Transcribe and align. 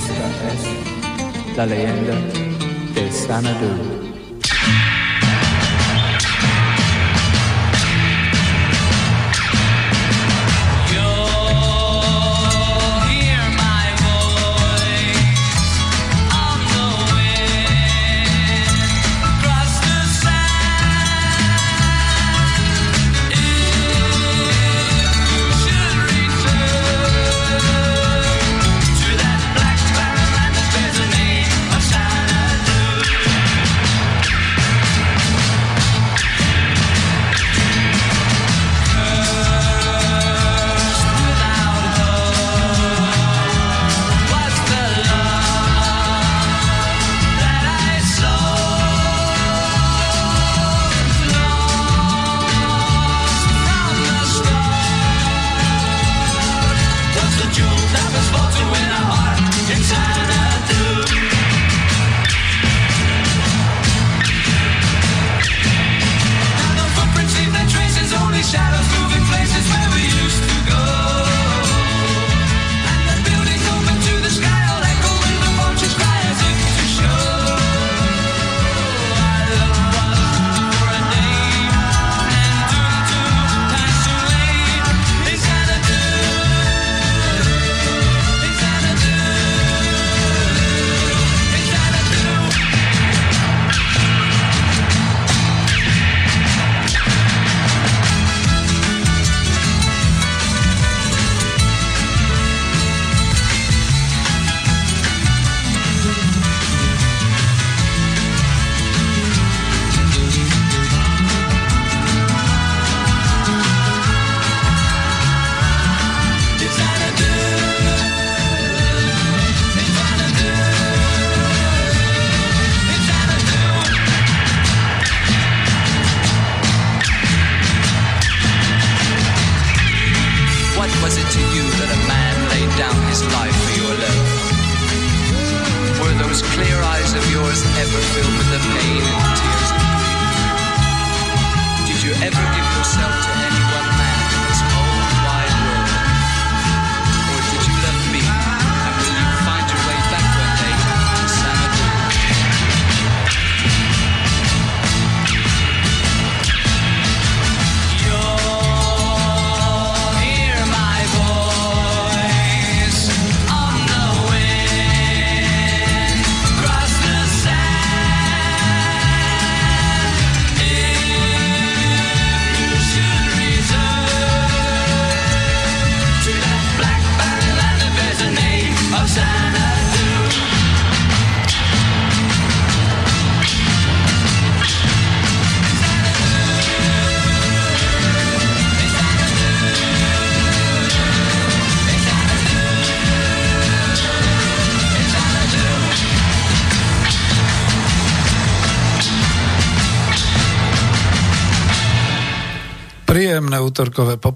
Esta 0.00 0.52
es 0.52 1.56
la 1.56 1.66
leyenda 1.66 2.14
de 2.94 3.12
Sanadu. 3.12 4.09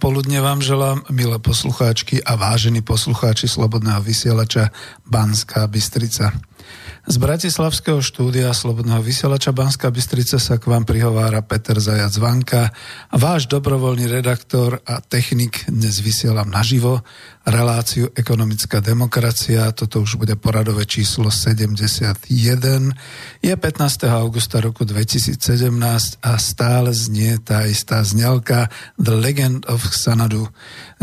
Popoludne 0.05 0.37
vám 0.45 0.61
želám, 0.61 1.01
milé 1.09 1.41
poslucháčky 1.41 2.21
a 2.21 2.37
vážení 2.37 2.85
poslucháči 2.85 3.49
Slobodného 3.49 4.05
vysielača 4.05 4.69
Banská 5.09 5.65
Bystrica. 5.65 6.29
Z 7.09 7.17
Bratislavského 7.17 8.05
štúdia 8.05 8.53
Slobodného 8.53 9.01
vysielača 9.01 9.57
Banská 9.57 9.89
Bystrica 9.89 10.37
sa 10.37 10.61
k 10.61 10.69
vám 10.69 10.85
prihovára 10.85 11.41
Peter 11.41 11.81
Zajac 11.81 12.13
Vanka. 12.21 12.69
Váš 13.17 13.49
dobrovoľný 13.49 14.05
redaktor 14.05 14.85
a 14.85 15.01
technik 15.01 15.65
dnes 15.73 16.05
vysielam 16.05 16.53
naživo 16.53 17.01
reláciu 17.45 18.09
Ekonomická 18.17 18.81
demokracia. 18.81 19.69
Toto 19.77 20.01
už 20.01 20.17
bude 20.17 20.33
poradové 20.37 20.89
číslo 20.89 21.29
71. 21.29 22.25
Je 23.45 23.53
15. 23.53 24.09
augusta 24.09 24.65
roku 24.65 24.89
2017 24.89 25.37
a 26.25 26.33
stále 26.41 26.91
znie 26.97 27.37
tá 27.45 27.69
istá 27.69 28.01
znelka 28.01 28.73
The 28.97 29.13
Legend 29.13 29.69
of 29.69 29.85
Xanadu. 29.85 30.49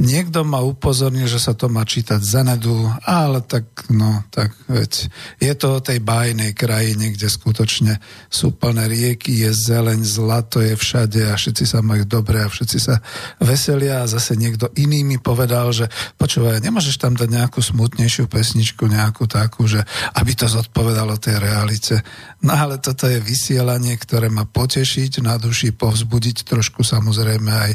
Niekto 0.02 0.42
ma 0.42 0.66
upozornil, 0.66 1.30
že 1.30 1.38
sa 1.38 1.54
to 1.54 1.70
má 1.70 1.86
čítať 1.86 2.18
Zanadu, 2.18 2.90
ale 3.06 3.46
tak, 3.46 3.86
no, 3.94 4.26
tak 4.34 4.58
veď, 4.66 5.14
je 5.38 5.54
to 5.54 5.78
o 5.78 5.84
tej 5.84 6.02
bájnej 6.02 6.58
krajine, 6.58 7.14
kde 7.14 7.30
skutočne 7.30 8.02
sú 8.34 8.50
plné 8.58 8.90
rieky, 8.90 9.46
je 9.46 9.54
zeleň, 9.54 10.02
zlato 10.02 10.58
je 10.58 10.74
všade 10.74 11.22
a 11.30 11.38
všetci 11.38 11.70
sa 11.70 11.86
majú 11.86 12.02
dobre 12.10 12.42
a 12.42 12.50
všetci 12.50 12.78
sa 12.82 12.98
veselia 13.38 14.02
a 14.02 14.10
zase 14.10 14.34
niekto 14.34 14.74
iný 14.74 15.06
mi 15.06 15.22
povedal, 15.22 15.70
že 15.70 15.86
počúvaj, 16.32 16.64
nemôžeš 16.64 16.96
tam 16.96 17.12
dať 17.12 17.28
nejakú 17.28 17.60
smutnejšiu 17.60 18.32
pesničku, 18.32 18.88
nejakú 18.88 19.28
takú, 19.28 19.68
že 19.68 19.84
aby 20.16 20.32
to 20.32 20.48
zodpovedalo 20.48 21.20
tej 21.20 21.44
realite. 21.44 22.00
No 22.40 22.56
ale 22.56 22.80
toto 22.80 23.04
je 23.04 23.20
vysielanie, 23.20 24.00
ktoré 24.00 24.32
má 24.32 24.48
potešiť 24.48 25.20
na 25.20 25.36
duši, 25.36 25.76
povzbudiť 25.76 26.48
trošku 26.48 26.88
samozrejme 26.88 27.52
aj 27.52 27.72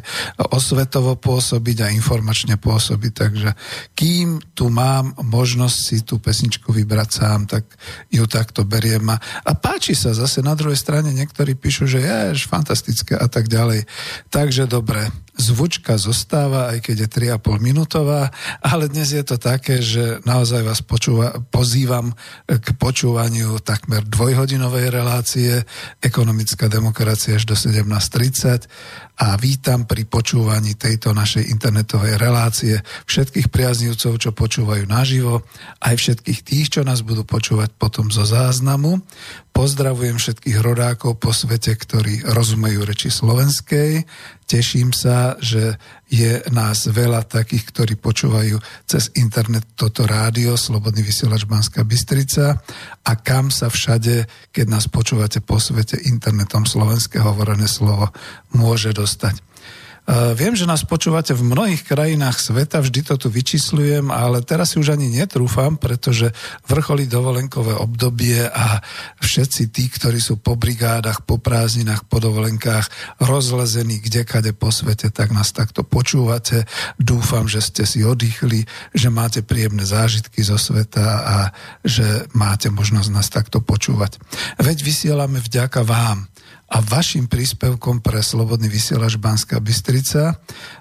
osvetovo 0.56 1.20
pôsobiť 1.20 1.84
a 1.84 1.92
informačne 1.92 2.56
pôsobiť. 2.56 3.12
Takže 3.12 3.50
kým 3.92 4.40
tu 4.56 4.72
mám 4.72 5.12
možnosť 5.20 5.76
si 5.76 6.00
tú 6.00 6.16
pesničku 6.16 6.72
vybrať 6.72 7.08
sám, 7.12 7.44
tak 7.44 7.68
ju 8.08 8.24
takto 8.24 8.64
beriem. 8.64 9.04
A, 9.12 9.20
a 9.20 9.52
páči 9.52 9.92
sa 9.92 10.16
zase 10.16 10.40
na 10.40 10.56
druhej 10.56 10.80
strane, 10.80 11.12
niektorí 11.12 11.60
píšu, 11.60 11.84
že 11.84 12.00
je 12.00 12.40
fantastické 12.40 13.20
a 13.20 13.28
tak 13.28 13.52
ďalej. 13.52 13.84
Takže 14.32 14.64
dobre, 14.64 15.12
zvučka 15.36 16.00
zostáva, 16.00 16.72
aj 16.72 16.90
keď 16.90 16.96
je 17.06 17.08
3,5 17.36 17.60
minútová 17.60 18.28
ale 18.62 18.88
dnes 18.90 19.12
je 19.12 19.24
to 19.24 19.36
také, 19.38 19.80
že 19.82 20.20
naozaj 20.24 20.62
vás 20.64 20.80
počúva, 20.82 21.38
pozývam 21.52 22.12
k 22.46 22.66
počúvaniu 22.76 23.60
takmer 23.62 24.04
dvojhodinovej 24.06 24.90
relácie 24.90 25.62
Ekonomická 26.02 26.66
demokracia 26.66 27.36
až 27.36 27.44
do 27.48 27.56
17.30 27.56 28.66
a 29.16 29.32
vítam 29.40 29.88
pri 29.88 30.04
počúvaní 30.04 30.76
tejto 30.76 31.16
našej 31.16 31.48
internetovej 31.48 32.20
relácie 32.20 32.76
všetkých 33.08 33.48
priaznivcov, 33.48 34.12
čo 34.20 34.30
počúvajú 34.36 34.84
naživo, 34.84 35.40
aj 35.80 35.94
všetkých 35.96 36.40
tých, 36.44 36.66
čo 36.76 36.80
nás 36.84 37.00
budú 37.00 37.24
počúvať 37.24 37.72
potom 37.80 38.12
zo 38.12 38.28
záznamu. 38.28 39.00
Pozdravujem 39.56 40.20
všetkých 40.20 40.60
rodákov 40.60 41.16
po 41.16 41.32
svete, 41.32 41.72
ktorí 41.72 42.28
rozumejú 42.28 42.84
reči 42.84 43.08
slovenskej. 43.08 44.04
Teším 44.46 44.94
sa, 44.94 45.34
že 45.42 45.74
je 46.06 46.38
nás 46.54 46.86
veľa 46.86 47.26
takých, 47.26 47.66
ktorí 47.66 47.94
počúvajú 47.98 48.62
cez 48.86 49.10
internet 49.18 49.74
toto 49.74 50.06
rádio, 50.06 50.54
Slobodný 50.54 51.02
vysielač 51.02 51.50
Banská 51.50 51.82
Bystrica 51.82 52.54
a 53.02 53.12
kam 53.18 53.50
sa 53.50 53.66
všade, 53.66 54.30
keď 54.54 54.66
nás 54.70 54.86
počúvate 54.86 55.42
po 55.42 55.58
svete 55.58 55.98
internetom 56.06 56.62
slovenské 56.62 57.18
hovorené 57.18 57.66
slovo, 57.66 58.14
môže 58.54 58.94
dostať. 58.94 59.42
Viem, 60.38 60.54
že 60.54 60.70
nás 60.70 60.86
počúvate 60.86 61.34
v 61.34 61.42
mnohých 61.42 61.82
krajinách 61.82 62.38
sveta, 62.38 62.78
vždy 62.78 63.00
to 63.02 63.14
tu 63.18 63.26
vyčíslujem, 63.26 64.14
ale 64.14 64.38
teraz 64.38 64.72
si 64.72 64.78
už 64.78 64.94
ani 64.94 65.10
netrúfam, 65.10 65.74
pretože 65.74 66.30
vrcholí 66.70 67.10
dovolenkové 67.10 67.74
obdobie 67.74 68.46
a 68.46 68.78
všetci 69.18 69.74
tí, 69.74 69.90
ktorí 69.90 70.22
sú 70.22 70.38
po 70.38 70.54
brigádach, 70.54 71.26
po 71.26 71.42
prázdninách, 71.42 72.06
po 72.06 72.22
dovolenkách 72.22 72.86
rozlezení 73.18 73.98
kdekade 73.98 74.54
po 74.54 74.70
svete, 74.70 75.10
tak 75.10 75.34
nás 75.34 75.50
takto 75.50 75.82
počúvate. 75.82 76.70
Dúfam, 77.02 77.50
že 77.50 77.58
ste 77.58 77.82
si 77.82 78.06
oddychli, 78.06 78.62
že 78.94 79.10
máte 79.10 79.42
príjemné 79.42 79.82
zážitky 79.82 80.38
zo 80.46 80.54
sveta 80.54 81.06
a 81.26 81.36
že 81.82 82.30
máte 82.30 82.70
možnosť 82.70 83.10
nás 83.10 83.26
takto 83.26 83.58
počúvať. 83.58 84.22
Veď 84.62 84.86
vysielame 84.86 85.42
vďaka 85.42 85.82
vám 85.82 86.30
a 86.66 86.82
vašim 86.82 87.30
príspevkom 87.30 88.02
pre 88.02 88.18
Slobodný 88.26 88.66
vysielač 88.66 89.14
Banská 89.22 89.62
Bystrica. 89.62 90.34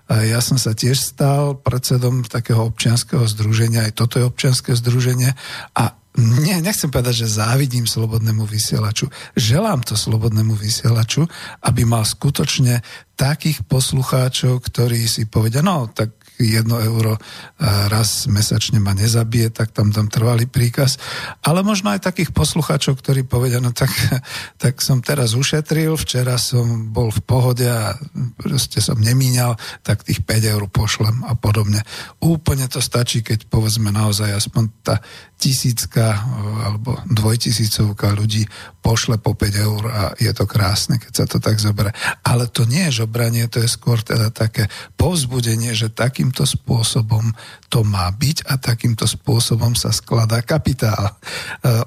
Ja 0.10 0.40
som 0.42 0.58
sa 0.58 0.74
tiež 0.74 0.98
stal 0.98 1.62
predsedom 1.62 2.26
takého 2.26 2.66
občianského 2.66 3.22
združenia, 3.30 3.86
aj 3.86 3.94
toto 3.94 4.18
je 4.18 4.26
občianské 4.26 4.74
združenie 4.74 5.38
a 5.78 5.84
nie, 6.16 6.56
nechcem 6.64 6.88
povedať, 6.88 7.28
že 7.28 7.44
závidím 7.44 7.84
slobodnému 7.84 8.48
vysielaču. 8.48 9.12
Želám 9.36 9.84
to 9.84 10.00
slobodnému 10.00 10.56
vysielaču, 10.56 11.28
aby 11.60 11.84
mal 11.84 12.08
skutočne 12.08 12.80
takých 13.20 13.68
poslucháčov, 13.68 14.64
ktorí 14.64 15.12
si 15.12 15.28
povedia, 15.28 15.60
no 15.60 15.92
tak 15.92 16.16
jedno 16.40 16.80
euro 16.82 17.16
raz 17.62 18.28
mesačne 18.28 18.84
ma 18.84 18.92
nezabije, 18.92 19.52
tak 19.56 19.72
tam 19.72 19.96
tam 19.96 20.12
trvalý 20.12 20.46
príkaz. 20.50 21.00
Ale 21.40 21.64
možno 21.64 21.92
aj 21.96 22.04
takých 22.04 22.36
poslucháčov, 22.36 23.00
ktorí 23.00 23.24
povedia, 23.24 23.64
no 23.64 23.72
tak, 23.72 23.92
tak 24.64 24.84
som 24.84 25.00
teraz 25.00 25.34
ušetril, 25.34 25.96
včera 25.96 26.36
som 26.36 26.92
bol 26.92 27.10
v 27.12 27.22
pohode 27.24 27.68
a 27.68 27.96
proste 28.36 28.84
som 28.84 29.00
nemíňal, 29.00 29.56
tak 29.82 30.04
tých 30.04 30.24
5 30.24 30.54
eur 30.56 30.64
pošlem 30.68 31.24
a 31.24 31.34
podobne. 31.40 31.82
Úplne 32.20 32.68
to 32.68 32.84
stačí, 32.84 33.24
keď 33.24 33.48
povedzme 33.48 33.90
naozaj 33.92 34.36
aspoň 34.36 34.64
tá 34.84 34.96
tisícka 35.36 36.24
alebo 36.66 36.98
dvojtisícovka 37.12 38.16
ľudí 38.16 38.48
pošle 38.86 39.18
po 39.18 39.34
5 39.34 39.66
eur 39.66 39.82
a 39.90 40.02
je 40.22 40.30
to 40.30 40.46
krásne, 40.46 41.02
keď 41.02 41.12
sa 41.12 41.26
to 41.26 41.42
tak 41.42 41.58
zoberie. 41.58 41.90
Ale 42.22 42.46
to 42.46 42.70
nie 42.70 42.86
je 42.88 43.02
žobranie, 43.02 43.50
to 43.50 43.58
je 43.58 43.66
skôr 43.66 43.98
teda 43.98 44.30
také 44.30 44.70
povzbudenie, 44.94 45.74
že 45.74 45.90
takýmto 45.90 46.46
spôsobom 46.46 47.34
to 47.66 47.82
má 47.82 48.06
byť 48.14 48.46
a 48.46 48.62
takýmto 48.62 49.10
spôsobom 49.10 49.74
sa 49.74 49.90
skladá 49.90 50.46
kapitál. 50.46 51.10
E, 51.10 51.14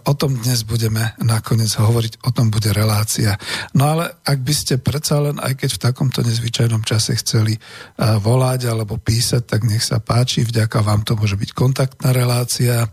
o 0.04 0.12
tom 0.18 0.34
dnes 0.42 0.66
budeme 0.66 1.14
nakoniec 1.22 1.70
hovoriť, 1.78 2.26
o 2.26 2.34
tom 2.34 2.50
bude 2.50 2.74
relácia. 2.74 3.38
No 3.78 3.94
ale 3.94 4.18
ak 4.26 4.42
by 4.42 4.54
ste 4.54 4.82
predsa 4.82 5.22
len, 5.22 5.38
aj 5.38 5.54
keď 5.54 5.70
v 5.78 5.82
takomto 5.88 6.20
nezvyčajnom 6.26 6.82
čase 6.82 7.14
chceli 7.22 7.54
e, 7.54 7.60
volať 8.18 8.74
alebo 8.74 8.98
písať, 8.98 9.46
tak 9.46 9.62
nech 9.70 9.86
sa 9.86 10.02
páči, 10.02 10.42
vďaka 10.42 10.82
vám 10.82 11.06
to 11.06 11.14
môže 11.14 11.38
byť 11.38 11.50
kontaktná 11.54 12.10
relácia, 12.10 12.90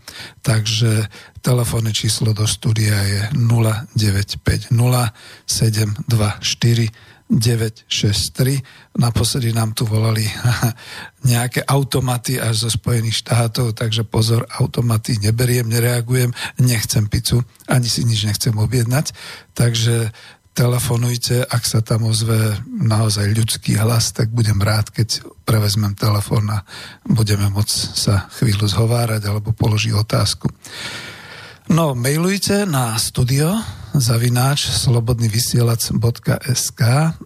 takže 0.56 1.12
telefónne 1.44 1.92
číslo 1.92 2.31
do 2.31 2.48
studia 2.48 2.96
je 3.04 3.22
0950 3.36 4.72
724 5.44 6.88
963. 7.25 8.62
Naposledy 9.02 9.50
nám 9.52 9.74
tu 9.74 9.84
volali 9.84 10.24
nejaké 11.31 11.66
automaty 11.66 12.40
až 12.40 12.69
zo 12.69 12.69
Spojených 12.72 13.25
štátov, 13.25 13.74
takže 13.75 14.07
pozor, 14.07 14.46
automaty 14.62 15.18
neberiem, 15.19 15.68
nereagujem, 15.68 16.31
nechcem 16.62 17.10
pizzu, 17.10 17.44
ani 17.68 17.90
si 17.90 18.06
nič 18.07 18.30
nechcem 18.30 18.56
objednať. 18.56 19.12
Takže 19.57 20.13
telefonujte, 20.56 21.44
ak 21.44 21.68
sa 21.68 21.84
tam 21.84 22.07
ozve 22.07 22.56
naozaj 22.72 23.36
ľudský 23.36 23.75
hlas, 23.75 24.16
tak 24.16 24.31
budem 24.31 24.63
rád, 24.63 24.96
keď 24.96 25.19
prevezmem 25.44 25.92
telefón 26.00 26.48
a 26.48 26.63
budeme 27.04 27.52
môcť 27.52 27.75
sa 27.92 28.31
chvíľu 28.40 28.72
zhovárať 28.72 29.28
alebo 29.28 29.52
položiť 29.52 29.92
otázku. 29.92 30.48
No, 31.66 31.98
mailujte 31.98 32.69
na 32.69 32.94
studio 32.96 33.57
zavináč 33.96 34.68
slobodnyvysielac.sk 34.69 36.81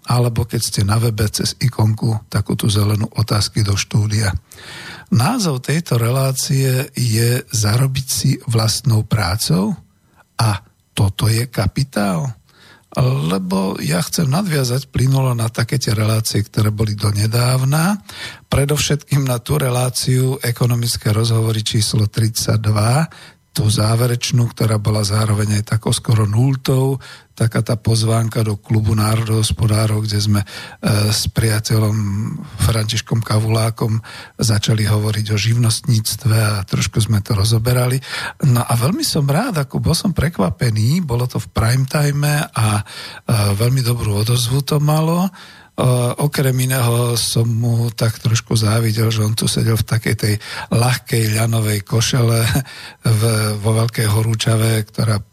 alebo 0.07 0.47
keď 0.47 0.61
ste 0.63 0.87
na 0.87 0.95
webe 0.95 1.27
cez 1.27 1.59
ikonku 1.59 2.23
takúto 2.31 2.71
zelenú 2.71 3.11
otázky 3.19 3.67
do 3.67 3.75
štúdia. 3.75 4.31
Názov 5.11 5.59
tejto 5.65 5.97
relácie 5.99 6.87
je 6.95 7.43
Zarobiť 7.51 8.07
si 8.07 8.39
vlastnou 8.47 9.03
prácou 9.03 9.75
a 10.39 10.63
toto 10.95 11.27
je 11.27 11.43
kapitál. 11.49 12.38
Lebo 12.97 13.77
ja 13.77 14.01
chcem 14.01 14.25
nadviazať 14.25 14.89
plynulo 14.89 15.37
na 15.37 15.45
také 15.45 15.77
tie 15.77 15.93
relácie, 15.93 16.41
ktoré 16.41 16.73
boli 16.73 16.97
donedávna, 16.97 18.01
predovšetkým 18.49 19.29
na 19.29 19.37
tú 19.37 19.61
reláciu 19.61 20.41
ekonomické 20.41 21.13
rozhovory 21.13 21.61
číslo 21.61 22.09
32, 22.09 22.57
tú 23.59 23.67
záverečnú, 23.67 24.55
ktorá 24.55 24.79
bola 24.79 25.03
zároveň 25.03 25.59
aj 25.59 25.75
takou 25.75 25.91
skoro 25.91 26.23
nultou, 26.23 26.95
taká 27.35 27.59
tá 27.59 27.75
pozvánka 27.75 28.39
do 28.39 28.55
klubu 28.55 28.95
národohospodárov, 28.95 30.07
kde 30.07 30.15
sme 30.15 30.41
e, 30.43 30.47
s 31.11 31.27
priateľom 31.27 31.95
Františkom 32.55 33.19
Kavulákom 33.19 33.99
začali 34.39 34.87
hovoriť 34.87 35.35
o 35.35 35.37
živnostníctve 35.37 36.35
a 36.39 36.63
trošku 36.63 37.03
sme 37.03 37.19
to 37.19 37.35
rozoberali. 37.35 37.99
No 38.47 38.63
a 38.63 38.71
veľmi 38.79 39.03
som 39.03 39.27
rád, 39.27 39.59
ako 39.67 39.83
bol 39.83 39.91
som 39.91 40.15
prekvapený, 40.15 41.03
bolo 41.03 41.27
to 41.27 41.35
v 41.43 41.51
prime 41.51 41.83
time 41.83 42.47
a 42.55 42.79
e, 42.79 42.83
veľmi 43.59 43.83
dobrú 43.83 44.23
odozvu 44.23 44.63
to 44.63 44.79
malo 44.79 45.27
okrem 46.19 46.55
iného 46.59 47.15
som 47.15 47.47
mu 47.47 47.87
tak 47.95 48.19
trošku 48.19 48.59
závidel, 48.59 49.07
že 49.07 49.23
on 49.23 49.31
tu 49.31 49.47
sedel 49.47 49.79
v 49.79 49.87
takej 49.87 50.15
tej 50.15 50.33
ľahkej 50.75 51.39
ľanovej 51.39 51.87
košele 51.87 52.43
v, 53.07 53.21
vo 53.63 53.71
veľkej 53.79 54.07
horúčave, 54.11 54.83
ktorá 54.91 55.23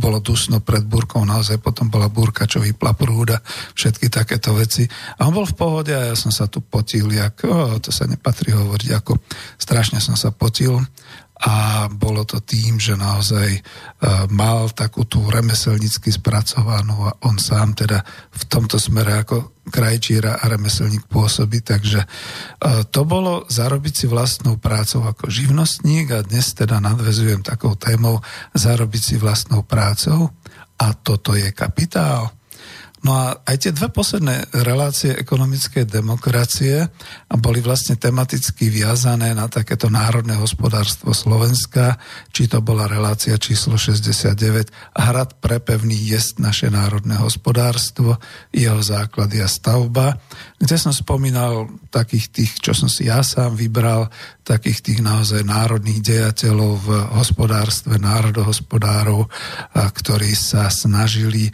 bolo 0.00 0.22
dusno 0.22 0.62
pred 0.62 0.84
búrkou, 0.86 1.20
naozaj 1.26 1.60
potom 1.60 1.92
bola 1.92 2.08
búrka, 2.08 2.48
čo 2.48 2.62
vypla 2.62 2.96
prúda, 2.96 3.42
všetky 3.76 4.08
takéto 4.08 4.56
veci. 4.56 4.88
A 5.20 5.28
on 5.28 5.36
bol 5.36 5.44
v 5.44 5.58
pohode 5.58 5.92
a 5.92 6.12
ja 6.12 6.16
som 6.16 6.32
sa 6.32 6.48
tu 6.48 6.64
potil, 6.64 7.10
jak, 7.12 7.44
oh, 7.44 7.76
to 7.82 7.92
sa 7.92 8.08
nepatrí 8.08 8.56
hovoriť, 8.56 8.90
ako 8.96 9.20
strašne 9.60 10.00
som 10.00 10.16
sa 10.16 10.32
potil 10.32 10.80
a 11.40 11.88
bolo 11.88 12.28
to 12.28 12.44
tým, 12.44 12.76
že 12.76 13.00
naozaj 13.00 13.48
e, 13.56 13.60
mal 14.28 14.68
takú 14.76 15.08
tú 15.08 15.24
remeselnícky 15.24 16.12
spracovanú 16.12 17.08
a 17.08 17.16
on 17.24 17.40
sám 17.40 17.72
teda 17.72 18.04
v 18.28 18.42
tomto 18.44 18.76
smere 18.76 19.24
ako 19.24 19.56
krajčíra 19.64 20.36
a 20.36 20.44
remeselník 20.52 21.08
pôsobí, 21.08 21.64
takže 21.64 22.04
e, 22.04 22.08
to 22.92 23.08
bolo 23.08 23.48
zarobiť 23.48 24.04
si 24.04 24.06
vlastnou 24.10 24.60
prácou 24.60 25.00
ako 25.08 25.32
živnostník 25.32 26.12
a 26.12 26.20
dnes 26.20 26.52
teda 26.52 26.76
nadvezujem 26.76 27.40
takou 27.40 27.72
témou 27.72 28.20
zarobiť 28.52 29.02
si 29.02 29.16
vlastnou 29.16 29.64
prácou 29.64 30.36
a 30.76 30.92
toto 30.92 31.32
je 31.32 31.48
kapitál. 31.56 32.39
No 33.00 33.16
a 33.16 33.32
aj 33.48 33.56
tie 33.64 33.72
dve 33.72 33.88
posledné 33.88 34.52
relácie 34.60 35.16
ekonomickej 35.16 35.88
demokracie 35.88 36.92
boli 37.40 37.64
vlastne 37.64 37.96
tematicky 37.96 38.68
viazané 38.68 39.32
na 39.32 39.48
takéto 39.48 39.88
národné 39.88 40.36
hospodárstvo 40.36 41.16
Slovenska, 41.16 41.96
či 42.28 42.44
to 42.44 42.60
bola 42.60 42.84
relácia 42.84 43.40
číslo 43.40 43.80
69 43.80 44.68
Hrad 44.92 45.40
prepevný 45.40 45.96
jest 45.96 46.36
naše 46.44 46.68
národné 46.68 47.16
hospodárstvo, 47.16 48.20
jeho 48.52 48.84
základy 48.84 49.40
a 49.40 49.48
stavba, 49.48 50.20
kde 50.60 50.76
som 50.76 50.92
spomínal 50.92 51.72
takých 51.88 52.28
tých, 52.28 52.52
čo 52.60 52.76
som 52.76 52.84
si 52.84 53.08
ja 53.08 53.24
sám 53.24 53.56
vybral, 53.56 54.12
takých 54.44 54.84
tých 54.84 55.00
naozaj 55.00 55.40
národných 55.40 56.04
dejateľov 56.04 56.72
v 56.84 56.88
hospodárstve, 57.16 57.96
národohospodárov, 57.96 59.24
ktorí 59.72 60.36
sa 60.36 60.68
snažili 60.68 61.48
e, 61.48 61.52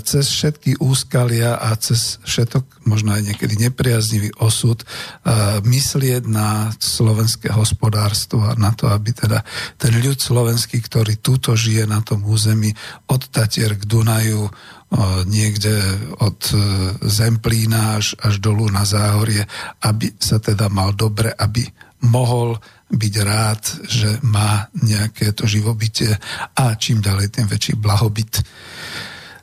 cez 0.00 0.32
všetky 0.32 0.80
úskalia 0.80 1.60
a 1.60 1.76
cez 1.76 2.16
všetok, 2.24 2.88
možno 2.88 3.12
aj 3.12 3.28
niekedy 3.28 3.60
nepriaznivý 3.60 4.32
osud, 4.40 4.88
myslieť 5.60 6.24
na 6.24 6.72
slovenské 6.80 7.52
hospodárstvo 7.52 8.40
a 8.48 8.56
na 8.56 8.72
to, 8.72 8.88
aby 8.88 9.12
teda 9.12 9.44
ten 9.76 9.92
ľud 10.00 10.16
slovenský, 10.16 10.80
ktorý 10.80 11.20
túto 11.20 11.52
žije 11.52 11.84
na 11.84 12.00
tom 12.00 12.24
území 12.24 12.72
od 13.10 13.20
Tatier 13.28 13.76
k 13.76 13.84
Dunaju, 13.84 14.48
niekde 15.30 15.70
od 16.18 16.40
e, 16.50 16.56
Zemplína 17.06 18.02
až, 18.02 18.18
až 18.18 18.42
dolu 18.42 18.66
na 18.74 18.82
Záhorie, 18.82 19.46
aby 19.86 20.10
sa 20.18 20.42
teda 20.42 20.66
mal 20.66 20.90
dobre, 20.98 21.30
aby 21.30 21.62
mohol 22.10 22.58
byť 22.90 23.14
rád, 23.22 23.62
že 23.86 24.18
má 24.26 24.66
nejaké 24.74 25.30
to 25.30 25.46
živobytie 25.46 26.10
a 26.58 26.74
čím 26.74 26.98
ďalej, 26.98 27.30
tým 27.30 27.46
väčší 27.46 27.78
blahobyt. 27.78 28.42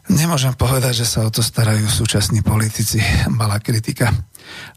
Nemôžem 0.07 0.55
povedať, 0.55 1.03
že 1.03 1.07
sa 1.07 1.27
o 1.27 1.31
to 1.31 1.43
starajú 1.43 1.87
súčasní 1.87 2.39
politici. 2.39 2.99
Malá 3.31 3.59
kritika. 3.59 4.11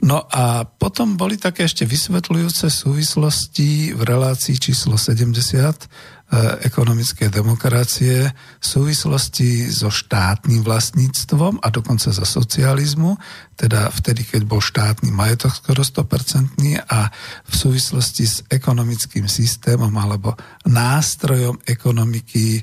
No 0.02 0.26
a 0.26 0.66
potom 0.66 1.14
boli 1.14 1.38
také 1.38 1.66
ešte 1.66 1.86
vysvetľujúce 1.86 2.66
súvislosti 2.66 3.94
v 3.94 4.00
relácii 4.02 4.58
číslo 4.58 4.98
70 4.98 6.19
E, 6.30 6.62
ekonomickej 6.62 7.26
demokracie 7.26 8.30
v 8.30 8.62
súvislosti 8.62 9.66
so 9.66 9.90
štátnym 9.90 10.62
vlastníctvom 10.62 11.58
a 11.58 11.74
dokonca 11.74 12.14
za 12.14 12.22
socializmu, 12.22 13.18
teda 13.58 13.90
vtedy, 13.90 14.22
keď 14.22 14.46
bol 14.46 14.62
štátny 14.62 15.10
majetok 15.10 15.50
skoro 15.50 15.82
100% 15.82 16.86
a 16.86 17.10
v 17.50 17.54
súvislosti 17.58 18.24
s 18.30 18.36
ekonomickým 18.46 19.26
systémom 19.26 19.90
alebo 19.98 20.38
nástrojom 20.70 21.66
ekonomiky 21.66 22.62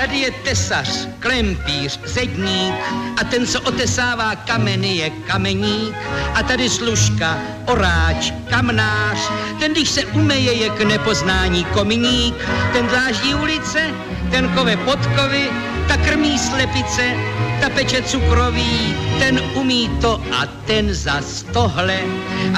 Tady 0.00 0.18
je 0.18 0.30
tesař, 0.30 1.08
klempíř, 1.18 2.00
zedník 2.04 2.74
a 3.20 3.24
ten, 3.24 3.46
co 3.46 3.60
otesává 3.60 4.36
kameny, 4.36 4.96
je 4.96 5.10
kameník. 5.10 5.94
A 6.34 6.42
tady 6.42 6.68
služka, 6.68 7.38
oráč, 7.66 8.32
kamnář, 8.50 9.18
ten, 9.58 9.72
když 9.72 9.88
se 9.88 10.04
umeje, 10.04 10.52
je 10.52 10.70
k 10.70 10.80
nepoznání 10.80 11.64
kominík. 11.64 12.34
Ten 12.72 12.86
dláždí 12.86 13.34
ulice, 13.34 13.90
ten 14.30 14.48
kove 14.48 14.76
podkovy, 14.76 15.50
ta 15.88 15.96
krmí 15.96 16.38
slepice, 16.38 17.14
ta 17.60 17.68
peče 17.68 18.02
cukroví, 18.02 18.96
ten 19.18 19.40
umí 19.54 19.90
to 20.00 20.22
a 20.32 20.46
ten 20.46 20.94
zas 20.94 21.44
tohle. 21.52 22.00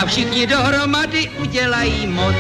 A 0.02 0.06
všichni 0.06 0.46
dohromady 0.46 1.30
udělají 1.40 2.06
moc. 2.06 2.36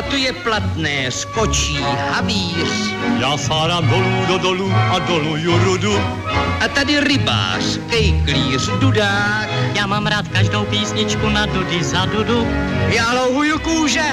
A 0.00 0.02
tu 0.02 0.16
je 0.16 0.32
platné, 0.32 1.10
skočí 1.10 1.76
havíř. 2.10 2.72
Já 3.20 3.36
sádám 3.36 3.88
dolů 3.88 4.26
do 4.28 4.38
dolů 4.38 4.72
a 4.72 4.98
dolů 4.98 5.36
jurudu. 5.36 5.98
A 6.60 6.68
tady 6.68 7.00
rybář, 7.00 7.78
kejklíř, 7.90 8.68
dudák. 8.80 9.48
Já 9.74 9.86
mám 9.86 10.06
rád 10.06 10.28
každou 10.28 10.64
písničku 10.64 11.28
na 11.28 11.46
dudy 11.46 11.84
za 11.84 12.04
dudu. 12.04 12.46
Já 12.88 13.12
louhuju 13.12 13.58
kůže. 13.58 14.04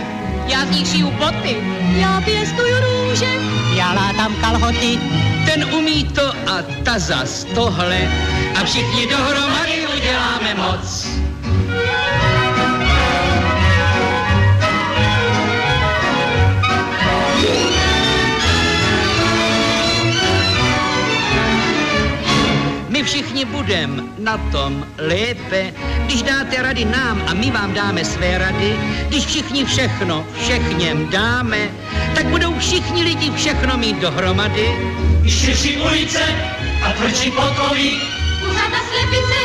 Já 0.47 0.65
z 0.65 0.69
nich 0.69 0.87
šiju 0.87 1.11
boty. 1.11 1.57
Já 1.95 2.21
pěstuju 2.21 2.75
růže. 2.79 3.31
Já 3.75 3.93
látám 3.93 4.35
kalhoty. 4.35 4.99
Ten 5.45 5.73
umí 5.73 6.03
to 6.03 6.27
a 6.27 6.61
ta 6.83 6.99
zas 6.99 7.43
tohle. 7.55 8.11
A 8.61 8.63
všichni 8.63 9.07
dohromady 9.07 9.87
uděláme 9.95 10.55
moc. 10.55 11.07
My 22.97 23.03
všichni 23.03 23.45
budem 23.45 24.09
na 24.17 24.37
tom 24.37 24.87
lépe, 24.97 25.73
když 26.05 26.21
dáte 26.21 26.61
rady 26.61 26.85
nám 26.85 27.21
a 27.27 27.33
my 27.33 27.51
vám 27.51 27.73
dáme 27.73 28.05
své 28.05 28.37
rady, 28.37 28.75
když 29.07 29.25
všichni 29.25 29.65
všechno 29.65 30.25
všechněm 30.41 31.09
dáme, 31.09 31.69
tak 32.15 32.25
budou 32.25 32.59
všichni 32.59 33.03
lidi 33.03 33.31
všechno 33.31 33.77
mít 33.77 33.99
dohromady. 33.99 34.75
Když 35.21 35.39
širší 35.39 35.77
ulice 35.77 36.23
a 36.85 36.91
tvrdší 36.91 37.31
podkoví, 37.31 38.01
Kuřata 38.41 38.77
slepice, 38.89 39.39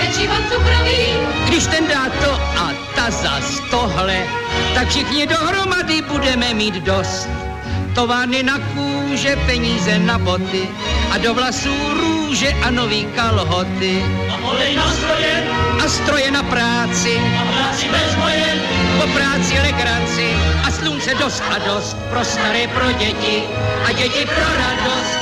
pečivo 0.00 0.34
cukroví. 0.34 1.06
Když 1.48 1.66
ten 1.66 1.88
dá 1.88 2.08
to 2.24 2.32
a 2.32 2.72
ta 2.94 3.10
zas 3.10 3.62
tohle, 3.70 4.26
tak 4.74 4.88
všichni 4.88 5.26
dohromady 5.26 6.02
budeme 6.02 6.54
mít 6.54 6.74
dost. 6.74 7.51
Továrny 7.94 8.42
na 8.42 8.58
kůže, 8.58 9.36
peníze 9.46 9.98
na 9.98 10.18
boty 10.18 10.68
a 11.10 11.18
do 11.18 11.34
vlasů 11.34 11.74
růže 11.94 12.48
a 12.48 12.70
nový 12.70 13.06
kalhoty. 13.16 14.04
a 14.30 14.48
olej 14.48 14.76
na 14.76 14.90
stroje, 14.90 15.44
A 15.84 15.88
stroje 15.88 16.30
na 16.30 16.42
práci, 16.42 17.20
a 17.40 17.44
práci 17.44 17.88
bez 17.88 18.14
boje, 18.14 18.62
po 19.00 19.06
práci 19.12 19.58
legraci. 19.60 20.28
A 20.66 20.70
slunce 20.70 21.14
dost 21.14 21.42
a 21.50 21.58
dost 21.58 21.96
pro 22.10 22.24
staré, 22.24 22.68
pro 22.68 22.92
děti. 22.92 23.42
A 23.84 23.92
děti 23.92 24.26
pro 24.26 24.44
radost 24.56 25.21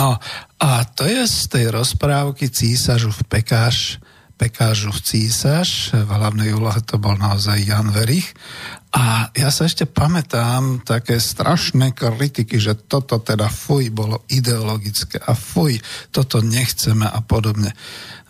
No 0.00 0.16
a 0.56 0.70
to 0.96 1.04
je 1.04 1.28
z 1.28 1.38
tej 1.52 1.64
rozprávky 1.76 2.48
Císažov 2.48 3.20
pekáš, 3.28 4.00
pekážov 4.40 5.04
císaž. 5.04 5.92
V 5.92 6.08
hlavnej 6.08 6.56
úlohe 6.56 6.80
to 6.88 6.96
bol 6.96 7.12
naozaj 7.20 7.60
Jan 7.60 7.92
Verich. 7.92 8.32
A 8.96 9.28
ja 9.36 9.52
sa 9.52 9.68
ešte 9.68 9.84
pamätám 9.84 10.80
také 10.88 11.20
strašné 11.20 11.92
kritiky, 11.92 12.56
že 12.56 12.80
toto 12.88 13.20
teda 13.20 13.52
fuj 13.52 13.92
bolo 13.92 14.24
ideologické 14.32 15.20
a 15.20 15.36
fuj, 15.36 15.76
toto 16.08 16.40
nechceme 16.40 17.04
a 17.04 17.20
podobne. 17.20 17.76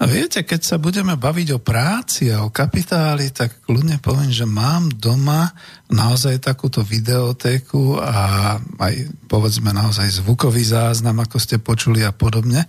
A 0.00 0.08
viete, 0.08 0.40
keď 0.48 0.60
sa 0.64 0.76
budeme 0.80 1.12
baviť 1.12 1.48
o 1.52 1.60
práci 1.60 2.32
a 2.32 2.40
o 2.40 2.48
kapitáli, 2.48 3.28
tak 3.36 3.60
kľudne 3.68 4.00
poviem, 4.00 4.32
že 4.32 4.48
mám 4.48 4.88
doma 4.88 5.52
naozaj 5.92 6.40
takúto 6.40 6.80
videotéku 6.80 8.00
a 8.00 8.56
aj 8.80 8.94
povedzme 9.28 9.76
naozaj 9.76 10.24
zvukový 10.24 10.64
záznam, 10.64 11.20
ako 11.20 11.36
ste 11.36 11.60
počuli 11.60 12.00
a 12.00 12.16
podobne 12.16 12.64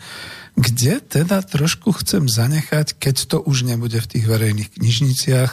kde 0.51 0.99
teda 0.99 1.39
trošku 1.47 1.95
chcem 2.03 2.27
zanechať, 2.27 2.99
keď 2.99 3.15
to 3.23 3.37
už 3.39 3.63
nebude 3.63 3.95
v 3.95 4.09
tých 4.11 4.25
verejných 4.27 4.75
knižniciach, 4.75 5.51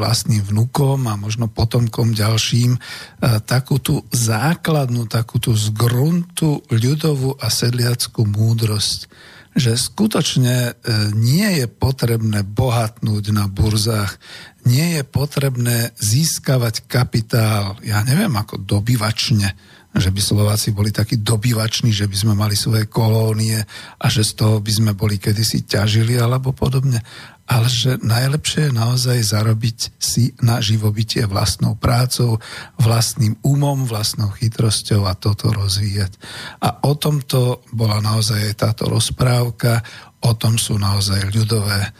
vlastným 0.00 0.48
vnukom 0.48 1.04
a 1.12 1.20
možno 1.20 1.44
potomkom 1.44 2.16
ďalším, 2.16 2.80
takú 3.44 3.76
tú 3.76 4.08
základnú, 4.08 5.04
takú 5.12 5.36
tú 5.36 5.52
zgruntu 5.52 6.64
ľudovú 6.72 7.36
a 7.36 7.52
sedliackú 7.52 8.24
múdrosť 8.24 9.12
že 9.58 9.74
skutočne 9.76 10.56
e, 10.56 10.72
nie 11.14 11.62
je 11.62 11.66
potrebné 11.66 12.46
bohatnúť 12.46 13.34
na 13.34 13.50
burzách, 13.50 14.16
nie 14.64 14.98
je 14.98 15.02
potrebné 15.02 15.92
získavať 15.98 16.86
kapitál, 16.86 17.76
ja 17.82 18.00
neviem, 18.06 18.32
ako 18.32 18.62
dobyvačne, 18.62 19.54
že 19.98 20.14
by 20.14 20.20
Slováci 20.20 20.70
boli 20.70 20.94
takí 20.94 21.18
dobývační, 21.18 21.90
že 21.90 22.06
by 22.06 22.16
sme 22.16 22.34
mali 22.38 22.54
svoje 22.54 22.86
kolónie 22.86 23.58
a 23.98 24.06
že 24.06 24.22
z 24.22 24.32
toho 24.38 24.56
by 24.62 24.70
sme 24.70 24.92
boli 24.94 25.18
kedysi 25.18 25.66
ťažili 25.66 26.14
alebo 26.20 26.54
podobne. 26.54 27.02
Ale 27.48 27.64
že 27.64 27.96
najlepšie 28.04 28.68
je 28.68 28.76
naozaj 28.76 29.18
zarobiť 29.24 29.78
si 29.96 30.36
na 30.44 30.60
živobytie 30.60 31.24
vlastnou 31.24 31.80
prácou, 31.80 32.36
vlastným 32.76 33.40
umom, 33.40 33.88
vlastnou 33.88 34.28
chytrosťou 34.36 35.08
a 35.08 35.16
toto 35.16 35.48
rozvíjať. 35.48 36.12
A 36.60 36.84
o 36.84 36.92
tomto 36.92 37.64
bola 37.72 38.04
naozaj 38.04 38.52
aj 38.52 38.54
táto 38.68 38.84
rozprávka, 38.92 39.80
o 40.20 40.36
tom 40.36 40.60
sú 40.60 40.76
naozaj 40.76 41.32
ľudové 41.32 41.88
e, 41.88 41.90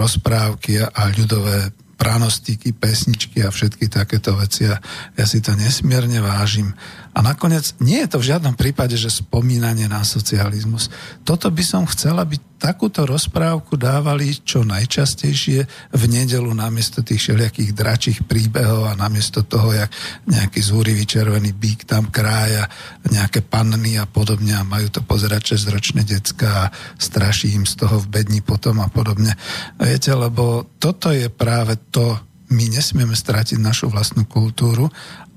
rozprávky 0.00 0.80
a 0.80 1.02
ľudové 1.12 1.76
pranostiky, 2.00 2.72
pesničky 2.72 3.44
a 3.44 3.52
všetky 3.52 3.92
takéto 3.92 4.32
veci 4.32 4.64
a 4.64 4.80
ja 5.20 5.24
si 5.28 5.44
to 5.44 5.52
nesmierne 5.52 6.24
vážim. 6.24 6.72
A 7.20 7.36
nakoniec 7.36 7.76
nie 7.84 8.00
je 8.00 8.16
to 8.16 8.18
v 8.24 8.32
žiadnom 8.32 8.56
prípade, 8.56 8.96
že 8.96 9.12
spomínanie 9.12 9.84
na 9.92 10.00
socializmus. 10.08 10.88
Toto 11.20 11.52
by 11.52 11.60
som 11.60 11.84
chcela, 11.84 12.24
aby 12.24 12.40
takúto 12.56 13.04
rozprávku 13.04 13.76
dávali 13.76 14.32
čo 14.40 14.64
najčastejšie 14.64 15.68
v 15.92 16.02
nedelu 16.08 16.48
namiesto 16.48 17.04
tých 17.04 17.20
všelijakých 17.20 17.76
dračích 17.76 18.18
príbehov 18.24 18.88
a 18.88 18.96
namiesto 18.96 19.44
toho, 19.44 19.68
jak 19.68 19.92
nejaký 20.32 20.64
zúrivý 20.64 21.04
červený 21.04 21.52
bík 21.52 21.84
tam 21.84 22.08
krája 22.08 22.64
nejaké 23.12 23.44
panny 23.44 24.00
a 24.00 24.08
podobne 24.08 24.56
a 24.56 24.64
majú 24.64 24.88
to 24.88 25.04
pozerať 25.04 25.60
6-ročné 25.60 26.08
decka 26.08 26.48
a 26.48 26.70
straší 26.96 27.52
im 27.52 27.68
z 27.68 27.84
toho 27.84 28.00
v 28.00 28.16
bedni 28.16 28.40
potom 28.40 28.80
a 28.80 28.88
podobne. 28.88 29.36
Viete, 29.76 30.16
lebo 30.16 30.64
toto 30.80 31.12
je 31.12 31.28
práve 31.28 31.76
to, 31.92 32.16
my 32.48 32.64
nesmieme 32.64 33.12
stratiť 33.12 33.60
našu 33.60 33.92
vlastnú 33.92 34.24
kultúru 34.24 34.88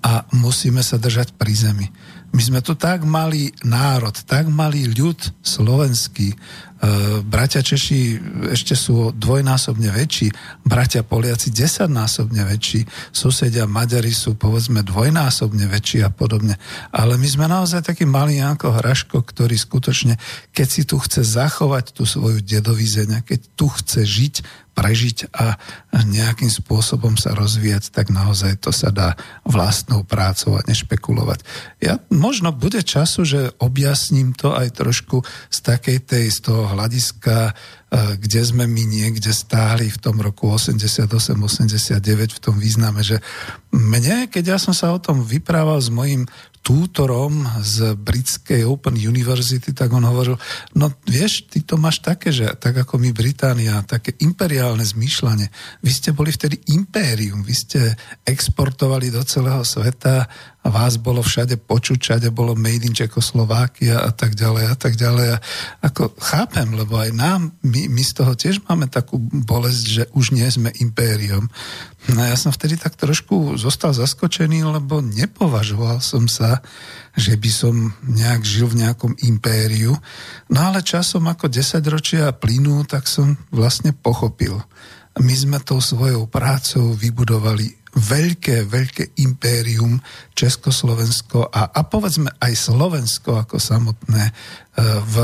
a 0.04 0.28
musíme 0.36 0.84
sa 0.84 1.00
držať 1.00 1.34
pri 1.40 1.54
zemi. 1.56 1.88
My 2.36 2.42
sme 2.44 2.60
tu 2.60 2.76
tak 2.76 3.08
malý 3.08 3.56
národ, 3.64 4.14
tak 4.28 4.52
malý 4.52 4.92
ľud 4.92 5.18
slovenský. 5.40 6.36
E, 6.84 7.24
bratia 7.24 7.64
Češi 7.64 8.20
ešte 8.52 8.76
sú 8.76 9.16
dvojnásobne 9.16 9.88
väčší, 9.88 10.36
bratia 10.68 11.00
Poliaci 11.00 11.48
desaťnásobne 11.56 12.44
väčší, 12.44 12.84
susedia 13.16 13.64
Maďari 13.64 14.12
sú 14.12 14.36
povedzme 14.36 14.84
dvojnásobne 14.84 15.64
väčší 15.72 16.04
a 16.04 16.12
podobne. 16.12 16.60
Ale 16.92 17.16
my 17.16 17.24
sme 17.24 17.48
naozaj 17.48 17.88
taký 17.88 18.04
malý 18.04 18.44
ako 18.44 18.84
Hraško, 18.84 19.24
ktorý 19.24 19.56
skutočne, 19.56 20.20
keď 20.52 20.68
si 20.68 20.84
tu 20.84 21.00
chce 21.00 21.24
zachovať 21.24 21.96
tú 21.96 22.04
svoju 22.04 22.44
dedovizeň, 22.44 23.24
keď 23.24 23.40
tu 23.56 23.72
chce 23.72 24.04
žiť, 24.04 24.36
prežiť 24.74 25.30
a 25.38 25.56
nejakým 25.94 26.50
spôsobom 26.50 27.14
sa 27.14 27.38
rozvíjať, 27.38 27.94
tak 27.94 28.10
naozaj 28.10 28.58
to 28.58 28.74
sa 28.74 28.90
dá 28.90 29.14
vlastnou 29.46 30.02
prácou 30.02 30.58
a 30.58 30.66
nešpekulovať. 30.66 31.46
Ja, 31.78 32.02
možno 32.10 32.50
bude 32.50 32.82
času, 32.82 33.22
že 33.22 33.54
objasním 33.62 34.34
to 34.34 34.58
aj 34.58 34.74
trošku 34.74 35.22
z 35.54 35.58
takej 35.62 35.98
tej, 36.02 36.26
z 36.34 36.50
toho 36.50 36.73
hľadiska, 36.74 37.38
e, 37.50 37.52
kde 38.18 38.42
sme 38.42 38.66
my 38.66 38.84
niekde 38.90 39.30
stáli 39.30 39.88
v 39.88 40.02
tom 40.02 40.18
roku 40.20 40.50
88-89 40.50 42.38
v 42.38 42.40
tom 42.42 42.58
význame, 42.58 43.06
že 43.06 43.22
mne, 43.70 44.28
keď 44.28 44.44
ja 44.56 44.58
som 44.58 44.74
sa 44.74 44.92
o 44.92 45.00
tom 45.00 45.22
vyprával 45.22 45.78
s 45.78 45.94
mojim 45.94 46.26
tútorom 46.64 47.44
z 47.60 47.92
britskej 48.00 48.64
Open 48.64 48.96
University, 48.96 49.76
tak 49.76 49.92
on 49.92 50.08
hovoril, 50.08 50.40
no 50.80 50.96
vieš, 51.04 51.44
ty 51.52 51.60
to 51.60 51.76
máš 51.76 52.00
také, 52.00 52.32
že 52.32 52.56
tak 52.56 52.80
ako 52.80 53.04
my 53.04 53.12
Británia, 53.12 53.84
také 53.84 54.16
imperiálne 54.24 54.82
zmýšľanie. 54.88 55.52
Vy 55.84 55.92
ste 55.92 56.16
boli 56.16 56.32
vtedy 56.32 56.72
impérium, 56.72 57.44
vy 57.44 57.52
ste 57.52 57.82
exportovali 58.24 59.12
do 59.12 59.20
celého 59.28 59.60
sveta 59.68 60.24
a 60.64 60.68
vás 60.72 60.96
bolo 60.96 61.20
všade 61.20 61.60
počuť, 61.60 62.00
všade 62.00 62.28
bolo 62.32 62.56
made 62.56 62.88
in 62.88 62.96
Čekoslovákia 62.96 64.00
a 64.00 64.16
tak 64.16 64.40
ďalej 64.40 64.66
a 64.72 64.76
tak 64.80 64.96
ďalej. 64.96 65.28
A 65.36 65.38
ako 65.84 66.16
chápem, 66.24 66.72
lebo 66.72 66.96
aj 66.96 67.12
nám, 67.12 67.52
my, 67.68 67.92
my 67.92 68.04
z 68.04 68.14
toho 68.16 68.32
tiež 68.32 68.64
máme 68.72 68.88
takú 68.88 69.20
bolesť, 69.20 69.84
že 69.84 70.04
už 70.16 70.32
nie 70.32 70.48
sme 70.48 70.72
impérium. 70.80 71.52
No 72.16 72.24
ja 72.24 72.40
som 72.40 72.56
vtedy 72.56 72.80
tak 72.80 72.96
trošku 72.96 73.60
zostal 73.60 73.92
zaskočený, 73.92 74.64
lebo 74.64 75.04
nepovažoval 75.04 76.00
som 76.00 76.32
sa, 76.32 76.64
že 77.12 77.36
by 77.36 77.52
som 77.52 77.76
nejak 78.08 78.48
žil 78.48 78.72
v 78.72 78.88
nejakom 78.88 79.20
impériu. 79.20 80.00
No 80.48 80.60
ale 80.72 80.80
časom 80.80 81.28
ako 81.28 81.52
10 81.52 81.84
ročia 81.92 82.32
plynú, 82.32 82.88
tak 82.88 83.12
som 83.12 83.36
vlastne 83.52 83.92
pochopil. 83.92 84.64
My 85.22 85.34
sme 85.38 85.62
tou 85.62 85.78
svojou 85.78 86.26
prácou 86.26 86.98
vybudovali 86.98 87.84
veľké, 87.94 88.66
veľké 88.66 89.04
impérium 89.22 90.02
Československo 90.34 91.54
a, 91.54 91.70
a 91.70 91.82
povedzme 91.86 92.34
aj 92.42 92.54
Slovensko 92.58 93.38
ako 93.38 93.62
samotné 93.62 94.24
e, 94.26 94.34
v 95.06 95.16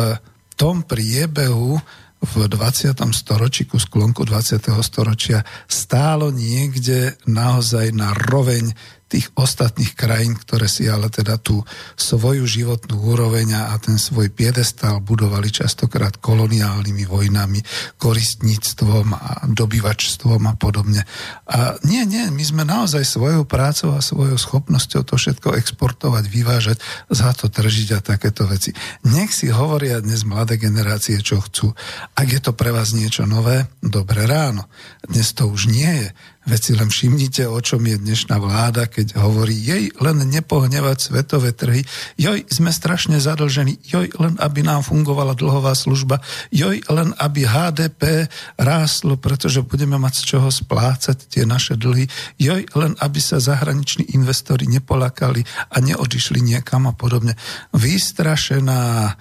tom 0.53 0.85
priebehu 0.85 1.81
v 2.19 2.33
20. 2.45 2.93
storočí, 3.15 3.65
ku 3.65 3.79
sklonku 3.79 4.27
20. 4.27 4.59
storočia 4.83 5.39
stálo 5.65 6.29
niekde 6.29 7.15
naozaj 7.25 7.95
na 7.95 8.11
roveň 8.11 8.69
tých 9.09 9.33
ostatných 9.33 9.97
krajín, 9.97 10.37
ktoré 10.37 10.69
si 10.69 10.85
ale 10.85 11.09
teda 11.09 11.41
tú 11.41 11.65
svoju 11.97 12.45
životnú 12.45 13.01
úroveň 13.09 13.57
a 13.57 13.73
ten 13.81 13.97
svoj 13.97 14.29
piedestal 14.29 15.01
budovali 15.01 15.49
častokrát 15.49 16.21
koloniálnymi 16.21 17.09
vojnami, 17.09 17.59
koristníctvom 17.97 19.07
a 19.17 19.49
dobyvačstvom 19.49 20.45
a 20.45 20.53
podobne. 20.53 21.09
A 21.49 21.81
nie, 21.89 22.05
nie, 22.05 22.29
my 22.29 22.43
sme 22.45 22.63
naozaj 22.63 23.01
svojou 23.01 23.49
prácou 23.49 23.97
a 23.97 24.05
svojou 24.05 24.37
schopnosťou 24.37 25.01
to 25.01 25.17
všetko 25.17 25.57
exportovať, 25.57 26.23
vyvážať, 26.29 26.77
za 27.09 27.33
to 27.33 27.49
tržiť 27.49 27.97
a 27.97 28.05
takéto 28.05 28.45
veci. 28.45 28.71
Nech 29.09 29.33
si 29.33 29.49
hovoria 29.49 29.97
dnes 30.05 30.21
mladé 30.21 30.61
generácie, 30.61 31.17
čo 31.25 31.41
chcú. 31.41 31.73
Ak 32.13 32.29
je 32.29 32.37
to 32.37 32.53
pre 32.53 32.69
vás 32.69 32.93
niečo 32.93 33.25
nové, 33.25 33.65
dobre 33.81 34.29
ráno. 34.29 34.69
Dnes 35.01 35.33
to 35.33 35.49
už 35.49 35.65
nie 35.65 36.05
je. 36.05 36.09
Veď 36.49 36.61
si 36.65 36.73
len 36.73 36.89
všimnite, 36.89 37.43
o 37.45 37.59
čom 37.61 37.85
je 37.85 37.99
dnešná 37.99 38.41
vláda, 38.41 38.89
keď 38.99 39.15
hovorí, 39.15 39.55
jej 39.55 39.87
len 40.03 40.27
nepohnevať 40.27 40.97
svetové 40.99 41.55
trhy, 41.55 41.87
joj, 42.19 42.43
sme 42.51 42.67
strašne 42.67 43.15
zadlžení, 43.15 43.79
joj, 43.87 44.11
len 44.19 44.35
aby 44.43 44.59
nám 44.59 44.83
fungovala 44.83 45.39
dlhová 45.39 45.71
služba, 45.71 46.19
joj, 46.51 46.83
len 46.91 47.15
aby 47.15 47.47
HDP 47.47 48.27
rástlo, 48.59 49.15
pretože 49.15 49.63
budeme 49.63 49.95
mať 49.95 50.19
z 50.19 50.23
čoho 50.35 50.51
splácať 50.51 51.31
tie 51.31 51.47
naše 51.47 51.79
dlhy, 51.79 52.11
joj, 52.43 52.67
len 52.75 52.91
aby 52.99 53.23
sa 53.23 53.39
zahraniční 53.39 54.11
investori 54.11 54.67
nepolakali 54.67 55.47
a 55.71 55.79
neodišli 55.79 56.43
niekam 56.43 56.91
a 56.91 56.93
podobne. 56.93 57.39
Vystrašená 57.71 59.15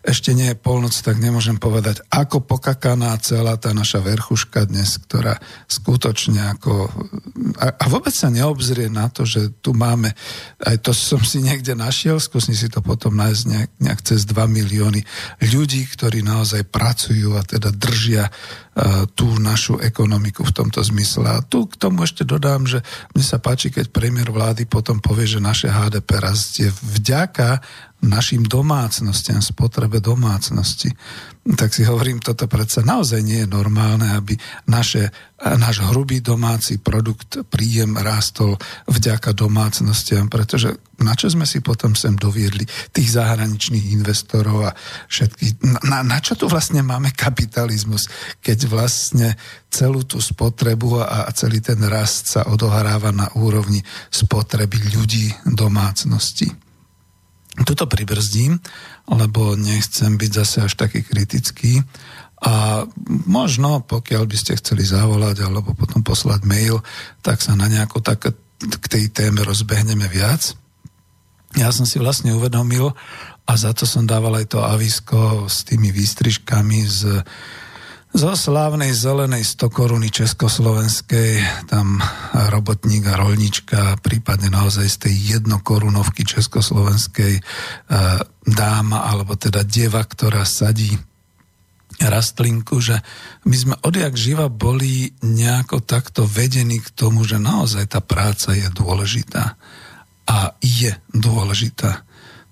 ešte 0.00 0.32
nie 0.32 0.48
je 0.48 0.56
polnoc, 0.56 0.96
tak 0.96 1.20
nemôžem 1.20 1.60
povedať, 1.60 2.00
ako 2.08 2.40
pokakaná 2.40 3.12
celá 3.20 3.60
tá 3.60 3.76
naša 3.76 4.00
verchuška 4.00 4.64
dnes, 4.64 4.96
ktorá 4.96 5.36
skutočne 5.68 6.56
ako... 6.56 6.88
A, 7.60 7.76
a 7.76 7.84
vôbec 7.92 8.16
sa 8.16 8.32
neobzrie 8.32 8.88
na 8.88 9.12
to, 9.12 9.28
že 9.28 9.52
tu 9.60 9.76
máme, 9.76 10.08
aj 10.64 10.76
to 10.80 10.96
som 10.96 11.20
si 11.20 11.44
niekde 11.44 11.76
našiel, 11.76 12.16
skúsim 12.16 12.56
si 12.56 12.72
to 12.72 12.80
potom 12.80 13.12
nájsť 13.12 13.42
nejak, 13.44 13.70
nejak 13.76 14.00
cez 14.00 14.24
2 14.24 14.40
milióny 14.48 15.04
ľudí, 15.52 15.84
ktorí 15.92 16.24
naozaj 16.24 16.64
pracujú 16.72 17.36
a 17.36 17.44
teda 17.44 17.68
držia 17.68 18.32
uh, 18.32 19.04
tú 19.12 19.36
našu 19.36 19.84
ekonomiku 19.84 20.48
v 20.48 20.56
tomto 20.64 20.80
zmysle. 20.80 21.28
A 21.28 21.44
tu 21.44 21.68
k 21.68 21.76
tomu 21.76 22.08
ešte 22.08 22.24
dodám, 22.24 22.64
že 22.64 22.80
mne 23.12 23.24
sa 23.24 23.36
páči, 23.36 23.68
keď 23.68 23.92
premiér 23.92 24.32
vlády 24.32 24.64
potom 24.64 24.96
povie, 24.96 25.28
že 25.28 25.44
naše 25.44 25.68
HDP 25.68 26.08
rastie 26.24 26.72
vďaka 26.72 27.60
našim 28.00 28.48
domácnostiam, 28.48 29.44
spotrebe 29.44 30.00
domácnosti. 30.00 30.88
Tak 31.44 31.72
si 31.72 31.84
hovorím, 31.84 32.20
toto 32.20 32.48
predsa 32.48 32.80
naozaj 32.80 33.20
nie 33.20 33.44
je 33.44 33.48
normálne, 33.48 34.08
aby 34.16 34.32
naše, 34.72 35.12
náš 35.40 35.84
hrubý 35.84 36.24
domáci 36.24 36.80
produkt, 36.80 37.44
príjem 37.52 38.00
rástol 38.00 38.56
vďaka 38.88 39.36
domácnostiam, 39.36 40.32
pretože 40.32 40.80
na 41.00 41.12
čo 41.12 41.28
sme 41.28 41.44
si 41.44 41.60
potom 41.60 41.92
sem 41.92 42.16
doviedli 42.16 42.64
tých 42.92 43.20
zahraničných 43.20 43.92
investorov 43.92 44.72
a 44.72 44.76
všetky, 45.08 45.60
na, 45.84 46.00
na 46.00 46.18
čo 46.24 46.36
tu 46.40 46.48
vlastne 46.48 46.80
máme 46.80 47.12
kapitalizmus, 47.12 48.08
keď 48.40 48.58
vlastne 48.68 49.36
celú 49.68 50.08
tú 50.08 50.20
spotrebu 50.24 51.04
a 51.04 51.28
celý 51.36 51.60
ten 51.60 51.80
rast 51.84 52.32
sa 52.32 52.48
odohráva 52.48 53.12
na 53.12 53.28
úrovni 53.36 53.84
spotreby 54.08 54.92
ľudí 54.92 55.32
domácnosti. 55.44 56.69
Tuto 57.60 57.84
pribrzdím, 57.84 58.56
lebo 59.10 59.54
nechcem 59.54 60.16
byť 60.16 60.30
zase 60.32 60.56
až 60.64 60.72
taký 60.80 61.04
kritický. 61.04 61.84
A 62.40 62.84
možno, 63.28 63.84
pokiaľ 63.84 64.24
by 64.24 64.36
ste 64.36 64.56
chceli 64.56 64.80
zavolať 64.80 65.44
alebo 65.44 65.76
potom 65.76 66.00
poslať 66.00 66.40
mail, 66.48 66.80
tak 67.20 67.44
sa 67.44 67.52
na 67.52 67.68
nejako 67.68 68.00
tak 68.00 68.32
k 68.60 68.86
tej 68.88 69.12
téme 69.12 69.44
rozbehneme 69.44 70.08
viac. 70.08 70.56
Ja 71.58 71.68
som 71.68 71.84
si 71.84 72.00
vlastne 72.00 72.32
uvedomil 72.32 72.96
a 73.44 73.52
za 73.58 73.74
to 73.76 73.84
som 73.84 74.08
dával 74.08 74.40
aj 74.40 74.56
to 74.56 74.62
avisko 74.62 75.50
s 75.50 75.66
tými 75.66 75.90
výstrižkami 75.90 76.80
z 76.86 77.00
zo 78.10 78.34
slávnej 78.34 78.90
zelenej 78.90 79.46
100 79.46 79.70
koruny 79.70 80.10
československej, 80.10 81.46
tam 81.70 82.02
robotník 82.34 83.06
a 83.06 83.14
rolnička, 83.14 84.02
prípadne 84.02 84.50
naozaj 84.50 84.86
z 84.90 84.96
tej 85.06 85.14
jednokorunovky 85.38 86.26
československej 86.26 87.38
e, 87.38 87.42
dáma, 88.42 89.06
alebo 89.06 89.38
teda 89.38 89.62
deva, 89.62 90.02
ktorá 90.02 90.42
sadí 90.42 90.90
rastlinku, 92.02 92.82
že 92.82 92.98
my 93.46 93.56
sme 93.56 93.74
odjak 93.86 94.18
živa 94.18 94.50
boli 94.50 95.14
nejako 95.22 95.78
takto 95.84 96.26
vedení 96.26 96.82
k 96.82 96.90
tomu, 96.90 97.22
že 97.22 97.38
naozaj 97.38 97.94
tá 97.94 98.00
práca 98.02 98.58
je 98.58 98.66
dôležitá. 98.74 99.54
A 100.30 100.54
je 100.62 100.94
dôležitá 101.10 102.06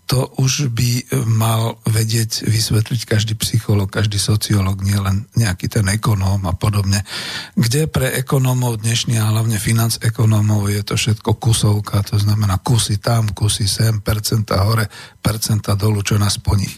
to 0.09 0.25
už 0.41 0.73
by 0.73 1.05
mal 1.29 1.77
vedieť 1.85 2.49
vysvetliť 2.49 3.01
každý 3.05 3.37
psycholog, 3.45 3.93
každý 3.93 4.17
sociológ, 4.17 4.81
nielen 4.81 5.29
nejaký 5.37 5.69
ten 5.69 5.85
ekonóm 5.93 6.49
a 6.49 6.57
podobne. 6.57 7.05
Kde 7.53 7.85
pre 7.93 8.17
ekonómov 8.17 8.81
dnešný 8.81 9.21
a 9.21 9.29
hlavne 9.29 9.61
financ 9.61 10.01
ekonómov 10.01 10.73
je 10.73 10.81
to 10.81 10.97
všetko 10.97 11.37
kusovka, 11.37 12.01
to 12.09 12.17
znamená 12.17 12.57
kusy 12.65 12.97
tam, 12.97 13.29
kusy 13.37 13.69
sem, 13.69 14.01
percenta 14.01 14.65
hore, 14.65 14.89
percenta 15.21 15.77
dolu, 15.77 16.01
čo 16.01 16.17
nás 16.17 16.41
po 16.41 16.57
nich. 16.57 16.73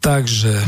Takže 0.00 0.64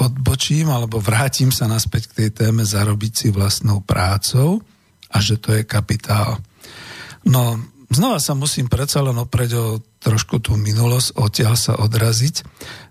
odbočím 0.00 0.72
alebo 0.72 1.04
vrátim 1.04 1.52
sa 1.52 1.68
naspäť 1.68 2.10
k 2.10 2.16
tej 2.24 2.28
téme 2.32 2.64
zarobiť 2.64 3.12
si 3.12 3.28
vlastnou 3.28 3.84
prácou 3.84 4.64
a 5.12 5.20
že 5.20 5.36
to 5.36 5.52
je 5.52 5.68
kapitál. 5.68 6.40
No, 7.28 7.60
znova 7.92 8.16
sa 8.24 8.32
musím 8.32 8.72
predsa 8.72 9.04
len 9.04 9.20
opreť 9.20 9.50
o 9.60 9.84
trošku 10.04 10.44
tú 10.44 10.60
minulosť, 10.60 11.16
odtiaľ 11.16 11.56
sa 11.56 11.80
odraziť, 11.80 12.44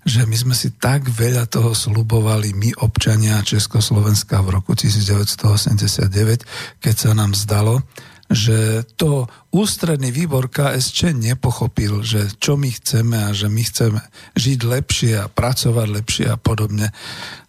že 0.04 0.26
my 0.26 0.34
sme 0.34 0.58
si 0.58 0.74
tak 0.74 1.06
veľa 1.06 1.46
toho 1.46 1.78
slubovali 1.78 2.58
my 2.58 2.74
občania 2.82 3.46
Československa 3.46 4.42
v 4.42 4.58
roku 4.58 4.74
1989, 4.74 6.82
keď 6.82 6.96
sa 6.98 7.14
nám 7.14 7.38
zdalo, 7.38 7.86
že 8.34 8.82
to 8.98 9.30
ústredný 9.54 10.10
výbor 10.10 10.50
KSČ 10.50 11.14
nepochopil, 11.14 12.02
že 12.02 12.26
čo 12.42 12.58
my 12.58 12.74
chceme 12.74 13.30
a 13.30 13.38
že 13.38 13.54
my 13.54 13.62
chceme 13.62 14.02
žiť 14.34 14.60
lepšie 14.66 15.12
a 15.22 15.30
pracovať 15.30 15.88
lepšie 15.94 16.26
a 16.34 16.42
podobne. 16.42 16.90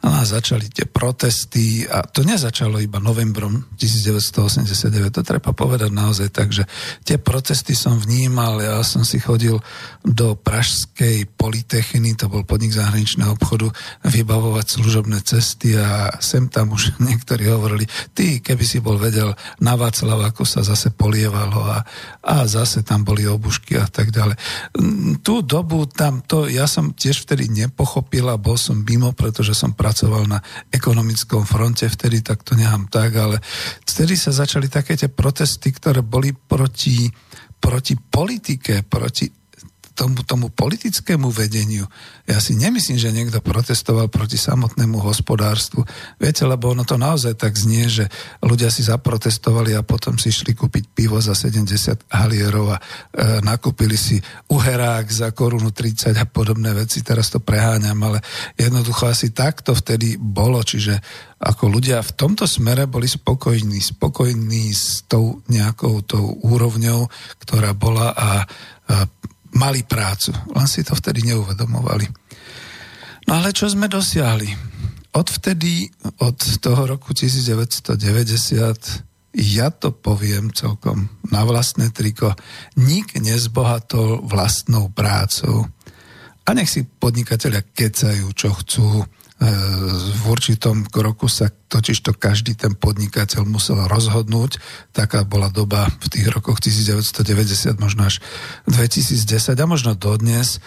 A 0.04 0.20
začali 0.20 0.68
tie 0.68 0.84
protesty 0.84 1.88
a 1.88 2.04
to 2.04 2.20
nezačalo 2.28 2.76
iba 2.76 3.00
novembrom 3.00 3.64
1989, 3.80 5.16
to 5.16 5.24
treba 5.24 5.56
povedať 5.56 5.88
naozaj 5.88 6.28
tak, 6.28 6.52
že 6.52 6.68
tie 7.08 7.16
protesty 7.16 7.72
som 7.72 7.96
vnímal, 7.96 8.60
ja 8.60 8.84
som 8.84 9.00
si 9.00 9.16
chodil 9.16 9.56
do 10.04 10.36
Pražskej 10.36 11.24
Politechny, 11.40 12.20
to 12.20 12.28
bol 12.28 12.44
podnik 12.44 12.76
zahraničného 12.76 13.32
obchodu, 13.32 13.72
vybavovať 14.04 14.76
služobné 14.76 15.24
cesty 15.24 15.72
a 15.80 16.12
sem 16.20 16.52
tam 16.52 16.76
už 16.76 16.94
niektorí 17.08 17.48
hovorili, 17.48 17.88
ty 18.12 18.44
keby 18.44 18.64
si 18.68 18.84
bol 18.84 19.00
vedel 19.00 19.32
na 19.64 19.72
Václav, 19.72 20.20
ako 20.20 20.44
sa 20.44 20.60
zase 20.60 20.92
polievalo 20.92 21.64
a 21.64 21.80
a 22.24 22.48
zase 22.48 22.82
tam 22.82 23.04
boli 23.04 23.28
obušky 23.28 23.76
a 23.78 23.86
tak 23.86 24.10
ďalej. 24.10 24.36
Tú 25.20 25.44
dobu 25.44 25.84
tam 25.86 26.24
to, 26.24 26.48
ja 26.48 26.64
som 26.64 26.96
tiež 26.96 27.28
vtedy 27.28 27.52
nepochopil 27.52 28.26
a 28.32 28.40
bol 28.40 28.58
som 28.58 28.82
mimo, 28.82 29.12
pretože 29.12 29.52
som 29.52 29.76
pracoval 29.76 30.26
na 30.26 30.38
ekonomickom 30.72 31.44
fronte 31.44 31.86
vtedy, 31.86 32.24
tak 32.24 32.42
to 32.42 32.56
nechám 32.56 32.88
tak, 32.88 33.14
ale 33.14 33.38
vtedy 33.84 34.18
sa 34.18 34.34
začali 34.34 34.66
také 34.66 34.96
tie 34.98 35.12
protesty, 35.12 35.70
ktoré 35.70 36.00
boli 36.02 36.32
proti, 36.32 37.06
proti 37.60 37.94
politike, 37.96 38.82
proti 38.84 39.43
tomu, 39.94 40.26
tomu 40.26 40.46
politickému 40.50 41.30
vedeniu. 41.30 41.86
Ja 42.26 42.42
si 42.42 42.58
nemyslím, 42.58 42.98
že 42.98 43.14
niekto 43.14 43.38
protestoval 43.38 44.10
proti 44.10 44.34
samotnému 44.34 44.98
hospodárstvu. 44.98 45.86
Viete, 46.18 46.42
lebo 46.42 46.74
ono 46.74 46.82
to 46.82 46.98
naozaj 46.98 47.38
tak 47.38 47.54
znie, 47.54 47.86
že 47.86 48.10
ľudia 48.42 48.68
si 48.74 48.82
zaprotestovali 48.82 49.72
a 49.78 49.86
potom 49.86 50.18
si 50.18 50.34
šli 50.34 50.52
kúpiť 50.52 50.90
pivo 50.90 51.22
za 51.22 51.38
70 51.38 52.10
halierov 52.10 52.74
a 52.74 52.78
e, 52.78 52.82
nakúpili 53.46 53.94
si 53.94 54.18
uherák 54.50 55.06
za 55.06 55.30
korunu 55.30 55.70
30 55.70 56.18
a 56.18 56.26
podobné 56.26 56.74
veci. 56.74 57.00
Teraz 57.06 57.30
to 57.30 57.38
preháňam, 57.38 57.98
ale 58.02 58.18
jednoducho 58.58 59.06
asi 59.06 59.30
takto 59.30 59.78
vtedy 59.78 60.18
bolo, 60.18 60.58
čiže 60.66 60.98
ako 61.44 61.68
ľudia 61.68 62.00
v 62.00 62.14
tomto 62.16 62.48
smere 62.48 62.88
boli 62.88 63.04
spokojní, 63.04 63.78
spokojní 63.78 64.72
s 64.72 65.04
tou 65.04 65.44
nejakou 65.52 66.00
tou 66.00 66.40
úrovňou, 66.40 67.04
ktorá 67.44 67.76
bola 67.76 68.16
a, 68.16 68.48
a 68.88 68.96
mali 69.54 69.86
prácu, 69.86 70.34
len 70.54 70.66
si 70.66 70.82
to 70.82 70.94
vtedy 70.98 71.22
neuvedomovali. 71.30 72.06
No 73.30 73.40
ale 73.40 73.56
čo 73.56 73.70
sme 73.70 73.88
dosiahli? 73.88 74.50
Odvtedy, 75.14 75.88
od 76.20 76.38
toho 76.58 76.90
roku 76.90 77.14
1990, 77.14 77.96
ja 79.34 79.70
to 79.70 79.94
poviem 79.94 80.50
celkom 80.54 81.08
na 81.30 81.46
vlastné 81.46 81.90
triko, 81.94 82.34
nik 82.78 83.14
nezbohatol 83.18 84.26
vlastnou 84.26 84.90
prácou. 84.90 85.70
A 86.44 86.52
nech 86.52 86.68
si 86.68 86.84
podnikatelia 86.84 87.62
kecajú, 87.62 88.26
čo 88.36 88.52
chcú, 88.52 89.06
v 89.44 90.22
určitom 90.24 90.88
kroku 90.88 91.28
sa 91.28 91.52
totiž 91.52 92.00
to 92.00 92.16
každý 92.16 92.56
ten 92.56 92.72
podnikateľ 92.72 93.44
musel 93.44 93.84
rozhodnúť. 93.84 94.56
Taká 94.96 95.28
bola 95.28 95.52
doba 95.52 95.90
v 96.00 96.06
tých 96.08 96.32
rokoch 96.32 96.64
1990, 96.64 97.76
možno 97.76 98.08
až 98.08 98.24
2010 98.70 99.20
a 99.52 99.66
možno 99.68 99.92
dodnes. 99.92 100.64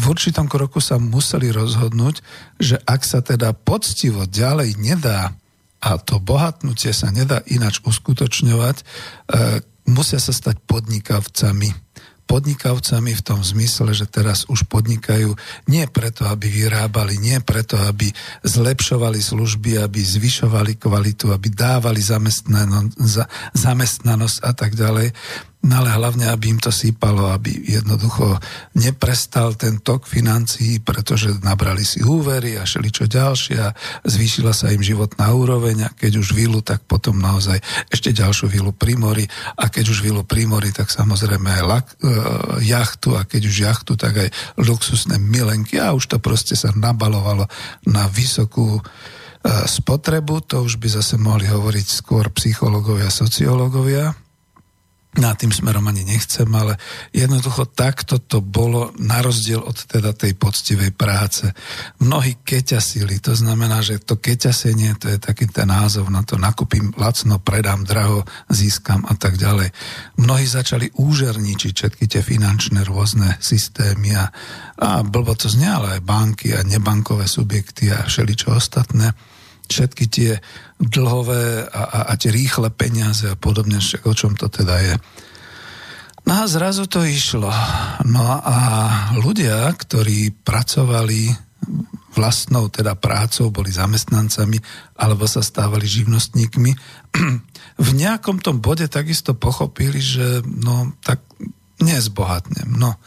V 0.00 0.04
určitom 0.06 0.46
kroku 0.46 0.78
sa 0.78 1.02
museli 1.02 1.50
rozhodnúť, 1.50 2.22
že 2.62 2.78
ak 2.86 3.02
sa 3.02 3.24
teda 3.24 3.56
poctivo 3.56 4.28
ďalej 4.28 4.78
nedá 4.78 5.34
a 5.80 5.96
to 5.96 6.20
bohatnutie 6.20 6.92
sa 6.92 7.08
nedá 7.08 7.40
inač 7.48 7.80
uskutočňovať, 7.80 8.76
e, 8.76 8.84
musia 9.88 10.20
sa 10.20 10.36
stať 10.36 10.60
podnikavcami 10.68 11.89
podnikavcami 12.30 13.10
v 13.18 13.26
tom 13.26 13.42
zmysle, 13.42 13.90
že 13.90 14.06
teraz 14.06 14.46
už 14.46 14.70
podnikajú 14.70 15.34
nie 15.66 15.82
preto, 15.90 16.30
aby 16.30 16.46
vyrábali, 16.46 17.18
nie 17.18 17.42
preto, 17.42 17.74
aby 17.74 18.06
zlepšovali 18.46 19.18
služby, 19.18 19.82
aby 19.82 19.98
zvyšovali 19.98 20.78
kvalitu, 20.78 21.34
aby 21.34 21.50
dávali 21.50 21.98
zamestnanosť 23.58 24.38
a 24.46 24.52
tak 24.54 24.78
ďalej, 24.78 25.10
No 25.60 25.84
ale 25.84 25.92
hlavne, 25.92 26.24
aby 26.32 26.56
im 26.56 26.60
to 26.60 26.72
sípalo, 26.72 27.28
aby 27.36 27.52
jednoducho 27.52 28.40
neprestal 28.80 29.52
ten 29.60 29.84
tok 29.84 30.08
financií, 30.08 30.80
pretože 30.80 31.36
nabrali 31.44 31.84
si 31.84 32.00
úvery 32.00 32.56
a 32.56 32.64
šeli 32.64 32.88
čo 32.88 33.04
ďalšie 33.04 33.56
a 33.60 33.68
zvýšila 34.08 34.56
sa 34.56 34.72
im 34.72 34.80
životná 34.80 35.28
úroveň 35.36 35.84
a 35.84 35.92
keď 35.92 36.16
už 36.24 36.32
vilu, 36.32 36.64
tak 36.64 36.88
potom 36.88 37.20
naozaj 37.20 37.60
ešte 37.92 38.08
ďalšiu 38.08 38.48
vilu 38.48 38.72
pri 38.72 38.96
mori. 38.96 39.28
A 39.60 39.68
keď 39.68 39.92
už 39.92 40.00
vilu 40.00 40.24
pri 40.24 40.48
mori, 40.48 40.72
tak 40.72 40.88
samozrejme 40.88 41.52
aj 41.60 41.62
lak, 41.68 41.86
e, 41.92 41.96
jachtu 42.64 43.20
a 43.20 43.28
keď 43.28 43.42
už 43.44 43.56
jachtu, 43.60 43.92
tak 44.00 44.16
aj 44.16 44.28
luxusné 44.56 45.20
milenky. 45.20 45.76
A 45.76 45.92
už 45.92 46.08
to 46.08 46.16
proste 46.16 46.56
sa 46.56 46.72
nabalovalo 46.72 47.44
na 47.84 48.08
vysokú 48.08 48.80
e, 48.80 48.82
spotrebu, 49.68 50.40
to 50.40 50.64
už 50.64 50.80
by 50.80 50.88
zase 50.88 51.20
mohli 51.20 51.44
hovoriť 51.44 51.86
skôr 52.00 52.32
psychológovia, 52.32 53.12
sociológovia, 53.12 54.16
na 55.18 55.34
tým 55.34 55.50
smerom 55.50 55.90
ani 55.90 56.06
nechcem, 56.06 56.46
ale 56.54 56.78
jednoducho 57.10 57.66
takto 57.66 58.22
to 58.22 58.38
bolo 58.38 58.94
na 59.02 59.18
rozdiel 59.18 59.58
od 59.58 59.74
teda 59.74 60.14
tej 60.14 60.38
poctivej 60.38 60.94
práce. 60.94 61.50
Mnohí 61.98 62.38
keťasili, 62.46 63.18
to 63.18 63.34
znamená, 63.34 63.82
že 63.82 63.98
to 63.98 64.22
keťasenie, 64.22 64.94
to 65.02 65.10
je 65.10 65.18
taký 65.18 65.50
ten 65.50 65.66
názov 65.66 66.06
na 66.14 66.22
to, 66.22 66.38
nakúpim 66.38 66.94
lacno, 66.94 67.42
predám 67.42 67.82
draho, 67.82 68.22
získam 68.46 69.02
a 69.10 69.18
tak 69.18 69.34
ďalej. 69.34 69.74
Mnohí 70.22 70.46
začali 70.46 70.94
úžerničiť 70.94 71.72
všetky 71.74 72.04
tie 72.06 72.22
finančné 72.22 72.86
rôzne 72.86 73.34
systémy 73.42 74.14
a, 74.14 74.30
a 74.78 75.02
blbo 75.02 75.34
to 75.34 75.50
znie, 75.50 75.66
ale 75.66 75.98
aj 75.98 76.06
banky 76.06 76.54
a 76.54 76.62
nebankové 76.62 77.26
subjekty 77.26 77.90
a 77.90 78.06
všeličo 78.06 78.54
ostatné 78.54 79.10
všetky 79.70 80.04
tie 80.10 80.32
dlhové 80.80 81.68
a, 81.68 81.82
a, 81.84 81.98
a 82.08 82.12
tie 82.16 82.32
rýchle 82.32 82.72
peniaze 82.72 83.28
a 83.28 83.36
podobne, 83.36 83.76
o 83.80 84.12
čom 84.16 84.32
to 84.32 84.48
teda 84.48 84.76
je. 84.80 84.94
No 86.24 86.44
a 86.44 86.44
zrazu 86.48 86.88
to 86.88 87.04
išlo. 87.04 87.52
No 88.08 88.24
a 88.40 88.56
ľudia, 89.20 89.68
ktorí 89.76 90.32
pracovali 90.40 91.32
vlastnou 92.16 92.66
teda 92.72 92.98
prácou, 92.98 93.52
boli 93.54 93.70
zamestnancami 93.70 94.58
alebo 94.98 95.28
sa 95.28 95.44
stávali 95.44 95.86
živnostníkmi, 95.86 96.72
v 97.86 97.90
nejakom 97.96 98.42
tom 98.42 98.60
bode 98.60 98.88
takisto 98.90 99.36
pochopili, 99.36 100.00
že 100.02 100.42
no 100.44 100.96
tak 101.04 101.22
nezbohatnem. 101.80 102.76
No 102.76 103.00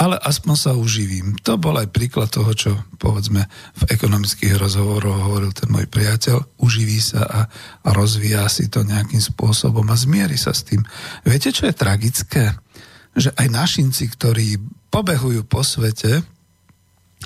ale 0.00 0.16
aspoň 0.16 0.56
sa 0.56 0.72
uživím. 0.72 1.36
To 1.44 1.60
bol 1.60 1.76
aj 1.76 1.92
príklad 1.92 2.32
toho, 2.32 2.48
čo 2.56 2.72
povedzme 2.96 3.44
v 3.76 3.82
ekonomických 3.92 4.56
rozhovoroch 4.56 5.28
hovoril 5.28 5.52
ten 5.52 5.68
môj 5.68 5.84
priateľ. 5.92 6.40
Uživí 6.56 6.96
sa 7.04 7.20
a, 7.28 7.40
a 7.84 7.88
rozvíja 7.92 8.48
si 8.48 8.72
to 8.72 8.80
nejakým 8.80 9.20
spôsobom 9.20 9.84
a 9.92 10.00
zmieri 10.00 10.40
sa 10.40 10.56
s 10.56 10.64
tým. 10.64 10.80
Viete, 11.20 11.52
čo 11.52 11.68
je 11.68 11.76
tragické? 11.76 12.56
Že 13.12 13.36
aj 13.36 13.46
našinci, 13.52 14.08
ktorí 14.08 14.56
pobehujú 14.88 15.44
po 15.44 15.60
svete, 15.60 16.24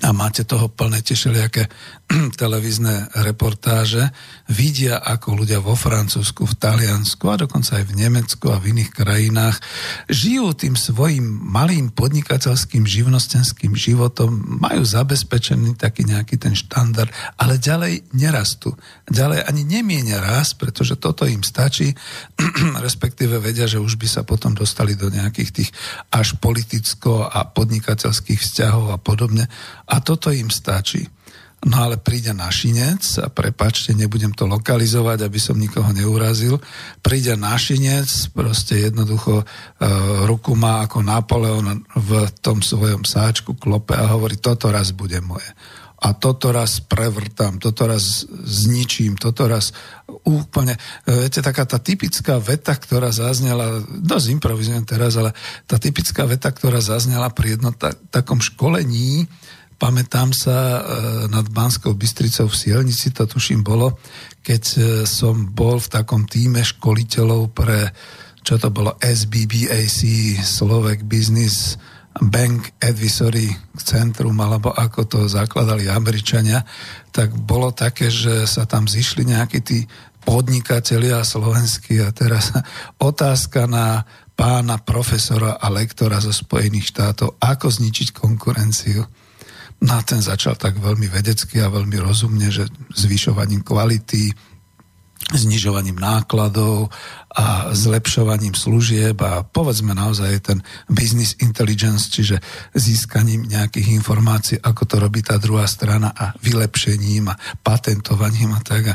a 0.03 0.11
máte 0.11 0.43
toho 0.43 0.67
plné 0.67 1.07
tie 1.07 1.15
všelijaké 1.15 1.71
televízne 2.43 3.15
reportáže, 3.23 4.11
vidia, 4.51 4.99
ako 4.99 5.39
ľudia 5.39 5.63
vo 5.63 5.79
Francúzsku, 5.79 6.43
v 6.51 6.59
Taliansku 6.59 7.23
a 7.31 7.47
dokonca 7.47 7.79
aj 7.79 7.85
v 7.87 7.97
Nemecku 8.03 8.51
a 8.51 8.59
v 8.59 8.75
iných 8.75 8.91
krajinách 8.91 9.63
žijú 10.11 10.51
tým 10.59 10.75
svojim 10.75 11.23
malým 11.23 11.95
podnikateľským 11.95 12.83
živnostenským 12.83 13.79
životom, 13.79 14.35
majú 14.59 14.83
zabezpečený 14.83 15.79
taký 15.79 16.11
nejaký 16.11 16.43
ten 16.43 16.59
štandard, 16.59 17.15
ale 17.39 17.63
ďalej 17.63 18.11
nerastú. 18.19 18.75
Ďalej 19.07 19.47
ani 19.47 19.63
nemienia 19.63 20.19
rast, 20.19 20.59
pretože 20.59 20.99
toto 20.99 21.23
im 21.23 21.47
stačí, 21.47 21.95
respektíve 22.87 23.39
vedia, 23.39 23.71
že 23.71 23.79
už 23.79 23.95
by 23.95 24.09
sa 24.11 24.23
potom 24.27 24.59
dostali 24.59 24.99
do 24.99 25.07
nejakých 25.07 25.51
tých 25.55 25.71
až 26.11 26.35
politicko 26.43 27.31
a 27.31 27.47
podnikateľských 27.47 28.43
vzťahov 28.43 28.91
a 28.91 28.99
podobne. 28.99 29.47
A 29.89 30.01
toto 30.01 30.33
im 30.33 30.49
stačí. 30.49 31.05
No 31.65 31.81
ale 31.81 31.97
príde 31.97 32.37
našinec, 32.37 33.01
a 33.25 33.33
prepačte, 33.33 33.97
nebudem 33.97 34.37
to 34.37 34.45
lokalizovať, 34.45 35.25
aby 35.25 35.41
som 35.41 35.57
nikoho 35.57 35.89
neurazil, 35.97 36.61
príde 37.01 37.33
našinec, 37.41 38.37
proste 38.37 38.85
jednoducho 38.85 39.41
e, 39.41 39.45
ruku 40.29 40.53
má 40.53 40.85
ako 40.85 41.01
Napoleon 41.01 41.81
v 41.97 42.29
tom 42.45 42.61
svojom 42.61 43.09
sáčku, 43.09 43.57
klope 43.57 43.97
a 43.97 44.13
hovorí, 44.13 44.37
toto 44.37 44.69
raz 44.69 44.93
bude 44.93 45.25
moje. 45.25 45.49
A 46.05 46.13
toto 46.13 46.53
raz 46.53 46.85
prevrtám, 46.85 47.57
toto 47.57 47.89
raz 47.89 48.29
zničím, 48.29 49.17
toto 49.17 49.49
raz 49.49 49.73
úplne... 50.29 50.77
E, 51.09 51.25
viete, 51.25 51.41
taká 51.41 51.65
tá 51.65 51.81
typická 51.81 52.37
veta, 52.45 52.77
ktorá 52.77 53.09
zaznela, 53.09 53.81
dosť 53.89 54.37
improvizujem 54.37 54.85
teraz, 54.85 55.17
ale 55.17 55.33
tá 55.65 55.81
typická 55.81 56.29
veta, 56.29 56.53
ktorá 56.53 56.85
zaznela 56.85 57.33
pri 57.33 57.57
jednom 57.57 57.73
ta, 57.73 57.97
takom 58.13 58.45
školení, 58.45 59.25
Pamätám 59.75 60.31
sa 60.31 60.57
e, 60.57 60.81
nad 61.29 61.47
Banskou 61.51 61.99
Bystricou 61.99 62.47
v 62.47 62.57
Sielnici, 62.57 63.11
to 63.11 63.27
tuším 63.27 63.67
bolo, 63.67 63.99
keď 64.41 64.63
e, 64.63 64.81
som 65.05 65.51
bol 65.51 65.83
v 65.83 65.91
takom 65.91 66.25
týme 66.31 66.63
školiteľov 66.63 67.51
pre, 67.51 67.91
čo 68.47 68.57
to 68.57 68.71
bolo, 68.71 68.95
SBBAC, 69.03 70.01
Slovak 70.41 71.03
Business 71.03 71.75
Bank 72.15 72.79
Advisory 72.79 73.51
Centrum, 73.75 74.39
alebo 74.39 74.71
ako 74.71 75.01
to 75.11 75.19
zakladali 75.27 75.91
Američania, 75.91 76.63
tak 77.11 77.35
bolo 77.35 77.75
také, 77.75 78.07
že 78.07 78.47
sa 78.47 78.71
tam 78.71 78.87
zišli 78.87 79.27
nejakí 79.27 79.59
tí 79.67 79.83
podnikatelia 80.23 81.21
slovenskí 81.27 81.99
a 82.01 82.15
teraz 82.15 82.55
otázka 83.11 83.67
na 83.67 84.07
pána 84.35 84.83
profesora 84.83 85.59
a 85.59 85.71
lektora 85.71 86.19
zo 86.19 86.35
Spojených 86.35 86.91
štátov, 86.91 87.39
ako 87.39 87.67
zničiť 87.71 88.15
konkurenciu. 88.15 89.03
No 89.83 89.99
a 89.99 90.03
ten 90.07 90.23
začal 90.23 90.55
tak 90.55 90.79
veľmi 90.79 91.11
vedecky 91.11 91.59
a 91.59 91.73
veľmi 91.73 91.99
rozumne, 91.99 92.49
že 92.49 92.71
zvyšovaním 92.95 93.67
kvality, 93.67 94.31
znižovaním 95.33 95.97
nákladov 95.97 96.93
a 97.35 97.75
zlepšovaním 97.75 98.55
služieb 98.55 99.19
a 99.19 99.43
povedzme 99.43 99.91
naozaj 99.91 100.33
ten 100.39 100.59
business 100.87 101.35
intelligence, 101.43 102.07
čiže 102.07 102.39
získaním 102.79 103.51
nejakých 103.51 103.91
informácií, 103.91 104.57
ako 104.63 104.83
to 104.87 104.97
robí 105.03 105.19
tá 105.19 105.35
druhá 105.43 105.67
strana 105.67 106.15
a 106.15 106.31
vylepšením 106.39 107.35
a 107.35 107.39
patentovaním 107.59 108.55
a 108.55 108.63
tak. 108.63 108.95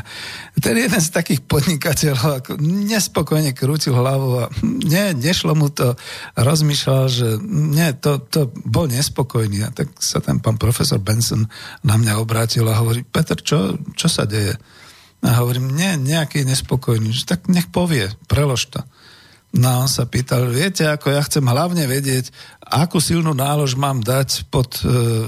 ten 0.56 0.72
jeden 0.80 1.02
z 1.02 1.10
takých 1.12 1.44
podnikateľov 1.44 2.30
ako 2.40 2.52
nespokojne 2.64 3.52
krútil 3.52 3.92
hlavu 3.92 4.28
a 4.40 4.48
nie, 4.64 5.12
nešlo 5.20 5.52
mu 5.52 5.68
to, 5.68 5.92
rozmýšľal, 6.40 7.04
že 7.12 7.28
nie, 7.44 7.92
to, 8.00 8.24
to 8.24 8.48
bol 8.64 8.88
nespokojný 8.88 9.68
a 9.68 9.70
tak 9.74 9.92
sa 10.00 10.24
ten 10.24 10.40
pán 10.40 10.56
profesor 10.56 10.96
Benson 10.96 11.44
na 11.84 12.00
mňa 12.00 12.16
obrátil 12.16 12.64
a 12.72 12.80
hovorí, 12.80 13.04
Peter, 13.04 13.36
čo, 13.36 13.76
čo 13.92 14.08
sa 14.08 14.24
deje? 14.24 14.56
A 15.20 15.36
hovorím, 15.44 15.72
nie, 15.76 16.00
nejaký 16.00 16.48
nespokojný. 16.48 17.12
Tak 17.28 17.52
nech 17.52 17.68
povie, 17.68 18.08
prelož 18.24 18.72
to. 18.72 18.80
No 19.50 19.82
on 19.82 19.90
sa 19.90 20.06
pýtal, 20.06 20.46
viete, 20.46 20.86
ako 20.86 21.10
ja 21.10 21.26
chcem 21.26 21.42
hlavne 21.42 21.82
vedieť, 21.90 22.30
akú 22.62 23.02
silnú 23.02 23.34
nálož 23.34 23.74
mám 23.74 23.98
dať 23.98 24.46
pod 24.46 24.78
e, 24.78 24.82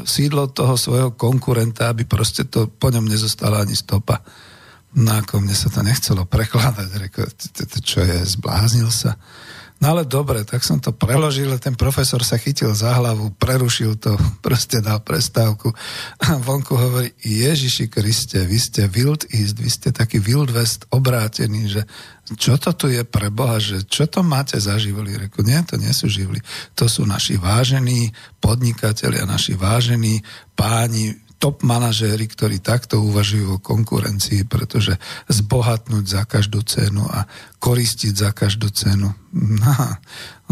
sídlo 0.07 0.47
toho 0.47 0.79
svojho 0.79 1.11
konkurenta, 1.19 1.91
aby 1.91 2.07
proste 2.07 2.47
to 2.47 2.71
po 2.71 2.95
ňom 2.95 3.03
nezostala 3.03 3.67
ani 3.67 3.75
stopa. 3.75 4.23
No 4.95 5.19
ako 5.19 5.43
mne 5.43 5.57
sa 5.59 5.75
to 5.75 5.83
nechcelo 5.83 6.23
prekladať, 6.23 6.89
rekol, 7.03 7.27
čo 7.83 8.07
je, 8.07 8.23
zbláznil 8.39 8.95
sa. 8.95 9.19
No 9.83 9.99
ale 9.99 10.07
dobre, 10.07 10.47
tak 10.47 10.63
som 10.63 10.79
to 10.79 10.95
preložil, 10.95 11.59
ten 11.59 11.75
profesor 11.75 12.23
sa 12.23 12.39
chytil 12.39 12.71
za 12.71 12.95
hlavu, 13.03 13.35
prerušil 13.35 13.99
to, 13.99 14.15
proste 14.47 14.79
dal 14.79 15.03
prestávku. 15.03 15.75
A 16.23 16.39
vonku 16.39 16.79
hovorí, 16.79 17.11
Ježiši 17.19 17.91
Kriste, 17.91 18.47
vy 18.47 18.63
ste 18.63 18.87
Wild 18.87 19.27
East, 19.35 19.59
vy 19.59 19.67
ste 19.67 19.91
taký 19.91 20.23
Wild 20.23 20.55
West 20.55 20.87
obrátený, 20.95 21.67
že 21.67 21.83
čo 22.39 22.55
to 22.55 22.71
tu 22.79 22.87
je 22.87 23.03
pre 23.03 23.35
Boha, 23.35 23.59
že 23.59 23.83
čo 23.83 24.07
to 24.07 24.23
máte 24.23 24.55
za 24.55 24.79
živly? 24.79 25.19
Reku, 25.19 25.43
nie, 25.43 25.59
to 25.67 25.75
nie 25.75 25.91
sú 25.91 26.07
živly. 26.07 26.39
To 26.79 26.87
sú 26.87 27.03
naši 27.03 27.35
vážení 27.35 28.15
podnikatelia, 28.39 29.27
naši 29.27 29.59
vážení 29.59 30.23
páni, 30.55 31.19
top 31.43 31.67
manažéri, 31.67 32.31
ktorí 32.31 32.63
takto 32.63 33.03
uvažujú 33.03 33.59
o 33.59 33.63
konkurencii, 33.63 34.47
pretože 34.47 34.95
zbohatnúť 35.27 36.05
za 36.07 36.23
každú 36.23 36.63
cenu 36.63 37.03
a 37.11 37.27
koristiť 37.59 38.15
za 38.15 38.31
každú 38.31 38.71
cenu. 38.71 39.11
No, 39.33 39.73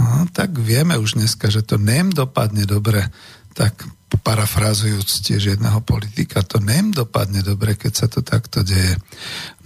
no, 0.01 0.25
tak 0.33 0.57
vieme 0.57 0.97
už 0.97 1.21
dneska, 1.21 1.53
že 1.53 1.61
to 1.61 1.77
nem 1.77 2.09
dopadne 2.09 2.65
dobre, 2.65 3.05
tak 3.53 3.77
parafrazujúc 4.25 5.21
tiež 5.21 5.55
jedného 5.55 5.85
politika, 5.85 6.41
to 6.41 6.59
nem 6.59 6.89
dopadne 6.89 7.45
dobre, 7.45 7.77
keď 7.77 7.93
sa 7.93 8.07
to 8.09 8.25
takto 8.25 8.65
deje. 8.65 8.97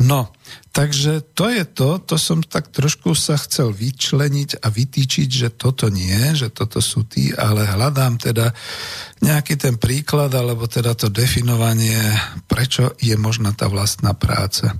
No, 0.02 0.34
Takže 0.74 1.22
to 1.38 1.46
je 1.54 1.62
to, 1.62 2.02
to 2.02 2.18
som 2.18 2.42
tak 2.42 2.74
trošku 2.74 3.14
sa 3.14 3.38
chcel 3.38 3.70
vyčleniť 3.70 4.58
a 4.58 4.66
vytýčiť, 4.74 5.28
že 5.30 5.48
toto 5.54 5.86
nie, 5.86 6.34
že 6.34 6.50
toto 6.50 6.82
sú 6.82 7.06
tí, 7.06 7.30
ale 7.30 7.62
hľadám 7.62 8.18
teda 8.18 8.50
nejaký 9.22 9.54
ten 9.54 9.78
príklad, 9.78 10.34
alebo 10.34 10.66
teda 10.66 10.98
to 10.98 11.06
definovanie, 11.14 11.94
prečo 12.50 12.98
je 12.98 13.14
možná 13.14 13.54
tá 13.54 13.70
vlastná 13.70 14.18
práca. 14.18 14.74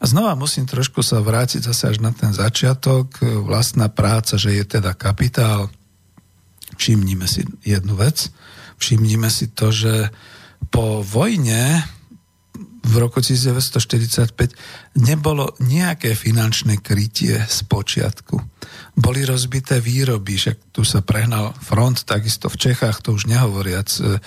A 0.00 0.08
znova 0.08 0.32
musím 0.32 0.64
trošku 0.64 1.04
sa 1.04 1.20
vrátiť 1.20 1.68
zase 1.68 1.92
až 1.92 1.98
na 2.00 2.16
ten 2.16 2.32
začiatok. 2.32 3.20
Vlastná 3.20 3.92
práca, 3.92 4.40
že 4.40 4.56
je 4.56 4.64
teda 4.64 4.96
kapitál. 4.96 5.68
Všimnime 6.80 7.28
si 7.28 7.44
jednu 7.60 8.00
vec. 8.00 8.32
Všimnime 8.80 9.28
si 9.28 9.52
to, 9.52 9.68
že 9.68 10.08
po 10.72 11.04
vojne 11.04 11.84
v 12.80 12.94
roku 12.96 13.20
1945 13.20 14.96
nebolo 14.96 15.52
nejaké 15.60 16.16
finančné 16.16 16.80
krytie 16.80 17.36
z 17.44 17.58
počiatku. 17.68 18.40
Boli 18.96 19.24
rozbité 19.24 19.78
výroby, 19.78 20.36
však 20.40 20.72
tu 20.72 20.82
sa 20.82 21.04
prehnal 21.04 21.52
front, 21.60 22.04
takisto 22.08 22.48
v 22.48 22.56
Čechách, 22.56 23.04
to 23.04 23.16
už 23.16 23.28
nehovoriac. 23.28 23.88
E, 24.00 24.18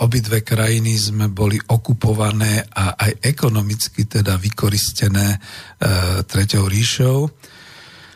obidve 0.00 0.40
krajiny 0.40 0.96
sme 0.96 1.28
boli 1.28 1.60
okupované 1.60 2.64
a 2.72 2.96
aj 2.96 3.22
ekonomicky 3.22 4.08
teda 4.08 4.40
vykoristené 4.40 5.28
e, 5.32 5.38
Treťou 6.24 6.64
ríšou. 6.66 7.18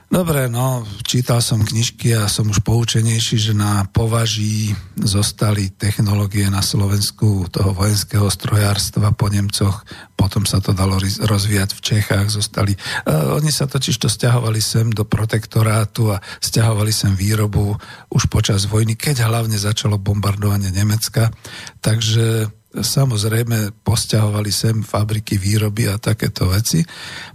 Dobre, 0.07 0.47
no, 0.47 0.87
čítal 1.03 1.43
som 1.43 1.67
knižky 1.67 2.15
a 2.15 2.31
som 2.31 2.47
už 2.47 2.63
poučenejší, 2.63 3.43
že 3.43 3.53
na 3.59 3.91
považí 3.91 4.71
zostali 4.95 5.75
technológie 5.75 6.47
na 6.47 6.63
Slovensku 6.63 7.51
toho 7.51 7.75
vojenského 7.75 8.31
strojárstva 8.31 9.11
po 9.19 9.27
Nemcoch, 9.27 9.83
potom 10.15 10.47
sa 10.47 10.63
to 10.63 10.71
dalo 10.71 11.03
rozvíjať 11.03 11.75
v 11.75 11.81
Čechách, 11.83 12.31
zostali. 12.31 12.79
Uh, 13.03 13.35
oni 13.35 13.51
sa 13.51 13.67
totiž 13.67 13.99
to 13.99 14.07
stiahovali 14.07 14.63
sem 14.63 14.95
do 14.95 15.03
protektorátu 15.03 16.15
a 16.15 16.23
stiahovali 16.39 16.95
sem 16.95 17.11
výrobu 17.11 17.75
už 18.07 18.31
počas 18.31 18.71
vojny, 18.71 18.95
keď 18.95 19.27
hlavne 19.27 19.59
začalo 19.59 19.99
bombardovanie 19.99 20.71
Nemecka. 20.71 21.35
Takže 21.83 22.47
samozrejme 22.81 23.85
posťahovali 23.85 24.51
sem 24.53 24.85
fabriky 24.85 25.41
výroby 25.41 25.89
a 25.89 25.97
takéto 25.97 26.51
veci. 26.51 26.85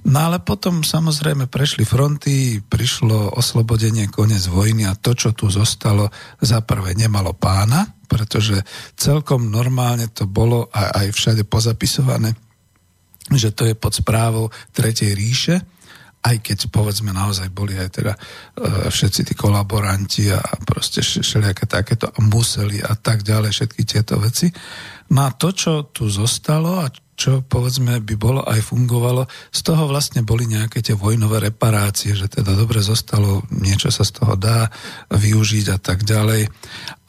No 0.10 0.30
ale 0.30 0.41
potom 0.41 0.86
samozrejme 0.86 1.49
prešli 1.49 1.86
fronty, 1.88 2.62
prišlo 2.62 3.34
oslobodenie, 3.34 4.10
koniec 4.10 4.45
vojny 4.45 4.86
a 4.86 4.97
to, 4.97 5.17
čo 5.17 5.34
tu 5.34 5.49
zostalo, 5.49 6.10
za 6.41 6.62
prvé 6.62 6.93
nemalo 6.93 7.34
pána, 7.34 7.86
pretože 8.06 8.62
celkom 8.99 9.49
normálne 9.49 10.12
to 10.12 10.27
bolo 10.27 10.67
a 10.69 11.01
aj 11.01 11.15
všade 11.15 11.43
pozapisované, 11.47 12.36
že 13.32 13.56
to 13.56 13.65
je 13.69 13.73
pod 13.77 13.95
správou 13.95 14.51
Tretej 14.75 15.15
ríše, 15.15 15.56
aj 16.21 16.36
keď 16.41 16.57
povedzme 16.69 17.10
naozaj 17.10 17.49
boli 17.49 17.73
aj 17.77 17.89
teda 17.97 18.13
e, 18.13 18.19
všetci 18.93 19.21
tí 19.25 19.34
kolaboranti 19.34 20.29
a 20.29 20.41
proste 20.62 21.01
všelijaké 21.01 21.65
takéto 21.65 22.13
museli 22.21 22.77
a 22.81 22.93
tak 22.93 23.25
ďalej, 23.25 23.49
všetky 23.49 23.81
tieto 23.86 24.21
veci. 24.21 24.53
No 25.12 25.27
a 25.27 25.34
to, 25.34 25.49
čo 25.51 25.89
tu 25.89 26.07
zostalo 26.07 26.86
a 26.86 26.88
čo 27.21 27.45
povedzme 27.45 28.01
by 28.01 28.15
bolo 28.17 28.41
aj 28.41 28.65
fungovalo, 28.65 29.29
z 29.53 29.62
toho 29.62 29.86
vlastne 29.86 30.25
boli 30.25 30.49
nejaké 30.49 30.81
tie 30.81 30.97
vojnové 30.97 31.53
reparácie, 31.53 32.17
že 32.17 32.25
teda 32.25 32.57
dobre 32.57 32.81
zostalo, 32.81 33.45
niečo 33.53 33.93
sa 33.93 34.01
z 34.01 34.17
toho 34.17 34.34
dá 34.34 34.73
využiť 35.13 35.65
a 35.69 35.77
tak 35.77 36.01
ďalej. 36.01 36.49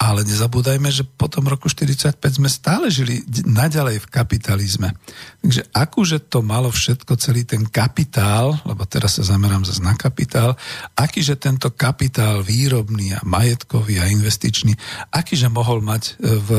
Ale 0.02 0.26
nezabúdajme, 0.26 0.90
že 0.90 1.06
po 1.06 1.30
tom 1.30 1.46
roku 1.46 1.70
45 1.70 2.18
sme 2.18 2.50
stále 2.50 2.90
žili 2.90 3.22
naďalej 3.46 4.02
v 4.02 4.10
kapitalizme. 4.10 4.98
Takže 5.38 5.70
akúže 5.70 6.18
to 6.18 6.42
malo 6.42 6.74
všetko, 6.74 7.14
celý 7.22 7.46
ten 7.46 7.62
kapitál, 7.70 8.58
lebo 8.66 8.82
teraz 8.82 9.22
sa 9.22 9.22
zamerám 9.22 9.62
zase 9.62 9.78
na 9.78 9.94
kapitál, 9.94 10.58
akýže 10.98 11.38
tento 11.38 11.70
kapitál 11.70 12.42
výrobný 12.42 13.14
a 13.14 13.22
majetkový 13.22 14.02
a 14.02 14.10
investičný, 14.10 14.74
akýže 15.14 15.46
mohol 15.46 15.78
mať 15.86 16.18
e, 16.18 16.34
v 16.34 16.50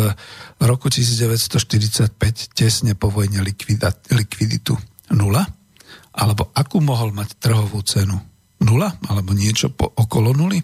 roku 0.63 0.87
1945 0.87 2.15
tesne 2.55 2.95
po 2.95 3.11
vojne 3.11 3.43
likviditu? 3.43 4.79
Nula? 5.11 5.43
Alebo 6.15 6.47
akú 6.55 6.79
mohol 6.79 7.11
mať 7.11 7.43
trhovú 7.43 7.83
cenu? 7.83 8.15
Nula? 8.63 8.87
Alebo 9.11 9.35
niečo 9.35 9.67
po, 9.67 9.91
okolo 9.91 10.31
nuly? 10.31 10.63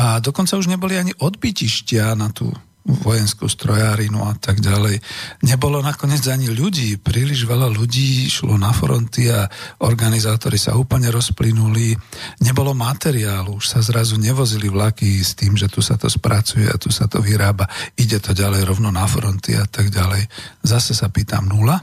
A 0.00 0.16
dokonca 0.24 0.56
už 0.56 0.72
neboli 0.72 0.96
ani 0.96 1.12
odbytištia 1.12 2.16
na 2.16 2.32
tú 2.32 2.48
vojenskú 2.80 3.44
strojárinu 3.44 4.24
a 4.24 4.32
tak 4.40 4.64
ďalej. 4.64 5.04
Nebolo 5.44 5.84
nakoniec 5.84 6.24
ani 6.32 6.48
ľudí. 6.48 6.96
Príliš 6.96 7.44
veľa 7.44 7.68
ľudí 7.68 8.24
šlo 8.24 8.56
na 8.56 8.72
fronty 8.72 9.28
a 9.28 9.44
organizátori 9.84 10.56
sa 10.56 10.80
úplne 10.80 11.12
rozplynuli. 11.12 11.92
Nebolo 12.40 12.72
materiálu, 12.72 13.60
už 13.60 13.76
sa 13.76 13.84
zrazu 13.84 14.16
nevozili 14.16 14.72
vlaky 14.72 15.20
s 15.20 15.36
tým, 15.36 15.60
že 15.60 15.68
tu 15.68 15.84
sa 15.84 16.00
to 16.00 16.08
spracuje 16.08 16.64
a 16.64 16.80
tu 16.80 16.88
sa 16.88 17.04
to 17.04 17.20
vyrába. 17.20 17.68
Ide 18.00 18.24
to 18.24 18.32
ďalej 18.32 18.64
rovno 18.64 18.88
na 18.88 19.04
fronty 19.04 19.52
a 19.60 19.68
tak 19.68 19.92
ďalej. 19.92 20.24
Zase 20.64 20.96
sa 20.96 21.12
pýtam 21.12 21.52
nula. 21.52 21.76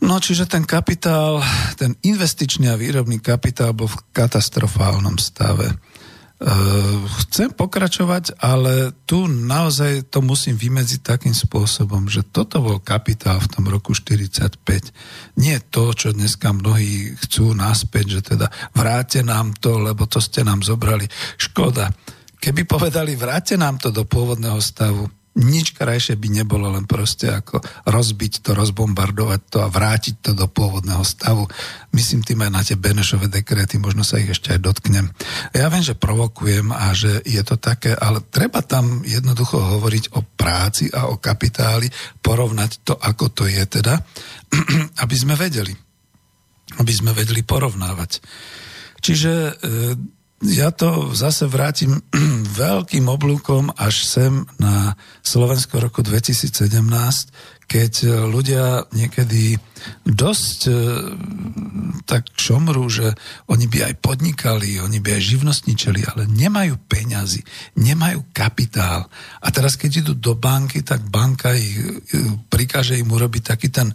No, 0.00 0.20
čiže 0.20 0.48
ten 0.48 0.64
kapitál, 0.64 1.40
ten 1.76 1.96
investičný 2.04 2.68
a 2.68 2.76
výrobný 2.76 3.20
kapitál 3.20 3.72
bol 3.72 3.88
v 3.88 4.00
katastrofálnom 4.12 5.16
stave. 5.20 5.72
Eh, 6.36 6.96
chcem 7.24 7.48
pokračovať, 7.48 8.36
ale 8.44 8.92
tu 9.08 9.24
naozaj 9.24 10.12
to 10.12 10.20
musím 10.20 10.60
vymedziť 10.60 11.00
takým 11.00 11.32
spôsobom, 11.32 12.12
že 12.12 12.28
toto 12.28 12.60
bol 12.60 12.76
kapitál 12.76 13.40
v 13.40 13.48
tom 13.48 13.64
roku 13.72 13.96
45. 13.96 14.60
Nie 15.40 15.64
to, 15.64 15.96
čo 15.96 16.12
dneska 16.12 16.52
mnohí 16.52 17.16
chcú 17.24 17.56
naspäť, 17.56 18.20
že 18.20 18.36
teda 18.36 18.52
vráte 18.76 19.24
nám 19.24 19.56
to, 19.56 19.80
lebo 19.80 20.04
to 20.04 20.20
ste 20.20 20.44
nám 20.44 20.60
zobrali. 20.60 21.08
Škoda. 21.40 21.88
Keby 22.36 22.68
povedali, 22.68 23.16
vráte 23.16 23.56
nám 23.56 23.80
to 23.80 23.88
do 23.88 24.04
pôvodného 24.04 24.60
stavu, 24.60 25.08
nič 25.36 25.76
krajšie 25.76 26.16
by 26.16 26.28
nebolo, 26.32 26.72
len 26.72 26.88
proste 26.88 27.28
ako 27.28 27.60
rozbiť 27.84 28.40
to, 28.40 28.56
rozbombardovať 28.56 29.40
to 29.52 29.58
a 29.60 29.68
vrátiť 29.68 30.24
to 30.24 30.30
do 30.32 30.48
pôvodného 30.48 31.04
stavu. 31.04 31.44
Myslím 31.92 32.24
tým 32.24 32.40
aj 32.48 32.50
na 32.50 32.62
tie 32.64 32.76
Benešové 32.80 33.28
dekréty, 33.28 33.76
možno 33.76 34.00
sa 34.00 34.16
ich 34.16 34.32
ešte 34.32 34.56
aj 34.56 34.64
dotknem. 34.64 35.12
Ja 35.52 35.68
viem, 35.68 35.84
že 35.84 35.92
provokujem 35.92 36.72
a 36.72 36.96
že 36.96 37.20
je 37.28 37.42
to 37.44 37.60
také, 37.60 37.92
ale 37.92 38.24
treba 38.24 38.64
tam 38.64 39.04
jednoducho 39.04 39.60
hovoriť 39.60 40.16
o 40.16 40.24
práci 40.24 40.88
a 40.88 41.12
o 41.12 41.20
kapitáli, 41.20 41.92
porovnať 42.24 42.70
to, 42.82 42.96
ako 42.96 43.28
to 43.28 43.44
je 43.44 43.64
teda, 43.68 44.00
aby 45.04 45.16
sme 45.16 45.36
vedeli. 45.36 45.76
Aby 46.80 46.92
sme 46.96 47.12
vedeli 47.12 47.44
porovnávať. 47.44 48.24
Čiže 49.04 49.32
e, 49.32 49.52
ja 50.44 50.68
to 50.68 51.16
zase 51.16 51.48
vrátim 51.48 52.02
veľkým 52.60 53.08
oblúkom 53.08 53.72
až 53.76 54.04
sem 54.04 54.44
na 54.60 54.92
Slovensko 55.24 55.80
roku 55.80 56.04
2017, 56.04 56.60
keď 57.66 57.92
ľudia 58.28 58.84
niekedy 58.92 59.56
dosť 60.06 60.58
e, 60.66 60.72
tak 62.06 62.30
šomru, 62.38 62.86
že 62.86 63.10
oni 63.50 63.66
by 63.66 63.90
aj 63.90 63.94
podnikali, 63.98 64.78
oni 64.78 65.02
by 65.02 65.18
aj 65.18 65.22
živnostničili, 65.22 66.06
ale 66.06 66.30
nemajú 66.30 66.78
peňazí, 66.86 67.42
nemajú 67.82 68.30
kapitál. 68.30 69.10
A 69.42 69.48
teraz, 69.50 69.74
keď 69.74 70.06
idú 70.06 70.12
do 70.14 70.38
banky, 70.38 70.86
tak 70.86 71.02
banka 71.10 71.50
ich 71.58 71.74
e, 71.74 71.90
prikáže 72.46 72.94
im 72.94 73.10
urobiť 73.10 73.42
taký 73.42 73.68
ten, 73.74 73.90
e, 73.90 73.94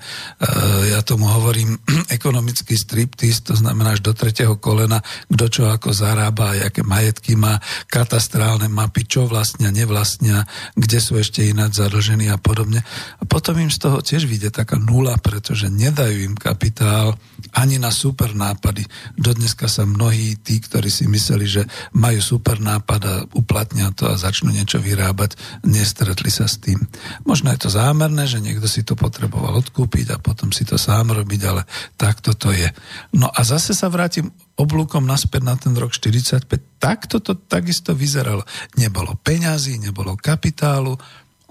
ja 0.91 0.99
tomu 1.03 1.31
hovorím, 1.31 1.79
ekonomický 2.17 2.75
striptease, 2.75 3.47
to 3.47 3.55
znamená 3.55 3.95
až 3.95 4.03
do 4.03 4.11
tretieho 4.11 4.59
kolena, 4.59 4.99
kto 5.31 5.45
čo 5.47 5.63
ako 5.71 5.95
zarába, 5.95 6.59
aké 6.59 6.83
majetky 6.83 7.39
má, 7.39 7.57
katastrálne 7.87 8.67
mapy, 8.67 9.07
čo 9.07 9.25
vlastnia, 9.27 9.71
nevlastnia, 9.71 10.43
kde 10.75 10.99
sú 10.99 11.15
ešte 11.15 11.47
ináč 11.47 11.79
zadlžení 11.79 12.27
a 12.27 12.37
podobne. 12.37 12.83
A 13.19 13.23
potom 13.23 13.55
im 13.57 13.71
z 13.71 13.79
toho 13.79 14.03
tiež 14.03 14.27
vyjde 14.27 14.51
taká 14.51 14.75
nula, 14.75 15.15
pretože 15.19 15.71
nedajú 15.81 16.17
im 16.29 16.35
kapitál 16.37 17.17
ani 17.51 17.81
na 17.81 17.91
super 17.91 18.31
nápady. 18.31 18.85
Dodneska 19.17 19.67
sa 19.67 19.83
mnohí 19.83 20.39
tí, 20.39 20.61
ktorí 20.61 20.87
si 20.87 21.09
mysleli, 21.09 21.45
že 21.49 21.63
majú 21.97 22.21
super 22.23 22.61
nápad 22.61 23.01
a 23.03 23.15
uplatnia 23.35 23.91
to 23.91 24.07
a 24.07 24.15
začnú 24.15 24.53
niečo 24.53 24.79
vyrábať, 24.79 25.35
nestretli 25.67 26.31
sa 26.31 26.47
s 26.47 26.61
tým. 26.61 26.79
Možno 27.27 27.51
je 27.51 27.59
to 27.67 27.69
zámerné, 27.73 28.23
že 28.29 28.39
niekto 28.39 28.69
si 28.69 28.85
to 28.87 28.95
potreboval 28.95 29.57
odkúpiť 29.59 30.15
a 30.15 30.21
potom 30.21 30.53
si 30.55 30.63
to 30.63 30.79
sám 30.79 31.11
robiť, 31.11 31.41
ale 31.43 31.67
takto 31.99 32.31
to 32.37 32.53
je. 32.55 32.69
No 33.17 33.27
a 33.27 33.41
zase 33.43 33.75
sa 33.75 33.91
vrátim 33.91 34.31
oblúkom 34.55 35.03
naspäť 35.03 35.41
na 35.41 35.55
ten 35.57 35.73
rok 35.73 35.91
45. 35.91 36.45
Takto 36.77 37.19
to 37.19 37.33
takisto 37.35 37.97
vyzeralo. 37.97 38.45
Nebolo 38.77 39.17
peňazí, 39.17 39.81
nebolo 39.81 40.13
kapitálu, 40.13 40.95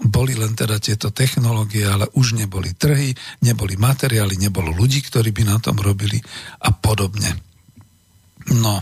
boli 0.01 0.33
len 0.33 0.57
teda 0.57 0.81
tieto 0.81 1.13
technológie, 1.13 1.85
ale 1.85 2.09
už 2.17 2.33
neboli 2.33 2.73
trhy, 2.73 3.13
neboli 3.45 3.77
materiály, 3.77 4.37
nebolo 4.41 4.73
ľudí, 4.73 5.05
ktorí 5.05 5.29
by 5.29 5.43
na 5.45 5.57
tom 5.61 5.77
robili 5.77 6.17
a 6.65 6.73
podobne. 6.73 7.37
No 8.49 8.81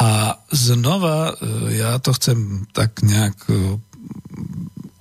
a 0.00 0.40
znova 0.48 1.28
e, 1.28 1.32
ja 1.76 2.00
to 2.00 2.16
chcem 2.16 2.64
tak 2.72 3.04
nejak 3.04 3.36
e, 3.52 3.76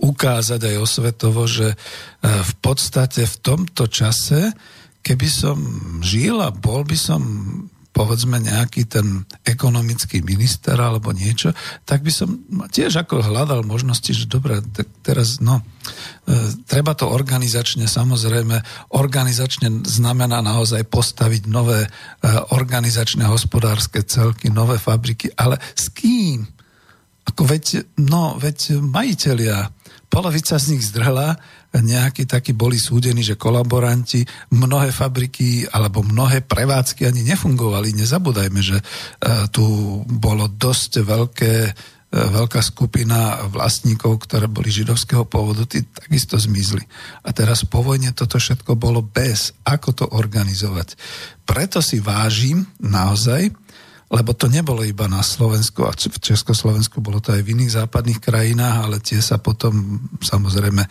ukázať 0.04 0.60
aj 0.60 0.76
osvetovo, 0.76 1.48
že 1.48 1.72
e, 1.72 1.78
v 2.24 2.54
podstate 2.60 3.24
v 3.24 3.36
tomto 3.40 3.88
čase, 3.88 4.52
keby 5.00 5.28
som 5.32 5.58
žil 6.04 6.44
a 6.44 6.52
bol 6.52 6.84
by 6.84 7.00
som 7.00 7.24
povedzme 8.00 8.40
nejaký 8.40 8.88
ten 8.88 9.28
ekonomický 9.44 10.24
minister 10.24 10.80
alebo 10.80 11.12
niečo, 11.12 11.52
tak 11.84 12.00
by 12.00 12.08
som 12.08 12.40
tiež 12.72 13.04
ako 13.04 13.20
hľadal 13.20 13.68
možnosti, 13.68 14.08
že 14.16 14.24
dobre, 14.24 14.64
tak 14.72 14.88
teraz 15.04 15.44
no, 15.44 15.60
e, 16.24 16.34
treba 16.64 16.96
to 16.96 17.12
organizačne, 17.12 17.92
samozrejme, 17.92 18.56
organizačne 18.96 19.84
znamená 19.84 20.40
naozaj 20.40 20.88
postaviť 20.88 21.52
nové 21.52 21.84
e, 21.84 21.90
organizačné 22.56 23.28
hospodárske 23.28 24.08
celky, 24.08 24.48
nové 24.48 24.80
fabriky, 24.80 25.36
ale 25.36 25.60
s 25.76 25.92
kým? 25.92 26.48
Ako 27.28 27.44
veď, 27.44 27.84
no, 28.00 28.40
veď 28.40 28.80
majiteľia, 28.80 29.76
polovica 30.08 30.56
z 30.56 30.72
nich 30.72 30.88
zdrhla, 30.88 31.36
nejakí 31.78 32.26
takí 32.26 32.58
boli 32.58 32.82
súdení, 32.82 33.22
že 33.22 33.38
kolaboranti, 33.38 34.26
mnohé 34.58 34.90
fabriky 34.90 35.70
alebo 35.70 36.02
mnohé 36.02 36.42
prevádzky 36.42 37.06
ani 37.06 37.22
nefungovali. 37.22 37.94
Nezabúdajme, 37.94 38.62
že 38.62 38.82
e, 38.82 38.84
tu 39.54 39.66
bolo 40.10 40.50
dosť 40.50 41.06
veľké 41.06 41.54
e, 41.70 41.72
veľká 42.10 42.58
skupina 42.66 43.46
vlastníkov, 43.54 44.26
ktoré 44.26 44.50
boli 44.50 44.74
židovského 44.74 45.30
pôvodu, 45.30 45.70
tí 45.70 45.86
takisto 45.86 46.42
zmizli. 46.42 46.82
A 47.22 47.30
teraz 47.30 47.62
po 47.70 47.86
vojne 47.86 48.18
toto 48.18 48.42
všetko 48.42 48.74
bolo 48.74 49.06
bez. 49.06 49.54
Ako 49.62 49.94
to 49.94 50.06
organizovať? 50.10 50.98
Preto 51.46 51.86
si 51.86 52.02
vážim 52.02 52.66
naozaj 52.82 53.54
lebo 54.10 54.34
to 54.34 54.50
nebolo 54.50 54.82
iba 54.82 55.06
na 55.06 55.22
Slovensku 55.22 55.86
a 55.86 55.94
v 55.94 56.18
Československu, 56.18 56.98
bolo 56.98 57.22
to 57.22 57.30
aj 57.30 57.46
v 57.46 57.54
iných 57.54 57.78
západných 57.78 58.18
krajinách, 58.18 58.76
ale 58.90 58.98
tie 59.06 59.22
sa 59.22 59.38
potom 59.38 60.02
samozrejme 60.18 60.82
e, 60.82 60.90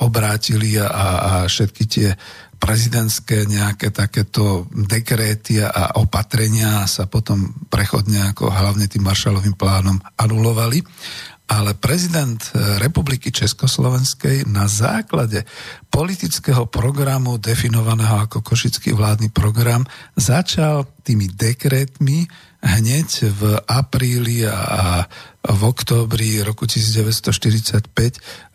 obrátili 0.00 0.80
a, 0.80 0.88
a 0.88 1.32
všetky 1.44 1.84
tie 1.84 2.08
prezidentské 2.56 3.44
nejaké 3.44 3.92
takéto 3.92 4.64
dekréty 4.72 5.60
a 5.60 6.00
opatrenia 6.00 6.88
sa 6.88 7.04
potom 7.04 7.52
prechodne 7.68 8.32
ako 8.32 8.48
hlavne 8.48 8.88
tým 8.88 9.04
maršalovým 9.04 9.54
plánom 9.60 10.00
anulovali. 10.16 10.80
Ale 11.46 11.78
prezident 11.78 12.42
e, 12.42 12.80
Republiky 12.82 13.30
Československej 13.30 14.50
na 14.50 14.66
základe 14.66 15.46
politického 15.86 16.66
programu 16.66 17.38
definovaného 17.38 18.26
ako 18.26 18.42
Košický 18.42 18.90
vládny 18.90 19.30
program 19.30 19.86
začal 20.18 20.90
tými 21.06 21.30
dekrétmi 21.30 22.26
hneď 22.66 23.30
v 23.30 23.42
apríli 23.70 24.42
a 24.42 25.06
v 25.46 25.62
októbri 25.62 26.42
roku 26.42 26.66
1945 26.66 27.86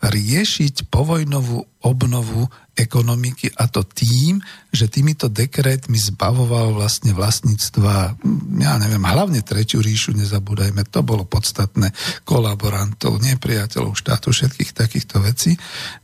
riešiť 0.04 0.92
povojnovú 0.92 1.64
obnovu 1.82 2.46
ekonomiky 2.72 3.52
a 3.56 3.68
to 3.68 3.84
tým, 3.84 4.40
že 4.72 4.88
týmito 4.88 5.28
dekrétmi 5.28 5.96
zbavoval 5.96 6.72
vlastne 6.72 7.12
vlastníctva, 7.12 8.16
ja 8.60 8.72
neviem, 8.80 9.02
hlavne 9.02 9.44
Tretiu 9.44 9.84
ríšu, 9.84 10.16
nezabúdajme, 10.16 10.84
to 10.88 11.04
bolo 11.04 11.28
podstatné, 11.28 11.92
kolaborantov, 12.24 13.20
nepriateľov 13.20 13.92
štátu, 13.92 14.32
všetkých 14.32 14.72
takýchto 14.72 15.20
vecí. 15.20 15.52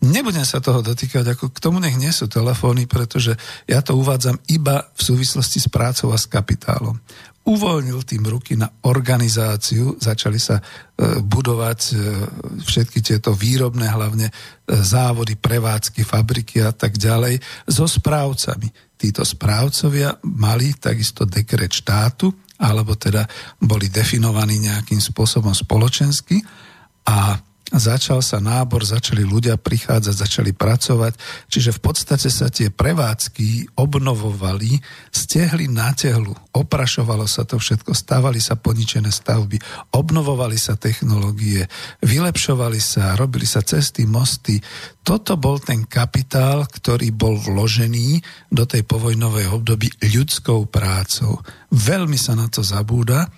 Nebudem 0.05 0.45
sa 0.45 0.61
toho 0.61 0.85
dotýkať, 0.85 1.25
ako 1.37 1.53
k 1.53 1.63
tomu 1.63 1.81
nech 1.81 1.97
nie 1.97 2.13
sú 2.13 2.29
telefóny, 2.29 2.85
pretože 2.85 3.37
ja 3.65 3.81
to 3.81 3.97
uvádzam 3.97 4.37
iba 4.53 4.93
v 4.93 5.01
súvislosti 5.01 5.65
s 5.65 5.69
prácou 5.73 6.13
a 6.13 6.21
s 6.21 6.29
kapitálom 6.29 7.01
uvoľnil 7.49 8.05
tým 8.05 8.29
ruky 8.29 8.61
na 8.61 8.69
organizáciu, 8.85 9.97
začali 9.97 10.37
sa 10.37 10.61
e, 10.61 10.63
budovať 11.25 11.81
e, 11.89 11.93
všetky 12.61 13.01
tieto 13.01 13.33
výrobné, 13.33 13.89
hlavne 13.89 14.29
e, 14.29 14.33
závody, 14.77 15.41
prevádzky, 15.41 16.05
fabriky 16.05 16.61
a 16.61 16.77
tak 16.77 17.01
ďalej 17.01 17.41
so 17.65 17.89
správcami. 17.89 18.69
Títo 19.01 19.25
správcovia 19.25 20.13
mali 20.29 20.77
takisto 20.77 21.25
dekret 21.25 21.73
štátu, 21.73 22.29
alebo 22.61 22.93
teda 23.01 23.25
boli 23.65 23.89
definovaní 23.89 24.61
nejakým 24.61 25.01
spôsobom 25.01 25.57
spoločensky 25.57 26.45
a 27.09 27.48
začal 27.69 28.25
sa 28.25 28.41
nábor, 28.41 28.81
začali 28.81 29.21
ľudia 29.21 29.61
prichádzať, 29.61 30.14
začali 30.14 30.51
pracovať, 30.57 31.12
čiže 31.53 31.77
v 31.77 31.81
podstate 31.85 32.29
sa 32.33 32.49
tie 32.49 32.73
prevádzky 32.73 33.77
obnovovali, 33.77 34.81
stehli 35.12 35.69
na 35.69 35.93
tehlu, 35.93 36.33
oprašovalo 36.57 37.29
sa 37.29 37.45
to 37.45 37.61
všetko, 37.61 37.93
stávali 37.93 38.41
sa 38.41 38.57
poničené 38.57 39.12
stavby, 39.12 39.61
obnovovali 39.93 40.57
sa 40.57 40.81
technológie, 40.81 41.69
vylepšovali 42.01 42.81
sa, 42.81 43.12
robili 43.21 43.45
sa 43.45 43.61
cesty, 43.61 44.09
mosty. 44.09 44.57
Toto 45.05 45.37
bol 45.37 45.61
ten 45.61 45.85
kapitál, 45.85 46.64
ktorý 46.69 47.12
bol 47.12 47.37
vložený 47.37 48.21
do 48.49 48.64
tej 48.64 48.85
povojnovej 48.89 49.53
období 49.53 49.93
ľudskou 50.01 50.69
prácou. 50.73 51.41
Veľmi 51.69 52.16
sa 52.16 52.33
na 52.33 52.49
to 52.49 52.64
zabúda, 52.64 53.29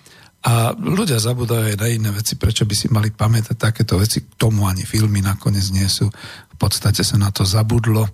a 0.41 0.73
ľudia 0.73 1.21
zabudajú 1.21 1.69
aj 1.69 1.77
na 1.77 1.87
iné 1.93 2.09
veci, 2.09 2.33
prečo 2.33 2.65
by 2.65 2.73
si 2.73 2.89
mali 2.89 3.13
pamätať 3.13 3.53
takéto 3.53 4.01
veci. 4.01 4.25
K 4.25 4.41
tomu 4.41 4.65
ani 4.65 4.81
filmy 4.81 5.21
nakoniec 5.21 5.69
nie 5.69 5.85
sú. 5.85 6.09
V 6.09 6.57
podstate 6.57 7.05
sa 7.05 7.21
na 7.21 7.29
to 7.29 7.45
zabudlo. 7.45 8.09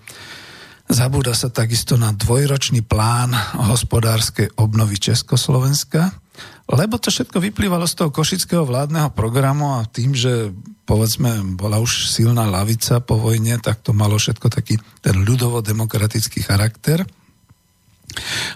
Zabúda 0.92 1.32
sa 1.32 1.48
takisto 1.48 1.96
na 1.96 2.12
dvojročný 2.12 2.84
plán 2.84 3.32
hospodárskej 3.72 4.60
obnovy 4.60 5.00
Československa, 5.00 6.12
lebo 6.68 7.00
to 7.00 7.12
všetko 7.12 7.40
vyplývalo 7.44 7.88
z 7.88 7.96
toho 7.96 8.10
košického 8.12 8.64
vládneho 8.68 9.12
programu 9.12 9.80
a 9.80 9.88
tým, 9.88 10.12
že 10.12 10.52
povedzme 10.88 11.60
bola 11.60 11.80
už 11.80 12.12
silná 12.12 12.48
lavica 12.48 13.04
po 13.04 13.20
vojne, 13.20 13.60
tak 13.60 13.84
to 13.84 13.92
malo 13.92 14.20
všetko 14.20 14.48
taký 14.52 14.80
ten 15.00 15.16
ľudovo-demokratický 15.24 16.44
charakter– 16.44 17.08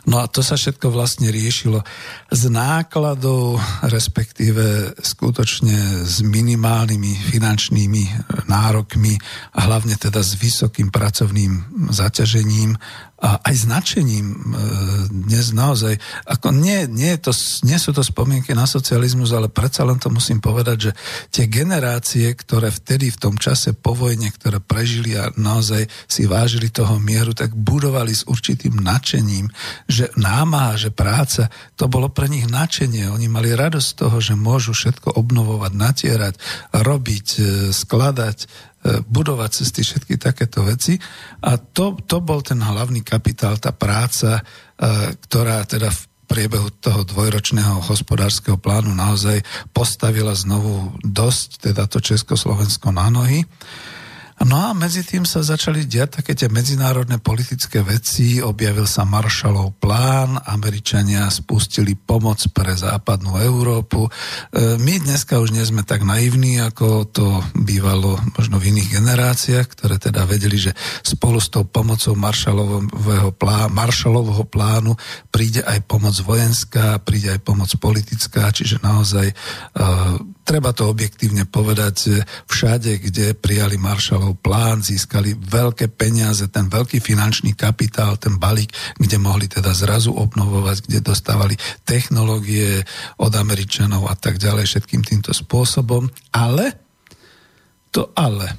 No 0.09 0.21
a 0.21 0.25
to 0.27 0.41
sa 0.41 0.57
všetko 0.57 0.89
vlastne 0.89 1.29
riešilo 1.29 1.83
z 2.31 2.43
nákladov, 2.49 3.61
respektíve 3.85 4.97
skutočne 4.99 6.05
s 6.05 6.23
minimálnymi 6.25 7.13
finančnými 7.31 8.03
nárokmi 8.49 9.15
a 9.55 9.59
hlavne 9.69 9.95
teda 9.95 10.19
s 10.23 10.37
vysokým 10.37 10.89
pracovným 10.89 11.85
zaťažením 11.93 12.75
a 13.21 13.37
aj 13.37 13.55
značením 13.69 14.33
e, 14.33 14.37
dnes 15.29 15.53
naozaj, 15.53 15.93
ako 16.25 16.49
nie, 16.57 16.89
nie, 16.89 17.13
to, 17.21 17.29
nie 17.61 17.77
sú 17.77 17.93
to 17.93 18.01
spomienky 18.01 18.57
na 18.57 18.65
socializmus, 18.65 19.29
ale 19.29 19.45
predsa 19.45 19.85
len 19.85 20.01
to 20.01 20.09
musím 20.09 20.41
povedať, 20.41 20.77
že 20.89 20.91
tie 21.29 21.45
generácie, 21.45 22.33
ktoré 22.33 22.73
vtedy 22.73 23.13
v 23.13 23.21
tom 23.21 23.37
čase 23.37 23.77
po 23.77 23.93
vojne, 23.93 24.33
ktoré 24.33 24.57
prežili 24.57 25.13
a 25.13 25.29
naozaj 25.37 25.85
si 26.09 26.25
vážili 26.25 26.73
toho 26.73 26.97
mieru, 26.97 27.37
tak 27.37 27.53
budovali 27.53 28.09
s 28.09 28.25
určitým 28.25 28.81
nadšením, 28.81 29.53
že 29.85 30.09
námaha, 30.17 30.81
že 30.81 30.89
práca, 30.89 31.53
to 31.77 31.85
bolo 31.85 32.09
pre 32.09 32.25
nich 32.25 32.49
nadšenie. 32.49 33.05
Oni 33.13 33.29
mali 33.29 33.53
radosť 33.53 33.85
z 33.85 33.97
toho, 34.01 34.17
že 34.17 34.33
môžu 34.33 34.73
všetko 34.73 35.13
obnovovať, 35.13 35.71
natierať, 35.77 36.33
robiť, 36.73 37.27
e, 37.37 37.41
skladať, 37.69 38.70
budovať 38.81 39.49
cesty, 39.61 39.85
všetky 39.85 40.17
takéto 40.17 40.65
veci. 40.65 40.97
A 41.45 41.57
to, 41.57 41.93
to 42.01 42.17
bol 42.17 42.41
ten 42.41 42.57
hlavný 42.57 43.05
kapitál, 43.05 43.61
tá 43.61 43.69
práca, 43.69 44.41
e, 44.41 44.43
ktorá 45.21 45.61
teda 45.69 45.93
v 45.93 46.01
priebehu 46.25 46.71
toho 46.79 47.03
dvojročného 47.03 47.91
hospodárskeho 47.91 48.55
plánu 48.55 48.95
naozaj 48.95 49.43
postavila 49.75 50.31
znovu 50.31 50.95
dosť, 51.03 51.69
teda 51.69 51.85
to 51.91 51.99
Československo 51.99 52.89
na 52.95 53.11
nohy. 53.11 53.43
No 54.41 54.57
a 54.57 54.73
medzi 54.73 55.05
tým 55.05 55.21
sa 55.21 55.45
začali 55.45 55.85
diať 55.85 56.21
také 56.21 56.33
tie 56.33 56.49
medzinárodné 56.49 57.21
politické 57.21 57.85
veci, 57.85 58.41
objavil 58.41 58.89
sa 58.89 59.05
Marshallov 59.05 59.77
plán, 59.77 60.41
Američania 60.49 61.29
spustili 61.29 61.93
pomoc 61.93 62.41
pre 62.49 62.73
západnú 62.73 63.37
Európu. 63.37 64.09
E, 64.09 64.09
my 64.81 64.97
dneska 65.05 65.37
už 65.37 65.53
nie 65.53 65.61
sme 65.61 65.85
tak 65.85 66.01
naivní, 66.01 66.57
ako 66.57 67.05
to 67.05 67.25
bývalo 67.53 68.17
možno 68.33 68.57
v 68.57 68.73
iných 68.73 68.89
generáciách, 68.97 69.67
ktoré 69.77 70.01
teda 70.01 70.25
vedeli, 70.25 70.57
že 70.57 70.73
spolu 71.05 71.37
s 71.37 71.53
tou 71.53 71.61
pomocou 71.61 72.17
Marshallovho 72.17 73.37
plánu, 73.37 73.69
Marshallovho 73.69 74.49
príde 75.29 75.61
aj 75.61 75.85
pomoc 75.85 76.17
vojenská, 76.17 76.97
príde 77.05 77.29
aj 77.29 77.45
pomoc 77.45 77.69
politická, 77.77 78.49
čiže 78.49 78.81
naozaj 78.81 79.31
uh, 79.31 80.17
treba 80.51 80.75
to 80.75 80.91
objektívne 80.91 81.47
povedať, 81.47 82.27
všade, 82.51 82.99
kde 82.99 83.31
prijali 83.39 83.79
Marshallov 83.79 84.35
plán, 84.43 84.83
získali 84.83 85.31
veľké 85.39 85.87
peniaze, 85.95 86.43
ten 86.51 86.67
veľký 86.67 86.99
finančný 86.99 87.55
kapitál, 87.55 88.19
ten 88.19 88.35
balík, 88.35 88.75
kde 88.99 89.15
mohli 89.15 89.47
teda 89.47 89.71
zrazu 89.71 90.11
obnovovať, 90.11 90.91
kde 90.91 90.99
dostávali 90.99 91.55
technológie 91.87 92.83
od 93.23 93.31
Američanov 93.31 94.11
a 94.11 94.15
tak 94.19 94.43
ďalej 94.43 94.67
všetkým 94.67 95.07
týmto 95.07 95.31
spôsobom. 95.31 96.11
Ale, 96.35 96.75
to 97.95 98.11
ale, 98.11 98.51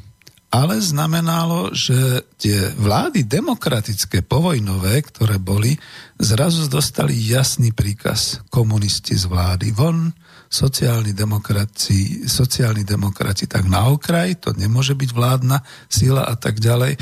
ale 0.49 0.81
znamenalo, 0.81 1.77
že 1.77 2.25
tie 2.41 2.73
vlády 2.73 3.29
demokratické, 3.29 4.25
povojnové, 4.25 5.05
ktoré 5.13 5.37
boli, 5.37 5.77
zrazu 6.17 6.73
dostali 6.73 7.21
jasný 7.21 7.77
príkaz 7.77 8.41
komunisti 8.49 9.13
z 9.13 9.29
vlády 9.29 9.77
von, 9.77 10.09
sociálni 10.53 11.17
demokrati, 11.17 12.29
sociálni 12.29 12.85
demokrati 12.85 13.49
tak 13.49 13.65
na 13.65 13.89
okraj, 13.89 14.37
to 14.37 14.53
nemôže 14.53 14.93
byť 14.93 15.11
vládna 15.17 15.65
sila 15.89 16.29
a 16.29 16.37
tak 16.37 16.61
ďalej. 16.61 17.01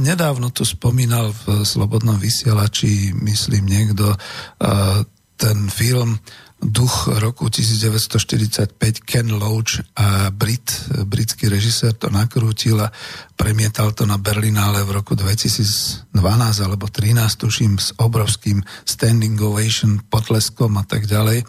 Nedávno 0.00 0.48
tu 0.48 0.64
spomínal 0.64 1.36
v 1.44 1.60
Slobodnom 1.68 2.16
vysielači, 2.16 3.12
myslím 3.20 3.68
niekto, 3.68 4.16
ten 5.36 5.68
film 5.68 6.16
duch 6.56 7.12
roku 7.20 7.52
1945 7.52 8.80
Ken 9.04 9.28
Loach 9.28 9.84
a 9.92 10.32
Brit, 10.32 10.72
britský 11.04 11.52
režisér 11.52 11.92
to 12.00 12.08
nakrútil 12.08 12.80
a 12.80 12.88
premietal 13.36 13.92
to 13.92 14.08
na 14.08 14.16
Berlinále 14.16 14.80
v 14.88 14.96
roku 14.96 15.12
2012 15.12 16.16
alebo 16.64 16.88
13 16.88 17.12
tuším 17.36 17.76
s 17.76 17.92
obrovským 18.00 18.64
standing 18.88 19.36
ovation, 19.36 20.00
potleskom 20.08 20.80
a 20.80 20.84
tak 20.88 21.04
ďalej. 21.04 21.44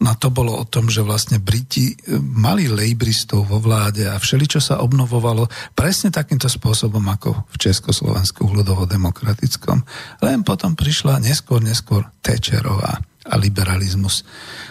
No 0.00 0.16
to 0.16 0.32
bolo 0.32 0.56
o 0.56 0.64
tom, 0.64 0.88
že 0.88 1.04
vlastne 1.04 1.36
Briti 1.36 1.92
e, 1.92 2.16
mali 2.16 2.72
lejbristov 2.72 3.44
vo 3.44 3.60
vláde 3.60 4.08
a 4.08 4.16
všeličo 4.16 4.56
sa 4.56 4.80
obnovovalo 4.80 5.44
presne 5.76 6.08
takýmto 6.08 6.48
spôsobom 6.48 7.04
ako 7.04 7.44
v 7.52 7.56
Československu 7.60 8.48
ľudovo-demokratickom. 8.48 9.84
Len 10.24 10.40
potom 10.40 10.72
prišla 10.72 11.20
neskôr, 11.20 11.60
neskôr 11.60 12.08
Tečerová 12.24 12.96
a 13.28 13.34
liberalizmus. 13.36 14.24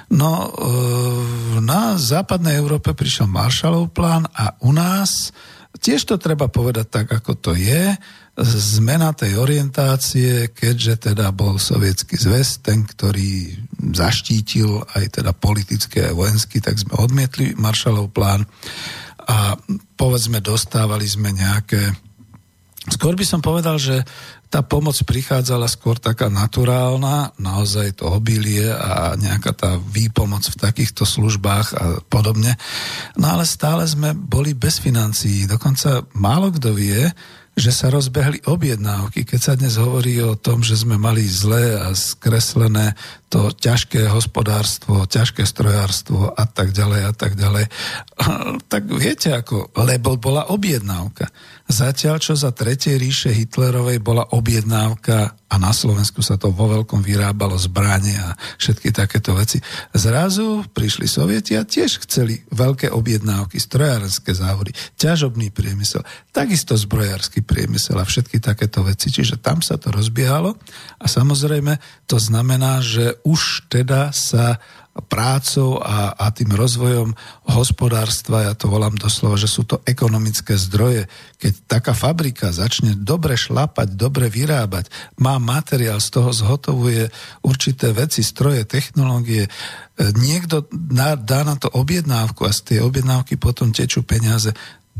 No, 0.09 0.49
e, 0.49 1.61
na 1.61 1.93
západnej 2.01 2.57
Európe 2.57 2.97
prišiel 2.97 3.29
Marshallov 3.29 3.93
plán 3.93 4.25
a 4.33 4.57
u 4.65 4.73
nás 4.73 5.29
tiež 5.77 6.09
to 6.09 6.17
treba 6.17 6.49
povedať 6.49 6.89
tak, 6.89 7.07
ako 7.13 7.37
to 7.37 7.51
je. 7.53 7.93
Zmena 8.39 9.11
tej 9.11 9.35
orientácie, 9.35 10.55
keďže 10.55 11.11
teda 11.11 11.35
bol 11.35 11.59
sovietský 11.59 12.15
zväz, 12.15 12.63
ten, 12.63 12.87
ktorý 12.87 13.51
zaštítil 13.91 14.79
aj 14.95 15.19
teda 15.19 15.35
politické 15.35 16.07
a 16.07 16.15
vojenský, 16.15 16.63
tak 16.63 16.79
sme 16.79 16.95
odmietli 16.95 17.59
Maršalov 17.59 18.15
plán 18.15 18.47
a 19.27 19.59
povedzme 19.99 20.39
dostávali 20.39 21.03
sme 21.03 21.35
nejaké 21.35 21.93
Skôr 22.89 23.13
by 23.13 23.21
som 23.27 23.43
povedal, 23.43 23.77
že 23.77 24.01
tá 24.49 24.65
pomoc 24.65 24.97
prichádzala 24.97 25.69
skôr 25.69 26.01
taká 26.01 26.25
naturálna, 26.25 27.37
naozaj 27.37 28.01
to 28.01 28.09
obilie 28.09 28.65
a 28.65 29.13
nejaká 29.13 29.53
tá 29.53 29.77
výpomoc 29.77 30.41
v 30.49 30.57
takýchto 30.57 31.05
službách 31.05 31.67
a 31.77 31.85
podobne. 32.09 32.57
No 33.13 33.37
ale 33.37 33.45
stále 33.45 33.85
sme 33.85 34.17
boli 34.17 34.57
bez 34.57 34.81
financií. 34.81 35.45
Dokonca 35.45 36.01
málo 36.17 36.49
kto 36.49 36.73
vie, 36.73 37.05
že 37.59 37.75
sa 37.75 37.91
rozbehli 37.91 38.47
objednávky. 38.47 39.27
Keď 39.27 39.39
sa 39.39 39.53
dnes 39.59 39.75
hovorí 39.75 40.17
o 40.23 40.39
tom, 40.39 40.63
že 40.63 40.79
sme 40.79 40.95
mali 40.95 41.27
zlé 41.27 41.75
a 41.75 41.91
skreslené 41.91 42.95
to 43.27 43.51
ťažké 43.51 44.09
hospodárstvo, 44.09 45.05
ťažké 45.05 45.43
strojárstvo 45.43 46.33
a 46.33 46.43
tak 46.47 46.71
ďalej 46.71 47.01
a 47.05 47.13
tak 47.13 47.35
ďalej, 47.35 47.67
tak 48.71 48.83
viete 48.89 49.35
ako, 49.35 49.75
lebo 49.75 50.15
bola 50.15 50.49
objednávka. 50.49 51.29
Zatiaľ, 51.69 52.17
čo 52.17 52.33
za 52.33 52.49
Tretej 52.49 52.97
ríše 52.97 53.29
Hitlerovej 53.29 54.01
bola 54.01 54.25
objednávka 54.33 55.37
a 55.45 55.55
na 55.61 55.69
Slovensku 55.69 56.25
sa 56.25 56.33
to 56.33 56.49
vo 56.49 56.65
veľkom 56.65 57.05
vyrábalo 57.05 57.53
zbranie 57.61 58.17
a 58.17 58.33
všetky 58.57 58.89
takéto 58.89 59.37
veci. 59.37 59.61
Zrazu 59.93 60.65
prišli 60.65 61.05
sovieti 61.05 61.53
a 61.53 61.69
tiež 61.69 62.01
chceli 62.09 62.41
veľké 62.49 62.89
objednávky, 62.89 63.61
strojárenské 63.61 64.33
závody, 64.33 64.73
ťažobný 64.97 65.53
priemysel, 65.53 66.01
takisto 66.33 66.73
zbrojársky 66.73 67.45
priemysel 67.45 68.01
a 68.01 68.05
všetky 68.09 68.41
takéto 68.41 68.81
veci. 68.81 69.13
Čiže 69.13 69.37
tam 69.37 69.61
sa 69.61 69.77
to 69.77 69.93
rozbiehalo 69.93 70.57
a 70.97 71.05
samozrejme 71.05 71.77
to 72.09 72.17
znamená, 72.17 72.81
že 72.81 73.21
už 73.21 73.69
teda 73.69 74.09
sa 74.09 74.57
prácou 75.07 75.79
a, 75.79 76.11
a 76.17 76.33
tým 76.33 76.51
rozvojom 76.51 77.15
hospodárstva, 77.47 78.51
ja 78.51 78.53
to 78.57 78.67
volám 78.67 78.97
doslova, 78.99 79.39
že 79.39 79.47
sú 79.47 79.63
to 79.63 79.79
ekonomické 79.87 80.59
zdroje. 80.59 81.07
Keď 81.39 81.53
taká 81.69 81.93
fabrika 81.95 82.51
začne 82.51 82.97
dobre 82.97 83.39
šlapať, 83.39 83.95
dobre 83.95 84.27
vyrábať, 84.27 84.91
má 85.21 85.39
materiál, 85.39 86.03
z 86.03 86.09
toho 86.19 86.29
zhotovuje 86.35 87.07
určité 87.45 87.95
veci, 87.95 88.25
stroje, 88.25 88.67
technológie, 88.67 89.47
e, 89.47 89.49
niekto 90.19 90.67
dá 90.91 91.41
na 91.47 91.55
to 91.55 91.71
objednávku 91.71 92.43
a 92.43 92.51
z 92.51 92.75
tej 92.75 92.79
objednávky 92.83 93.39
potom 93.39 93.71
tečú 93.71 94.03
peniaze. 94.03 94.51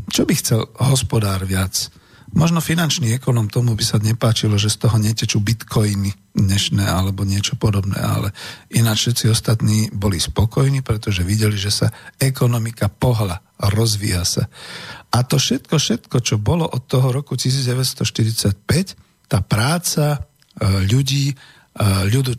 Čo 0.08 0.24
by 0.24 0.32
chcel 0.38 0.60
hospodár 0.80 1.44
viac? 1.44 1.92
Možno 2.30 2.62
finančný 2.62 3.10
ekonom 3.18 3.50
tomu 3.50 3.74
by 3.74 3.82
sa 3.82 3.98
nepáčilo, 3.98 4.54
že 4.54 4.70
z 4.70 4.86
toho 4.86 4.96
netečú 5.02 5.42
bitcoiny 5.42 6.14
dnešné 6.30 6.86
alebo 6.86 7.26
niečo 7.26 7.58
podobné, 7.58 7.98
ale 7.98 8.30
ináč 8.70 9.10
všetci 9.10 9.24
ostatní 9.34 9.90
boli 9.90 10.22
spokojní, 10.22 10.86
pretože 10.86 11.26
videli, 11.26 11.58
že 11.58 11.74
sa 11.74 11.86
ekonomika 12.22 12.86
pohla, 12.86 13.42
rozvíja 13.58 14.22
sa. 14.22 14.46
A 15.10 15.26
to 15.26 15.42
všetko, 15.42 15.74
všetko, 15.74 16.16
čo 16.22 16.38
bolo 16.38 16.70
od 16.70 16.86
toho 16.86 17.10
roku 17.10 17.34
1945, 17.34 18.62
tá 19.26 19.38
práca 19.42 20.06
e, 20.14 20.18
ľudí, 20.86 21.34
e, 21.34 21.36
ľudu 22.14 22.30
e, 22.30 22.38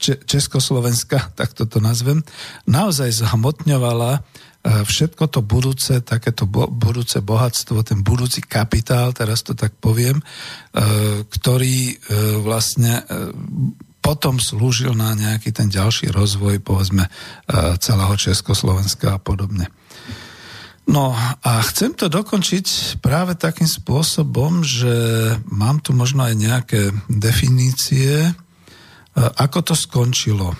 Československa, 0.00 1.28
tak 1.38 1.52
toto 1.52 1.76
nazvem, 1.76 2.24
naozaj 2.64 3.20
zhmotňovala 3.20 4.24
všetko 4.64 5.28
to 5.28 5.40
budúce, 5.44 6.00
takéto 6.00 6.48
bo, 6.48 6.64
budúce 6.64 7.20
bohatstvo, 7.20 7.84
ten 7.84 8.00
budúci 8.00 8.40
kapitál, 8.40 9.12
teraz 9.12 9.44
to 9.44 9.52
tak 9.52 9.76
poviem, 9.76 10.18
e, 10.20 10.24
ktorý 11.28 11.92
e, 11.92 11.94
vlastne 12.40 13.04
e, 13.04 13.32
potom 14.00 14.40
slúžil 14.40 14.96
na 14.96 15.12
nejaký 15.12 15.52
ten 15.52 15.68
ďalší 15.72 16.12
rozvoj, 16.12 16.60
povedzme, 16.60 17.08
celého 17.80 18.12
Československa 18.20 19.16
a 19.16 19.20
podobne. 19.20 19.72
No 20.84 21.16
a 21.40 21.52
chcem 21.64 21.96
to 21.96 22.12
dokončiť 22.12 23.00
práve 23.00 23.32
takým 23.32 23.64
spôsobom, 23.64 24.60
že 24.60 24.92
mám 25.48 25.80
tu 25.80 25.96
možno 25.96 26.28
aj 26.28 26.36
nejaké 26.36 26.92
definície, 27.08 28.28
ako 29.16 29.72
to 29.72 29.72
skončilo 29.72 30.52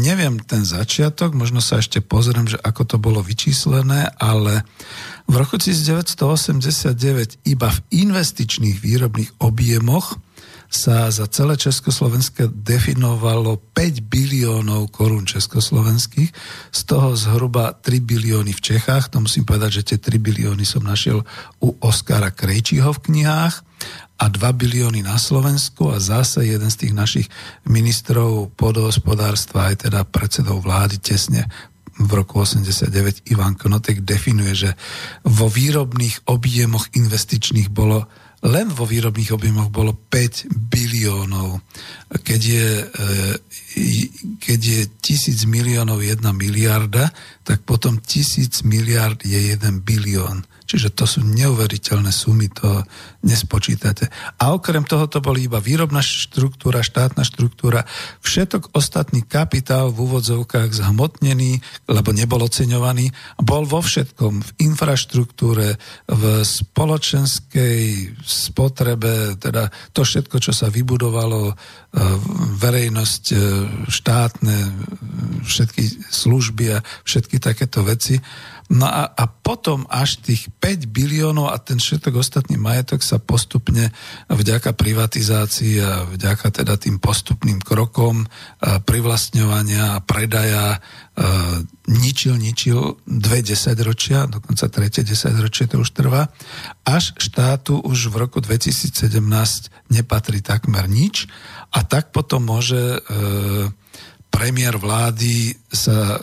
neviem 0.00 0.38
ten 0.38 0.62
začiatok, 0.62 1.34
možno 1.34 1.58
sa 1.58 1.82
ešte 1.82 1.98
pozriem, 1.98 2.46
že 2.46 2.58
ako 2.62 2.82
to 2.86 2.96
bolo 3.02 3.18
vyčíslené, 3.18 4.14
ale 4.16 4.62
v 5.26 5.34
roku 5.34 5.58
1989 5.58 7.42
iba 7.50 7.68
v 7.68 7.78
investičných 7.90 8.78
výrobných 8.78 9.42
objemoch 9.42 10.22
sa 10.66 11.10
za 11.14 11.30
celé 11.30 11.54
Československé 11.54 12.50
definovalo 12.50 13.58
5 13.74 14.02
biliónov 14.06 14.90
korún 14.90 15.22
československých, 15.22 16.30
z 16.74 16.80
toho 16.86 17.14
zhruba 17.14 17.74
3 17.74 18.02
bilióny 18.02 18.50
v 18.50 18.64
Čechách, 18.74 19.14
to 19.14 19.22
musím 19.22 19.46
povedať, 19.46 19.82
že 19.82 19.94
tie 19.94 19.98
3 19.98 20.18
bilióny 20.18 20.66
som 20.66 20.82
našiel 20.82 21.22
u 21.62 21.68
Oskara 21.78 22.34
Krejčího 22.34 22.90
v 22.90 23.02
knihách 23.10 23.62
a 24.16 24.32
2 24.32 24.40
bilióny 24.56 25.04
na 25.04 25.20
Slovensku 25.20 25.92
a 25.92 26.00
zase 26.00 26.48
jeden 26.48 26.72
z 26.72 26.76
tých 26.86 26.94
našich 26.96 27.26
ministrov 27.68 28.56
podohospodárstva, 28.56 29.72
aj 29.72 29.88
teda 29.88 30.08
predsedov 30.08 30.64
vlády 30.64 30.96
tesne 31.00 31.44
v 31.96 32.10
roku 32.12 32.44
89 32.44 33.32
Ivan 33.32 33.56
Knotek 33.56 34.04
definuje, 34.04 34.68
že 34.68 34.70
vo 35.24 35.48
výrobných 35.48 36.28
objemoch 36.28 36.92
investičných 36.92 37.72
bolo 37.72 38.04
len 38.44 38.68
vo 38.68 38.84
výrobných 38.84 39.32
objemoch 39.32 39.72
bolo 39.72 39.96
5 39.96 40.52
biliónov. 40.52 41.64
Keď 42.12 42.40
je, 42.44 42.68
e, 42.78 43.04
keď 44.38 44.60
je 44.60 44.80
tisíc 45.00 45.48
miliónov 45.48 46.04
jedna 46.04 46.36
miliarda, 46.36 47.10
tak 47.42 47.64
potom 47.64 47.96
tisíc 47.98 48.60
miliard 48.60 49.18
je 49.24 49.56
jeden 49.56 49.80
bilión. 49.80 50.44
Čiže 50.66 50.98
to 50.98 51.06
sú 51.06 51.22
neuveriteľné 51.22 52.10
sumy, 52.10 52.50
to 52.50 52.82
nespočítate. 53.22 54.10
A 54.42 54.50
okrem 54.50 54.82
toho 54.82 55.06
to 55.06 55.22
boli 55.22 55.46
iba 55.46 55.62
výrobná 55.62 56.02
štruktúra, 56.02 56.82
štátna 56.82 57.22
štruktúra, 57.22 57.86
všetok 58.26 58.74
ostatný 58.74 59.22
kapitál 59.22 59.94
v 59.94 60.02
úvodzovkách 60.10 60.82
zhmotnený, 60.82 61.62
lebo 61.86 62.10
nebol 62.10 62.42
oceňovaný, 62.42 63.14
bol 63.38 63.62
vo 63.62 63.78
všetkom, 63.78 64.42
v 64.42 64.50
infraštruktúre, 64.66 65.78
v 66.10 66.22
spoločenskej 66.42 67.78
spotrebe, 68.26 69.38
teda 69.38 69.70
to 69.94 70.02
všetko, 70.02 70.42
čo 70.42 70.50
sa 70.50 70.66
vybudovalo, 70.66 71.50
e, 71.50 71.54
verejnosť, 72.58 73.24
e, 73.30 73.36
štátne, 73.86 74.56
všetky 75.46 76.10
služby 76.10 76.64
a 76.74 76.82
všetky 77.06 77.38
takéto 77.38 77.86
veci 77.86 78.18
No 78.66 78.90
a, 78.90 79.06
a 79.06 79.24
potom 79.30 79.86
až 79.86 80.18
tých 80.26 80.50
5 80.58 80.90
biliónov 80.90 81.54
a 81.54 81.56
ten 81.62 81.78
všetok 81.78 82.18
ostatný 82.18 82.58
majetok 82.58 82.98
sa 82.98 83.22
postupne 83.22 83.94
vďaka 84.26 84.74
privatizácii 84.74 85.74
a 85.78 86.02
vďaka 86.10 86.50
teda 86.50 86.74
tým 86.74 86.98
postupným 86.98 87.62
krokom 87.62 88.26
privlastňovania 88.58 89.94
a 89.94 90.02
predaja 90.02 90.82
ničil, 91.86 92.34
ničil 92.36 92.98
dve 93.06 93.40
desaťročia, 93.40 94.26
dokonca 94.26 94.66
tretie 94.66 95.06
desaťročie 95.06 95.70
to 95.70 95.80
už 95.80 95.94
trvá, 95.94 96.28
až 96.82 97.14
štátu 97.22 97.78
už 97.80 98.10
v 98.10 98.26
roku 98.26 98.42
2017 98.42 99.22
nepatrí 99.94 100.42
takmer 100.42 100.90
nič 100.90 101.30
a 101.70 101.86
tak 101.86 102.10
potom 102.10 102.50
môže 102.50 102.98
e, 102.98 103.00
premiér 104.36 104.76
vlády 104.76 105.56
sa 105.64 105.96
e, 106.12 106.18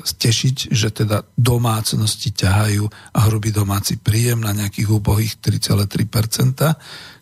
tešiť, 0.00 0.72
že 0.72 0.88
teda 0.88 1.20
domácnosti 1.36 2.32
ťahajú 2.32 2.88
hrubý 3.28 3.52
domáci 3.52 4.00
príjem 4.00 4.40
na 4.40 4.56
nejakých 4.56 4.88
úbohých 4.88 5.36
3,3%, 5.44 6.64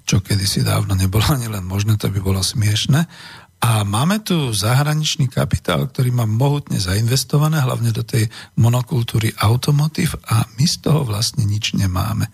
čo 0.07 0.23
kedysi 0.23 0.63
dávno 0.63 0.95
nebolo 0.95 1.27
ani 1.35 1.51
len 1.51 1.67
možné, 1.67 1.99
to 1.99 2.07
by 2.15 2.23
bolo 2.23 2.39
smiešne. 2.47 3.11
A 3.57 3.89
máme 3.89 4.21
tu 4.21 4.53
zahraničný 4.53 5.33
kapitál, 5.33 5.89
ktorý 5.89 6.13
má 6.13 6.29
mohutne 6.29 6.77
zainvestované, 6.77 7.65
hlavne 7.65 7.89
do 7.89 8.05
tej 8.05 8.29
monokultúry 8.61 9.33
automotív 9.43 10.13
a 10.29 10.45
my 10.61 10.67
z 10.69 10.77
toho 10.85 11.09
vlastne 11.09 11.43
nič 11.49 11.73
nemáme. 11.73 12.29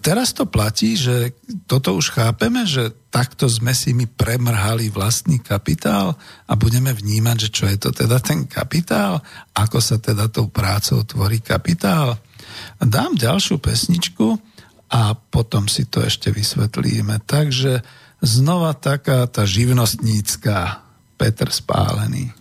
Teraz 0.00 0.32
to 0.32 0.48
platí, 0.48 0.96
že 0.96 1.36
toto 1.68 1.94
už 1.94 2.16
chápeme, 2.16 2.64
že 2.64 2.90
takto 3.12 3.44
sme 3.44 3.76
si 3.76 3.92
my 3.92 4.08
premrhali 4.08 4.88
vlastný 4.88 5.36
kapitál 5.38 6.16
a 6.48 6.52
budeme 6.56 6.96
vnímať, 6.96 7.36
že 7.38 7.48
čo 7.52 7.64
je 7.68 7.78
to 7.78 7.90
teda 7.92 8.16
ten 8.18 8.48
kapitál, 8.48 9.20
ako 9.52 9.78
sa 9.84 10.00
teda 10.00 10.32
tou 10.32 10.48
prácou 10.48 11.04
tvorí 11.04 11.44
kapitál. 11.44 12.16
Dám 12.80 13.14
ďalšiu 13.20 13.60
pesničku 13.60 14.26
a 14.88 15.12
potom 15.12 15.68
si 15.68 15.84
to 15.84 16.00
ešte 16.00 16.32
vysvetlíme. 16.32 17.20
Takže 17.28 18.07
znova 18.22 18.74
taká 18.74 19.26
tá 19.26 19.46
živnostnícka 19.46 20.82
Petr 21.18 21.50
Spálený. 21.50 22.37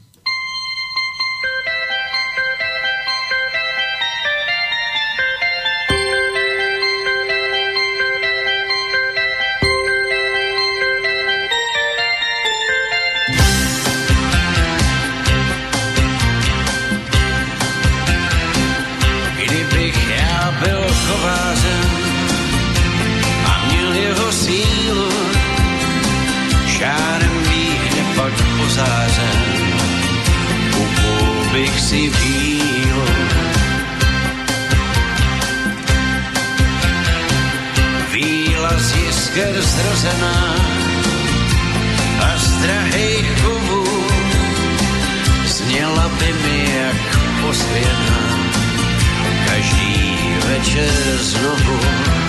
Si 31.87 32.11
vílu. 32.11 33.05
Víla 38.11 38.73
z 38.77 38.95
jisker 38.95 39.61
zrozená 39.61 40.55
a 42.19 42.37
z 42.37 42.47
drahých 42.51 43.41
kovů 43.41 43.87
zněla 45.45 46.11
by 46.19 46.33
mi 46.43 46.75
jak 46.75 47.01
posvěná 47.41 48.19
každý 49.47 50.17
večer 50.47 51.17
znovu. 51.17 52.26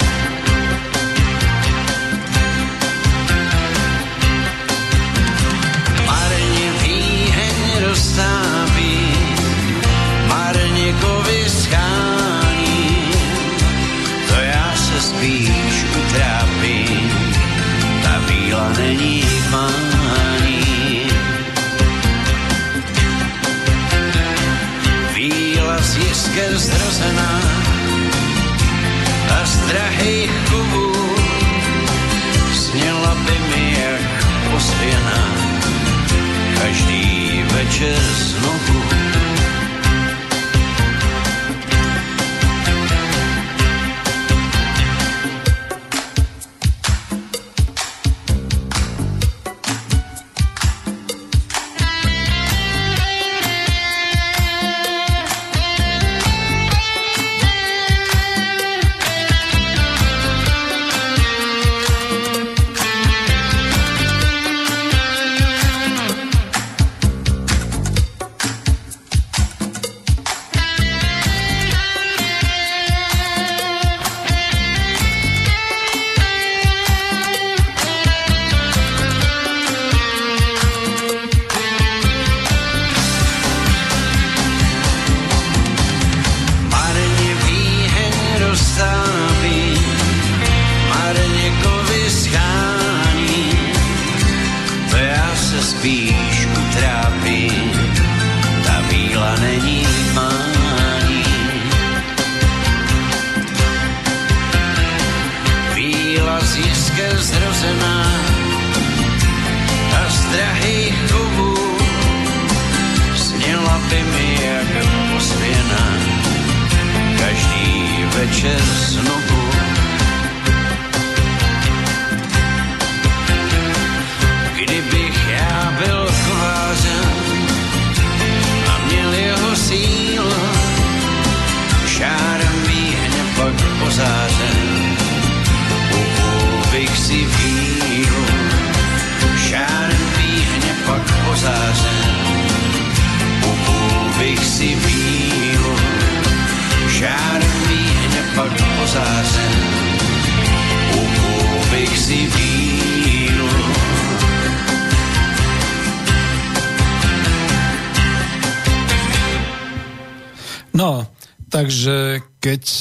Keď 162.49 162.64
e, 162.64 162.80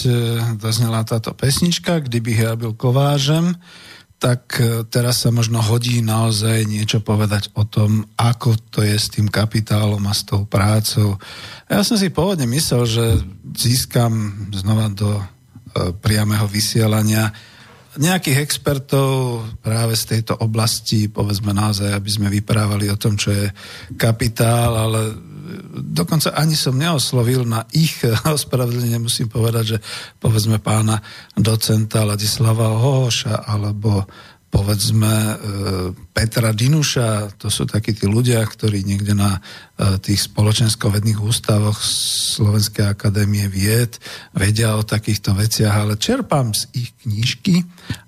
doznala 0.56 1.04
táto 1.04 1.36
pesnička, 1.36 2.00
kdyby 2.00 2.32
ja 2.40 2.56
byl 2.56 2.72
kovážem, 2.72 3.52
tak 4.16 4.64
e, 4.64 4.88
teraz 4.88 5.28
sa 5.28 5.30
možno 5.36 5.60
hodí 5.60 6.00
naozaj 6.00 6.64
niečo 6.64 7.04
povedať 7.04 7.52
o 7.52 7.68
tom, 7.68 8.08
ako 8.16 8.56
to 8.72 8.80
je 8.80 8.96
s 8.96 9.12
tým 9.12 9.28
kapitálom 9.28 10.00
a 10.08 10.16
s 10.16 10.24
tou 10.24 10.48
prácou. 10.48 11.20
Ja 11.68 11.84
som 11.84 12.00
si 12.00 12.08
pôvodne 12.08 12.48
myslel, 12.48 12.84
že 12.88 13.06
získam 13.60 14.48
znova 14.56 14.88
do 14.88 15.20
e, 15.20 15.24
priameho 16.00 16.48
vysielania 16.48 17.36
nejakých 18.00 18.40
expertov 18.40 19.44
práve 19.60 20.00
z 20.00 20.16
tejto 20.16 20.38
oblasti, 20.40 21.12
povedzme 21.12 21.52
naozaj, 21.52 21.92
aby 21.92 22.10
sme 22.14 22.32
vyprávali 22.32 22.88
o 22.88 22.96
tom, 22.96 23.20
čo 23.20 23.34
je 23.34 23.52
kapitál, 24.00 24.78
ale 24.78 25.18
dokonca 25.74 26.34
ani 26.34 26.56
som 26.56 26.78
neoslovil 26.78 27.44
na 27.44 27.66
ich 27.74 28.02
ospravedlnenie, 28.38 29.02
musím 29.02 29.28
povedať, 29.28 29.78
že 29.78 29.78
povedzme 30.22 30.62
pána 30.62 31.02
docenta 31.36 32.06
Ladislava 32.06 32.72
Hoša 32.78 33.46
alebo 33.46 34.06
povedzme 34.48 35.12
e, 35.12 35.36
Petra 36.16 36.56
Dinuša, 36.56 37.36
to 37.36 37.52
sú 37.52 37.68
takí 37.68 37.92
tí 37.92 38.08
ľudia, 38.08 38.40
ktorí 38.48 38.88
niekde 38.88 39.12
na 39.12 39.38
e, 39.38 40.00
tých 40.00 40.32
spoločensko-vedných 40.32 41.20
ústavoch 41.20 41.76
Slovenskej 42.38 42.88
akadémie 42.88 43.52
vied 43.52 44.00
vedia 44.32 44.80
o 44.80 44.88
takýchto 44.88 45.36
veciach, 45.36 45.76
ale 45.76 46.00
čerpám 46.00 46.56
z 46.56 46.64
ich 46.80 46.96
knižky 47.04 47.68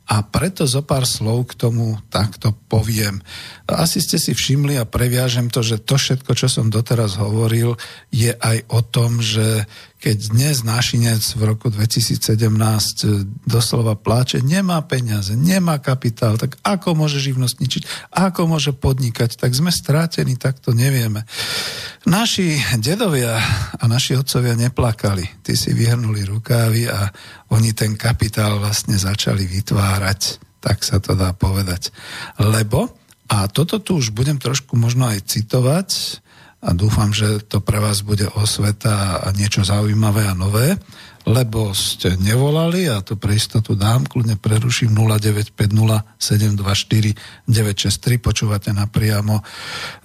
a 0.10 0.26
preto 0.26 0.64
zo 0.66 0.82
pár 0.82 1.06
slov 1.06 1.54
k 1.54 1.70
tomu 1.70 2.00
takto 2.10 2.56
poviem. 2.72 3.22
Asi 3.70 4.02
ste 4.02 4.18
si 4.18 4.34
všimli 4.34 4.80
a 4.80 4.90
previažem 4.90 5.54
to, 5.54 5.62
že 5.62 5.84
to 5.84 6.02
všetko, 6.02 6.34
čo 6.34 6.48
som 6.50 6.74
doteraz 6.74 7.20
hovoril, 7.22 7.78
je 8.10 8.34
aj 8.34 8.66
o 8.74 8.80
tom, 8.82 9.22
že 9.22 9.70
keď 10.00 10.32
dnes 10.32 10.64
nášinec 10.64 11.20
v 11.36 11.41
roku 11.43 11.68
2017 11.68 12.24
doslova 13.43 14.00
pláče, 14.00 14.39
nemá 14.39 14.80
peniaze, 14.88 15.36
nemá 15.36 15.76
kapitál, 15.84 16.39
tak 16.39 16.56
ako 16.64 16.95
môže 16.95 17.20
živnostničiť, 17.20 18.12
ako 18.16 18.47
môže 18.47 18.72
podnikať, 18.72 19.36
tak 19.36 19.52
sme 19.52 19.76
strátení, 19.76 20.39
tak 20.39 20.64
to 20.64 20.72
nevieme. 20.72 21.28
Naši 22.08 22.56
dedovia 22.80 23.43
a 23.76 23.84
naši 23.91 24.16
otcovia 24.16 24.56
neplakali, 24.56 25.43
tí 25.43 25.60
si 25.60 25.76
vyhrnuli 25.76 26.24
rukávy 26.24 26.88
a 26.88 27.12
oni 27.52 27.76
ten 27.76 28.00
kapitál 28.00 28.56
vlastne 28.64 28.95
začali 28.95 29.43
vytvárať, 29.43 30.39
tak 30.64 30.80
sa 30.88 31.04
to 31.04 31.12
dá 31.12 31.36
povedať. 31.36 31.91
Lebo, 32.39 32.95
a 33.28 33.52
toto 33.52 33.84
tu 33.84 34.00
už 34.00 34.16
budem 34.16 34.39
trošku 34.39 34.80
možno 34.80 35.12
aj 35.12 35.28
citovať, 35.28 35.89
a 36.60 36.76
dúfam, 36.76 37.16
že 37.16 37.39
to 37.47 37.64
pre 37.64 37.80
vás 37.80 38.03
bude 38.03 38.28
osveta 38.36 39.24
a 39.24 39.32
niečo 39.32 39.64
zaujímavé 39.64 40.28
a 40.28 40.36
nové, 40.36 40.76
lebo 41.30 41.78
ste 41.78 42.18
nevolali 42.18 42.90
a 42.90 43.06
to 43.06 43.14
pre 43.14 43.38
istotu 43.38 43.78
dám, 43.78 44.10
kľudne 44.10 44.42
preruším 44.42 44.98
0950 44.98 45.54
724 46.18 47.46
963, 47.46 48.18
počúvate 48.18 48.74
napriamo 48.74 49.38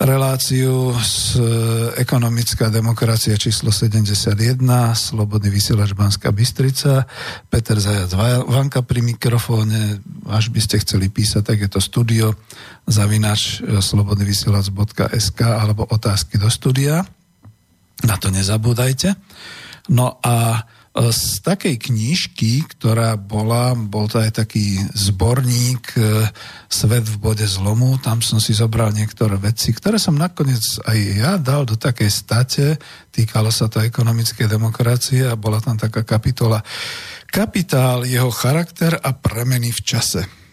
reláciu 0.04 0.92
z 1.00 1.40
ekonomická 1.96 2.68
demokracia 2.68 3.40
číslo 3.40 3.72
71, 3.72 4.60
Slobodný 4.92 5.48
vysielač 5.48 5.96
Banská 5.96 6.28
Bystrica, 6.28 7.08
Peter 7.48 7.80
Zajac 7.80 8.12
Vanka 8.44 8.84
pri 8.84 9.00
mikrofóne, 9.00 10.04
až 10.28 10.52
by 10.52 10.60
ste 10.60 10.84
chceli 10.84 11.08
písať, 11.08 11.40
tak 11.40 11.58
je 11.64 11.70
to 11.72 11.80
studio 11.80 12.36
zavinač 12.84 13.64
slobodnyvysielac.sk 13.64 15.40
alebo 15.40 15.88
otázky 15.88 16.36
do 16.36 16.52
studia. 16.52 17.00
Na 18.04 18.20
to 18.20 18.28
nezabúdajte. 18.28 19.16
No 19.88 20.20
a 20.20 20.64
z 20.94 21.42
takej 21.42 21.90
knižky, 21.90 22.62
ktorá 22.70 23.18
bola, 23.18 23.74
bol 23.74 24.06
to 24.06 24.22
aj 24.22 24.46
taký 24.46 24.78
zborník 24.94 25.98
e, 25.98 26.30
Svet 26.70 27.02
v 27.02 27.18
bode 27.18 27.46
zlomu, 27.46 27.98
tam 27.98 28.22
som 28.22 28.38
si 28.38 28.54
zobral 28.54 28.94
niektoré 28.94 29.34
veci, 29.38 29.74
ktoré 29.74 29.98
som 29.98 30.14
nakoniec 30.14 30.62
aj 30.86 30.98
ja 31.18 31.34
dal 31.34 31.66
do 31.66 31.74
takej 31.74 32.10
state, 32.10 32.78
týkalo 33.10 33.50
sa 33.50 33.66
to 33.66 33.82
ekonomickej 33.82 34.46
demokracie 34.46 35.26
a 35.26 35.34
bola 35.34 35.58
tam 35.58 35.74
taká 35.74 36.06
kapitola 36.06 36.62
Kapitál, 37.34 38.06
jeho 38.06 38.30
charakter 38.30 38.94
a 38.94 39.10
premeny 39.10 39.74
v 39.74 39.80
čase. 39.82 40.43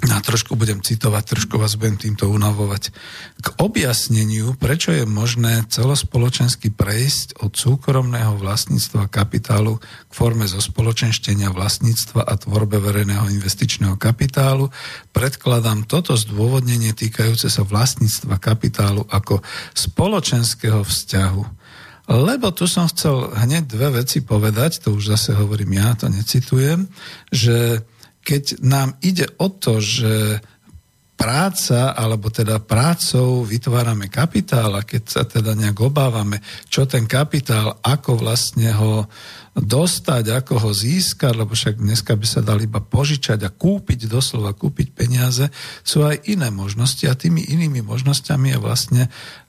A 0.00 0.16
trošku 0.24 0.56
budem 0.56 0.80
citovať, 0.80 1.36
trošku 1.36 1.60
vás 1.60 1.76
budem 1.76 2.00
týmto 2.00 2.32
unavovať. 2.32 2.88
K 3.36 3.46
objasneniu, 3.60 4.56
prečo 4.56 4.96
je 4.96 5.04
možné 5.04 5.68
celospoločensky 5.68 6.72
prejsť 6.72 7.44
od 7.44 7.52
súkromného 7.52 8.40
vlastníctva 8.40 9.12
kapitálu 9.12 9.76
k 9.76 10.12
forme 10.16 10.48
zo 10.48 10.56
spoločenštenia 10.56 11.52
vlastníctva 11.52 12.24
a 12.24 12.32
tvorbe 12.40 12.80
verejného 12.80 13.28
investičného 13.28 14.00
kapitálu, 14.00 14.72
predkladám 15.12 15.84
toto 15.84 16.16
zdôvodnenie 16.16 16.96
týkajúce 16.96 17.52
sa 17.52 17.60
vlastníctva 17.60 18.40
kapitálu 18.40 19.04
ako 19.12 19.44
spoločenského 19.76 20.80
vzťahu. 20.80 21.44
Lebo 22.10 22.48
tu 22.56 22.64
som 22.64 22.88
chcel 22.88 23.36
hneď 23.36 23.68
dve 23.68 24.02
veci 24.02 24.24
povedať, 24.24 24.80
to 24.80 24.96
už 24.96 25.12
zase 25.12 25.36
hovorím 25.36 25.76
ja, 25.76 25.92
to 25.92 26.08
necitujem, 26.08 26.88
že 27.28 27.84
keď 28.20 28.60
nám 28.60 28.96
ide 29.00 29.26
o 29.40 29.48
to, 29.48 29.80
že 29.80 30.44
práca, 31.20 31.92
alebo 31.92 32.32
teda 32.32 32.64
prácou 32.64 33.44
vytvárame 33.44 34.08
kapitál 34.08 34.72
a 34.80 34.88
keď 34.88 35.02
sa 35.04 35.22
teda 35.28 35.52
nejak 35.52 35.76
obávame, 35.76 36.40
čo 36.72 36.88
ten 36.88 37.04
kapitál, 37.04 37.76
ako 37.84 38.24
vlastne 38.24 38.72
ho 38.72 39.04
dostať, 39.52 40.32
ako 40.32 40.54
ho 40.64 40.70
získať, 40.72 41.36
lebo 41.36 41.52
však 41.52 41.76
dneska 41.76 42.16
by 42.16 42.24
sa 42.24 42.40
dali 42.40 42.64
iba 42.64 42.80
požičať 42.80 43.36
a 43.44 43.52
kúpiť, 43.52 44.08
doslova 44.08 44.56
kúpiť 44.56 44.96
peniaze, 44.96 45.44
sú 45.84 46.08
aj 46.08 46.24
iné 46.24 46.48
možnosti 46.48 47.04
a 47.04 47.12
tými 47.12 47.52
inými 47.52 47.84
možnosťami 47.84 48.56
je 48.56 48.58
vlastne 48.64 49.02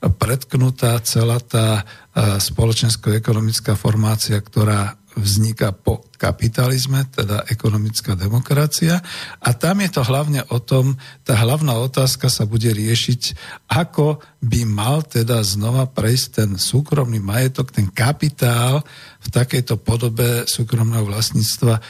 predknutá 0.04 1.00
celá 1.00 1.40
tá 1.40 1.88
spoločensko-ekonomická 2.36 3.80
formácia, 3.80 4.36
ktorá 4.36 5.00
vzniká 5.16 5.74
po 5.74 6.06
kapitalizme, 6.16 7.04
teda 7.10 7.44
ekonomická 7.50 8.14
demokracia. 8.14 9.02
A 9.42 9.50
tam 9.52 9.82
je 9.82 9.90
to 9.90 10.02
hlavne 10.06 10.46
o 10.48 10.58
tom, 10.62 10.96
tá 11.26 11.34
hlavná 11.36 11.74
otázka 11.82 12.30
sa 12.30 12.46
bude 12.46 12.70
riešiť, 12.70 13.34
ako 13.68 14.22
by 14.40 14.60
mal 14.64 15.02
teda 15.02 15.42
znova 15.42 15.90
prejsť 15.90 16.26
ten 16.32 16.50
súkromný 16.56 17.18
majetok, 17.18 17.74
ten 17.74 17.90
kapitál 17.90 18.86
v 19.22 19.28
takejto 19.28 19.82
podobe 19.82 20.46
súkromného 20.46 21.04
vlastníctva 21.06 21.82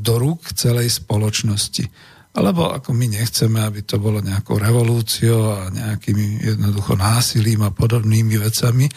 do 0.00 0.14
rúk 0.16 0.56
celej 0.56 0.96
spoločnosti. 0.96 2.11
Alebo 2.32 2.72
ako 2.72 2.96
my 2.96 3.12
nechceme, 3.12 3.60
aby 3.60 3.84
to 3.84 4.00
bolo 4.00 4.24
nejakou 4.24 4.56
revolúciou 4.56 5.52
a 5.52 5.68
nejakými 5.68 6.40
jednoducho 6.40 6.96
násilím 6.96 7.68
a 7.68 7.74
podobnými 7.76 8.40
vecami. 8.40 8.88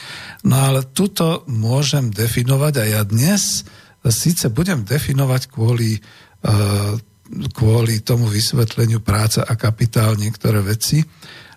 No 0.47 0.55
ale 0.71 0.87
tuto 0.95 1.43
môžem 1.51 2.15
definovať 2.15 2.73
a 2.79 2.83
ja 2.87 3.01
dnes 3.03 3.67
síce 4.07 4.53
budem 4.53 4.85
definovať 4.85 5.49
kvôli, 5.49 5.97
uh, 5.97 6.93
kvôli 7.51 8.05
tomu 8.05 8.29
vysvetleniu 8.29 9.01
práca 9.01 9.43
a 9.43 9.57
kapitál 9.57 10.13
niektoré 10.15 10.61
veci, 10.61 11.01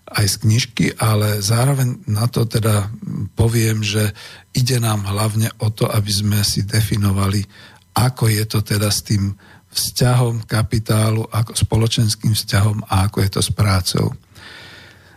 aj 0.08 0.24
z 0.24 0.36
knižky, 0.40 0.86
ale 0.96 1.44
zároveň 1.44 2.08
na 2.08 2.24
to 2.32 2.48
teda 2.48 2.88
poviem, 3.36 3.84
že 3.84 4.08
ide 4.56 4.80
nám 4.80 5.04
hlavne 5.04 5.52
o 5.60 5.68
to, 5.68 5.84
aby 5.84 6.08
sme 6.08 6.40
si 6.40 6.64
definovali, 6.64 7.44
ako 7.92 8.32
je 8.32 8.44
to 8.48 8.64
teda 8.64 8.88
s 8.88 9.04
tým 9.04 9.36
vzťahom 9.78 10.42
kapitálu, 10.42 11.22
ako 11.30 11.54
spoločenským 11.54 12.34
vzťahom 12.34 12.82
a 12.90 13.06
ako 13.06 13.22
je 13.22 13.30
to 13.30 13.40
s 13.40 13.50
prácou. 13.54 14.10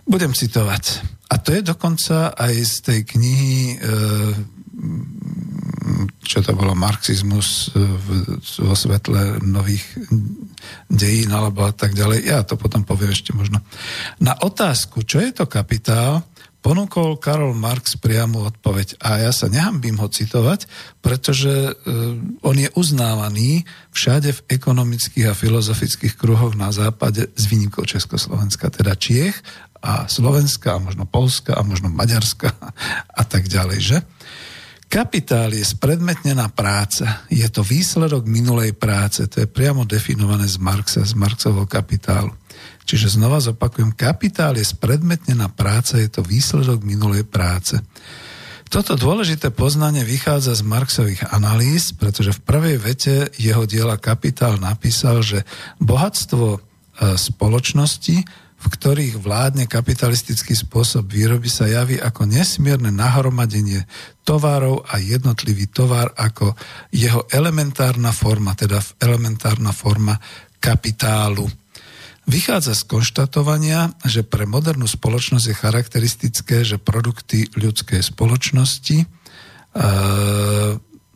Budem 0.05 0.37
citovať. 0.37 1.01
A 1.31 1.39
to 1.39 1.55
je 1.55 1.61
dokonca 1.65 2.35
aj 2.35 2.53
z 2.61 2.75
tej 2.85 2.99
knihy, 3.07 3.57
e, 3.73 3.77
čo 6.21 6.43
to 6.45 6.51
bolo, 6.53 6.77
marxizmus 6.77 7.73
vo 8.61 8.75
svetle 8.75 9.41
nových 9.43 9.83
dejín 10.87 11.31
alebo 11.31 11.67
a 11.67 11.73
tak 11.73 11.95
ďalej. 11.95 12.27
Ja 12.27 12.43
to 12.43 12.55
potom 12.59 12.83
poviem 12.83 13.11
ešte 13.11 13.33
možno. 13.33 13.63
Na 14.19 14.37
otázku, 14.37 15.03
čo 15.07 15.19
je 15.19 15.31
to 15.33 15.47
kapitál, 15.47 16.23
ponúkol 16.61 17.17
Karol 17.17 17.57
Marx 17.57 17.97
priamu 17.97 18.45
odpoveď. 18.45 19.01
A 19.01 19.27
ja 19.27 19.31
sa 19.33 19.49
nehambím 19.49 19.97
ho 19.97 20.07
citovať, 20.07 20.69
pretože 21.01 21.49
e, 21.49 21.73
on 22.45 22.55
je 22.55 22.69
uznávaný 22.77 23.65
všade 23.91 24.29
v 24.31 24.43
ekonomických 24.47 25.33
a 25.33 25.37
filozofických 25.37 26.13
kruhoch 26.15 26.53
na 26.53 26.69
západe 26.69 27.33
z 27.33 27.43
výnikov 27.49 27.89
Československa, 27.89 28.69
teda 28.69 28.93
Čiech 28.93 29.41
a 29.81 30.05
Slovenska, 30.05 30.77
a 30.77 30.83
možno 30.83 31.09
Polska, 31.09 31.57
a 31.57 31.65
možno 31.65 31.89
Maďarska 31.89 32.53
a 33.21 33.23
tak 33.25 33.49
ďalej, 33.49 33.79
že? 33.81 33.97
Kapitál 34.91 35.55
je 35.55 35.63
spredmetnená 35.63 36.51
práca. 36.51 37.23
Je 37.31 37.47
to 37.47 37.63
výsledok 37.63 38.27
minulej 38.27 38.75
práce. 38.75 39.23
To 39.23 39.39
je 39.39 39.47
priamo 39.47 39.87
definované 39.87 40.43
z 40.51 40.59
Marxa, 40.59 41.07
z 41.07 41.15
Marxovho 41.15 41.63
kapitálu. 41.63 42.35
Čiže 42.83 43.15
znova 43.15 43.39
zopakujem, 43.39 43.95
kapitál 43.95 44.59
je 44.59 44.67
spredmetnená 44.67 45.47
práca, 45.47 45.95
je 45.95 46.11
to 46.11 46.27
výsledok 46.27 46.83
minulej 46.83 47.23
práce. 47.23 47.79
Toto 48.67 48.99
dôležité 48.99 49.47
poznanie 49.47 50.03
vychádza 50.03 50.59
z 50.59 50.67
Marxových 50.67 51.23
analýz, 51.31 51.95
pretože 51.95 52.35
v 52.35 52.43
prvej 52.43 52.75
vete 52.75 53.31
jeho 53.39 53.63
diela 53.63 53.95
Kapitál 53.95 54.59
napísal, 54.59 55.23
že 55.23 55.47
bohatstvo 55.79 56.47
e, 56.51 56.59
spoločnosti, 57.15 58.27
v 58.61 58.67
ktorých 58.69 59.17
vládne 59.17 59.65
kapitalistický 59.65 60.53
spôsob 60.53 61.09
výroby, 61.09 61.49
sa 61.49 61.65
javí 61.65 61.97
ako 61.97 62.29
nesmierne 62.29 62.93
nahromadenie 62.93 63.89
tovarov 64.21 64.85
a 64.85 65.01
jednotlivý 65.01 65.65
tovar 65.73 66.13
ako 66.13 66.53
jeho 66.93 67.25
elementárna 67.33 68.13
forma, 68.13 68.53
teda 68.53 68.77
elementárna 69.01 69.73
forma 69.73 70.13
kapitálu. 70.61 71.49
Vychádza 72.29 72.77
z 72.77 72.85
konštatovania, 72.85 73.97
že 74.05 74.21
pre 74.21 74.45
modernú 74.45 74.85
spoločnosť 74.85 75.45
je 75.49 75.55
charakteristické, 75.57 76.57
že 76.61 76.77
produkty 76.77 77.49
ľudskej 77.57 78.05
spoločnosti, 78.13 78.97
e, 79.01 79.05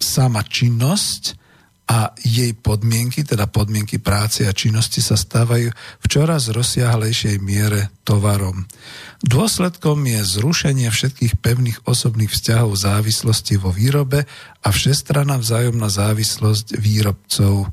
sama 0.01 0.41
činnosť 0.41 1.44
a 1.85 2.17
jej 2.17 2.57
podmienky, 2.57 3.21
teda 3.21 3.45
podmienky 3.45 4.01
práce 4.01 4.41
a 4.49 4.57
činnosti 4.57 5.05
sa 5.05 5.13
stávajú 5.13 5.69
v 6.01 6.05
čoraz 6.09 6.49
rozsiahlejšej 6.49 7.37
miere 7.45 7.93
tovarom. 8.01 8.65
Dôsledkom 9.21 10.01
je 10.09 10.21
zrušenie 10.25 10.89
všetkých 10.89 11.37
pevných 11.37 11.85
osobných 11.85 12.33
vzťahov 12.33 12.73
závislosti 12.73 13.61
vo 13.61 13.69
výrobe 13.69 14.25
a 14.65 14.67
všestranná 14.73 15.37
vzájomná 15.37 15.85
závislosť 15.89 16.81
výrobcov 16.81 17.69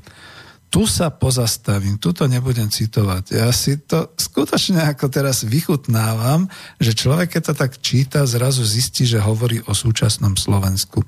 tu 0.73 0.89
sa 0.89 1.13
pozastavím, 1.13 2.01
tu 2.01 2.17
to 2.17 2.25
nebudem 2.25 2.65
citovať. 2.65 3.37
Ja 3.37 3.53
si 3.53 3.77
to 3.77 4.09
skutočne 4.17 4.81
ako 4.89 5.05
teraz 5.05 5.45
vychutnávam, 5.45 6.49
že 6.81 6.97
človek, 6.97 7.37
keď 7.37 7.41
to 7.45 7.53
tak 7.53 7.77
číta, 7.77 8.25
zrazu 8.25 8.65
zistí, 8.65 9.05
že 9.05 9.21
hovorí 9.21 9.61
o 9.69 9.77
súčasnom 9.77 10.33
Slovensku. 10.33 11.05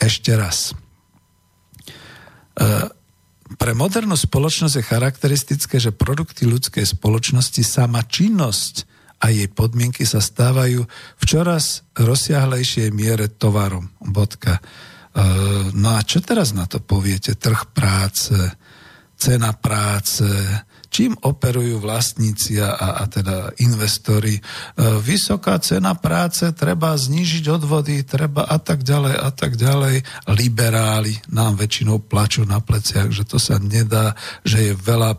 Ešte 0.00 0.32
raz. 0.32 0.72
Pre 3.54 3.72
modernú 3.76 4.16
spoločnosť 4.16 4.74
je 4.80 4.88
charakteristické, 4.88 5.76
že 5.76 5.92
produkty 5.92 6.48
ľudskej 6.48 6.96
spoločnosti, 6.96 7.60
sama 7.60 8.00
činnosť 8.02 8.88
a 9.20 9.30
jej 9.30 9.48
podmienky 9.48 10.02
sa 10.08 10.18
stávajú 10.18 10.84
v 11.16 11.24
čoraz 11.24 11.86
rozsiahlejšej 11.96 12.88
miere 12.92 13.30
tovarom. 13.32 13.88
Bodka. 14.00 14.58
E, 14.58 14.62
no 15.72 15.96
a 15.96 16.00
čo 16.04 16.20
teraz 16.20 16.52
na 16.52 16.68
to 16.68 16.82
poviete? 16.82 17.38
Trh 17.38 17.72
práce, 17.72 18.34
cena 19.14 19.54
práce, 19.56 20.26
čím 20.94 21.18
operujú 21.26 21.82
vlastníci 21.82 22.62
a, 22.62 23.02
a 23.02 23.04
teda 23.10 23.50
investori. 23.58 24.38
E, 24.38 24.42
vysoká 25.02 25.58
cena 25.58 25.98
práce, 25.98 26.46
treba 26.54 26.94
znížiť 26.94 27.50
odvody, 27.50 28.06
treba 28.06 28.46
a 28.46 28.62
tak 28.62 28.86
ďalej 28.86 29.14
a 29.18 29.30
tak 29.34 29.58
ďalej. 29.58 30.06
Liberáli 30.30 31.18
nám 31.34 31.58
väčšinou 31.58 31.98
plačú 32.06 32.46
na 32.46 32.62
pleciach, 32.62 33.10
že 33.10 33.26
to 33.26 33.42
sa 33.42 33.58
nedá, 33.58 34.14
že 34.46 34.70
je 34.70 34.72
veľa, 34.78 35.18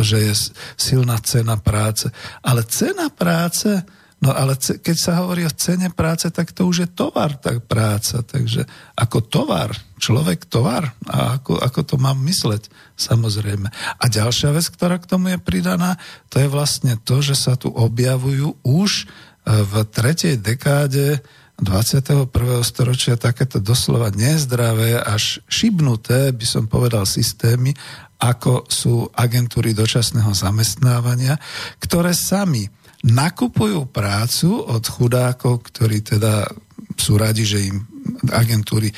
že 0.00 0.32
je 0.32 0.34
silná 0.80 1.20
cena 1.20 1.60
práce. 1.60 2.08
Ale 2.40 2.64
cena 2.64 3.12
práce, 3.12 3.84
No 4.22 4.30
ale 4.30 4.54
keď 4.54 4.96
sa 5.02 5.18
hovorí 5.18 5.42
o 5.42 5.50
cene 5.50 5.90
práce, 5.90 6.30
tak 6.30 6.54
to 6.54 6.70
už 6.70 6.86
je 6.86 6.88
tovar, 6.94 7.34
tak 7.42 7.66
práca. 7.66 8.22
Takže 8.22 8.62
ako 8.94 9.18
tovar, 9.26 9.74
človek 10.02 10.50
tovar. 10.50 10.98
A 11.06 11.38
ako, 11.38 11.62
ako 11.62 11.80
to 11.86 11.94
mám 11.94 12.18
mysleť, 12.26 12.66
samozrejme. 12.98 13.70
A 14.02 14.04
ďalšia 14.10 14.50
vec, 14.50 14.66
ktorá 14.66 14.98
k 14.98 15.06
tomu 15.06 15.30
je 15.30 15.38
pridaná, 15.38 15.94
to 16.26 16.42
je 16.42 16.50
vlastne 16.50 16.98
to, 17.06 17.22
že 17.22 17.38
sa 17.38 17.54
tu 17.54 17.70
objavujú 17.70 18.58
už 18.66 18.90
e, 18.98 19.04
v 19.46 19.86
tretej 19.86 20.42
dekáde 20.42 21.22
21. 21.62 22.26
storočia 22.66 23.14
takéto 23.14 23.62
doslova 23.62 24.10
nezdravé 24.10 24.98
až 24.98 25.38
šibnuté, 25.46 26.34
by 26.34 26.46
som 26.48 26.66
povedal, 26.66 27.06
systémy, 27.06 27.70
ako 28.18 28.66
sú 28.66 29.06
agentúry 29.14 29.70
dočasného 29.70 30.34
zamestnávania, 30.34 31.38
ktoré 31.78 32.10
sami 32.10 32.66
nakupujú 33.06 33.86
prácu 33.90 34.62
od 34.62 34.82
chudákov, 34.82 35.70
ktorí 35.70 36.02
teda 36.02 36.50
sú 36.94 37.18
radi, 37.18 37.46
že 37.46 37.70
im 37.70 37.91
agentúry 38.30 38.90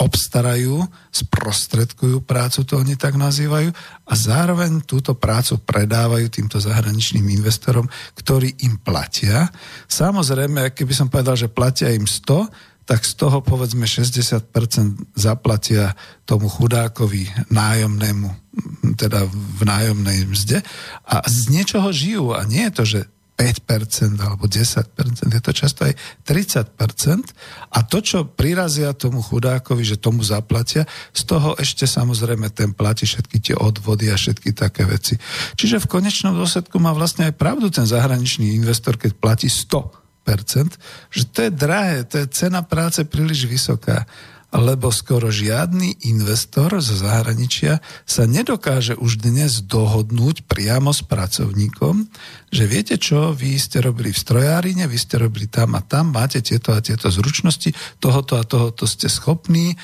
obstarajú, 0.00 0.84
sprostredkujú 1.08 2.24
prácu, 2.24 2.64
to 2.64 2.80
oni 2.80 2.96
tak 2.96 3.16
nazývajú, 3.16 3.72
a 4.04 4.12
zároveň 4.12 4.84
túto 4.84 5.16
prácu 5.16 5.60
predávajú 5.64 6.28
týmto 6.28 6.60
zahraničným 6.60 7.24
investorom, 7.32 7.88
ktorí 8.16 8.64
im 8.68 8.80
platia. 8.80 9.48
Samozrejme, 9.88 10.76
keby 10.76 10.92
som 10.92 11.08
povedal, 11.08 11.36
že 11.36 11.52
platia 11.52 11.92
im 11.92 12.04
100, 12.04 12.72
tak 12.82 13.06
z 13.06 13.14
toho 13.14 13.40
povedzme 13.40 13.86
60% 13.86 15.14
zaplatia 15.14 15.94
tomu 16.26 16.50
chudákovi 16.50 17.30
nájomnému, 17.54 18.28
teda 18.98 19.22
v 19.30 19.60
nájomnej 19.62 20.26
mzde 20.26 20.66
a 21.06 21.22
z 21.24 21.54
niečoho 21.54 21.88
žijú 21.94 22.34
a 22.34 22.42
nie 22.42 22.66
je 22.68 22.74
to, 22.74 22.84
že 22.84 23.00
5% 23.32 24.20
alebo 24.20 24.44
10%, 24.44 24.92
je 25.26 25.40
to 25.42 25.52
často 25.52 25.88
aj 25.88 25.94
30%. 26.28 27.72
A 27.72 27.78
to, 27.82 27.98
čo 28.04 28.28
prirazia 28.28 28.92
tomu 28.92 29.24
chudákovi, 29.24 29.82
že 29.82 29.96
tomu 29.96 30.20
zaplatia, 30.20 30.84
z 31.16 31.22
toho 31.24 31.56
ešte 31.56 31.88
samozrejme 31.88 32.52
ten 32.52 32.76
platí 32.76 33.08
všetky 33.08 33.36
tie 33.40 33.54
odvody 33.56 34.12
a 34.12 34.16
všetky 34.20 34.52
také 34.52 34.84
veci. 34.84 35.16
Čiže 35.56 35.82
v 35.82 35.90
konečnom 35.90 36.36
dôsledku 36.36 36.76
má 36.76 36.92
vlastne 36.92 37.32
aj 37.32 37.34
pravdu 37.40 37.72
ten 37.72 37.88
zahraničný 37.88 38.52
investor, 38.52 39.00
keď 39.00 39.16
platí 39.16 39.48
100%, 39.48 40.76
že 41.10 41.22
to 41.32 41.48
je 41.48 41.50
drahé, 41.50 42.04
to 42.06 42.22
je 42.22 42.26
cena 42.30 42.62
práce 42.62 43.02
príliš 43.08 43.48
vysoká 43.48 44.04
lebo 44.52 44.92
skoro 44.92 45.32
žiadny 45.32 46.04
investor 46.04 46.76
zo 46.84 46.92
zahraničia 46.92 47.80
sa 48.04 48.28
nedokáže 48.28 48.92
už 49.00 49.24
dnes 49.24 49.64
dohodnúť 49.64 50.44
priamo 50.44 50.92
s 50.92 51.00
pracovníkom, 51.00 52.04
že 52.52 52.64
viete 52.68 53.00
čo, 53.00 53.32
vy 53.32 53.56
ste 53.56 53.80
robili 53.80 54.12
v 54.12 54.20
strojárine, 54.20 54.84
vy 54.84 54.98
ste 55.00 55.16
robili 55.16 55.48
tam 55.48 55.72
a 55.72 55.80
tam, 55.80 56.12
máte 56.12 56.44
tieto 56.44 56.76
a 56.76 56.84
tieto 56.84 57.08
zručnosti, 57.08 57.72
tohoto 57.96 58.36
a 58.36 58.44
tohoto 58.44 58.84
ste 58.84 59.08
schopní, 59.08 59.72
e, 59.72 59.76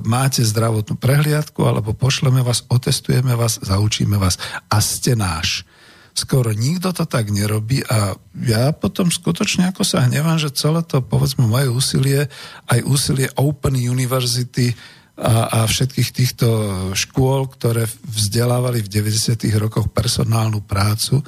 máte 0.00 0.40
zdravotnú 0.40 0.96
prehliadku, 0.96 1.60
alebo 1.68 1.92
pošleme 1.92 2.40
vás, 2.40 2.64
otestujeme 2.72 3.36
vás, 3.36 3.60
zaučíme 3.60 4.16
vás 4.16 4.40
a 4.72 4.80
ste 4.80 5.12
náš 5.12 5.68
skoro 6.14 6.50
nikto 6.52 6.90
to 6.90 7.04
tak 7.06 7.30
nerobí 7.30 7.82
a 7.86 8.14
ja 8.44 8.74
potom 8.74 9.08
skutočne 9.08 9.70
ako 9.70 9.86
sa 9.86 10.06
hnevám, 10.06 10.38
že 10.38 10.54
celé 10.54 10.82
to 10.84 11.00
povedzme 11.00 11.46
moje 11.46 11.70
úsilie, 11.70 12.20
aj 12.68 12.80
úsilie 12.86 13.28
Open 13.38 13.78
University 13.78 14.74
a, 15.20 15.62
a 15.62 15.68
všetkých 15.68 16.10
týchto 16.10 16.48
škôl, 16.96 17.48
ktoré 17.52 17.84
vzdelávali 17.86 18.80
v 18.80 18.88
90. 18.88 19.36
rokoch 19.60 19.92
personálnu 19.92 20.64
prácu 20.64 21.20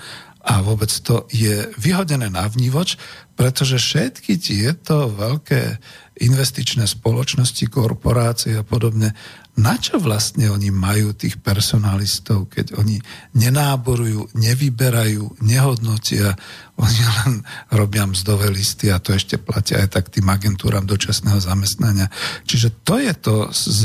a 0.43 0.59
vôbec 0.59 0.91
to 1.07 1.31
je 1.31 1.71
vyhodené 1.79 2.27
na 2.27 2.51
vnívoč, 2.51 2.99
pretože 3.39 3.79
všetky 3.79 4.43
tieto 4.43 5.07
veľké 5.15 5.79
investičné 6.23 6.87
spoločnosti, 6.87 7.67
korporácie 7.67 8.55
a 8.59 8.67
podobne 8.67 9.13
na 9.53 9.77
čo 9.77 10.01
vlastne 10.01 10.49
oni 10.49 10.73
majú 10.73 11.13
tých 11.13 11.37
personalistov, 11.37 12.49
keď 12.49 12.73
oni 12.81 12.97
nenáborujú, 13.37 14.33
nevyberajú, 14.33 15.45
nehodnotia, 15.45 16.33
oni 16.81 17.01
len 17.21 17.33
robia 17.69 18.09
mzdové 18.09 18.49
listy 18.49 18.89
a 18.89 18.97
to 18.97 19.13
ešte 19.13 19.37
platia 19.37 19.85
aj 19.85 20.01
tak 20.01 20.09
tým 20.09 20.25
agentúram 20.33 20.89
dočasného 20.89 21.37
zamestnania. 21.37 22.09
Čiže 22.49 22.81
to 22.81 22.97
je 22.97 23.13
to 23.13 23.37
z, 23.53 23.79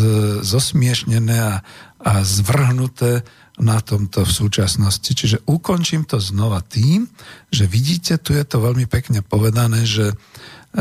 zosmiešnené 0.48 1.36
a, 1.36 1.60
a 2.00 2.14
zvrhnuté 2.24 3.28
na 3.58 3.82
tomto 3.82 4.24
v 4.24 4.32
súčasnosti. 4.32 5.12
Čiže 5.12 5.44
ukončím 5.50 6.06
to 6.06 6.22
znova 6.22 6.62
tým, 6.62 7.10
že 7.50 7.66
vidíte, 7.66 8.22
tu 8.22 8.32
je 8.38 8.46
to 8.46 8.62
veľmi 8.62 8.86
pekne 8.86 9.26
povedané, 9.26 9.84
že 9.84 10.14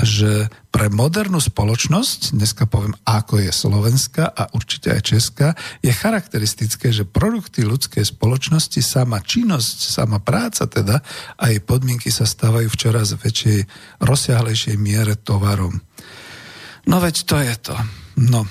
že 0.05 0.53
pre 0.69 0.93
modernú 0.93 1.41
spoločnosť, 1.41 2.37
dneska 2.37 2.69
poviem, 2.69 2.93
ako 3.09 3.41
je 3.41 3.49
Slovenska 3.49 4.29
a 4.29 4.53
určite 4.53 4.93
aj 4.93 5.01
Česká, 5.01 5.49
je 5.81 5.89
charakteristické, 5.89 6.93
že 6.93 7.09
produkty 7.09 7.65
ľudskej 7.65 8.05
spoločnosti, 8.05 8.81
sama 8.85 9.25
činnosť, 9.25 9.79
sama 9.89 10.21
práca 10.21 10.69
teda 10.69 11.01
a 11.41 11.45
jej 11.49 11.65
podmienky 11.65 12.13
sa 12.13 12.29
stávajú 12.29 12.69
v 12.69 12.81
čoraz 12.81 13.17
väčšej, 13.17 13.65
rozsiahlejšej 14.05 14.77
miere 14.77 15.17
tovarom. 15.17 15.81
No 16.87 16.97
veď 17.01 17.17
to 17.25 17.37
je 17.41 17.55
to. 17.73 17.77
No, 18.21 18.45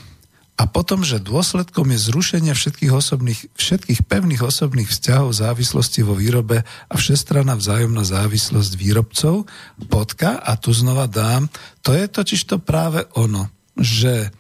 a 0.56 0.64
potom, 0.72 1.04
že 1.04 1.20
dôsledkom 1.20 1.92
je 1.92 2.00
zrušenie 2.00 2.56
všetkých, 2.56 2.94
osobných, 2.96 3.42
všetkých 3.60 4.08
pevných 4.08 4.40
osobných 4.40 4.88
vzťahov 4.88 5.36
závislosti 5.36 6.00
vo 6.08 6.16
výrobe 6.16 6.64
a 6.64 6.94
všestranná 6.96 7.60
vzájomná 7.60 8.08
závislosť 8.08 8.72
výrobcov, 8.80 9.52
bodka, 9.76 10.40
a 10.40 10.56
tu 10.56 10.72
znova 10.72 11.12
dám, 11.12 11.52
to 11.84 11.92
je 11.92 12.08
totiž 12.08 12.48
to 12.48 12.58
práve 12.64 13.04
ono, 13.20 13.52
že 13.76 14.32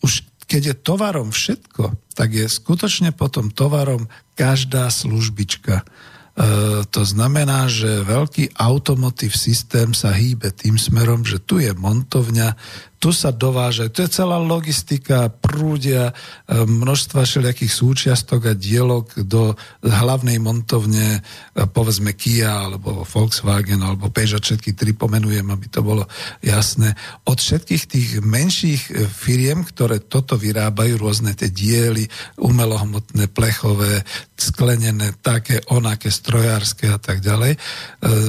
už 0.00 0.24
keď 0.48 0.62
je 0.72 0.74
tovarom 0.84 1.28
všetko, 1.32 1.96
tak 2.16 2.32
je 2.32 2.48
skutočne 2.48 3.12
potom 3.12 3.48
tovarom 3.52 4.08
každá 4.36 4.88
službička. 4.88 5.80
E, 5.80 5.84
to 6.88 7.02
znamená, 7.04 7.72
že 7.72 8.04
veľký 8.04 8.56
automotív 8.56 9.32
systém 9.32 9.96
sa 9.96 10.12
hýbe 10.12 10.52
tým 10.52 10.76
smerom, 10.76 11.24
že 11.24 11.40
tu 11.40 11.60
je 11.60 11.72
montovňa, 11.72 12.56
tu 13.02 13.10
sa 13.10 13.34
dovážajú. 13.34 13.90
To 13.98 14.06
je 14.06 14.14
celá 14.14 14.38
logistika, 14.38 15.26
prúdia 15.26 16.14
e, 16.46 16.62
množstva 16.62 17.26
všelijakých 17.26 17.74
súčiastok 17.74 18.46
a 18.46 18.54
dielok 18.54 19.26
do 19.26 19.58
hlavnej 19.82 20.38
montovne, 20.38 21.18
e, 21.18 21.20
povedzme 21.66 22.14
Kia, 22.14 22.70
alebo 22.70 23.02
Volkswagen, 23.02 23.82
alebo 23.82 24.06
Peugeot, 24.06 24.46
všetky 24.46 24.78
tri 24.78 24.94
pomenujem, 24.94 25.50
aby 25.50 25.66
to 25.66 25.82
bolo 25.82 26.06
jasné. 26.46 26.94
Od 27.26 27.42
všetkých 27.42 27.84
tých 27.90 28.08
menších 28.22 28.82
e, 28.94 29.10
firiem, 29.10 29.66
ktoré 29.66 29.98
toto 29.98 30.38
vyrábajú, 30.38 31.02
rôzne 31.02 31.34
tie 31.34 31.50
diely, 31.50 32.06
umelohmotné, 32.38 33.26
plechové, 33.34 34.06
sklenené, 34.38 35.18
také, 35.18 35.58
onaké, 35.74 36.06
strojárske 36.10 36.90
a 36.90 36.98
tak 36.98 37.22
ďalej. 37.22 37.54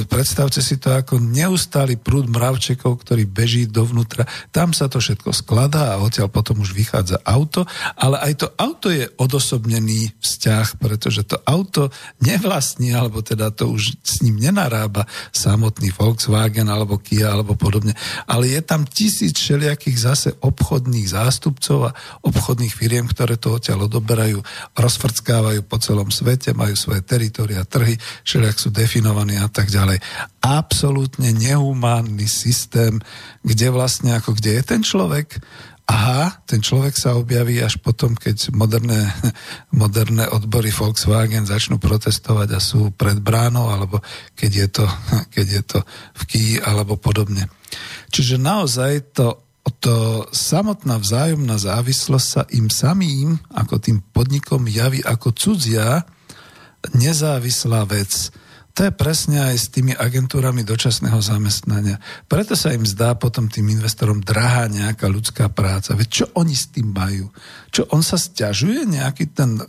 Predstavte 0.05 0.61
si 0.61 0.77
to 0.77 0.93
ako 0.93 1.17
neustály 1.17 1.97
prúd 1.97 2.29
mravčekov, 2.29 3.01
ktorý 3.01 3.25
beží 3.25 3.65
dovnútra. 3.65 4.29
Tam 4.53 4.62
tam 4.63 4.71
sa 4.71 4.87
to 4.87 5.03
všetko 5.03 5.35
skladá 5.35 5.91
a 5.91 5.99
odtiaľ 5.99 6.31
potom 6.31 6.63
už 6.63 6.71
vychádza 6.71 7.19
auto, 7.27 7.67
ale 7.99 8.15
aj 8.23 8.33
to 8.39 8.47
auto 8.55 8.87
je 8.87 9.11
odosobnený 9.19 10.15
vzťah, 10.23 10.79
pretože 10.79 11.27
to 11.27 11.35
auto 11.43 11.91
nevlastní, 12.23 12.95
alebo 12.95 13.19
teda 13.19 13.51
to 13.51 13.67
už 13.67 13.99
s 13.99 14.23
ním 14.23 14.39
nenarába 14.39 15.03
samotný 15.35 15.91
Volkswagen 15.91 16.71
alebo 16.71 16.95
Kia 16.95 17.35
alebo 17.35 17.59
podobne, 17.59 17.91
ale 18.23 18.55
je 18.55 18.63
tam 18.63 18.87
tisíc 18.87 19.35
všelijakých 19.35 19.97
zase 19.99 20.29
obchodných 20.39 21.11
zástupcov 21.11 21.91
a 21.91 21.95
obchodných 22.23 22.71
firiem, 22.71 23.03
ktoré 23.11 23.35
to 23.35 23.59
odtiaľ 23.59 23.91
odoberajú, 23.91 24.39
rozfrckávajú 24.79 25.59
po 25.67 25.75
celom 25.83 26.07
svete, 26.07 26.55
majú 26.55 26.79
svoje 26.79 27.03
teritoria, 27.03 27.67
trhy, 27.67 27.99
všelijak 28.23 28.55
sú 28.55 28.71
definovaní 28.71 29.35
a 29.43 29.51
tak 29.51 29.67
ďalej. 29.67 29.99
Absolútne 30.39 31.35
nehumánny 31.35 32.31
systém, 32.31 33.03
kde 33.43 33.67
vlastne 33.73 34.15
ako 34.15 34.37
kde 34.37 34.52
je 34.53 34.61
ten 34.61 34.81
človek, 34.85 35.41
aha, 35.89 36.39
ten 36.47 36.63
človek 36.63 36.95
sa 36.95 37.19
objaví 37.19 37.59
až 37.59 37.81
potom, 37.81 38.15
keď 38.15 38.53
moderné, 38.55 39.11
moderné 39.83 40.25
odbory 40.31 40.71
Volkswagen 40.71 41.43
začnú 41.43 41.77
protestovať 41.81 42.49
a 42.55 42.59
sú 42.63 42.93
pred 42.95 43.19
bránou, 43.19 43.67
alebo 43.67 43.99
keď 44.37 44.51
je 44.51 44.67
to, 44.81 44.85
keď 45.35 45.47
je 45.47 45.63
to 45.65 45.79
v 46.17 46.23
Kii, 46.29 46.53
alebo 46.63 46.95
podobne. 46.95 47.49
Čiže 48.13 48.37
naozaj 48.37 49.17
to, 49.17 49.41
to 49.81 50.27
samotná 50.31 50.99
vzájomná 50.99 51.57
závislosť 51.57 52.27
sa 52.27 52.43
im 52.53 52.67
samým, 52.69 53.39
ako 53.51 53.81
tým 53.81 53.97
podnikom 54.13 54.69
javí 54.69 55.01
ako 55.03 55.33
cudzia, 55.33 56.05
nezávislá 56.91 57.87
vec 57.87 58.31
to 58.73 58.89
je 58.89 58.91
presne 58.91 59.37
aj 59.37 59.55
s 59.55 59.69
tými 59.69 59.93
agentúrami 59.93 60.65
dočasného 60.65 61.21
zamestnania. 61.21 62.01
Preto 62.25 62.57
sa 62.57 62.73
im 62.73 62.81
zdá 62.89 63.13
potom 63.13 63.45
tým 63.45 63.69
investorom 63.69 64.17
drahá 64.17 64.65
nejaká 64.65 65.05
ľudská 65.05 65.53
práca. 65.53 65.93
Veď 65.93 66.07
čo 66.09 66.25
oni 66.33 66.57
s 66.57 66.73
tým 66.73 66.89
majú? 66.89 67.29
Čo 67.69 67.85
on 67.93 68.01
sa 68.01 68.17
stiažuje 68.17 68.89
nejaký 68.89 69.29
ten 69.29 69.61
e, 69.61 69.65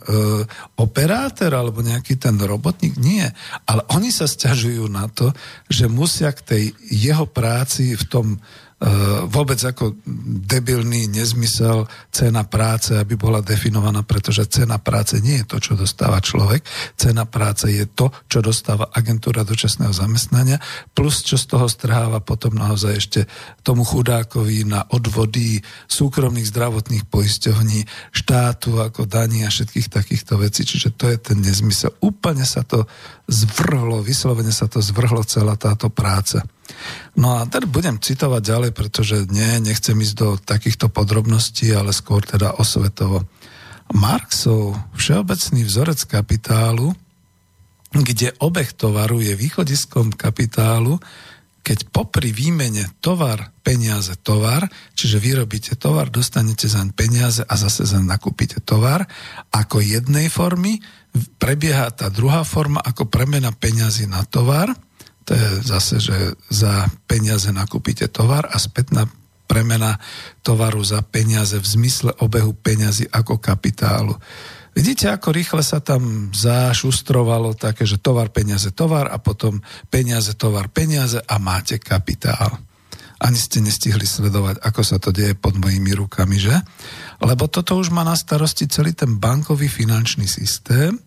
operátor 0.81 1.53
alebo 1.53 1.85
nejaký 1.85 2.17
ten 2.17 2.33
robotník? 2.41 2.97
Nie. 2.97 3.29
Ale 3.69 3.85
oni 3.93 4.09
sa 4.09 4.25
stiažujú 4.25 4.89
na 4.89 5.05
to, 5.05 5.29
že 5.69 5.85
musia 5.85 6.33
k 6.33 6.41
tej 6.41 6.63
jeho 6.89 7.29
práci 7.29 7.93
v 7.93 8.03
tom 8.09 8.27
vôbec 9.31 9.55
ako 9.55 9.95
debilný 10.51 11.07
nezmysel 11.07 11.87
cena 12.11 12.43
práce, 12.43 12.91
aby 12.91 13.15
bola 13.15 13.39
definovaná, 13.39 14.03
pretože 14.03 14.51
cena 14.51 14.83
práce 14.83 15.15
nie 15.23 15.39
je 15.41 15.47
to, 15.47 15.57
čo 15.63 15.73
dostáva 15.79 16.19
človek. 16.19 16.59
Cena 16.99 17.23
práce 17.23 17.71
je 17.71 17.87
to, 17.87 18.11
čo 18.27 18.43
dostáva 18.43 18.91
agentúra 18.91 19.47
dočasného 19.47 19.95
zamestnania, 19.95 20.59
plus 20.91 21.23
čo 21.23 21.39
z 21.39 21.55
toho 21.55 21.71
strháva 21.71 22.19
potom 22.19 22.51
naozaj 22.51 22.93
ešte 22.99 23.21
tomu 23.63 23.87
chudákovi 23.87 24.67
na 24.67 24.83
odvody 24.91 25.63
súkromných 25.87 26.51
zdravotných 26.51 27.07
poisťovní, 27.07 28.11
štátu 28.11 28.83
ako 28.83 29.07
daní 29.07 29.47
a 29.47 29.53
všetkých 29.55 29.87
takýchto 29.87 30.35
vecí. 30.35 30.67
Čiže 30.67 30.99
to 30.99 31.07
je 31.07 31.17
ten 31.31 31.39
nezmysel. 31.39 31.95
Úplne 32.03 32.43
sa 32.43 32.67
to 32.67 32.83
zvrhlo, 33.31 34.03
vyslovene 34.03 34.51
sa 34.51 34.67
to 34.67 34.83
zvrhlo 34.83 35.23
celá 35.23 35.55
táto 35.55 35.87
práca. 35.87 36.43
No 37.15 37.39
a 37.39 37.47
teda 37.47 37.69
budem 37.69 37.95
citovať 38.01 38.41
ďalej, 38.43 38.71
pretože 38.75 39.15
nie, 39.31 39.63
nechcem 39.63 39.95
ísť 39.95 40.15
do 40.19 40.29
takýchto 40.35 40.91
podrobností, 40.91 41.71
ale 41.71 41.95
skôr 41.95 42.25
teda 42.25 42.59
osvetovo. 42.59 43.23
Marxov 43.95 44.75
všeobecný 44.97 45.61
vzorec 45.63 45.99
kapitálu, 46.09 46.91
kde 47.95 48.35
obeh 48.43 48.67
tovaru 48.75 49.23
je 49.23 49.33
východiskom 49.37 50.11
kapitálu, 50.11 50.99
keď 51.65 51.89
popri 51.89 52.29
výmene 52.29 52.85
tovar, 53.01 53.49
peniaze, 53.65 54.13
tovar, 54.21 54.69
čiže 54.93 55.17
vyrobíte 55.17 55.73
tovar, 55.79 56.13
dostanete 56.13 56.69
zaň 56.69 56.93
peniaze 56.93 57.41
a 57.41 57.55
zase 57.57 57.89
zaň 57.89 58.05
nakúpite 58.05 58.61
tovar, 58.61 59.07
ako 59.49 59.81
jednej 59.81 60.29
formy 60.29 60.77
prebieha 61.39 61.89
tá 61.95 62.11
druhá 62.11 62.43
forma 62.43 62.83
ako 62.83 63.07
premena 63.07 63.55
peňazí 63.55 64.05
na 64.05 64.27
tovar– 64.27 64.69
to 65.25 65.33
je 65.33 65.47
zase, 65.65 65.95
že 65.97 66.17
za 66.53 66.85
peniaze 67.09 67.49
nakúpite 67.49 68.05
tovar 68.13 68.45
a 68.45 68.61
spätná 68.61 69.09
premena 69.49 69.97
tovaru 70.41 70.81
za 70.85 71.01
peniaze 71.01 71.57
v 71.57 71.65
zmysle 71.65 72.13
obehu 72.21 72.53
peňazí 72.53 73.09
ako 73.09 73.41
kapitálu. 73.41 74.13
Vidíte, 74.75 75.07
ako 75.07 75.31
rýchle 75.31 75.63
sa 75.63 75.79
tam 75.79 76.29
zašustrovalo 76.35 77.55
také, 77.55 77.87
že 77.87 77.95
tovar, 77.95 78.29
peniaze, 78.29 78.75
tovar 78.75 79.07
a 79.07 79.17
potom 79.23 79.63
peniaze, 79.87 80.35
tovar, 80.35 80.67
peniaze 80.67 81.23
a 81.23 81.39
máte 81.39 81.79
kapitál. 81.79 82.59
Ani 83.15 83.39
ste 83.39 83.63
nestihli 83.63 84.03
sledovať, 84.03 84.59
ako 84.59 84.81
sa 84.83 84.99
to 84.99 85.15
deje 85.15 85.39
pod 85.39 85.55
mojimi 85.55 85.95
rukami, 85.95 86.35
že? 86.35 86.59
Lebo 87.23 87.47
toto 87.47 87.79
už 87.79 87.95
má 87.95 88.03
na 88.03 88.19
starosti 88.19 88.67
celý 88.67 88.91
ten 88.91 89.15
bankový 89.15 89.71
finančný 89.71 90.27
systém 90.27 90.99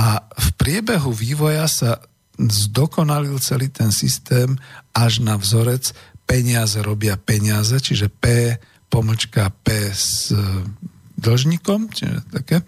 a 0.00 0.24
v 0.32 0.48
priebehu 0.56 1.12
vývoja 1.12 1.68
sa 1.68 2.00
zdokonalil 2.38 3.40
celý 3.40 3.68
ten 3.68 3.92
systém 3.92 4.56
až 4.92 5.24
na 5.24 5.36
vzorec 5.36 5.92
peniaze 6.26 6.82
robia 6.82 7.16
peniaze, 7.16 7.80
čiže 7.80 8.10
P 8.10 8.56
pomlčka 8.90 9.50
P 9.62 9.94
s 9.94 10.34
e, 10.34 10.38
dlžníkom, 11.16 11.88
čiže 11.94 12.18
také. 12.30 12.62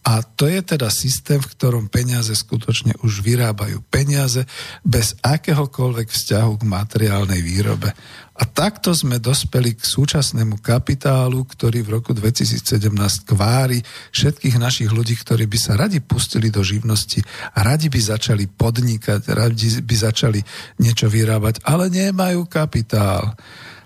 A 0.00 0.24
to 0.24 0.48
je 0.48 0.64
teda 0.64 0.88
systém, 0.88 1.36
v 1.36 1.50
ktorom 1.52 1.92
peniaze 1.92 2.32
skutočne 2.32 2.96
už 3.04 3.20
vyrábajú 3.20 3.84
peniaze 3.92 4.48
bez 4.80 5.12
akéhokoľvek 5.20 6.08
vzťahu 6.08 6.52
k 6.56 6.64
materiálnej 6.64 7.40
výrobe. 7.44 7.92
A 8.40 8.48
takto 8.48 8.96
sme 8.96 9.20
dospeli 9.20 9.76
k 9.76 9.84
súčasnému 9.84 10.64
kapitálu, 10.64 11.44
ktorý 11.44 11.84
v 11.84 12.00
roku 12.00 12.16
2017 12.16 12.88
kvári 13.28 13.84
všetkých 14.16 14.56
našich 14.56 14.88
ľudí, 14.88 15.12
ktorí 15.20 15.44
by 15.44 15.58
sa 15.60 15.76
radi 15.76 16.00
pustili 16.00 16.48
do 16.48 16.64
živnosti, 16.64 17.20
radi 17.52 17.92
by 17.92 18.00
začali 18.00 18.48
podnikať, 18.48 19.20
radi 19.36 19.84
by 19.84 19.96
začali 20.00 20.40
niečo 20.80 21.12
vyrábať, 21.12 21.60
ale 21.68 21.92
nemajú 21.92 22.48
kapitál. 22.48 23.36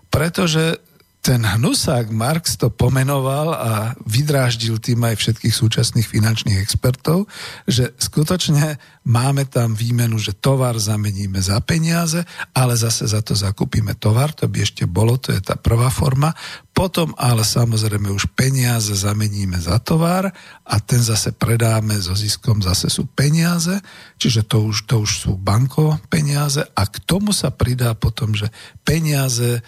Pretože 0.07 0.84
ten 1.25 1.41
hnusák 1.41 2.13
Marx 2.13 2.61
to 2.61 2.69
pomenoval 2.69 3.57
a 3.57 3.73
vydráždil 4.05 4.77
tým 4.77 5.09
aj 5.09 5.17
všetkých 5.17 5.57
súčasných 5.57 6.05
finančných 6.05 6.61
expertov, 6.61 7.25
že 7.65 7.97
skutočne 7.97 8.77
máme 9.09 9.49
tam 9.49 9.73
výmenu, 9.73 10.21
že 10.21 10.37
tovar 10.37 10.77
zameníme 10.77 11.41
za 11.41 11.57
peniaze, 11.65 12.29
ale 12.53 12.77
zase 12.77 13.09
za 13.09 13.25
to 13.25 13.33
zakúpime 13.33 13.97
tovar, 13.97 14.37
to 14.37 14.53
by 14.53 14.69
ešte 14.69 14.85
bolo, 14.85 15.17
to 15.17 15.33
je 15.33 15.41
tá 15.41 15.57
prvá 15.57 15.89
forma. 15.89 16.37
Potom 16.77 17.17
ale 17.17 17.41
samozrejme 17.41 18.13
už 18.13 18.29
peniaze 18.37 18.93
zameníme 18.93 19.57
za 19.57 19.81
tovar 19.81 20.29
a 20.61 20.77
ten 20.77 21.01
zase 21.01 21.33
predáme 21.33 21.97
so 22.05 22.13
ziskom, 22.13 22.61
zase 22.61 22.93
sú 22.93 23.09
peniaze, 23.09 23.81
čiže 24.21 24.45
to 24.45 24.61
už, 24.69 24.85
to 24.85 25.01
už 25.01 25.25
sú 25.25 25.41
banko 25.41 25.97
peniaze 26.13 26.61
a 26.61 26.85
k 26.85 27.01
tomu 27.01 27.33
sa 27.33 27.49
pridá 27.49 27.97
potom, 27.97 28.37
že 28.37 28.53
peniaze 28.85 29.65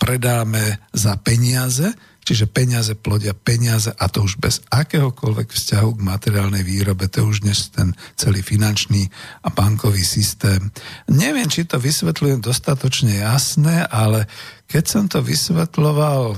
predáme 0.00 0.80
za 0.96 1.16
peniaze, 1.20 1.92
čiže 2.28 2.44
peniaze 2.44 2.92
plodia 2.92 3.32
peniaze 3.32 3.88
a 3.88 4.04
to 4.12 4.20
už 4.20 4.36
bez 4.36 4.60
akéhokoľvek 4.68 5.48
vzťahu 5.48 5.90
k 5.96 6.04
materiálnej 6.04 6.60
výrobe, 6.60 7.08
to 7.08 7.24
už 7.24 7.40
dnes 7.40 7.72
ten 7.72 7.96
celý 8.20 8.44
finančný 8.44 9.08
a 9.44 9.48
bankový 9.48 10.04
systém. 10.04 10.68
Neviem, 11.08 11.48
či 11.48 11.64
to 11.64 11.80
vysvetľujem 11.80 12.44
dostatočne 12.44 13.24
jasné, 13.24 13.88
ale 13.88 14.28
keď 14.68 14.84
som 14.84 15.04
to 15.08 15.24
vysvetloval, 15.24 16.36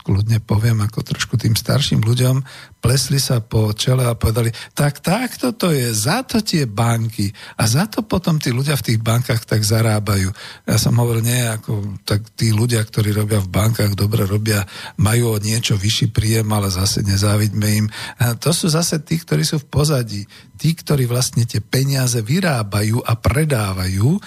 kľudne 0.00 0.40
poviem 0.40 0.80
ako 0.86 1.04
trošku 1.04 1.36
tým 1.36 1.52
starším 1.52 2.00
ľuďom, 2.00 2.40
plesli 2.80 3.20
sa 3.20 3.44
po 3.44 3.70
čele 3.76 4.08
a 4.08 4.16
povedali, 4.16 4.48
tak 4.72 5.04
takto 5.04 5.52
to 5.52 5.68
je, 5.68 5.92
za 5.92 6.24
to 6.24 6.40
tie 6.40 6.64
banky 6.64 7.28
a 7.60 7.68
za 7.68 7.84
to 7.84 8.00
potom 8.06 8.40
tí 8.40 8.48
ľudia 8.48 8.74
v 8.80 8.86
tých 8.90 8.98
bankách 9.04 9.44
tak 9.44 9.60
zarábajú. 9.60 10.32
Ja 10.64 10.80
som 10.80 10.96
hovoril, 10.96 11.20
nie, 11.20 11.44
ako 11.44 12.00
tak 12.08 12.24
tí 12.32 12.50
ľudia, 12.56 12.80
ktorí 12.80 13.12
robia 13.12 13.42
v 13.44 13.52
bankách, 13.52 13.92
dobre 13.92 14.24
robia, 14.24 14.64
majú 14.96 15.36
o 15.36 15.42
niečo 15.42 15.76
vyšší 15.76 16.16
príjem, 16.16 16.48
ale 16.48 16.72
zase 16.72 17.04
nezávidme 17.04 17.68
im. 17.84 17.86
A 18.16 18.32
to 18.32 18.56
sú 18.56 18.72
zase 18.72 19.04
tí, 19.04 19.20
ktorí 19.20 19.44
sú 19.44 19.60
v 19.60 19.68
pozadí. 19.68 20.22
Tí, 20.60 20.76
ktorí 20.76 21.08
vlastne 21.08 21.48
tie 21.48 21.60
peniaze 21.64 22.20
vyrábajú 22.20 23.00
a 23.04 23.16
predávajú 23.16 24.20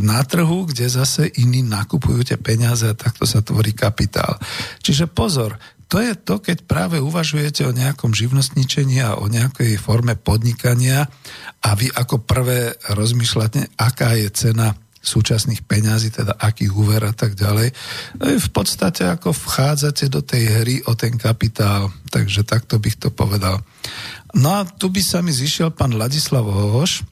na 0.00 0.24
trhu, 0.24 0.64
kde 0.64 0.88
zase 0.88 1.28
iní 1.40 1.60
nakupujú 1.60 2.24
tie 2.24 2.40
peniaze 2.40 2.63
a 2.64 2.96
takto 2.96 3.28
sa 3.28 3.44
tvorí 3.44 3.76
kapitál. 3.76 4.40
Čiže 4.80 5.10
pozor, 5.10 5.60
to 5.88 6.00
je 6.00 6.16
to, 6.16 6.40
keď 6.40 6.64
práve 6.64 6.96
uvažujete 6.98 7.62
o 7.68 7.76
nejakom 7.76 8.16
živnostničení 8.16 9.04
a 9.04 9.20
o 9.20 9.28
nejakej 9.28 9.76
forme 9.76 10.16
podnikania 10.16 11.06
a 11.60 11.70
vy 11.76 11.92
ako 11.92 12.24
prvé 12.24 12.74
rozmýšľate, 12.90 13.76
aká 13.78 14.16
je 14.16 14.28
cena 14.32 14.74
súčasných 15.04 15.68
peňazí, 15.68 16.08
teda 16.16 16.40
aký 16.40 16.72
úver 16.72 17.04
a 17.04 17.12
tak 17.12 17.36
ďalej. 17.36 17.76
V 18.18 18.48
podstate 18.50 19.04
ako 19.04 19.36
vchádzate 19.36 20.08
do 20.08 20.24
tej 20.24 20.42
hry 20.48 20.76
o 20.88 20.96
ten 20.96 21.20
kapitál, 21.20 21.92
takže 22.08 22.42
takto 22.42 22.80
bych 22.80 22.96
to 22.96 23.12
povedal. 23.12 23.60
No 24.32 24.50
a 24.50 24.60
tu 24.64 24.88
by 24.88 25.04
sa 25.04 25.20
mi 25.20 25.30
zišiel 25.30 25.76
pán 25.76 25.92
Ladislav 25.92 26.48
Hohoš, 26.48 27.04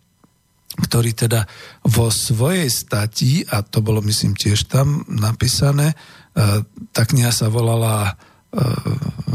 ktorý 0.72 1.12
teda 1.12 1.44
vo 1.84 2.08
svojej 2.08 2.68
stati, 2.72 3.44
a 3.44 3.60
to 3.60 3.84
bolo 3.84 4.00
myslím 4.04 4.32
tiež 4.32 4.70
tam 4.70 5.04
napísané, 5.08 5.92
e, 5.92 5.96
tá 6.92 7.02
kniha 7.04 7.28
sa 7.28 7.52
volala 7.52 8.16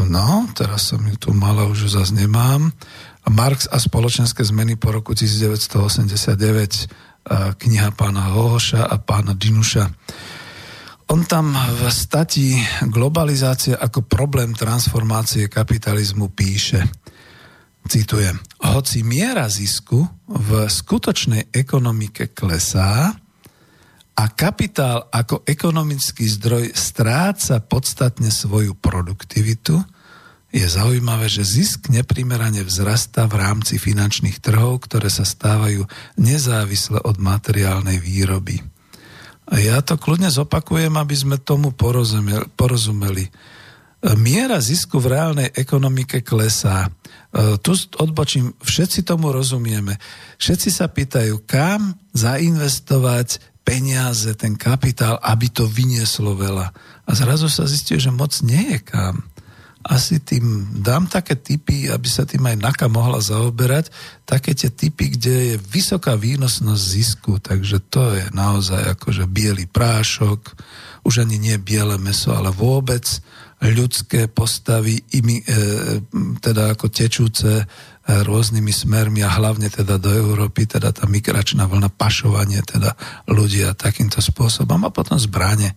no, 0.06 0.46
teraz 0.54 0.94
som 0.94 1.02
ju 1.02 1.18
tu 1.18 1.34
mala, 1.34 1.66
už 1.66 1.90
ju 1.90 1.92
zase 1.98 2.14
nemám. 2.14 2.70
Marx 3.28 3.68
a 3.68 3.82
spoločenské 3.82 4.46
zmeny 4.46 4.78
po 4.78 4.94
roku 4.94 5.18
1989, 5.18 7.26
kniha 7.60 7.90
pána 7.92 8.32
Hohoša 8.32 8.88
a 8.88 8.96
pána 9.02 9.36
Dinuša. 9.36 9.90
On 11.08 11.24
tam 11.24 11.56
v 11.56 11.82
stati 11.92 12.56
globalizácie 12.88 13.76
ako 13.76 14.08
problém 14.08 14.56
transformácie 14.56 15.52
kapitalizmu 15.52 16.32
píše, 16.32 16.88
citujem, 17.88 18.38
hoci 18.62 19.02
miera 19.02 19.48
zisku 19.50 20.06
v 20.28 20.68
skutočnej 20.68 21.56
ekonomike 21.56 22.36
klesá, 22.36 23.16
a 24.18 24.34
kapitál 24.34 25.06
ako 25.14 25.46
ekonomický 25.46 26.26
zdroj 26.26 26.74
stráca 26.74 27.62
podstatne 27.62 28.34
svoju 28.34 28.74
produktivitu, 28.74 29.78
je 30.50 30.66
zaujímavé, 30.66 31.30
že 31.30 31.46
zisk 31.46 31.94
neprimerane 31.94 32.66
vzrastá 32.66 33.30
v 33.30 33.38
rámci 33.38 33.78
finančných 33.78 34.42
trhov, 34.42 34.90
ktoré 34.90 35.14
sa 35.14 35.22
stávajú 35.22 35.86
nezávisle 36.18 36.98
od 37.06 37.22
materiálnej 37.22 38.02
výroby. 38.02 38.58
A 39.54 39.62
ja 39.62 39.86
to 39.86 40.02
kľudne 40.02 40.34
zopakujem, 40.34 40.98
aby 40.98 41.14
sme 41.14 41.38
tomu 41.38 41.70
porozumeli. 42.58 43.30
Miera 44.18 44.58
zisku 44.58 44.98
v 44.98 45.14
reálnej 45.14 45.50
ekonomike 45.54 46.26
klesá. 46.26 46.90
E, 47.34 47.60
tu 47.60 47.76
odbočím, 48.00 48.56
všetci 48.64 49.04
tomu 49.04 49.36
rozumieme. 49.36 50.00
Všetci 50.40 50.70
sa 50.72 50.88
pýtajú, 50.88 51.44
kam 51.44 52.00
zainvestovať 52.16 53.58
peniaze, 53.68 54.32
ten 54.40 54.56
kapitál, 54.56 55.20
aby 55.20 55.52
to 55.52 55.68
vynieslo 55.68 56.40
veľa. 56.40 56.72
A 57.04 57.12
zrazu 57.12 57.52
sa 57.52 57.68
zistí, 57.68 58.00
že 58.00 58.16
moc 58.16 58.32
nie 58.40 58.76
je 58.76 58.80
kam. 58.80 59.28
asi 59.88 60.20
tým 60.20 60.68
dám 60.84 61.08
také 61.08 61.40
typy, 61.40 61.88
aby 61.88 62.08
sa 62.12 62.28
tým 62.28 62.44
aj 62.44 62.60
NAKA 62.60 62.88
mohla 62.92 63.24
zaoberať, 63.24 63.88
také 64.28 64.52
tie 64.52 64.68
typy, 64.68 65.16
kde 65.16 65.56
je 65.56 65.56
vysoká 65.72 66.20
výnosnosť 66.20 66.84
zisku, 66.84 67.40
takže 67.40 67.80
to 67.88 68.20
je 68.20 68.28
naozaj 68.36 69.00
akože 69.00 69.24
biely 69.32 69.64
prášok, 69.64 70.60
už 71.08 71.24
ani 71.24 71.40
nie 71.40 71.56
biele 71.56 71.96
meso, 71.96 72.36
ale 72.36 72.52
vôbec 72.52 73.08
ľudské 73.58 74.30
postavy, 74.30 75.02
imi, 75.18 75.42
e, 75.42 75.46
teda 76.38 76.78
ako 76.78 76.94
tečúce 76.94 77.50
e, 77.58 77.66
rôznymi 78.06 78.70
smermi 78.70 79.26
a 79.26 79.34
hlavne 79.34 79.74
teda 79.74 79.98
do 79.98 80.14
Európy, 80.14 80.70
teda 80.70 80.94
tá 80.94 81.10
migračná 81.10 81.66
vlna, 81.66 81.90
pašovanie 81.90 82.62
teda 82.62 82.94
ľudia 83.26 83.74
takýmto 83.74 84.22
spôsobom. 84.22 84.86
A 84.86 84.94
potom 84.94 85.18
zbranie. 85.18 85.74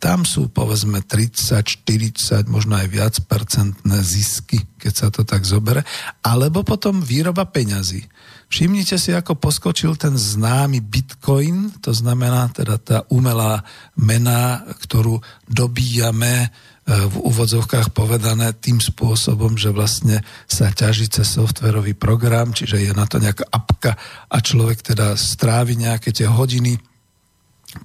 Tam 0.00 0.24
sú 0.24 0.48
povedzme 0.48 1.04
30, 1.04 1.60
40, 1.60 2.48
možno 2.48 2.80
aj 2.80 2.88
viac 2.88 3.14
percentné 3.28 4.00
zisky, 4.00 4.64
keď 4.80 4.92
sa 4.96 5.08
to 5.12 5.28
tak 5.28 5.44
zobere, 5.44 5.84
alebo 6.24 6.64
potom 6.64 7.04
výroba 7.04 7.44
peňazí. 7.44 8.08
Všimnite 8.48 8.96
si, 8.96 9.12
ako 9.12 9.36
poskočil 9.36 10.00
ten 10.00 10.16
známy 10.16 10.80
bitcoin, 10.80 11.68
to 11.84 11.92
znamená 11.92 12.48
teda 12.48 12.80
tá 12.80 12.98
umelá 13.12 13.60
mena, 14.00 14.64
ktorú 14.80 15.20
dobíjame 15.44 16.48
v 16.90 17.16
úvodzovkách 17.22 17.94
povedané 17.94 18.50
tým 18.58 18.82
spôsobom, 18.82 19.54
že 19.54 19.70
vlastne 19.70 20.26
sa 20.50 20.74
ťaží 20.74 21.06
cez 21.06 21.38
softverový 21.38 21.94
program, 21.94 22.50
čiže 22.50 22.82
je 22.82 22.90
na 22.90 23.06
to 23.06 23.22
nejaká 23.22 23.46
apka 23.46 23.94
a 24.26 24.36
človek 24.42 24.82
teda 24.82 25.14
strávi 25.14 25.78
nejaké 25.78 26.10
tie 26.10 26.26
hodiny 26.26 26.82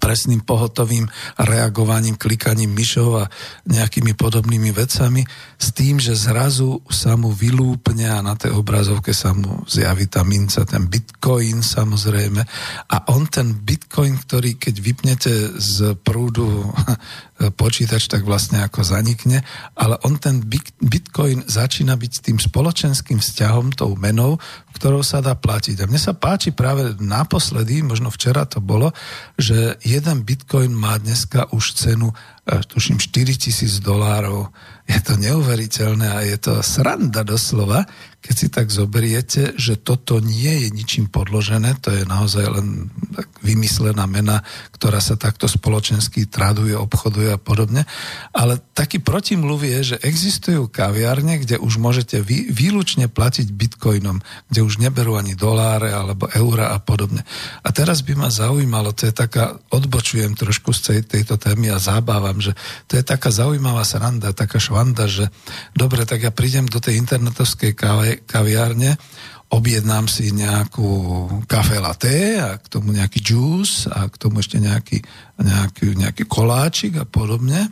presným 0.01 0.41
pohotovým 0.41 1.05
reagovaním, 1.37 2.17
klikaním 2.17 2.73
myšov 2.73 3.21
a 3.21 3.29
nejakými 3.69 4.17
podobnými 4.17 4.73
vecami 4.73 5.21
s 5.55 5.71
tým, 5.71 5.97
že 5.97 6.15
zrazu 6.15 6.83
sa 6.91 7.15
mu 7.15 7.31
vylúpne 7.31 8.07
a 8.11 8.19
na 8.19 8.35
tej 8.35 8.55
obrazovke 8.55 9.15
sa 9.15 9.31
mu 9.31 9.63
zjaví 9.67 10.07
tá 10.11 10.23
minca, 10.27 10.67
ten 10.67 10.87
bitcoin 10.87 11.63
samozrejme 11.63 12.41
a 12.91 12.97
on 13.11 13.27
ten 13.27 13.55
bitcoin, 13.55 14.19
ktorý 14.19 14.59
keď 14.59 14.75
vypnete 14.79 15.33
z 15.55 15.95
prúdu 16.03 16.69
počítač, 17.59 18.07
tak 18.07 18.23
vlastne 18.23 18.63
ako 18.63 18.79
zanikne, 18.79 19.43
ale 19.75 19.99
on 20.07 20.15
ten 20.15 20.39
bitcoin 20.79 21.43
začína 21.43 21.99
byť 21.99 22.13
tým 22.31 22.37
spoločenským 22.39 23.19
vzťahom, 23.19 23.75
tou 23.75 23.91
menou, 23.99 24.39
ktorou 24.75 25.03
sa 25.03 25.19
dá 25.19 25.35
platiť. 25.35 25.83
A 25.83 25.87
mne 25.87 25.99
sa 25.99 26.15
páči 26.15 26.55
práve 26.55 26.95
naposledy, 26.99 27.83
možno 27.83 28.07
včera 28.07 28.47
to 28.47 28.63
bolo, 28.63 28.95
že 29.35 29.75
jeden 29.83 30.23
bitcoin 30.23 30.71
má 30.71 30.95
dneska 30.95 31.51
už 31.51 31.75
cenu, 31.75 32.15
e, 32.47 32.55
tuším, 32.71 33.03
4000 33.03 33.83
dolárov. 33.83 34.51
Je 34.85 35.01
to 35.01 35.17
neuveriteľné 35.17 36.07
a 36.13 36.19
je 36.21 36.37
to 36.37 36.61
sranda 36.61 37.25
doslova, 37.25 37.89
keď 38.25 38.33
si 38.33 38.47
tak 38.49 38.73
zoberiete, 38.73 39.53
že 39.53 39.77
toto 39.77 40.17
nie 40.17 40.65
je 40.65 40.73
ničím 40.73 41.05
podložené, 41.13 41.77
to 41.77 41.93
je 41.93 42.09
naozaj 42.09 42.41
len 42.49 42.89
vymyslená 43.45 44.09
mena, 44.09 44.41
ktorá 44.73 44.97
sa 44.97 45.13
takto 45.13 45.45
spoločensky 45.45 46.25
traduje, 46.25 46.73
obchoduje 46.73 47.29
a 47.29 47.37
podobne. 47.37 47.85
Ale 48.33 48.57
taký 48.73 48.97
protimluv 48.97 49.61
je, 49.61 49.93
že 49.93 49.97
existujú 50.01 50.65
kaviárne, 50.73 51.37
kde 51.37 51.61
už 51.61 51.77
môžete 51.77 52.17
vy, 52.25 52.49
výlučne 52.49 53.05
platiť 53.05 53.53
bitcoinom, 53.53 54.25
kde 54.49 54.59
už 54.65 54.81
neberú 54.81 55.21
ani 55.21 55.37
doláre 55.37 55.93
alebo 55.93 56.25
eura 56.33 56.73
a 56.73 56.81
podobne. 56.81 57.21
A 57.61 57.69
teraz 57.69 58.01
by 58.01 58.17
ma 58.17 58.33
zaujímalo, 58.33 58.89
to 58.97 59.05
je 59.05 59.13
taká, 59.13 59.61
odbočujem 59.69 60.33
trošku 60.33 60.73
z 60.73 61.05
tejto 61.05 61.37
témy 61.37 61.69
a 61.69 61.77
zábávam, 61.77 62.41
že 62.41 62.57
to 62.89 62.97
je 62.97 63.05
taká 63.05 63.29
zaujímavá 63.29 63.85
sranda, 63.85 64.33
taká 64.33 64.57
švanda, 64.57 65.05
že 65.05 65.29
dobre, 65.77 66.09
tak 66.09 66.25
ja 66.25 66.33
prídem 66.33 66.65
do 66.65 66.81
tej 66.81 66.97
internetovskej 66.97 67.77
kávy, 67.77 68.14
kaviárne, 68.23 68.95
objednám 69.51 70.07
si 70.07 70.31
nejakú 70.31 70.87
kafe 71.45 71.77
latte 71.77 72.39
a 72.39 72.55
k 72.57 72.65
tomu 72.71 72.95
nejaký 72.95 73.19
juice 73.21 73.91
a 73.91 74.07
k 74.09 74.15
tomu 74.15 74.41
ešte 74.41 74.57
nejaký, 74.57 75.03
nejaký, 75.39 75.95
nejaký 75.95 76.23
koláčik 76.25 76.99
a 76.99 77.05
podobne. 77.05 77.69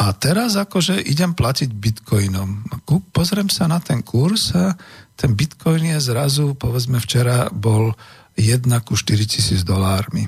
A 0.00 0.16
teraz 0.16 0.56
akože 0.56 0.96
idem 1.02 1.36
platiť 1.36 1.76
bitcoinom. 1.76 2.64
Pozriem 3.12 3.52
sa 3.52 3.68
na 3.68 3.82
ten 3.84 4.00
kurz 4.00 4.56
a 4.56 4.72
ten 5.12 5.36
bitcoin 5.36 5.92
je 5.92 6.00
zrazu, 6.00 6.56
povedzme 6.56 6.96
včera 6.96 7.52
bol 7.52 7.92
1 8.38 8.64
ku 8.80 8.96
4000 8.96 9.60
dolármi. 9.66 10.24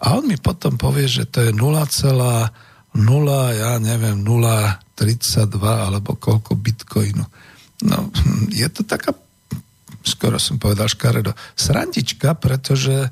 A 0.00 0.14
on 0.16 0.30
mi 0.30 0.38
potom 0.38 0.78
povie, 0.78 1.10
že 1.10 1.26
to 1.26 1.42
je 1.42 1.50
0,0, 1.50 1.66
ja 3.52 3.72
neviem, 3.82 4.16
0,32 4.22 5.58
alebo 5.58 6.14
koľko 6.14 6.54
bitcoinu. 6.54 7.26
No, 7.86 8.12
je 8.52 8.68
to 8.68 8.84
taká, 8.84 9.16
skoro 10.04 10.36
som 10.36 10.60
povedal 10.60 10.88
škaredo, 10.88 11.32
srandička, 11.56 12.36
pretože 12.36 13.08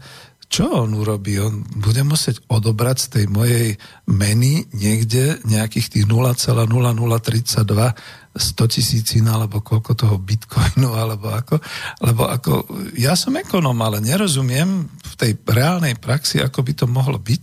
čo 0.49 0.65
on 0.65 0.97
urobí? 0.97 1.37
On 1.37 1.61
bude 1.61 2.01
musieť 2.09 2.41
odobrať 2.49 2.97
z 3.05 3.07
tej 3.13 3.25
mojej 3.29 3.77
meny 4.09 4.65
niekde 4.73 5.45
nejakých 5.45 5.93
tých 5.93 6.07
0,0032 6.09 6.73
100 8.39 8.71
tisícin 8.71 9.27
alebo 9.27 9.61
koľko 9.61 9.93
toho 9.93 10.17
bitcoinu 10.17 10.95
alebo 11.05 11.29
ako. 11.37 11.61
Lebo 12.01 12.25
ako, 12.25 12.53
ja 12.97 13.13
som 13.13 13.37
ekonom, 13.37 13.77
ale 13.85 14.01
nerozumiem 14.01 14.89
v 14.89 15.15
tej 15.21 15.33
reálnej 15.45 16.01
praxi, 16.01 16.41
ako 16.41 16.65
by 16.65 16.73
to 16.73 16.87
mohlo 16.89 17.21
byť, 17.21 17.43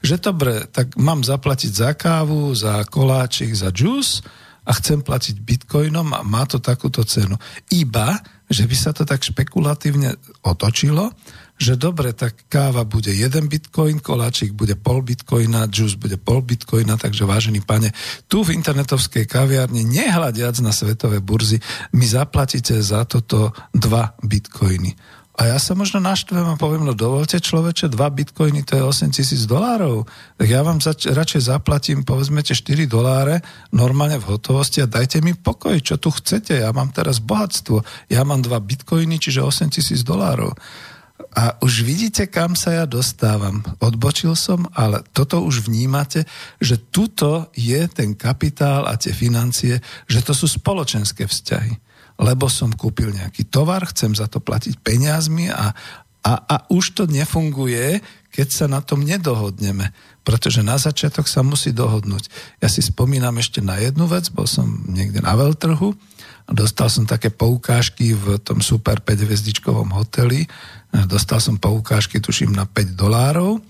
že 0.00 0.16
dobre, 0.16 0.64
tak 0.72 0.96
mám 0.96 1.26
zaplatiť 1.26 1.72
za 1.76 1.90
kávu, 1.92 2.56
za 2.56 2.88
koláčik, 2.88 3.52
za 3.52 3.68
džús, 3.68 4.24
a 4.66 4.70
chcem 4.82 4.98
platiť 5.00 5.38
bitcoinom 5.40 6.10
a 6.10 6.26
má 6.26 6.42
to 6.44 6.58
takúto 6.58 7.06
cenu. 7.06 7.38
Iba, 7.70 8.18
že 8.50 8.66
by 8.66 8.76
sa 8.76 8.90
to 8.90 9.06
tak 9.06 9.22
špekulatívne 9.22 10.18
otočilo, 10.42 11.14
že 11.56 11.80
dobre, 11.80 12.12
tak 12.12 12.52
káva 12.52 12.84
bude 12.84 13.08
jeden 13.08 13.48
bitcoin, 13.48 13.96
koláčik 13.96 14.52
bude 14.52 14.76
pol 14.76 15.00
bitcoina, 15.00 15.64
juice 15.72 15.96
bude 15.96 16.20
pol 16.20 16.44
bitcoina, 16.44 17.00
takže 17.00 17.24
vážený 17.24 17.64
pane, 17.64 17.96
tu 18.28 18.44
v 18.44 18.52
internetovskej 18.52 19.24
kaviarni, 19.24 19.88
nehľadiac 19.88 20.60
na 20.60 20.68
svetové 20.68 21.24
burzy, 21.24 21.56
mi 21.96 22.04
zaplatíte 22.04 22.76
za 22.84 23.08
toto 23.08 23.56
dva 23.72 24.12
bitcoiny. 24.20 24.92
A 25.36 25.52
ja 25.52 25.60
sa 25.60 25.76
možno 25.76 26.00
naštvem 26.00 26.48
a 26.48 26.56
poviem, 26.56 26.88
no 26.88 26.96
dovolte 26.96 27.36
človeče, 27.36 27.92
dva 27.92 28.08
bitcoiny 28.08 28.64
to 28.64 28.80
je 28.80 29.04
8 29.04 29.12
tisíc 29.12 29.44
dolárov. 29.44 30.08
Tak 30.40 30.48
ja 30.48 30.64
vám 30.64 30.80
zač- 30.80 31.12
radšej 31.12 31.52
zaplatím, 31.52 32.08
povedzmete 32.08 32.56
4 32.56 32.88
doláre 32.88 33.44
normálne 33.68 34.16
v 34.16 34.32
hotovosti 34.32 34.80
a 34.80 34.88
dajte 34.88 35.20
mi 35.20 35.36
pokoj, 35.36 35.76
čo 35.84 36.00
tu 36.00 36.08
chcete. 36.08 36.56
Ja 36.56 36.72
mám 36.72 36.88
teraz 36.88 37.20
bohatstvo. 37.20 37.84
Ja 38.08 38.24
mám 38.24 38.40
dva 38.40 38.64
bitcoiny, 38.64 39.20
čiže 39.20 39.44
8 39.44 39.68
tisíc 39.68 40.00
dolárov. 40.00 40.56
A 41.36 41.52
už 41.60 41.84
vidíte, 41.84 42.32
kam 42.32 42.56
sa 42.56 42.72
ja 42.72 42.84
dostávam. 42.88 43.60
Odbočil 43.76 44.32
som, 44.40 44.64
ale 44.72 45.04
toto 45.12 45.44
už 45.44 45.68
vnímate, 45.68 46.24
že 46.64 46.80
tuto 46.80 47.52
je 47.52 47.84
ten 47.92 48.16
kapitál 48.16 48.88
a 48.88 48.96
tie 48.96 49.12
financie, 49.12 49.84
že 50.08 50.24
to 50.24 50.32
sú 50.32 50.48
spoločenské 50.48 51.28
vzťahy 51.28 51.85
lebo 52.16 52.48
som 52.48 52.72
kúpil 52.72 53.12
nejaký 53.12 53.48
tovar, 53.48 53.84
chcem 53.92 54.16
za 54.16 54.28
to 54.28 54.40
platiť 54.40 54.80
peniazmi 54.80 55.52
a, 55.52 55.76
a, 56.24 56.32
a 56.48 56.56
už 56.72 56.96
to 56.96 57.02
nefunguje, 57.06 58.00
keď 58.32 58.48
sa 58.52 58.66
na 58.66 58.80
tom 58.80 59.04
nedohodneme. 59.04 59.92
Pretože 60.26 60.60
na 60.60 60.74
začiatok 60.74 61.30
sa 61.30 61.46
musí 61.46 61.70
dohodnúť. 61.70 62.28
Ja 62.58 62.66
si 62.66 62.82
spomínam 62.82 63.38
ešte 63.38 63.62
na 63.62 63.78
jednu 63.78 64.10
vec, 64.10 64.28
bol 64.34 64.44
som 64.50 64.66
niekde 64.90 65.22
na 65.22 65.38
veľtrhu 65.38 65.94
a 66.46 66.50
dostal 66.50 66.90
som 66.90 67.06
také 67.06 67.30
poukážky 67.30 68.12
v 68.14 68.42
tom 68.42 68.58
super 68.58 68.98
5 68.98 69.22
hviezdičkovom 69.22 69.94
hoteli. 69.94 70.50
Dostal 71.06 71.38
som 71.38 71.62
poukážky, 71.62 72.18
tuším, 72.18 72.54
na 72.54 72.66
5 72.66 72.98
dolárov. 72.98 73.62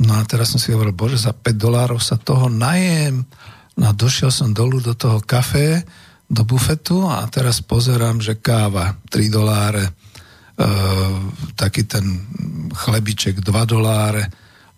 No 0.00 0.12
a 0.18 0.20
teraz 0.26 0.52
som 0.52 0.60
si 0.60 0.74
hovoril, 0.74 0.92
bože, 0.92 1.20
za 1.20 1.32
5 1.32 1.54
dolárov 1.54 2.00
sa 2.02 2.20
toho 2.20 2.52
najem. 2.52 3.24
No 3.80 3.90
a 3.90 3.92
došiel 3.96 4.28
som 4.28 4.52
dolu 4.52 4.78
do 4.78 4.92
toho 4.94 5.24
kafé, 5.24 5.82
do 6.28 6.42
bufetu 6.42 7.04
a 7.04 7.28
teraz 7.28 7.60
pozerám, 7.60 8.20
že 8.20 8.40
káva 8.40 8.96
3 9.12 9.28
doláre, 9.28 9.84
e, 9.86 9.92
taký 11.54 11.84
ten 11.84 12.04
chlebiček 12.72 13.44
2 13.44 13.52
doláre 13.68 14.28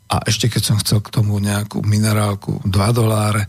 a 0.06 0.22
ešte 0.26 0.50
keď 0.50 0.62
som 0.62 0.76
chcel 0.82 1.02
k 1.02 1.12
tomu 1.12 1.38
nejakú 1.38 1.82
minerálku 1.82 2.62
2 2.66 2.70
doláre 2.94 3.46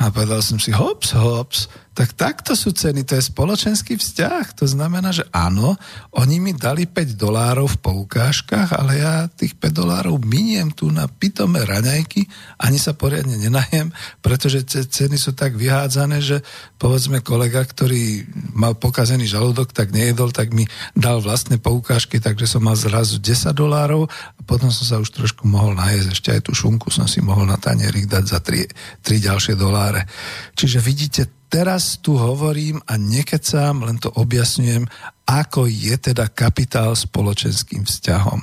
a 0.00 0.08
povedal 0.08 0.40
som 0.40 0.56
si 0.56 0.72
hops, 0.72 1.12
hops, 1.12 1.68
tak 1.90 2.14
takto 2.14 2.54
sú 2.54 2.70
ceny, 2.70 3.02
to 3.02 3.18
je 3.18 3.28
spoločenský 3.34 3.98
vzťah. 3.98 4.62
To 4.62 4.66
znamená, 4.70 5.10
že 5.10 5.26
áno, 5.34 5.74
oni 6.14 6.38
mi 6.38 6.52
dali 6.54 6.86
5 6.86 7.18
dolárov 7.18 7.66
v 7.66 7.80
poukážkach, 7.82 8.78
ale 8.78 9.02
ja 9.02 9.26
tých 9.26 9.58
5 9.58 9.74
dolárov 9.74 10.22
miniem 10.22 10.70
tu 10.70 10.86
na 10.86 11.10
pitomé 11.10 11.66
raňajky, 11.66 12.30
ani 12.62 12.78
sa 12.78 12.94
poriadne 12.94 13.34
nenajem, 13.34 13.90
pretože 14.22 14.62
ceny 14.70 15.18
sú 15.18 15.34
tak 15.34 15.58
vyhádzané, 15.58 16.22
že 16.22 16.46
povedzme 16.78 17.26
kolega, 17.26 17.66
ktorý 17.66 18.22
mal 18.54 18.78
pokazený 18.78 19.26
žalúdok, 19.26 19.74
tak 19.74 19.90
nejedol, 19.90 20.30
tak 20.30 20.54
mi 20.54 20.70
dal 20.94 21.18
vlastné 21.18 21.58
poukážky, 21.58 22.22
takže 22.22 22.46
som 22.46 22.62
mal 22.62 22.78
zrazu 22.78 23.18
10 23.18 23.50
dolárov 23.50 24.06
a 24.38 24.40
potom 24.46 24.70
som 24.70 24.86
sa 24.86 24.96
už 25.02 25.10
trošku 25.10 25.42
mohol 25.42 25.74
najesť. 25.74 26.08
Ešte 26.14 26.28
aj 26.38 26.40
tú 26.46 26.52
šunku 26.54 26.86
som 26.94 27.10
si 27.10 27.18
mohol 27.18 27.50
na 27.50 27.58
tanierik 27.58 28.06
dať 28.06 28.24
za 28.30 28.38
3, 28.38 29.02
3 29.02 29.26
ďalšie 29.26 29.54
doláre. 29.58 30.06
Čiže 30.54 30.78
vidíte, 30.78 31.39
teraz 31.50 31.98
tu 31.98 32.14
hovorím 32.14 32.78
a 32.86 32.94
nekecám, 32.94 33.82
len 33.82 33.98
to 33.98 34.08
objasňujem, 34.14 34.86
ako 35.26 35.66
je 35.66 35.94
teda 35.98 36.30
kapitál 36.30 36.94
spoločenským 36.94 37.82
vzťahom. 37.82 38.40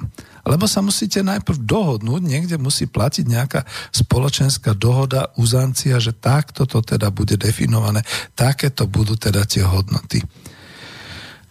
Lebo 0.48 0.68
sa 0.68 0.80
musíte 0.80 1.24
najprv 1.24 1.60
dohodnúť, 1.64 2.22
niekde 2.24 2.56
musí 2.60 2.88
platiť 2.88 3.26
nejaká 3.28 3.64
spoločenská 3.92 4.76
dohoda, 4.76 5.32
uzancia, 5.40 6.00
že 6.00 6.16
takto 6.16 6.68
to 6.68 6.80
teda 6.84 7.12
bude 7.12 7.36
definované, 7.36 8.04
takéto 8.36 8.88
budú 8.88 9.16
teda 9.20 9.44
tie 9.44 9.64
hodnoty. 9.64 10.24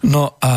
No 0.07 0.37
a 0.41 0.53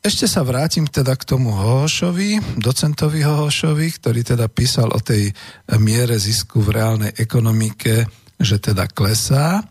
ešte 0.00 0.24
sa 0.24 0.40
vrátim 0.40 0.88
teda 0.88 1.16
k 1.16 1.24
tomu 1.24 1.52
Hohošovi, 1.52 2.60
docentovi 2.60 3.20
Hohošovi, 3.24 3.86
ktorý 4.00 4.20
teda 4.24 4.48
písal 4.48 4.88
o 4.92 5.00
tej 5.00 5.32
miere 5.80 6.16
zisku 6.16 6.64
v 6.64 6.72
reálnej 6.80 7.12
ekonomike, 7.16 8.08
že 8.40 8.56
teda 8.60 8.88
klesá 8.88 9.64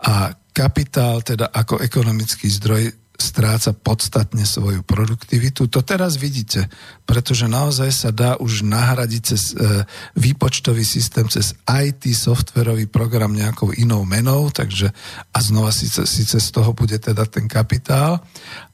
a 0.00 0.32
kapitál 0.50 1.22
teda 1.22 1.48
ako 1.52 1.78
ekonomický 1.80 2.48
zdroj 2.48 3.00
stráca 3.20 3.76
podstatne 3.76 4.48
svoju 4.48 4.80
produktivitu. 4.80 5.68
To 5.68 5.84
teraz 5.84 6.16
vidíte, 6.16 6.72
pretože 7.04 7.46
naozaj 7.46 7.90
sa 7.92 8.10
dá 8.10 8.40
už 8.40 8.64
nahradiť 8.64 9.22
cez 9.22 9.52
e, 9.52 9.84
výpočtový 10.16 10.82
systém, 10.82 11.28
cez 11.28 11.52
IT 11.68 12.08
softverový 12.16 12.88
program 12.88 13.36
nejakou 13.36 13.76
inou 13.76 14.08
menou, 14.08 14.48
takže 14.48 14.88
a 15.30 15.38
znova 15.44 15.70
síce, 15.70 16.08
síce 16.08 16.40
z 16.40 16.48
toho 16.48 16.72
bude 16.72 16.96
teda 16.96 17.28
ten 17.28 17.44
kapitál. 17.44 18.24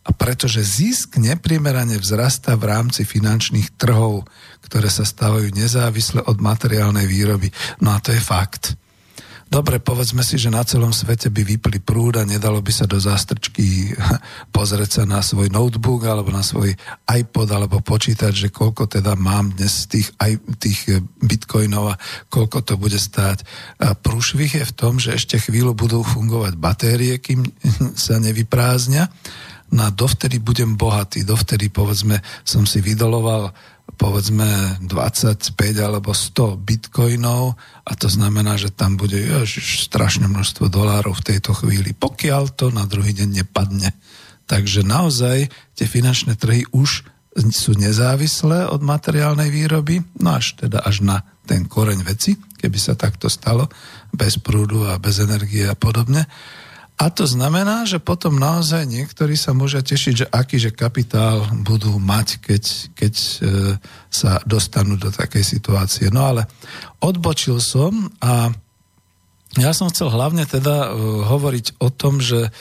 A 0.07 0.15
pretože 0.15 0.63
zisk 0.63 1.19
neprimerane 1.19 1.99
vzrastá 1.99 2.55
v 2.55 2.71
rámci 2.71 3.03
finančných 3.03 3.75
trhov, 3.75 4.23
ktoré 4.63 4.87
sa 4.87 5.03
stávajú 5.03 5.51
nezávisle 5.51 6.23
od 6.23 6.39
materiálnej 6.39 7.11
výroby. 7.11 7.51
No 7.83 7.91
a 7.91 7.99
to 7.99 8.15
je 8.15 8.23
fakt. 8.23 8.79
Dobre, 9.57 9.81
povedzme 9.81 10.21
si, 10.21 10.37
že 10.37 10.53
na 10.53 10.61
celom 10.69 10.93
svete 10.93 11.33
by 11.33 11.41
vypli 11.41 11.81
prúd 11.81 12.21
a 12.21 12.29
nedalo 12.29 12.61
by 12.61 12.69
sa 12.69 12.85
do 12.85 13.01
zástrčky 13.01 13.89
pozrieť 14.57 15.01
sa 15.01 15.03
na 15.09 15.25
svoj 15.25 15.49
notebook 15.49 16.05
alebo 16.05 16.29
na 16.29 16.45
svoj 16.45 16.77
iPod 17.09 17.49
alebo 17.49 17.81
počítať, 17.81 18.37
že 18.37 18.53
koľko 18.53 18.85
teda 18.85 19.17
mám 19.17 19.57
dnes 19.57 19.89
tých, 19.89 20.13
tých 20.61 21.01
bitcoinov 21.25 21.97
a 21.97 22.01
koľko 22.29 22.69
to 22.69 22.75
bude 22.77 23.01
stáť. 23.01 23.49
prúšvih 24.05 24.61
je 24.61 24.65
v 24.69 24.77
tom, 24.77 25.01
že 25.01 25.17
ešte 25.17 25.41
chvíľu 25.41 25.73
budú 25.73 26.05
fungovať 26.05 26.53
batérie, 26.61 27.17
kým 27.17 27.49
sa 27.97 28.21
nevyprázdnia. 28.21 29.09
No 29.73 29.89
a 29.89 29.91
dovtedy 29.91 30.37
budem 30.37 30.77
bohatý, 30.77 31.25
dovtedy 31.25 31.73
povedzme 31.73 32.21
som 32.45 32.69
si 32.69 32.85
vydoloval 32.85 33.57
povedzme 33.97 34.79
25 34.85 35.57
alebo 35.81 36.13
100 36.13 36.61
bitcoinov 36.61 37.57
a 37.83 37.93
to 37.97 38.09
znamená, 38.13 38.61
že 38.61 38.73
tam 38.73 39.01
bude 39.01 39.17
ježiš, 39.17 39.89
strašné 39.89 40.29
množstvo 40.29 40.69
dolárov 40.69 41.17
v 41.17 41.27
tejto 41.35 41.57
chvíli, 41.57 41.97
pokiaľ 41.97 42.43
to 42.53 42.69
na 42.71 42.85
druhý 42.85 43.17
deň 43.17 43.43
nepadne. 43.43 43.97
Takže 44.47 44.87
naozaj 44.87 45.51
tie 45.75 45.87
finančné 45.89 46.39
trhy 46.39 46.69
už 46.71 47.09
sú 47.53 47.77
nezávislé 47.77 48.65
od 48.69 48.81
materiálnej 48.81 49.53
výroby, 49.53 50.01
no 50.21 50.39
až 50.39 50.57
teda 50.57 50.81
až 50.85 51.05
na 51.05 51.21
ten 51.45 51.69
koreň 51.69 52.01
veci, 52.07 52.37
keby 52.37 52.79
sa 52.81 52.97
takto 52.97 53.29
stalo, 53.29 53.69
bez 54.15 54.41
prúdu 54.41 54.89
a 54.89 54.97
bez 54.97 55.21
energie 55.21 55.69
a 55.69 55.77
podobne. 55.77 56.25
A 56.97 57.13
to 57.13 57.29
znamená, 57.29 57.85
že 57.85 58.01
potom 58.01 58.41
naozaj 58.41 58.89
niektorí 58.89 59.37
sa 59.37 59.53
môžu 59.53 59.85
tešiť, 59.85 60.15
že 60.17 60.27
aký 60.33 60.57
že 60.57 60.73
kapitál 60.73 61.45
budú 61.61 62.01
mať, 62.01 62.41
keď, 62.41 62.65
keď 62.97 63.15
e, 63.21 63.37
sa 64.09 64.41
dostanú 64.49 64.97
do 64.97 65.13
takej 65.13 65.45
situácie. 65.45 66.09
No 66.09 66.25
ale 66.33 66.49
odbočil 67.05 67.61
som 67.61 68.09
a 68.25 68.49
ja 69.57 69.73
som 69.73 69.89
chcel 69.89 70.13
hlavne 70.13 70.45
teda 70.45 70.89
e, 70.89 70.89
hovoriť 71.25 71.81
o 71.81 71.89
tom, 71.89 72.21
že 72.21 72.53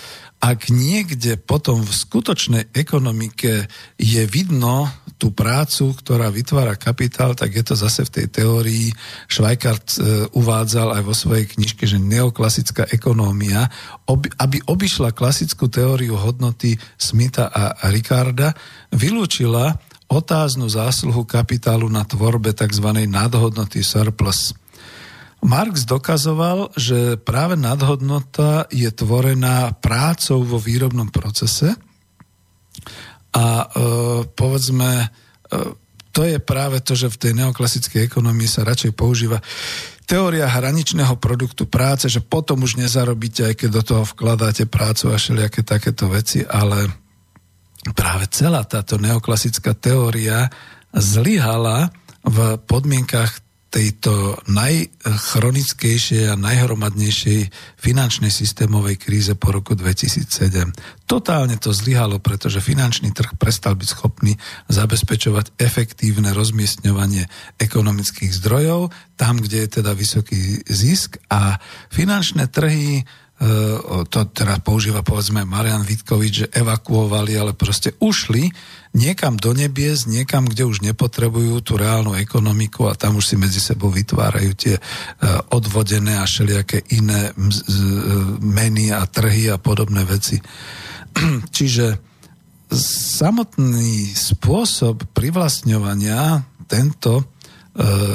ak 0.43 0.69
niekde 0.69 1.41
potom 1.41 1.81
v 1.81 1.89
skutočnej 1.89 2.63
ekonomike 2.75 3.65
je 3.97 4.23
vidno 4.29 4.85
tú 5.15 5.31
prácu, 5.31 5.95
ktorá 5.95 6.27
vytvára 6.27 6.75
kapitál, 6.75 7.33
tak 7.33 7.55
je 7.55 7.63
to 7.63 7.75
zase 7.79 8.03
v 8.05 8.13
tej 8.19 8.27
teórii. 8.29 8.87
Švajkart 9.31 9.87
e, 9.95 9.97
uvádzal 10.35 10.99
aj 10.99 11.03
vo 11.07 11.15
svojej 11.15 11.47
knižke, 11.49 11.87
že 11.87 11.97
neoklasická 11.97 12.91
ekonómia, 12.91 13.71
aby 14.37 14.59
obišla 14.67 15.15
klasickú 15.15 15.71
teóriu 15.71 16.19
hodnoty 16.19 16.75
Smitha 16.99 17.47
a 17.49 17.89
Ricarda, 17.89 18.51
vylúčila 18.91 19.79
otáznu 20.11 20.69
zásluhu 20.69 21.25
kapitálu 21.25 21.89
na 21.89 22.05
tvorbe 22.05 22.53
tzv. 22.53 22.87
nadhodnoty 23.07 23.81
surplus. 23.81 24.53
Marx 25.45 25.85
dokazoval, 25.85 26.73
že 26.73 27.21
práve 27.21 27.53
nadhodnota 27.53 28.65
je 28.73 28.89
tvorená 28.89 29.77
prácou 29.77 30.41
vo 30.41 30.57
výrobnom 30.57 31.13
procese. 31.13 31.77
A 33.29 33.45
e, 33.61 33.65
povedzme, 34.33 35.05
e, 35.05 35.07
to 36.09 36.25
je 36.25 36.41
práve 36.41 36.81
to, 36.81 36.97
že 36.97 37.13
v 37.13 37.21
tej 37.21 37.31
neoklasickej 37.37 38.09
ekonomii 38.09 38.49
sa 38.49 38.65
radšej 38.65 38.97
používa 38.97 39.37
teória 40.09 40.49
hraničného 40.49 41.13
produktu 41.21 41.69
práce, 41.69 42.09
že 42.09 42.25
potom 42.25 42.65
už 42.65 42.81
nezarobíte, 42.81 43.45
aj 43.45 43.55
keď 43.59 43.69
do 43.69 43.81
toho 43.85 44.03
vkladáte 44.05 44.65
prácu 44.65 45.13
a 45.13 45.19
všelijaké 45.21 45.61
takéto 45.61 46.09
veci, 46.09 46.41
ale 46.41 46.89
práve 47.93 48.25
celá 48.33 48.65
táto 48.65 48.97
neoklasická 48.97 49.77
teória 49.77 50.49
zlyhala 50.89 51.93
v 52.25 52.57
podmienkach 52.65 53.44
tejto 53.73 54.39
najchronickejšej 54.47 56.31
a 56.31 56.39
najhromadnejšej 56.39 57.39
finančnej 57.75 58.31
systémovej 58.31 58.95
kríze 58.95 59.33
po 59.35 59.51
roku 59.51 59.75
2007. 59.75 60.71
Totálne 61.03 61.59
to 61.59 61.75
zlyhalo, 61.75 62.23
pretože 62.23 62.63
finančný 62.63 63.11
trh 63.11 63.35
prestal 63.35 63.75
byť 63.75 63.89
schopný 63.91 64.39
zabezpečovať 64.71 65.59
efektívne 65.59 66.31
rozmiestňovanie 66.31 67.27
ekonomických 67.59 68.31
zdrojov 68.31 68.95
tam, 69.15 69.39
kde 69.39 69.65
je 69.65 69.69
teda 69.81 69.91
vysoký 69.95 70.63
zisk 70.67 71.19
a 71.31 71.55
finančné 71.91 72.51
trhy 72.51 72.99
e, 72.99 73.03
to 74.11 74.19
teraz 74.31 74.59
používa 74.59 75.03
povedzme 75.03 75.47
Marian 75.47 75.87
Vitkovič, 75.87 76.33
že 76.35 76.51
evakuovali, 76.51 77.31
ale 77.35 77.51
proste 77.55 77.95
ušli 78.03 78.51
niekam 78.95 79.35
do 79.35 79.51
nebies, 79.51 80.07
niekam, 80.07 80.47
kde 80.47 80.63
už 80.63 80.79
nepotrebujú 80.79 81.59
tú 81.59 81.75
reálnu 81.75 82.15
ekonomiku 82.15 82.87
a 82.87 82.95
tam 82.95 83.19
už 83.19 83.27
si 83.27 83.35
medzi 83.35 83.59
sebou 83.59 83.91
vytvárajú 83.91 84.51
tie 84.55 84.75
e, 84.79 84.81
odvodené 85.51 86.15
a 86.15 86.23
všelijaké 86.23 86.79
iné 86.95 87.29
e, 87.29 87.31
meny 88.39 88.95
a 88.95 89.03
trhy 89.03 89.51
a 89.51 89.59
podobné 89.59 90.07
veci. 90.07 90.39
Čiže 91.55 91.99
samotný 93.19 94.15
spôsob 94.15 95.11
privlastňovania, 95.11 96.47
tento, 96.71 97.19
e, 97.19 97.23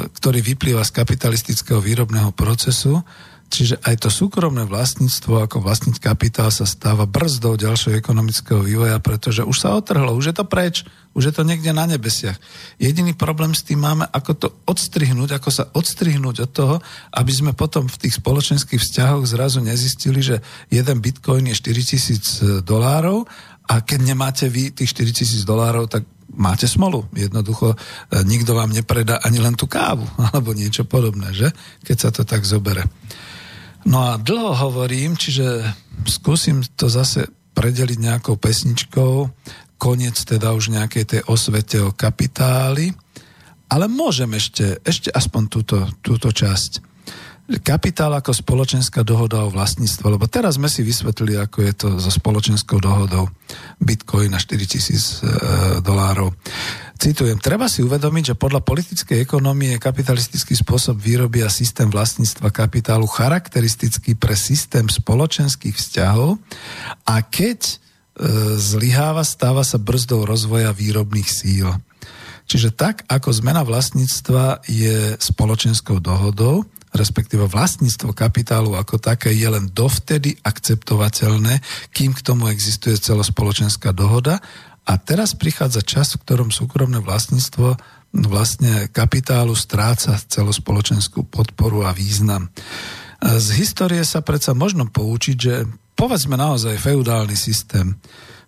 ktorý 0.09 0.41
vyplýva 0.41 0.81
z 0.81 0.91
kapitalistického 0.97 1.77
výrobného 1.77 2.33
procesu, 2.33 3.05
Čiže 3.51 3.83
aj 3.83 4.07
to 4.07 4.09
súkromné 4.09 4.63
vlastníctvo 4.63 5.43
ako 5.43 5.59
vlastniť 5.59 5.99
kapitál 5.99 6.47
sa 6.55 6.63
stáva 6.63 7.03
brzdou 7.03 7.59
ďalšieho 7.59 7.99
ekonomického 7.99 8.63
vývoja, 8.63 8.95
pretože 9.03 9.43
už 9.43 9.57
sa 9.59 9.75
otrhlo, 9.75 10.15
už 10.15 10.31
je 10.31 10.35
to 10.39 10.47
preč, 10.47 10.87
už 11.11 11.27
je 11.27 11.33
to 11.35 11.43
niekde 11.43 11.67
na 11.75 11.83
nebesiach. 11.83 12.39
Jediný 12.79 13.11
problém 13.11 13.51
s 13.51 13.67
tým 13.67 13.83
máme, 13.83 14.07
ako 14.07 14.31
to 14.39 14.47
odstrihnúť, 14.71 15.35
ako 15.35 15.49
sa 15.51 15.67
odstrihnúť 15.67 16.47
od 16.47 16.51
toho, 16.55 16.75
aby 17.11 17.31
sme 17.35 17.51
potom 17.51 17.91
v 17.91 17.99
tých 18.07 18.23
spoločenských 18.23 18.79
vzťahoch 18.79 19.27
zrazu 19.27 19.59
nezistili, 19.59 20.23
že 20.23 20.39
jeden 20.71 21.03
bitcoin 21.03 21.51
je 21.51 21.59
4000 21.59 22.63
dolárov 22.63 23.27
a 23.67 23.83
keď 23.83 23.99
nemáte 24.15 24.47
vy 24.47 24.71
tých 24.71 24.95
4000 24.95 25.43
dolárov, 25.43 25.91
tak 25.91 26.07
máte 26.39 26.71
smolu. 26.71 27.03
Jednoducho 27.11 27.75
e, 27.75 27.77
nikto 28.23 28.55
vám 28.55 28.71
nepredá 28.71 29.19
ani 29.19 29.43
len 29.43 29.59
tú 29.59 29.67
kávu 29.67 30.07
alebo 30.31 30.55
niečo 30.55 30.87
podobné, 30.87 31.35
že? 31.35 31.51
Keď 31.83 31.97
sa 31.99 32.09
to 32.15 32.23
tak 32.23 32.47
zobere. 32.47 32.87
No 33.85 34.13
a 34.13 34.21
dlho 34.21 34.53
hovorím, 34.53 35.17
čiže 35.17 35.65
skúsim 36.05 36.61
to 36.77 36.85
zase 36.85 37.29
predeliť 37.57 37.97
nejakou 37.97 38.37
pesničkou, 38.37 39.13
koniec 39.81 40.15
teda 40.21 40.53
už 40.53 40.69
nejakej 40.69 41.03
tej 41.09 41.21
osvete 41.25 41.81
o 41.81 41.89
kapitáli, 41.89 42.93
ale 43.71 43.89
môžem 43.89 44.29
ešte, 44.37 44.77
ešte 44.85 45.09
aspoň 45.09 45.41
túto, 45.49 45.77
túto 46.05 46.29
časť. 46.29 46.91
Kapitál 47.65 48.15
ako 48.15 48.31
spoločenská 48.31 49.03
dohoda 49.03 49.43
o 49.43 49.51
vlastníctve, 49.51 50.15
lebo 50.15 50.23
teraz 50.29 50.55
sme 50.55 50.71
si 50.71 50.87
vysvetlili, 50.87 51.35
ako 51.35 51.57
je 51.65 51.73
to 51.75 51.87
so 51.99 52.07
spoločenskou 52.07 52.79
dohodou 52.79 53.27
Bitcoin 53.81 54.31
na 54.31 54.39
4000 54.39 54.79
e, 54.79 55.29
dolárov. 55.83 56.31
Citujem, 57.01 57.41
treba 57.41 57.65
si 57.65 57.81
uvedomiť, 57.81 58.23
že 58.29 58.35
podľa 58.37 58.61
politickej 58.61 59.25
ekonomie 59.25 59.73
je 59.73 59.81
kapitalistický 59.81 60.53
spôsob 60.53 61.01
výroby 61.01 61.41
a 61.41 61.49
systém 61.49 61.89
vlastníctva 61.89 62.53
kapitálu 62.53 63.09
charakteristický 63.09 64.13
pre 64.13 64.37
systém 64.37 64.85
spoločenských 64.85 65.73
vzťahov 65.73 66.37
a 67.09 67.15
keď 67.25 67.59
e, 67.65 67.73
zlyháva, 68.53 69.25
stáva 69.25 69.65
sa 69.65 69.81
brzdou 69.81 70.29
rozvoja 70.29 70.69
výrobných 70.69 71.25
síl. 71.25 71.73
Čiže 72.45 72.69
tak, 72.69 73.01
ako 73.09 73.33
zmena 73.33 73.65
vlastníctva 73.65 74.61
je 74.69 75.17
spoločenskou 75.17 75.97
dohodou, 75.97 76.69
respektíve 76.93 77.47
vlastníctvo 77.49 78.11
kapitálu 78.13 78.77
ako 78.77 79.01
také 79.01 79.33
je 79.33 79.47
len 79.47 79.71
dovtedy 79.71 80.37
akceptovateľné, 80.43 81.63
kým 81.95 82.11
k 82.13 82.21
tomu 82.21 82.51
existuje 82.51 82.99
celospoločenská 82.99 83.89
dohoda. 83.95 84.43
A 84.87 84.97
teraz 84.97 85.37
prichádza 85.37 85.81
čas, 85.85 86.17
v 86.17 86.23
ktorom 86.25 86.49
súkromné 86.49 86.99
vlastníctvo 87.01 87.77
vlastne 88.11 88.91
kapitálu 88.91 89.55
stráca 89.55 90.17
celospoločenskú 90.17 91.23
podporu 91.27 91.87
a 91.87 91.95
význam. 91.95 92.51
Z 93.21 93.55
histórie 93.55 94.01
sa 94.03 94.19
predsa 94.25 94.57
možno 94.57 94.89
poučiť, 94.89 95.37
že 95.37 95.69
povedzme 95.95 96.35
naozaj 96.35 96.81
feudálny 96.81 97.37
systém. 97.37 97.95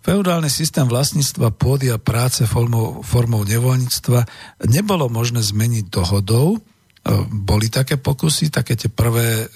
Feudálny 0.04 0.52
systém 0.52 0.84
vlastníctva 0.84 1.54
pôdy 1.54 1.88
a 1.88 1.96
práce 1.96 2.44
formou, 2.44 3.00
formou 3.00 3.46
nevoľníctva 3.46 4.26
nebolo 4.68 5.08
možné 5.08 5.40
zmeniť 5.40 5.88
dohodou, 5.88 6.60
E, 7.04 7.10
boli 7.28 7.68
také 7.68 8.00
pokusy, 8.00 8.48
také 8.48 8.80
tie 8.80 8.88
prvé, 8.88 9.44
e, 9.44 9.46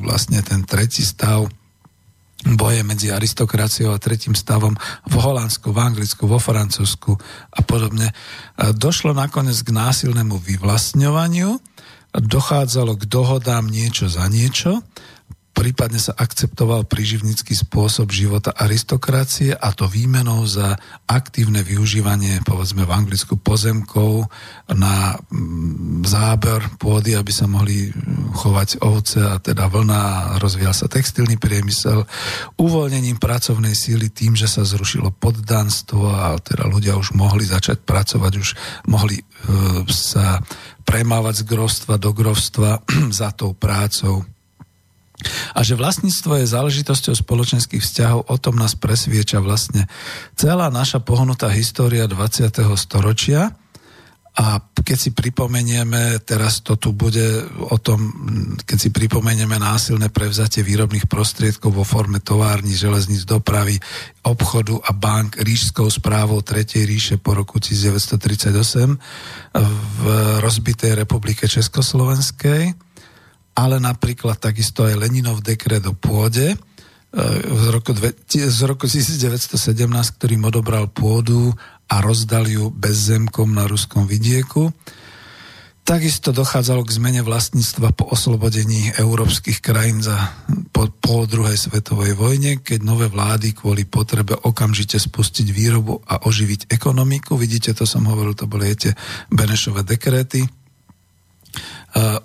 vlastne 0.00 0.40
ten 0.40 0.64
tretí 0.64 1.04
stav 1.04 1.44
boje 2.54 2.86
medzi 2.86 3.10
aristokraciou 3.10 3.90
a 3.90 3.98
tretím 3.98 4.38
stavom 4.38 4.78
v 5.10 5.14
Holandsku, 5.18 5.74
v 5.74 5.82
Anglicku, 5.82 6.30
vo 6.30 6.38
Francúzsku 6.38 7.18
a 7.50 7.60
podobne. 7.66 8.14
Došlo 8.54 9.10
nakoniec 9.10 9.58
k 9.66 9.74
násilnému 9.74 10.38
vyvlastňovaniu, 10.38 11.58
dochádzalo 12.14 12.94
k 13.02 13.04
dohodám 13.10 13.66
niečo 13.66 14.06
za 14.06 14.30
niečo 14.30 14.86
prípadne 15.56 15.96
sa 15.96 16.12
akceptoval 16.12 16.84
príživnický 16.84 17.56
spôsob 17.56 18.12
života 18.12 18.52
aristokracie 18.52 19.56
a 19.56 19.72
to 19.72 19.88
výmenou 19.88 20.44
za 20.44 20.76
aktívne 21.08 21.64
využívanie, 21.64 22.44
povedzme 22.44 22.84
v 22.84 22.92
Anglicku, 22.92 23.40
pozemkov 23.40 24.28
na 24.76 25.16
mm, 25.16 26.04
záber 26.04 26.60
pôdy, 26.76 27.16
aby 27.16 27.32
sa 27.32 27.48
mohli 27.48 27.88
chovať 28.36 28.84
ovce 28.84 29.24
a 29.24 29.40
teda 29.40 29.72
vlna, 29.72 30.36
rozvíjal 30.36 30.76
sa 30.76 30.92
textilný 30.92 31.40
priemysel, 31.40 32.04
uvoľnením 32.60 33.16
pracovnej 33.16 33.72
síly 33.72 34.12
tým, 34.12 34.36
že 34.36 34.52
sa 34.52 34.60
zrušilo 34.60 35.16
poddanstvo 35.16 36.04
a 36.12 36.36
teda 36.36 36.68
ľudia 36.68 37.00
už 37.00 37.16
mohli 37.16 37.48
začať 37.48 37.80
pracovať, 37.80 38.32
už 38.36 38.48
mohli 38.92 39.16
e, 39.16 39.24
sa 39.88 40.36
premávať 40.84 41.42
z 41.42 41.48
grovstva 41.48 41.94
do 41.96 42.12
grovstva 42.12 42.84
za 43.24 43.32
tou 43.32 43.56
prácou 43.56 44.35
a 45.56 45.64
že 45.64 45.78
vlastníctvo 45.78 46.44
je 46.44 46.52
záležitosťou 46.52 47.16
spoločenských 47.16 47.80
vzťahov, 47.80 48.28
o 48.28 48.36
tom 48.36 48.60
nás 48.60 48.76
presvieča 48.76 49.40
vlastne 49.40 49.88
celá 50.36 50.68
naša 50.68 51.00
pohnutá 51.00 51.48
história 51.48 52.04
20. 52.04 52.52
storočia. 52.76 53.56
A 54.36 54.60
keď 54.60 54.98
si 55.00 55.10
pripomenieme, 55.16 56.20
teraz 56.20 56.60
to 56.60 56.76
tu 56.76 56.92
bude 56.92 57.48
o 57.72 57.80
tom, 57.80 58.12
keď 58.68 58.76
si 58.76 58.92
pripomenieme 58.92 59.56
násilné 59.56 60.12
prevzatie 60.12 60.60
výrobných 60.60 61.08
prostriedkov 61.08 61.72
vo 61.72 61.88
forme 61.88 62.20
tovární, 62.20 62.76
železníc, 62.76 63.24
dopravy, 63.24 63.80
obchodu 64.28 64.76
a 64.84 64.92
bank 64.92 65.40
ríšskou 65.40 65.88
správou 65.88 66.44
Tretej 66.44 66.84
ríše 66.84 67.16
po 67.16 67.32
roku 67.32 67.56
1938 67.56 68.52
v 69.72 70.00
rozbitej 70.44 71.00
republike 71.00 71.48
Československej, 71.48 72.85
ale 73.56 73.80
napríklad 73.80 74.36
takisto 74.36 74.84
aj 74.84 75.00
Leninov 75.00 75.40
dekret 75.40 75.80
o 75.88 75.96
pôde 75.96 76.52
e, 76.52 76.56
z 77.40 77.66
roku, 77.72 77.96
z 78.28 78.60
roku 78.68 78.84
1917, 78.84 79.56
ktorým 80.20 80.44
odobral 80.44 80.92
pôdu 80.92 81.56
a 81.88 82.04
rozdal 82.04 82.44
ju 82.44 82.68
bezzemkom 82.68 83.56
na 83.56 83.64
ruskom 83.64 84.04
vidieku. 84.04 84.68
Takisto 85.86 86.34
dochádzalo 86.34 86.82
k 86.82 86.98
zmene 86.98 87.22
vlastníctva 87.22 87.94
po 87.94 88.10
oslobodení 88.10 88.90
európskych 88.98 89.62
krajín 89.62 90.02
za, 90.02 90.34
po, 90.74 90.90
po 90.90 91.30
druhej 91.30 91.54
svetovej 91.54 92.18
vojne, 92.18 92.58
keď 92.58 92.82
nové 92.82 93.06
vlády 93.06 93.54
kvôli 93.54 93.86
potrebe 93.86 94.34
okamžite 94.34 94.98
spustiť 94.98 95.46
výrobu 95.46 96.02
a 96.10 96.26
oživiť 96.26 96.74
ekonomiku. 96.74 97.38
Vidíte, 97.38 97.70
to 97.70 97.86
som 97.86 98.02
hovoril, 98.10 98.34
to 98.34 98.50
boli 98.50 98.74
tie 98.74 98.98
Benešové 99.30 99.86
dekréty 99.86 100.42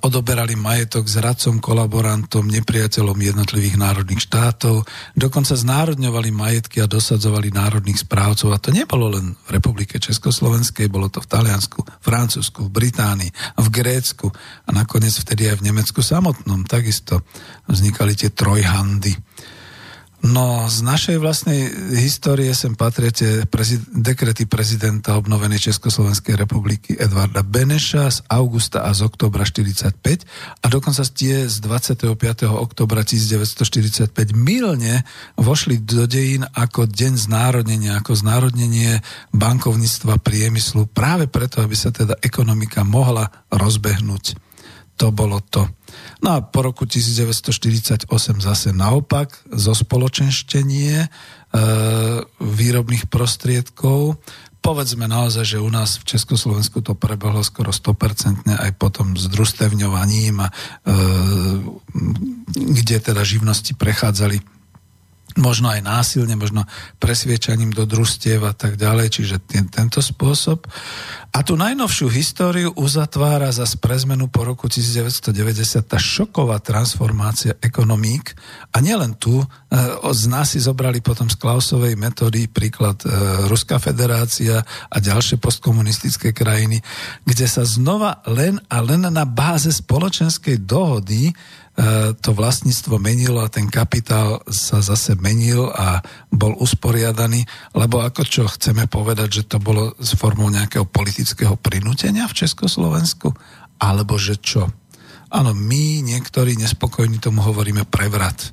odoberali 0.03 0.59
majetok 0.59 1.07
zradcom, 1.07 1.63
kolaborantom, 1.63 2.43
nepriateľom 2.43 3.15
jednotlivých 3.15 3.79
národných 3.79 4.19
štátov, 4.19 4.83
dokonca 5.15 5.55
znárodňovali 5.55 6.29
majetky 6.35 6.83
a 6.83 6.91
dosadzovali 6.91 7.55
národných 7.55 8.03
správcov. 8.03 8.51
A 8.51 8.59
to 8.59 8.75
nebolo 8.75 9.15
len 9.15 9.31
v 9.47 9.49
Republike 9.55 9.95
Československej, 9.95 10.91
bolo 10.91 11.07
to 11.07 11.23
v 11.23 11.31
Taliansku, 11.31 11.87
Francúzsku, 12.03 12.67
v 12.67 12.73
Británii, 12.83 13.31
v 13.55 13.67
Grécku 13.71 14.27
a 14.67 14.69
nakoniec 14.75 15.15
vtedy 15.15 15.47
aj 15.47 15.63
v 15.63 15.71
Nemecku 15.71 16.03
samotnom. 16.03 16.67
Takisto 16.67 17.23
vznikali 17.71 18.11
tie 18.19 18.35
trojhandy. 18.35 19.30
No, 20.21 20.69
z 20.69 20.85
našej 20.85 21.17
vlastnej 21.17 21.65
histórie 21.97 22.53
sem 22.53 22.77
patria 22.77 23.09
tie 23.09 23.49
prezid- 23.49 23.89
dekrety 23.89 24.45
prezidenta 24.45 25.17
obnovenej 25.17 25.73
Československej 25.73 26.37
republiky 26.37 26.93
Edvarda 26.93 27.41
Beneša 27.41 28.05
z 28.05 28.19
augusta 28.29 28.85
a 28.85 28.93
z 28.93 29.01
oktobra 29.01 29.41
45 29.41 29.97
a 30.61 30.65
dokonca 30.69 31.01
tie 31.09 31.49
z 31.49 31.57
25. 31.65 32.13
oktobra 32.53 33.01
1945 33.01 34.13
milne 34.37 35.01
vošli 35.41 35.81
do 35.81 36.05
dejín 36.05 36.45
ako 36.53 36.85
deň 36.85 37.13
znárodnenia, 37.17 37.97
ako 37.97 38.13
znárodnenie 38.13 39.01
bankovníctva 39.33 40.21
priemyslu 40.21 40.85
práve 40.85 41.25
preto, 41.25 41.65
aby 41.65 41.73
sa 41.73 41.89
teda 41.89 42.13
ekonomika 42.21 42.85
mohla 42.85 43.25
rozbehnúť. 43.49 44.50
To 45.01 45.09
bolo 45.09 45.41
to. 45.41 45.65
No 46.21 46.37
a 46.37 46.45
po 46.45 46.61
roku 46.61 46.85
1948 46.85 48.05
zase 48.37 48.69
naopak 48.69 49.33
zo 49.49 49.73
spoločenštenie 49.73 50.93
e, 51.01 51.07
výrobných 52.37 53.09
prostriedkov. 53.09 54.21
Povedzme 54.61 55.09
naozaj, 55.09 55.57
že 55.57 55.57
u 55.57 55.65
nás 55.73 55.97
v 55.97 56.05
Československu 56.05 56.85
to 56.85 56.93
prebehlo 56.93 57.41
skoro 57.41 57.73
100% 57.73 58.45
aj 58.45 58.71
potom 58.77 59.17
s 59.17 59.25
družstevňovaním, 59.25 60.45
e, 60.45 60.49
kde 62.53 62.97
teda 63.01 63.25
živnosti 63.25 63.73
prechádzali 63.73 64.60
možno 65.39 65.71
aj 65.71 65.81
násilne, 65.83 66.35
možno 66.35 66.67
presviečaním 66.99 67.71
do 67.71 67.87
družstiev 67.87 68.43
a 68.43 68.53
tak 68.55 68.75
ďalej, 68.75 69.07
čiže 69.13 69.35
ten, 69.43 69.67
tento 69.67 70.03
spôsob. 70.03 70.67
A 71.31 71.47
tú 71.47 71.55
najnovšiu 71.55 72.11
históriu 72.11 72.69
uzatvára 72.75 73.47
za 73.55 73.63
pre 73.79 73.95
zmenu 73.95 74.27
po 74.27 74.43
roku 74.43 74.67
1990 74.67 75.31
tá 75.87 75.95
šoková 75.95 76.59
transformácia 76.59 77.55
ekonomík 77.63 78.35
a 78.75 78.83
nielen 78.83 79.15
tu, 79.15 79.39
e, 79.39 79.45
z 80.11 80.23
nás 80.27 80.51
si 80.51 80.59
zobrali 80.59 80.99
potom 80.99 81.31
z 81.31 81.39
Klausovej 81.39 81.95
metódy 81.95 82.51
príklad 82.51 82.99
e, 83.03 83.07
Ruská 83.47 83.79
federácia 83.79 84.59
a 84.91 84.97
ďalšie 84.99 85.39
postkomunistické 85.39 86.35
krajiny, 86.35 86.83
kde 87.23 87.47
sa 87.47 87.63
znova 87.63 88.19
len 88.27 88.59
a 88.67 88.83
len 88.83 89.07
na 89.07 89.23
báze 89.23 89.71
spoločenskej 89.71 90.67
dohody 90.67 91.31
to 92.21 92.29
vlastníctvo 92.37 93.01
menilo 93.01 93.41
a 93.41 93.49
ten 93.49 93.65
kapitál 93.65 94.45
sa 94.45 94.85
zase 94.85 95.17
menil 95.17 95.65
a 95.73 96.05
bol 96.29 96.53
usporiadaný, 96.61 97.41
lebo 97.73 98.05
ako 98.05 98.21
čo 98.21 98.43
chceme 98.45 98.85
povedať, 98.85 99.41
že 99.41 99.43
to 99.49 99.57
bolo 99.57 99.97
s 99.97 100.13
formou 100.13 100.51
nejakého 100.53 100.85
politického 100.85 101.57
prinútenia 101.57 102.29
v 102.29 102.37
Československu, 102.45 103.33
alebo 103.81 104.13
že 104.21 104.37
čo? 104.37 104.69
Áno, 105.31 105.55
my 105.55 106.05
niektorí 106.05 106.59
nespokojní 106.59 107.17
tomu 107.17 107.41
hovoríme 107.41 107.87
prevrat 107.87 108.51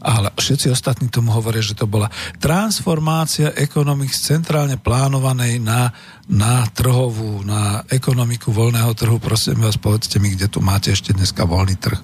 ale 0.00 0.32
všetci 0.32 0.72
ostatní 0.72 1.12
tomu 1.12 1.30
hovoria, 1.36 1.60
že 1.60 1.76
to 1.76 1.84
bola 1.84 2.08
transformácia 2.40 3.52
ekonomik 3.52 4.10
z 4.10 4.34
centrálne 4.36 4.80
plánovanej 4.80 5.60
na, 5.60 5.92
na 6.26 6.64
trhovú, 6.72 7.44
na 7.44 7.84
ekonomiku 7.86 8.48
voľného 8.48 8.92
trhu. 8.96 9.20
Prosím 9.20 9.60
vás, 9.60 9.76
povedzte 9.76 10.16
mi, 10.16 10.32
kde 10.32 10.48
tu 10.48 10.64
máte 10.64 10.90
ešte 10.90 11.12
dneska 11.12 11.44
voľný 11.44 11.76
trh. 11.76 12.00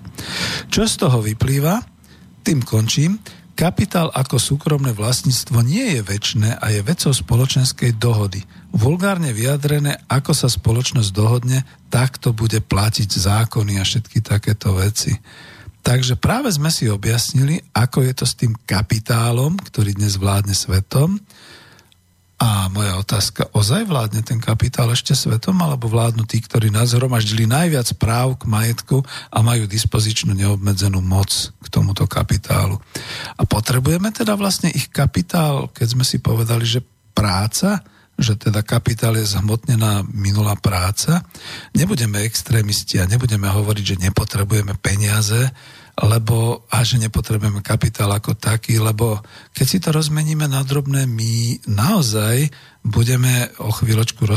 Čo 0.68 0.84
z 0.84 0.94
toho 1.00 1.24
vyplýva? 1.24 1.80
Tým 2.44 2.62
končím. 2.62 3.18
Kapitál 3.56 4.12
ako 4.12 4.36
súkromné 4.36 4.92
vlastníctvo 4.92 5.64
nie 5.64 5.96
je 5.96 6.04
väčšné 6.04 6.60
a 6.60 6.76
je 6.76 6.84
vecou 6.84 7.08
spoločenskej 7.16 7.96
dohody. 7.96 8.44
Vulgárne 8.68 9.32
vyjadrené, 9.32 10.04
ako 10.12 10.36
sa 10.36 10.52
spoločnosť 10.52 11.08
dohodne, 11.16 11.64
tak 11.88 12.20
to 12.20 12.36
bude 12.36 12.60
platiť 12.68 13.08
zákony 13.08 13.80
a 13.80 13.88
všetky 13.88 14.20
takéto 14.20 14.76
veci. 14.76 15.16
Takže 15.86 16.18
práve 16.18 16.50
sme 16.50 16.66
si 16.66 16.90
objasnili, 16.90 17.62
ako 17.70 18.02
je 18.02 18.12
to 18.18 18.26
s 18.26 18.34
tým 18.34 18.58
kapitálom, 18.66 19.54
ktorý 19.54 19.94
dnes 19.94 20.18
vládne 20.18 20.50
svetom. 20.50 21.14
A 22.42 22.66
moja 22.74 22.98
otázka, 22.98 23.46
ozaj 23.54 23.86
vládne 23.86 24.26
ten 24.26 24.42
kapitál 24.42 24.90
ešte 24.90 25.14
svetom, 25.14 25.54
alebo 25.62 25.86
vládnu 25.86 26.26
tí, 26.26 26.42
ktorí 26.42 26.74
nás 26.74 26.90
hromaždili 26.90 27.46
najviac 27.46 27.86
práv 28.02 28.34
k 28.34 28.50
majetku 28.50 28.98
a 29.30 29.38
majú 29.46 29.70
dispozičnú 29.70 30.34
neobmedzenú 30.34 30.98
moc 30.98 31.30
k 31.62 31.66
tomuto 31.70 32.02
kapitálu. 32.10 32.82
A 33.38 33.46
potrebujeme 33.46 34.10
teda 34.10 34.34
vlastne 34.34 34.74
ich 34.74 34.90
kapitál, 34.90 35.70
keď 35.70 35.86
sme 35.94 36.02
si 36.02 36.18
povedali, 36.18 36.66
že 36.66 36.82
práca 37.14 37.86
že 38.16 38.36
teda 38.40 38.64
kapitál 38.64 39.20
je 39.20 39.28
zhmotnená 39.28 40.04
minulá 40.08 40.56
práca. 40.56 41.20
Nebudeme 41.76 42.24
extrémisti 42.24 42.96
a 42.96 43.08
nebudeme 43.08 43.44
hovoriť, 43.48 43.84
že 43.84 44.02
nepotrebujeme 44.08 44.72
peniaze, 44.80 45.52
lebo 45.96 46.68
a 46.68 46.84
že 46.84 47.00
nepotrebujeme 47.00 47.64
kapitál 47.64 48.12
ako 48.12 48.36
taký, 48.36 48.76
lebo 48.76 49.20
keď 49.56 49.66
si 49.68 49.78
to 49.80 49.96
rozmeníme 49.96 50.44
na 50.44 50.60
drobné, 50.60 51.08
my 51.08 51.64
naozaj 51.64 52.52
budeme 52.84 53.48
o 53.64 53.72
chvíľočku 53.72 54.28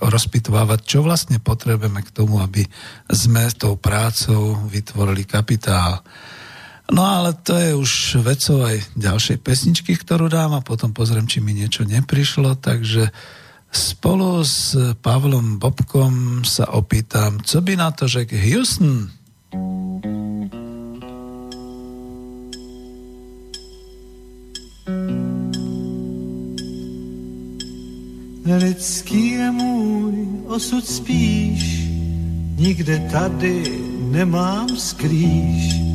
rozpitvávať, 0.00 0.80
čo 0.84 1.00
vlastne 1.00 1.40
potrebujeme 1.40 2.04
k 2.04 2.12
tomu, 2.12 2.44
aby 2.44 2.68
sme 3.08 3.48
s 3.48 3.56
tou 3.56 3.80
prácou 3.80 4.60
vytvorili 4.68 5.24
kapitál. 5.24 6.04
No 6.90 7.06
ale 7.06 7.38
to 7.38 7.54
je 7.54 7.70
už 7.78 8.18
vecou 8.18 8.66
aj 8.66 8.82
ďalšej 8.98 9.38
pesničky, 9.46 9.94
ktorú 9.94 10.26
dám 10.26 10.58
a 10.58 10.64
potom 10.66 10.90
pozriem, 10.90 11.30
či 11.30 11.38
mi 11.38 11.54
niečo 11.54 11.86
neprišlo. 11.86 12.58
Takže 12.58 13.14
spolu 13.70 14.42
s 14.42 14.74
Pavlom 14.98 15.62
Bobkom 15.62 16.42
sa 16.42 16.66
opýtam, 16.74 17.38
co 17.46 17.58
by 17.62 17.78
na 17.78 17.94
to 17.94 18.10
řekl 18.10 18.34
Houston? 18.34 19.06
Lidský 28.50 29.30
je 29.30 29.50
můj 29.50 30.26
osud 30.46 30.86
spíš, 30.86 31.86
nikde 32.58 32.98
tady 33.10 33.80
nemám 34.10 34.68
skrýš 34.68 35.90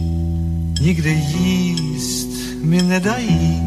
nikde 0.82 1.10
jíst 1.10 2.30
mi 2.62 2.82
nedají, 2.82 3.62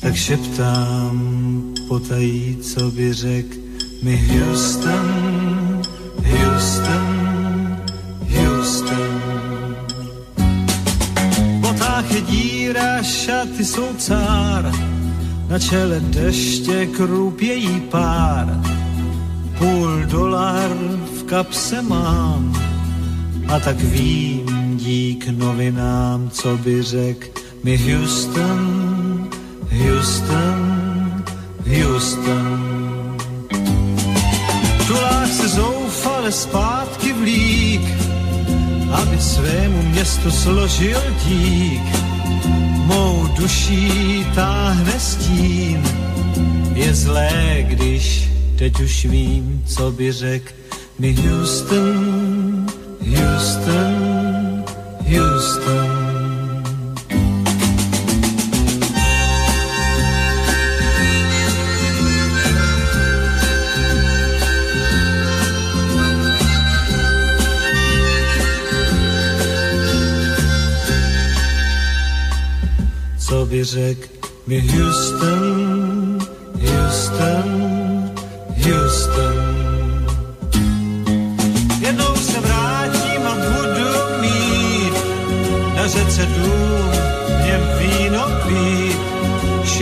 tak 0.00 0.14
šeptám 0.14 1.62
potají, 1.88 2.56
co 2.56 2.90
by 2.90 3.12
řek 3.12 3.46
mi 4.02 4.16
Houston, 4.16 5.82
Houston, 6.30 7.76
Houston. 8.28 9.22
Potách 11.60 12.10
je 12.14 12.20
díra, 12.20 13.02
šaty 13.02 13.64
jsou 13.64 13.94
cár, 13.98 14.72
na 15.48 15.58
čele 15.58 16.00
deště 16.00 16.86
krupějí 16.86 17.80
pár. 17.80 18.62
Půl 19.58 20.04
dolar 20.10 20.70
v 21.20 21.24
kapse 21.24 21.82
mám 21.82 22.62
a 23.48 23.60
tak 23.60 23.80
vím, 23.80 24.61
dík 24.82 25.28
novinám, 25.28 26.30
co 26.30 26.56
by 26.56 26.82
řek 26.82 27.40
mi 27.62 27.76
Houston, 27.76 29.28
Houston, 29.70 31.24
Houston. 31.66 33.16
Tulák 34.86 35.28
se 35.28 35.48
zoufale 35.48 36.32
zpátky 36.32 37.12
vlík, 37.12 37.82
aby 38.92 39.18
svému 39.18 39.82
městu 39.82 40.30
složil 40.30 41.00
dík. 41.26 41.82
Mou 42.86 43.28
duší 43.38 44.26
táhne 44.34 45.00
stín, 45.00 45.82
je 46.74 46.94
zlé, 46.94 47.56
když 47.68 48.28
teď 48.58 48.80
už 48.80 49.04
vím, 49.04 49.62
co 49.66 49.90
by 49.90 50.12
řek 50.12 50.54
mi 50.98 51.12
Houston, 51.14 52.66
Houston. 53.00 54.11
Houston. 55.12 56.02
Mi 74.46 74.60
Houston, 74.60 76.18
Houston, 76.60 78.14
Houston. 78.56 79.51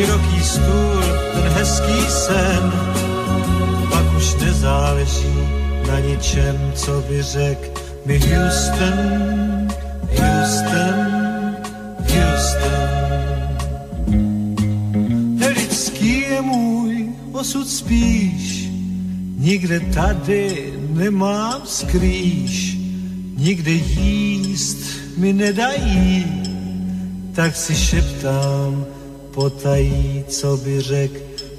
Široký 0.00 0.40
stůl, 0.42 1.02
ten 1.32 1.52
hezký 1.52 2.00
sen, 2.08 2.72
pak 3.90 4.16
už 4.16 4.34
nezáleží 4.34 5.36
na 5.88 6.00
ničem, 6.00 6.72
co 6.74 7.04
by 7.08 7.22
řek 7.22 7.80
mi 8.06 8.18
Houston, 8.18 9.68
Houston, 10.16 11.56
Houston. 11.98 12.90
Lidský 15.56 16.20
je 16.20 16.42
můj 16.42 17.08
osud 17.32 17.68
spíš, 17.68 18.68
nikde 19.36 19.80
tady 19.80 20.72
nemám 20.90 21.60
skrýš, 21.64 22.76
nikde 23.36 23.70
jíst 23.70 24.78
mi 25.16 25.32
nedají, 25.32 26.26
tak 27.34 27.56
si 27.56 27.74
šeptám 27.74 28.86
potají, 29.34 30.24
co 30.28 30.56
by 30.56 30.80
řek 30.80 31.10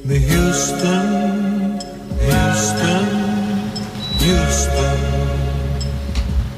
mi 0.05 0.19
Houston, 0.19 1.79
Houston, 2.21 3.05
Houston, 4.19 4.99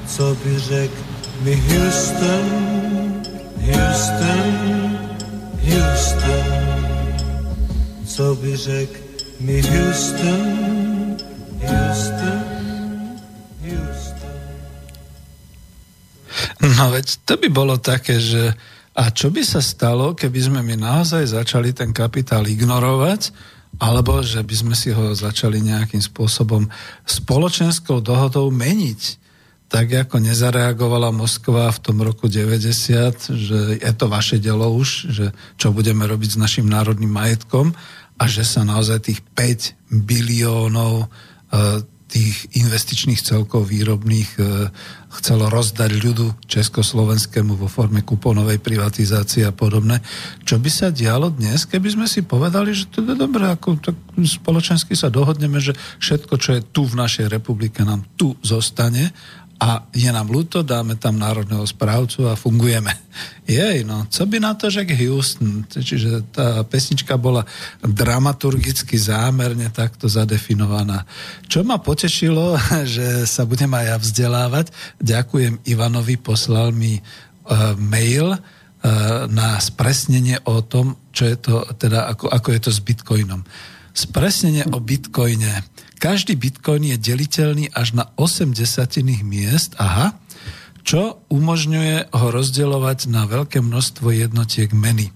co 0.08 0.38
by 0.44 0.60
řek 0.60 0.92
mi 1.42 1.56
Houston, 1.56 2.46
Houston, 3.62 4.52
Houston, 5.64 6.46
co 8.06 8.36
by 8.36 8.58
řek 8.58 8.90
mi 9.40 9.62
Houston, 9.62 11.18
Houston, 11.62 12.54
No 16.64 16.92
veď 16.92 17.06
to 17.26 17.38
by 17.38 17.50
bolo 17.50 17.78
také, 17.78 18.20
že 18.20 18.54
a 18.94 19.10
čo 19.10 19.34
by 19.34 19.42
sa 19.42 19.58
stalo, 19.58 20.14
keby 20.14 20.40
sme 20.40 20.60
my 20.62 20.78
naozaj 20.78 21.34
začali 21.34 21.74
ten 21.74 21.90
kapitál 21.90 22.46
ignorovať, 22.46 23.34
alebo 23.82 24.22
že 24.22 24.46
by 24.46 24.56
sme 24.56 24.76
si 24.78 24.94
ho 24.94 25.18
začali 25.18 25.58
nejakým 25.66 26.02
spôsobom 26.02 26.70
spoločenskou 27.10 28.06
dohodou 28.06 28.54
meniť. 28.54 29.22
Tak 29.66 30.06
ako 30.06 30.22
nezareagovala 30.22 31.10
Moskva 31.10 31.74
v 31.74 31.82
tom 31.82 32.06
roku 32.06 32.30
90, 32.30 33.34
že 33.34 33.60
je 33.82 33.94
to 33.98 34.06
vaše 34.06 34.38
delo 34.38 34.70
už, 34.70 35.10
že 35.10 35.26
čo 35.58 35.74
budeme 35.74 36.06
robiť 36.06 36.38
s 36.38 36.42
našim 36.42 36.70
národným 36.70 37.10
majetkom 37.10 37.74
a 38.22 38.24
že 38.30 38.46
sa 38.46 38.62
naozaj 38.62 39.10
tých 39.10 39.20
5 39.34 39.90
biliónov 39.90 41.10
e, 41.50 41.82
tých 42.14 42.46
investičných 42.54 43.26
celkov 43.26 43.74
výrobných 43.74 44.30
e, 44.38 44.42
chcelo 45.20 45.50
rozdať 45.50 45.94
ľudu 45.94 46.48
československému 46.50 47.54
vo 47.54 47.70
forme 47.70 48.02
kuponovej 48.02 48.58
privatizácie 48.58 49.46
a 49.46 49.54
podobné. 49.54 50.02
Čo 50.42 50.58
by 50.58 50.70
sa 50.74 50.88
dialo 50.90 51.30
dnes, 51.30 51.70
keby 51.70 51.94
sme 51.94 52.08
si 52.10 52.26
povedali, 52.26 52.74
že 52.74 52.90
to 52.90 53.06
je 53.06 53.14
dobré, 53.14 53.46
ako 53.50 53.78
tak 53.78 53.96
spoločensky 54.18 54.98
sa 54.98 55.14
dohodneme, 55.14 55.62
že 55.62 55.78
všetko, 56.02 56.34
čo 56.42 56.50
je 56.58 56.62
tu 56.66 56.90
v 56.90 56.98
našej 56.98 57.30
republike, 57.30 57.86
nám 57.86 58.06
tu 58.18 58.34
zostane 58.42 59.14
a 59.64 59.88
je 59.96 60.12
nám 60.12 60.28
ľúto, 60.28 60.60
dáme 60.60 61.00
tam 61.00 61.16
národného 61.16 61.64
správcu 61.64 62.28
a 62.28 62.36
fungujeme. 62.36 62.92
Jej, 63.48 63.88
no, 63.88 64.04
co 64.12 64.28
by 64.28 64.44
na 64.44 64.60
to 64.60 64.68
že 64.68 64.84
Houston? 64.84 65.64
Čiže 65.64 66.36
tá 66.36 66.68
pesnička 66.68 67.16
bola 67.16 67.48
dramaturgicky 67.80 69.00
zámerne 69.00 69.72
takto 69.72 70.12
zadefinovaná. 70.12 71.08
Čo 71.48 71.64
ma 71.64 71.80
potešilo, 71.80 72.60
že 72.96 73.24
sa 73.24 73.48
budem 73.48 73.72
aj 73.72 73.86
ja 73.88 73.98
vzdelávať, 74.04 74.66
ďakujem 75.00 75.64
Ivanovi, 75.64 76.20
poslal 76.20 76.76
mi 76.76 77.00
uh, 77.00 77.72
mail 77.80 78.36
uh, 78.36 78.40
na 79.32 79.64
spresnenie 79.64 80.44
o 80.44 80.60
tom, 80.60 81.00
čo 81.16 81.24
je 81.24 81.40
to, 81.40 81.64
teda 81.80 82.12
ako, 82.12 82.28
ako 82.28 82.50
je 82.52 82.60
to 82.68 82.72
s 82.76 82.84
bitcoinom. 82.84 83.48
Spresnenie 83.96 84.68
o 84.76 84.84
bitcoine 84.84 85.64
každý 86.04 86.36
bitcoin 86.36 86.84
je 86.84 87.00
deliteľný 87.00 87.72
až 87.72 87.96
na 87.96 88.12
8 88.20 88.52
desatiných 88.52 89.24
miest, 89.24 89.80
aha, 89.80 90.20
čo 90.84 91.24
umožňuje 91.32 92.12
ho 92.12 92.28
rozdeľovať 92.28 93.08
na 93.08 93.24
veľké 93.24 93.64
množstvo 93.64 94.12
jednotiek 94.12 94.68
meny. 94.76 95.16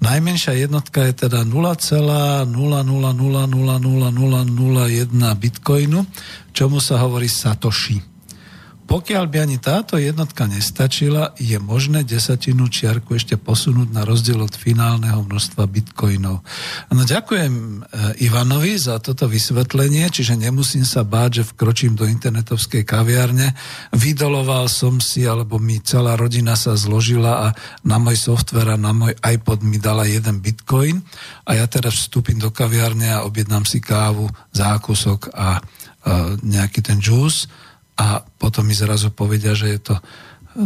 Najmenšia 0.00 0.56
jednotka 0.64 1.04
je 1.12 1.28
teda 1.28 1.44
0,000000001 1.44 2.48
bitcoinu, 5.36 6.08
čomu 6.56 6.80
sa 6.80 7.04
hovorí 7.04 7.28
satoshi. 7.28 8.13
Pokiaľ 8.84 9.24
by 9.32 9.36
ani 9.40 9.56
táto 9.56 9.96
jednotka 9.96 10.44
nestačila, 10.44 11.32
je 11.40 11.56
možné 11.56 12.04
desatinu 12.04 12.68
čiarku 12.68 13.16
ešte 13.16 13.40
posunúť 13.40 13.88
na 13.88 14.04
rozdiel 14.04 14.44
od 14.44 14.52
finálneho 14.52 15.24
množstva 15.24 15.64
bitcoinov. 15.64 16.44
No 16.92 17.02
ďakujem 17.02 17.52
e, 17.52 17.76
Ivanovi 18.28 18.76
za 18.76 19.00
toto 19.00 19.24
vysvetlenie, 19.24 20.12
čiže 20.12 20.36
nemusím 20.36 20.84
sa 20.84 21.00
báť, 21.00 21.40
že 21.40 21.48
vkročím 21.56 21.96
do 21.96 22.04
internetovskej 22.04 22.84
kaviárne. 22.84 23.56
Vydoloval 23.96 24.68
som 24.68 25.00
si, 25.00 25.24
alebo 25.24 25.56
mi 25.56 25.80
celá 25.80 26.12
rodina 26.20 26.52
sa 26.52 26.76
zložila 26.76 27.32
a 27.40 27.56
na 27.88 27.96
môj 27.96 28.20
software 28.20 28.76
a 28.76 28.78
na 28.78 28.92
môj 28.92 29.16
iPod 29.24 29.64
mi 29.64 29.80
dala 29.80 30.04
jeden 30.04 30.44
bitcoin 30.44 31.00
a 31.48 31.56
ja 31.56 31.64
teraz 31.64 32.04
vstúpim 32.04 32.36
do 32.36 32.52
kaviárne 32.52 33.08
a 33.08 33.24
objednám 33.24 33.64
si 33.64 33.80
kávu, 33.80 34.28
zákusok 34.52 35.32
a, 35.32 35.40
a 35.40 35.52
nejaký 36.44 36.84
ten 36.84 37.00
juice 37.00 37.48
a 37.94 38.26
potom 38.38 38.66
mi 38.66 38.74
zrazu 38.74 39.10
povedia, 39.14 39.54
že 39.54 39.68
je 39.78 39.80
to, 39.92 39.94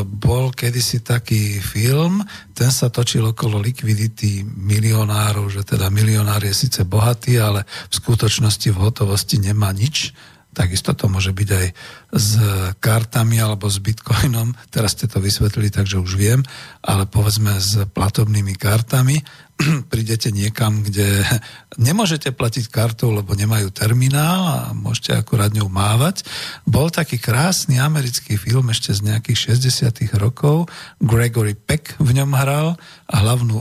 Bol 0.06 0.54
kedysi 0.54 1.02
taký 1.02 1.58
film, 1.58 2.22
ten 2.54 2.70
sa 2.70 2.86
točil 2.86 3.34
okolo 3.34 3.58
likvidity 3.58 4.46
milionárov, 4.46 5.50
že 5.50 5.66
teda 5.66 5.90
milionár 5.90 6.38
je 6.46 6.54
síce 6.54 6.86
bohatý, 6.86 7.42
ale 7.42 7.66
v 7.66 7.94
skutočnosti 7.98 8.68
v 8.70 8.78
hotovosti 8.78 9.42
nemá 9.42 9.74
nič 9.74 10.14
Takisto 10.56 10.96
to 10.96 11.12
môže 11.12 11.36
byť 11.36 11.48
aj 11.52 11.66
s 12.16 12.30
kartami 12.80 13.36
alebo 13.36 13.68
s 13.68 13.76
bitcoinom. 13.76 14.56
Teraz 14.72 14.96
ste 14.96 15.04
to 15.04 15.20
vysvetlili, 15.20 15.68
takže 15.68 16.00
už 16.00 16.16
viem, 16.16 16.40
ale 16.80 17.04
povedzme 17.04 17.60
s 17.60 17.84
platobnými 17.92 18.56
kartami. 18.56 19.20
Prídete 19.92 20.32
niekam, 20.32 20.84
kde 20.84 21.24
nemôžete 21.80 22.32
platiť 22.32 22.68
kartou, 22.68 23.12
lebo 23.12 23.32
nemajú 23.32 23.72
terminál 23.72 24.40
a 24.44 24.58
môžete 24.76 25.16
akurát 25.16 25.52
ňou 25.52 25.72
mávať. 25.72 26.24
Bol 26.68 26.92
taký 26.92 27.16
krásny 27.16 27.80
americký 27.80 28.36
film 28.36 28.68
ešte 28.68 28.92
z 28.92 29.12
nejakých 29.12 29.56
60 29.56 30.20
rokov. 30.20 30.68
Gregory 31.00 31.56
Peck 31.56 31.96
v 31.96 32.10
ňom 32.16 32.30
hral 32.36 32.76
a 33.08 33.14
hlavnú 33.22 33.56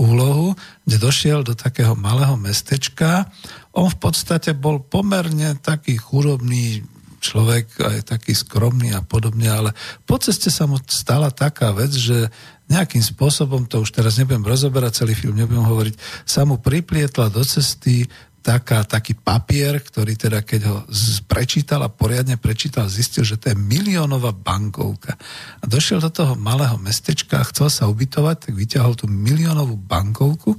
úlohu, 0.00 0.58
kde 0.82 0.96
došiel 0.98 1.46
do 1.46 1.54
takého 1.54 1.94
malého 1.94 2.34
mestečka 2.34 3.30
on 3.76 3.92
v 3.92 3.98
podstate 4.00 4.56
bol 4.56 4.80
pomerne 4.80 5.52
taký 5.60 6.00
chudobný 6.00 6.80
človek, 7.20 7.76
aj 7.76 7.98
taký 8.16 8.32
skromný 8.32 8.96
a 8.96 9.04
podobne, 9.04 9.52
ale 9.52 9.70
po 10.08 10.16
ceste 10.16 10.48
sa 10.48 10.64
mu 10.64 10.80
stala 10.88 11.28
taká 11.28 11.76
vec, 11.76 11.92
že 11.92 12.32
nejakým 12.66 13.02
spôsobom, 13.02 13.64
to 13.70 13.82
už 13.82 13.94
teraz 13.94 14.18
nebudem 14.18 14.42
rozoberať, 14.42 15.06
celý 15.06 15.14
film 15.14 15.38
nebudem 15.38 15.62
hovoriť, 15.62 15.94
sa 16.26 16.42
mu 16.42 16.58
priplietla 16.58 17.30
do 17.30 17.42
cesty 17.46 18.06
taká, 18.46 18.86
taký 18.86 19.18
papier, 19.18 19.82
ktorý 19.82 20.14
teda 20.14 20.46
keď 20.46 20.60
ho 20.70 20.76
prečítal 21.26 21.82
a 21.82 21.90
poriadne 21.90 22.38
prečítal, 22.38 22.86
zistil, 22.86 23.26
že 23.26 23.34
to 23.42 23.50
je 23.50 23.58
miliónová 23.58 24.30
bankovka. 24.30 25.18
A 25.58 25.64
došiel 25.66 25.98
do 25.98 26.14
toho 26.14 26.38
malého 26.38 26.78
mestečka 26.78 27.42
a 27.42 27.48
chcel 27.50 27.66
sa 27.66 27.90
ubytovať, 27.90 28.36
tak 28.46 28.52
vyťahol 28.54 28.94
tú 28.94 29.10
miliónovú 29.10 29.74
bankovku 29.74 30.54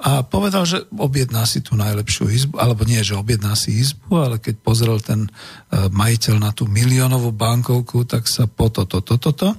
a 0.00 0.26
povedal, 0.26 0.66
že 0.66 0.82
objedná 0.90 1.46
si 1.46 1.62
tú 1.62 1.78
najlepšiu 1.78 2.26
izbu, 2.32 2.54
alebo 2.58 2.82
nie, 2.82 2.98
že 3.04 3.14
objedná 3.14 3.54
si 3.54 3.78
izbu, 3.78 4.10
ale 4.16 4.36
keď 4.42 4.54
pozrel 4.64 4.98
ten 4.98 5.28
e, 5.28 5.30
majiteľ 5.86 6.34
na 6.40 6.50
tú 6.50 6.66
miliónovú 6.66 7.30
bankovku, 7.30 8.08
tak 8.10 8.26
sa 8.26 8.50
po 8.50 8.72
toto, 8.72 9.04
toto, 9.04 9.30
toto, 9.30 9.54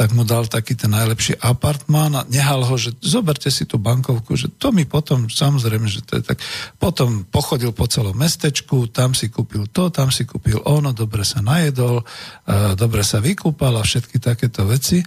tak 0.00 0.16
mu 0.16 0.24
dal 0.24 0.48
taký 0.48 0.72
ten 0.72 0.96
najlepší 0.96 1.36
apartmán 1.44 2.16
a 2.16 2.24
nehal 2.24 2.64
ho, 2.64 2.74
že 2.80 2.96
zoberte 3.04 3.52
si 3.52 3.68
tú 3.68 3.76
bankovku, 3.76 4.32
že 4.32 4.48
to 4.48 4.72
mi 4.72 4.88
potom, 4.88 5.28
samozrejme, 5.28 5.84
že 5.92 6.00
to 6.00 6.16
je 6.16 6.22
tak, 6.24 6.40
potom 6.80 7.28
pochodil 7.28 7.76
po 7.76 7.84
celom 7.84 8.16
mestečku, 8.16 8.88
tam 8.88 9.12
si 9.12 9.28
kúpil 9.28 9.68
to, 9.68 9.92
tam 9.92 10.08
si 10.08 10.24
kúpil 10.24 10.64
ono, 10.64 10.96
dobre 10.96 11.20
sa 11.20 11.44
najedol, 11.44 12.00
e, 12.00 12.72
dobre 12.80 13.04
sa 13.04 13.20
vykúpal 13.20 13.76
a 13.76 13.84
všetky 13.84 14.16
takéto 14.16 14.64
veci 14.64 15.04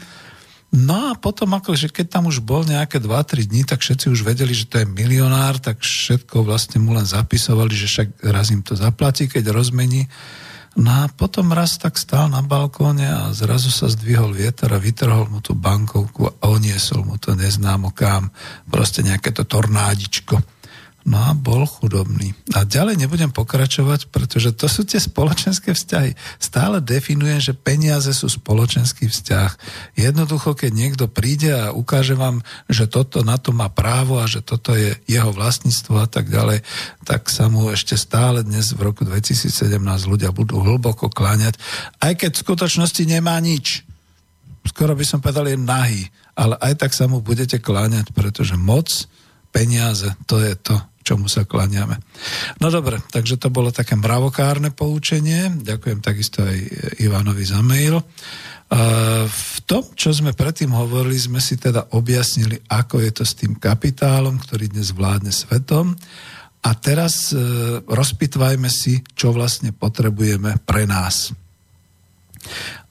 No 0.73 1.13
a 1.13 1.13
potom, 1.13 1.53
akože 1.53 1.93
keď 1.93 2.17
tam 2.17 2.23
už 2.33 2.41
bol 2.41 2.65
nejaké 2.65 2.97
2-3 2.97 3.45
dní, 3.45 3.61
tak 3.61 3.85
všetci 3.85 4.09
už 4.09 4.25
vedeli, 4.25 4.57
že 4.57 4.65
to 4.65 4.81
je 4.81 4.89
milionár, 4.89 5.61
tak 5.61 5.85
všetko 5.85 6.41
vlastne 6.41 6.81
mu 6.81 6.97
len 6.97 7.05
zapisovali, 7.05 7.77
že 7.77 7.85
však 7.85 8.25
raz 8.33 8.49
im 8.49 8.65
to 8.65 8.73
zaplatí, 8.73 9.29
keď 9.29 9.53
rozmení. 9.53 10.09
No 10.73 11.05
a 11.05 11.05
potom 11.05 11.53
raz 11.53 11.77
tak 11.77 12.01
stál 12.01 12.33
na 12.33 12.41
balkóne 12.41 13.05
a 13.05 13.29
zrazu 13.29 13.69
sa 13.69 13.85
zdvihol 13.85 14.33
vietor 14.33 14.73
a 14.73 14.81
vytrhol 14.81 15.29
mu 15.29 15.37
tú 15.37 15.53
bankovku 15.53 16.25
a 16.25 16.49
oniesol 16.49 17.05
mu 17.05 17.21
to 17.21 17.37
neznámo 17.37 17.93
kam. 17.93 18.33
Proste 18.65 19.05
nejaké 19.05 19.29
to 19.29 19.45
tornádičko. 19.45 20.41
No 21.03 21.19
a 21.19 21.35
bol 21.35 21.67
chudobný. 21.67 22.31
A 22.55 22.63
ďalej 22.63 22.95
nebudem 22.95 23.27
pokračovať, 23.27 24.07
pretože 24.07 24.55
to 24.55 24.71
sú 24.71 24.87
tie 24.87 25.03
spoločenské 25.03 25.75
vzťahy. 25.75 26.15
Stále 26.39 26.79
definujem, 26.79 27.43
že 27.43 27.51
peniaze 27.51 28.07
sú 28.15 28.31
spoločenský 28.31 29.11
vzťah. 29.11 29.51
Jednoducho, 29.99 30.55
keď 30.55 30.71
niekto 30.71 31.05
príde 31.11 31.51
a 31.51 31.75
ukáže 31.75 32.15
vám, 32.15 32.39
že 32.71 32.87
toto 32.87 33.19
na 33.19 33.35
to 33.35 33.51
má 33.51 33.67
právo 33.67 34.15
a 34.15 34.31
že 34.31 34.39
toto 34.39 34.71
je 34.79 34.95
jeho 35.03 35.27
vlastníctvo 35.35 35.95
a 35.99 36.07
tak 36.07 36.31
ďalej, 36.31 36.63
tak 37.03 37.27
sa 37.27 37.51
mu 37.51 37.67
ešte 37.67 37.99
stále 37.99 38.39
dnes 38.47 38.71
v 38.71 38.87
roku 38.87 39.03
2017 39.03 39.51
ľudia 40.07 40.31
budú 40.31 40.63
hlboko 40.63 41.11
kláňať, 41.11 41.59
aj 41.99 42.15
keď 42.15 42.31
v 42.31 42.43
skutočnosti 42.47 43.03
nemá 43.03 43.35
nič. 43.43 43.83
Skoro 44.63 44.95
by 44.95 45.03
som 45.03 45.19
povedal, 45.19 45.51
je 45.51 45.59
nahý, 45.59 46.07
ale 46.31 46.55
aj 46.63 46.79
tak 46.79 46.95
sa 46.95 47.11
mu 47.11 47.19
budete 47.19 47.59
kláňať, 47.59 48.15
pretože 48.15 48.55
moc, 48.55 48.87
peniaze, 49.51 50.07
to 50.23 50.39
je 50.39 50.55
to, 50.55 50.79
čomu 51.03 51.27
sa 51.27 51.43
klaniame. 51.43 51.99
No 52.63 52.71
dobre, 52.71 53.03
takže 53.11 53.35
to 53.35 53.51
bolo 53.51 53.69
také 53.69 53.99
mravokárne 53.99 54.71
poučenie. 54.71 55.51
Ďakujem 55.61 55.99
takisto 55.99 56.41
aj 56.41 56.57
Ivanovi 57.03 57.43
za 57.43 57.59
mail. 57.59 57.99
V 59.27 59.57
tom, 59.69 59.85
čo 59.93 60.09
sme 60.09 60.33
predtým 60.33 60.73
hovorili, 60.73 61.13
sme 61.19 61.37
si 61.37 61.59
teda 61.61 61.93
objasnili, 61.93 62.57
ako 62.71 63.05
je 63.05 63.11
to 63.13 63.23
s 63.27 63.37
tým 63.37 63.59
kapitálom, 63.61 64.41
ktorý 64.41 64.71
dnes 64.71 64.89
vládne 64.95 65.29
svetom. 65.29 65.93
A 66.63 66.71
teraz 66.79 67.35
e, 67.35 67.37
rozpitvajme 67.83 68.71
si, 68.71 69.03
čo 69.19 69.35
vlastne 69.35 69.75
potrebujeme 69.75 70.63
pre 70.63 70.87
nás. 70.87 71.35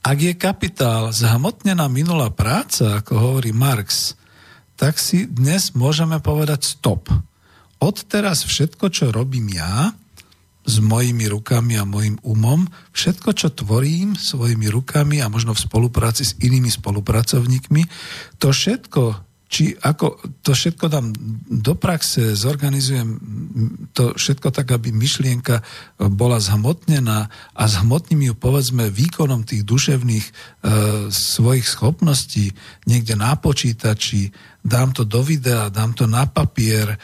Ak 0.04 0.18
je 0.20 0.36
kapitál 0.36 1.08
zhmotnená 1.08 1.88
minulá 1.88 2.28
práca, 2.28 3.00
ako 3.00 3.12
hovorí 3.16 3.56
Marx, 3.56 4.12
tak 4.76 5.00
si 5.00 5.24
dnes 5.24 5.72
môžeme 5.72 6.20
povedať 6.20 6.68
stop 6.68 7.08
odteraz 7.82 8.46
všetko, 8.46 8.94
čo 8.94 9.10
robím 9.10 9.50
ja, 9.50 9.90
s 10.62 10.78
mojimi 10.78 11.26
rukami 11.26 11.74
a 11.74 11.82
mojim 11.82 12.22
umom, 12.22 12.70
všetko, 12.94 13.34
čo 13.34 13.50
tvorím 13.50 14.14
svojimi 14.14 14.70
rukami 14.70 15.18
a 15.18 15.26
možno 15.26 15.58
v 15.58 15.64
spolupráci 15.66 16.22
s 16.22 16.38
inými 16.38 16.70
spolupracovníkmi, 16.70 17.82
to 18.38 18.54
všetko, 18.54 19.02
či 19.52 19.76
ako 19.76 20.22
to 20.40 20.56
všetko 20.56 20.86
dám 20.88 21.12
do 21.50 21.74
praxe, 21.76 22.38
zorganizujem 22.38 23.20
to 23.92 24.16
všetko 24.16 24.48
tak, 24.48 24.72
aby 24.72 24.94
myšlienka 24.94 25.60
bola 26.08 26.40
zhmotnená 26.40 27.28
a 27.52 27.62
zhmotním 27.68 28.32
ju 28.32 28.34
povedzme 28.38 28.88
výkonom 28.88 29.44
tých 29.44 29.66
duševných 29.68 30.24
e, 30.24 30.32
svojich 31.12 31.68
schopností 31.68 32.56
niekde 32.88 33.12
na 33.12 33.36
počítači, 33.36 34.32
dám 34.62 34.94
to 34.94 35.02
do 35.02 35.26
videa, 35.26 35.68
dám 35.68 35.92
to 35.92 36.06
na 36.06 36.26
papier, 36.30 36.94
e, 36.94 36.96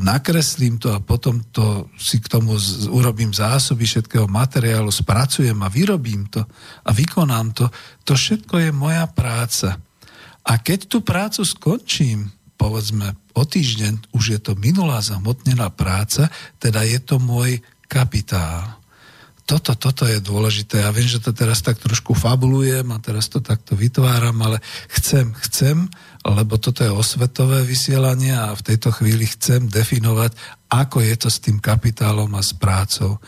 nakreslím 0.00 0.80
to 0.80 0.96
a 0.96 1.04
potom 1.04 1.44
to 1.52 1.92
si 2.00 2.16
k 2.18 2.26
tomu 2.26 2.56
z, 2.56 2.88
urobím 2.88 3.36
zásoby 3.36 3.84
všetkého 3.84 4.24
materiálu, 4.26 4.88
spracujem 4.88 5.56
a 5.60 5.68
vyrobím 5.68 6.26
to 6.32 6.40
a 6.84 6.90
vykonám 6.90 7.52
to. 7.52 7.68
To 8.08 8.12
všetko 8.16 8.58
je 8.58 8.70
moja 8.72 9.04
práca. 9.12 9.76
A 10.42 10.52
keď 10.58 10.88
tú 10.88 11.04
prácu 11.04 11.44
skončím, 11.44 12.32
povedzme 12.56 13.14
o 13.36 13.44
týždeň, 13.44 14.16
už 14.16 14.24
je 14.32 14.40
to 14.40 14.56
minulá 14.56 15.04
zamotnená 15.04 15.68
práca, 15.68 16.32
teda 16.58 16.82
je 16.88 16.98
to 16.98 17.20
môj 17.20 17.60
kapitál 17.86 18.82
toto, 19.42 19.74
toto 19.74 20.06
je 20.06 20.22
dôležité. 20.22 20.80
Ja 20.80 20.94
viem, 20.94 21.04
že 21.04 21.18
to 21.18 21.34
teraz 21.34 21.60
tak 21.60 21.76
trošku 21.76 22.14
fabulujem 22.14 22.86
a 22.94 23.02
teraz 23.02 23.26
to 23.26 23.42
takto 23.42 23.74
vytváram, 23.74 24.38
ale 24.38 24.62
chcem, 24.96 25.34
chcem, 25.44 25.90
lebo 26.22 26.54
toto 26.58 26.86
je 26.86 26.90
osvetové 26.90 27.66
vysielanie 27.66 28.30
a 28.30 28.54
v 28.54 28.62
tejto 28.62 28.94
chvíli 28.94 29.26
chcem 29.26 29.66
definovať, 29.66 30.34
ako 30.70 31.02
je 31.02 31.14
to 31.18 31.28
s 31.28 31.42
tým 31.42 31.58
kapitálom 31.58 32.30
a 32.38 32.42
s 32.42 32.54
prácou. 32.54 33.18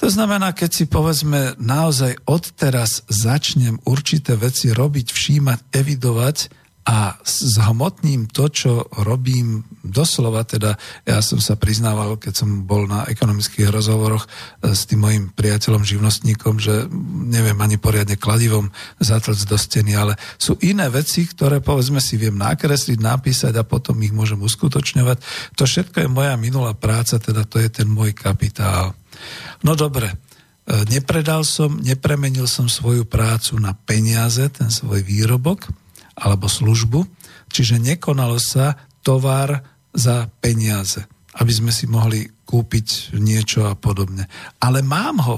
To 0.00 0.08
znamená, 0.08 0.56
keď 0.56 0.70
si 0.72 0.84
povedzme 0.88 1.60
naozaj 1.60 2.24
odteraz 2.24 3.04
začnem 3.08 3.76
určité 3.84 4.32
veci 4.32 4.72
robiť, 4.72 5.12
všímať, 5.12 5.58
evidovať 5.76 6.36
a 6.80 7.12
zhmotním 7.28 8.24
to, 8.24 8.48
čo 8.48 8.88
robím 9.04 9.68
doslova, 9.84 10.48
teda 10.48 10.80
ja 11.04 11.20
som 11.20 11.36
sa 11.36 11.52
priznával, 11.52 12.16
keď 12.16 12.40
som 12.40 12.64
bol 12.64 12.88
na 12.88 13.04
ekonomických 13.04 13.68
rozhovoroch 13.68 14.24
e, 14.24 14.72
s 14.72 14.88
tým 14.88 15.04
mojim 15.04 15.24
priateľom, 15.28 15.84
živnostníkom, 15.84 16.56
že 16.56 16.88
neviem 17.28 17.56
ani 17.60 17.76
poriadne 17.76 18.16
kladivom 18.16 18.72
zatlc 18.96 19.36
do 19.44 19.60
steny, 19.60 19.92
ale 19.92 20.16
sú 20.40 20.56
iné 20.64 20.88
veci, 20.88 21.28
ktoré 21.28 21.60
povedzme 21.60 22.00
si 22.00 22.16
viem 22.16 22.34
nakresliť, 22.40 22.96
napísať 22.96 23.60
a 23.60 23.68
potom 23.68 24.00
ich 24.00 24.16
môžem 24.16 24.40
uskutočňovať. 24.40 25.20
To 25.60 25.68
všetko 25.68 25.96
je 26.00 26.08
moja 26.08 26.32
minulá 26.40 26.72
práca, 26.72 27.20
teda 27.20 27.44
to 27.44 27.60
je 27.60 27.68
ten 27.68 27.92
môj 27.92 28.16
kapitál. 28.16 28.96
No 29.60 29.76
dobre, 29.76 30.16
e, 30.16 30.16
nepredal 30.88 31.44
som, 31.44 31.76
nepremenil 31.76 32.48
som 32.48 32.72
svoju 32.72 33.04
prácu 33.04 33.60
na 33.60 33.76
peniaze, 33.76 34.48
ten 34.48 34.72
svoj 34.72 35.04
výrobok 35.04 35.89
alebo 36.16 36.50
službu, 36.50 37.06
čiže 37.50 37.82
nekonalo 37.82 38.38
sa 38.40 38.76
tovar 39.00 39.62
za 39.90 40.30
peniaze, 40.38 41.06
aby 41.38 41.52
sme 41.52 41.72
si 41.74 41.90
mohli 41.90 42.26
kúpiť 42.26 43.14
niečo 43.18 43.66
a 43.66 43.74
podobne. 43.78 44.26
Ale 44.62 44.82
mám 44.82 45.16
ho, 45.22 45.36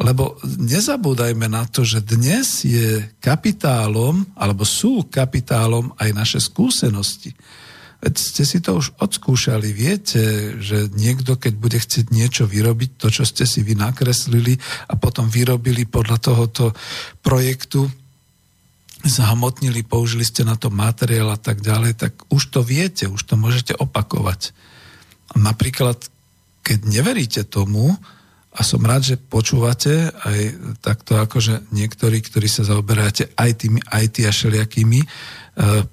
lebo 0.00 0.40
nezabúdajme 0.46 1.52
na 1.52 1.68
to, 1.68 1.84
že 1.84 2.00
dnes 2.00 2.64
je 2.64 3.12
kapitálom, 3.20 4.24
alebo 4.38 4.64
sú 4.64 5.04
kapitálom 5.12 5.92
aj 6.00 6.10
naše 6.16 6.38
skúsenosti. 6.40 7.36
Veď 8.02 8.14
ste 8.18 8.42
si 8.42 8.58
to 8.58 8.82
už 8.82 8.98
odskúšali. 8.98 9.70
Viete, 9.70 10.58
že 10.58 10.90
niekto, 10.90 11.38
keď 11.38 11.54
bude 11.54 11.78
chcieť 11.78 12.10
niečo 12.10 12.50
vyrobiť, 12.50 12.98
to, 12.98 13.14
čo 13.14 13.22
ste 13.22 13.46
si 13.46 13.62
vy 13.62 13.78
nakreslili 13.78 14.58
a 14.90 14.98
potom 14.98 15.30
vyrobili 15.30 15.86
podľa 15.86 16.18
tohoto 16.18 16.74
projektu, 17.22 17.86
zahmotnili, 19.02 19.82
použili 19.82 20.22
ste 20.22 20.46
na 20.46 20.54
to 20.54 20.70
materiál 20.70 21.34
a 21.34 21.38
tak 21.38 21.60
ďalej, 21.60 21.98
tak 21.98 22.12
už 22.30 22.42
to 22.54 22.60
viete, 22.62 23.10
už 23.10 23.22
to 23.26 23.34
môžete 23.34 23.74
opakovať. 23.74 24.54
Napríklad, 25.34 25.98
keď 26.62 26.78
neveríte 26.86 27.42
tomu, 27.42 27.98
a 28.52 28.60
som 28.60 28.84
rád, 28.84 29.00
že 29.00 29.16
počúvate 29.16 30.12
aj 30.12 30.40
takto 30.84 31.16
akože 31.16 31.72
niektorí, 31.72 32.20
ktorí 32.20 32.44
sa 32.52 32.68
zaoberáte 32.68 33.32
aj 33.32 33.64
tými 33.64 33.80
IT 33.80 34.28
a 34.28 34.32
všelijakými, 34.32 35.00
e, 35.00 35.06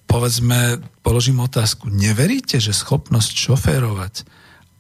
povedzme, 0.04 0.84
položím 1.00 1.40
otázku. 1.40 1.88
Neveríte, 1.88 2.60
že 2.60 2.76
schopnosť 2.76 3.32
šoférovať 3.32 4.28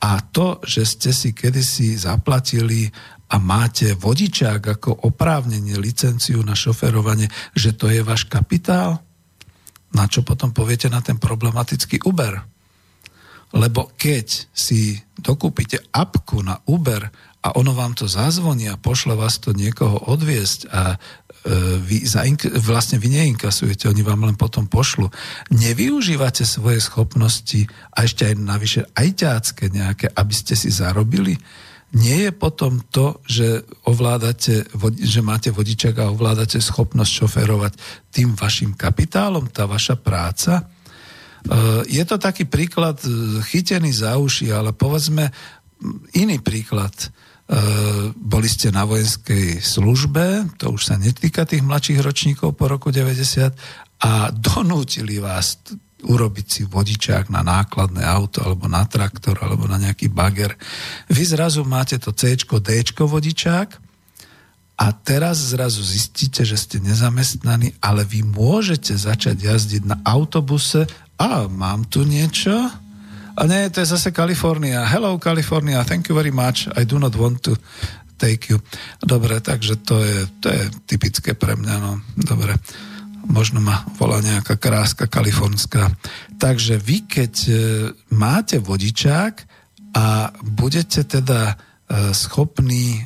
a 0.04 0.20
to, 0.20 0.60
že 0.68 0.84
ste 0.84 1.12
si 1.16 1.32
kedysi 1.32 1.96
zaplatili 1.96 2.92
a 3.30 3.36
máte 3.38 3.94
vodičák 3.94 4.62
ako 4.80 5.06
oprávnenie, 5.06 5.78
licenciu 5.78 6.42
na 6.42 6.58
šoferovanie, 6.58 7.30
že 7.54 7.78
to 7.78 7.94
je 7.94 8.02
váš 8.02 8.26
kapitál? 8.26 9.06
Na 9.94 10.10
čo 10.10 10.26
potom 10.26 10.50
poviete 10.50 10.90
na 10.90 11.02
ten 11.02 11.22
problematický 11.22 12.02
Uber? 12.10 12.42
Lebo 13.54 13.94
keď 13.98 14.50
si 14.54 14.98
dokúpite 15.18 15.82
apku 15.94 16.42
na 16.46 16.62
Uber 16.70 17.10
a 17.42 17.58
ono 17.58 17.74
vám 17.74 17.98
to 17.98 18.06
zazvoní 18.06 18.70
a 18.70 18.78
pošle 18.78 19.18
vás 19.18 19.42
to 19.42 19.58
niekoho 19.58 19.98
odviesť 20.10 20.60
a 20.70 20.94
e, 20.94 20.98
vy, 21.82 22.06
zaink- 22.06 22.50
vlastne 22.62 23.02
vy 23.02 23.10
neinkasujete, 23.10 23.90
oni 23.90 24.06
vám 24.06 24.30
len 24.30 24.38
potom 24.38 24.70
pošlu. 24.70 25.10
Nevyužívate 25.50 26.46
svoje 26.46 26.78
schopnosti 26.78 27.66
a 27.90 28.06
ešte 28.06 28.30
aj 28.30 28.36
navyše 28.38 28.82
aj 28.94 29.08
ťácké 29.18 29.66
nejaké, 29.74 30.14
aby 30.14 30.34
ste 30.34 30.54
si 30.54 30.70
zarobili? 30.70 31.34
Nie 31.90 32.30
je 32.30 32.32
potom 32.32 32.86
to, 32.94 33.18
že 33.26 33.66
ovládate, 33.90 34.70
že 35.02 35.26
máte 35.26 35.50
vodičak 35.50 35.98
a 35.98 36.14
ovládate 36.14 36.62
schopnosť 36.62 37.12
šoferovať 37.12 37.74
tým 38.14 38.38
vašim 38.38 38.78
kapitálom, 38.78 39.50
tá 39.50 39.66
vaša 39.66 39.98
práca? 39.98 40.62
E, 40.62 40.64
je 41.90 42.04
to 42.06 42.22
taký 42.22 42.46
príklad 42.46 43.02
e, 43.02 43.42
chytený 43.42 43.90
za 43.90 44.22
uši, 44.22 44.54
ale 44.54 44.70
povedzme 44.70 45.34
iný 46.14 46.38
príklad. 46.44 46.94
Uh, 47.50 48.14
boli 48.14 48.46
ste 48.46 48.70
na 48.70 48.86
vojenskej 48.86 49.58
službe, 49.58 50.54
to 50.62 50.70
už 50.70 50.86
sa 50.86 51.02
netýka 51.02 51.50
tých 51.50 51.66
mladších 51.66 51.98
ročníkov 51.98 52.54
po 52.54 52.70
roku 52.70 52.94
90 52.94 53.58
a 54.06 54.30
donútili 54.30 55.18
vás 55.18 55.58
urobiť 56.00 56.46
si 56.48 56.62
vodičák 56.64 57.28
na 57.28 57.44
nákladné 57.44 58.04
auto 58.04 58.40
alebo 58.40 58.72
na 58.72 58.88
traktor 58.88 59.36
alebo 59.44 59.68
na 59.68 59.76
nejaký 59.76 60.08
bager. 60.08 60.56
Vy 61.12 61.36
zrazu 61.36 61.68
máte 61.68 62.00
to 62.00 62.16
C, 62.16 62.40
D 62.40 62.70
vodičák 62.96 63.70
a 64.80 64.86
teraz 64.96 65.52
zrazu 65.52 65.84
zistíte, 65.84 66.48
že 66.48 66.56
ste 66.56 66.80
nezamestnaní, 66.80 67.76
ale 67.84 68.08
vy 68.08 68.24
môžete 68.24 68.96
začať 68.96 69.44
jazdiť 69.44 69.84
na 69.84 70.00
autobuse 70.08 70.88
a 71.20 71.52
mám 71.52 71.84
tu 71.84 72.08
niečo, 72.08 72.72
a 73.40 73.48
nie, 73.48 73.72
to 73.72 73.80
je 73.80 73.96
zase 73.96 74.12
Kalifornia. 74.12 74.84
Hello, 74.84 75.16
California, 75.16 75.80
thank 75.88 76.12
you 76.12 76.16
very 76.16 76.28
much. 76.28 76.68
I 76.76 76.84
do 76.84 77.00
not 77.00 77.16
want 77.16 77.40
to 77.48 77.56
take 78.20 78.52
you. 78.52 78.60
Dobre, 79.00 79.40
takže 79.40 79.80
to 79.80 80.04
je, 80.04 80.28
to 80.44 80.52
je 80.52 80.64
typické 80.84 81.32
pre 81.40 81.56
mňa, 81.56 81.76
no. 81.80 82.04
Dobre. 82.20 82.60
Možno 83.28 83.60
ma 83.60 83.84
volá 84.00 84.24
nejaká 84.24 84.56
kráska 84.56 85.10
kalifornská. 85.10 85.92
Takže 86.40 86.80
vy, 86.80 86.98
keď 87.04 87.34
e, 87.46 87.54
máte 88.16 88.64
vodičák 88.64 89.34
a 89.98 90.32
budete 90.40 91.04
teda 91.04 91.54
e, 91.54 92.16
schopní 92.16 92.96
e, 92.96 93.02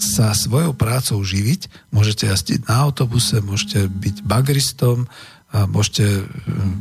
sa 0.00 0.32
svojou 0.32 0.72
prácou 0.72 1.20
živiť, 1.20 1.92
môžete 1.92 2.28
jazdiť 2.28 2.68
na 2.68 2.84
autobuse, 2.88 3.40
môžete 3.40 3.88
byť 3.88 4.16
bagristom, 4.28 5.08
môžete, 5.56 6.28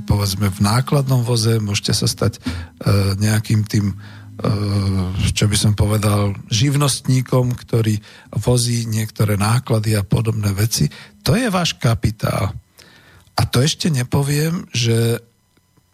povedzme, 0.03 0.51
v 0.51 0.59
nákladnom 0.59 1.23
voze, 1.23 1.63
môžete 1.63 1.95
sa 1.95 2.11
stať 2.11 2.43
nejakým 3.23 3.63
tým, 3.63 3.95
čo 5.31 5.45
by 5.47 5.57
som 5.57 5.73
povedal, 5.73 6.35
živnostníkom, 6.51 7.55
ktorý 7.55 7.95
vozí 8.43 8.83
niektoré 8.83 9.39
náklady 9.39 9.95
a 9.95 10.03
podobné 10.03 10.51
veci. 10.51 10.91
To 11.23 11.39
je 11.39 11.47
váš 11.47 11.79
kapitál. 11.79 12.51
A 13.35 13.41
to 13.47 13.63
ešte 13.63 13.87
nepoviem, 13.91 14.67
že 14.75 15.23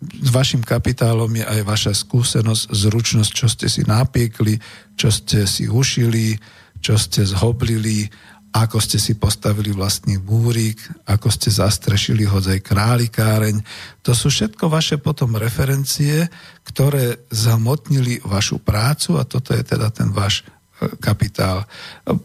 s 0.01 0.29
vašim 0.33 0.65
kapitálom 0.65 1.29
je 1.29 1.45
aj 1.45 1.61
vaša 1.61 1.93
skúsenosť, 1.93 2.73
zručnosť, 2.73 3.31
čo 3.33 3.45
ste 3.45 3.69
si 3.69 3.85
napiekli, 3.85 4.57
čo 4.97 5.13
ste 5.13 5.45
si 5.45 5.69
ušili, 5.69 6.33
čo 6.81 6.97
ste 6.97 7.21
zhoblili 7.21 8.09
ako 8.51 8.83
ste 8.83 8.99
si 8.99 9.15
postavili 9.15 9.71
vlastný 9.71 10.19
búrik, 10.19 10.83
ako 11.07 11.31
ste 11.31 11.47
zastrešili 11.47 12.27
hodzaj 12.27 12.59
králikáreň. 12.59 13.63
To 14.03 14.11
sú 14.11 14.27
všetko 14.27 14.67
vaše 14.67 14.99
potom 14.99 15.39
referencie, 15.39 16.27
ktoré 16.67 17.23
zamotnili 17.31 18.19
vašu 18.27 18.59
prácu 18.59 19.15
a 19.15 19.23
toto 19.23 19.55
je 19.55 19.63
teda 19.63 19.87
ten 19.95 20.11
váš 20.11 20.43
e, 20.43 20.91
kapitál. 20.99 21.63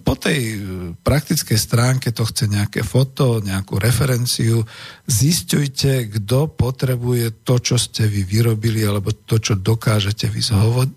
Po 0.02 0.18
tej 0.18 0.40
e, 0.50 0.56
praktickej 0.98 1.58
stránke 1.62 2.10
to 2.10 2.26
chce 2.26 2.50
nejaké 2.50 2.82
foto, 2.82 3.38
nejakú 3.38 3.78
referenciu. 3.78 4.66
Zistujte, 5.06 6.10
kto 6.10 6.50
potrebuje 6.58 7.46
to, 7.46 7.62
čo 7.62 7.78
ste 7.78 8.10
vy 8.10 8.26
vyrobili, 8.26 8.82
alebo 8.82 9.14
to, 9.14 9.38
čo 9.38 9.54
dokážete 9.54 10.26
vy 10.26 10.42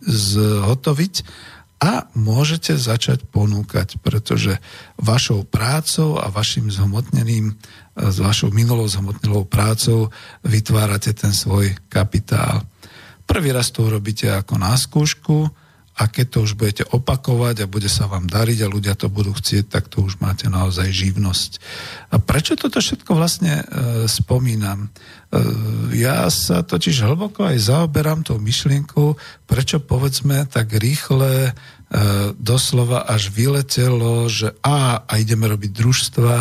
zhotoviť 0.09 1.15
a 1.79 2.11
môžete 2.11 2.75
začať 2.75 3.23
ponúkať, 3.31 4.03
pretože 4.03 4.59
vašou 4.99 5.47
prácou 5.47 6.19
a 6.19 6.27
vašim 6.27 6.67
zhmotneným, 6.67 7.55
s 7.95 8.17
vašou 8.19 8.51
minulou 8.51 8.83
zhmotnelou 8.87 9.47
prácou 9.47 10.11
vytvárate 10.43 11.15
ten 11.15 11.31
svoj 11.31 11.71
kapitál. 11.87 12.67
Prvý 13.23 13.55
raz 13.55 13.71
to 13.71 13.87
urobíte 13.87 14.27
ako 14.27 14.59
na 14.59 14.75
skúšku, 14.75 15.47
a 15.99 16.07
keď 16.07 16.25
to 16.31 16.37
už 16.47 16.55
budete 16.55 16.87
opakovať 16.87 17.67
a 17.67 17.71
bude 17.71 17.91
sa 17.91 18.07
vám 18.07 18.31
dariť 18.31 18.63
a 18.63 18.71
ľudia 18.71 18.95
to 18.95 19.11
budú 19.11 19.35
chcieť, 19.35 19.67
tak 19.67 19.91
to 19.91 20.07
už 20.07 20.23
máte 20.23 20.47
naozaj 20.47 20.87
živnosť. 20.87 21.59
A 22.15 22.23
prečo 22.23 22.55
toto 22.55 22.79
všetko 22.79 23.11
vlastne 23.19 23.59
e, 23.59 23.63
spomínam? 24.07 24.87
E, 24.87 24.89
ja 25.99 26.31
sa 26.31 26.63
totiž 26.63 27.03
hlboko 27.03 27.43
aj 27.43 27.67
zaoberám 27.67 28.23
tou 28.23 28.39
myšlienkou, 28.39 29.19
prečo 29.43 29.83
povedzme 29.83 30.47
tak 30.47 30.71
rýchle 30.71 31.51
e, 31.51 31.53
doslova 32.39 33.03
až 33.03 33.35
vyletelo, 33.35 34.31
že 34.31 34.55
a, 34.63 35.03
a 35.03 35.13
ideme 35.19 35.51
robiť 35.51 35.71
družstva 35.75 36.35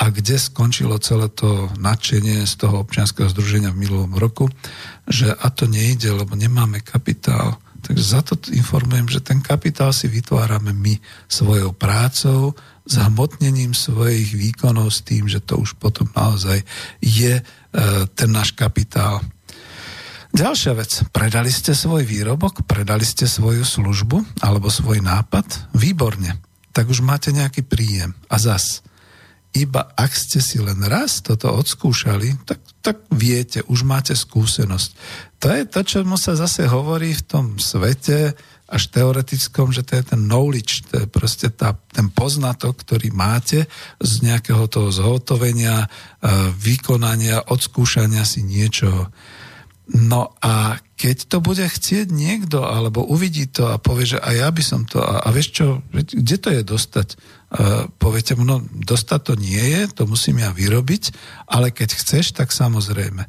a 0.00 0.04
kde 0.12 0.36
skončilo 0.36 1.00
celé 1.00 1.32
to 1.32 1.72
nadšenie 1.80 2.44
z 2.44 2.52
toho 2.56 2.84
občianského 2.84 3.32
združenia 3.32 3.72
v 3.72 3.80
minulom 3.80 4.12
roku, 4.16 4.52
že 5.08 5.32
a 5.32 5.48
to 5.48 5.64
nejde, 5.64 6.12
lebo 6.12 6.36
nemáme 6.36 6.84
kapitál 6.84 7.56
Takže 7.80 8.04
za 8.04 8.20
to 8.20 8.36
informujem, 8.52 9.08
že 9.08 9.24
ten 9.24 9.40
kapitál 9.40 9.90
si 9.96 10.06
vytvárame 10.06 10.76
my 10.76 11.00
svojou 11.26 11.72
prácou, 11.72 12.54
zhmotnením 12.84 13.72
svojich 13.72 14.36
výkonov 14.36 14.92
s 14.92 15.00
tým, 15.00 15.26
že 15.26 15.40
to 15.40 15.60
už 15.60 15.78
potom 15.80 16.08
naozaj 16.12 16.60
je 17.00 17.40
e, 17.40 17.42
ten 18.12 18.30
náš 18.30 18.52
kapitál. 18.52 19.22
Ďalšia 20.30 20.72
vec, 20.78 20.90
predali 21.10 21.50
ste 21.50 21.74
svoj 21.74 22.06
výrobok, 22.06 22.62
predali 22.62 23.02
ste 23.02 23.26
svoju 23.26 23.66
službu 23.66 24.42
alebo 24.46 24.70
svoj 24.70 25.02
nápad, 25.02 25.74
výborne, 25.74 26.38
tak 26.70 26.86
už 26.86 27.02
máte 27.02 27.34
nejaký 27.34 27.66
príjem. 27.66 28.14
A 28.30 28.38
zas, 28.38 28.86
iba 29.50 29.90
ak 29.98 30.14
ste 30.14 30.38
si 30.38 30.62
len 30.62 30.78
raz 30.86 31.22
toto 31.26 31.50
odskúšali, 31.50 32.46
tak, 32.46 32.62
tak 32.80 32.96
viete, 33.10 33.66
už 33.66 33.82
máte 33.82 34.14
skúsenosť. 34.14 34.90
To 35.42 35.46
je 35.50 35.62
to, 35.66 35.80
čo 35.82 35.98
mu 36.06 36.14
sa 36.14 36.38
zase 36.38 36.70
hovorí 36.70 37.10
v 37.16 37.26
tom 37.26 37.46
svete, 37.58 38.38
až 38.70 38.86
teoretickom, 38.94 39.74
že 39.74 39.82
to 39.82 39.98
je 39.98 40.04
ten 40.14 40.22
knowledge, 40.30 40.86
to 40.86 41.02
je 41.02 41.06
proste 41.10 41.50
tá, 41.50 41.74
ten 41.90 42.06
poznatok, 42.06 42.78
ktorý 42.86 43.10
máte 43.10 43.66
z 43.98 44.12
nejakého 44.22 44.70
toho 44.70 44.94
zhotovenia, 44.94 45.84
e, 45.84 45.88
vykonania, 46.54 47.50
odskúšania 47.50 48.22
si 48.22 48.46
niečoho. 48.46 49.10
No 49.90 50.38
a 50.38 50.78
keď 51.00 51.32
to 51.32 51.40
bude 51.40 51.64
chcieť 51.64 52.12
niekto, 52.12 52.60
alebo 52.60 53.00
uvidí 53.00 53.48
to 53.48 53.72
a 53.72 53.80
povie, 53.80 54.04
že 54.04 54.20
aj 54.20 54.34
ja 54.36 54.48
by 54.52 54.60
som 54.60 54.84
to, 54.84 55.00
a, 55.00 55.24
a 55.24 55.28
vieš 55.32 55.56
čo, 55.56 55.66
kde 55.96 56.36
to 56.36 56.48
je 56.52 56.60
dostať? 56.60 57.08
Uh, 57.50 57.88
poviete 57.96 58.36
mu, 58.36 58.44
no 58.44 58.60
dostať 58.68 59.20
to 59.32 59.34
nie 59.40 59.64
je, 59.64 59.88
to 59.96 60.04
musím 60.04 60.44
ja 60.44 60.52
vyrobiť, 60.52 61.16
ale 61.48 61.72
keď 61.72 61.96
chceš, 61.96 62.36
tak 62.36 62.52
samozrejme. 62.52 63.24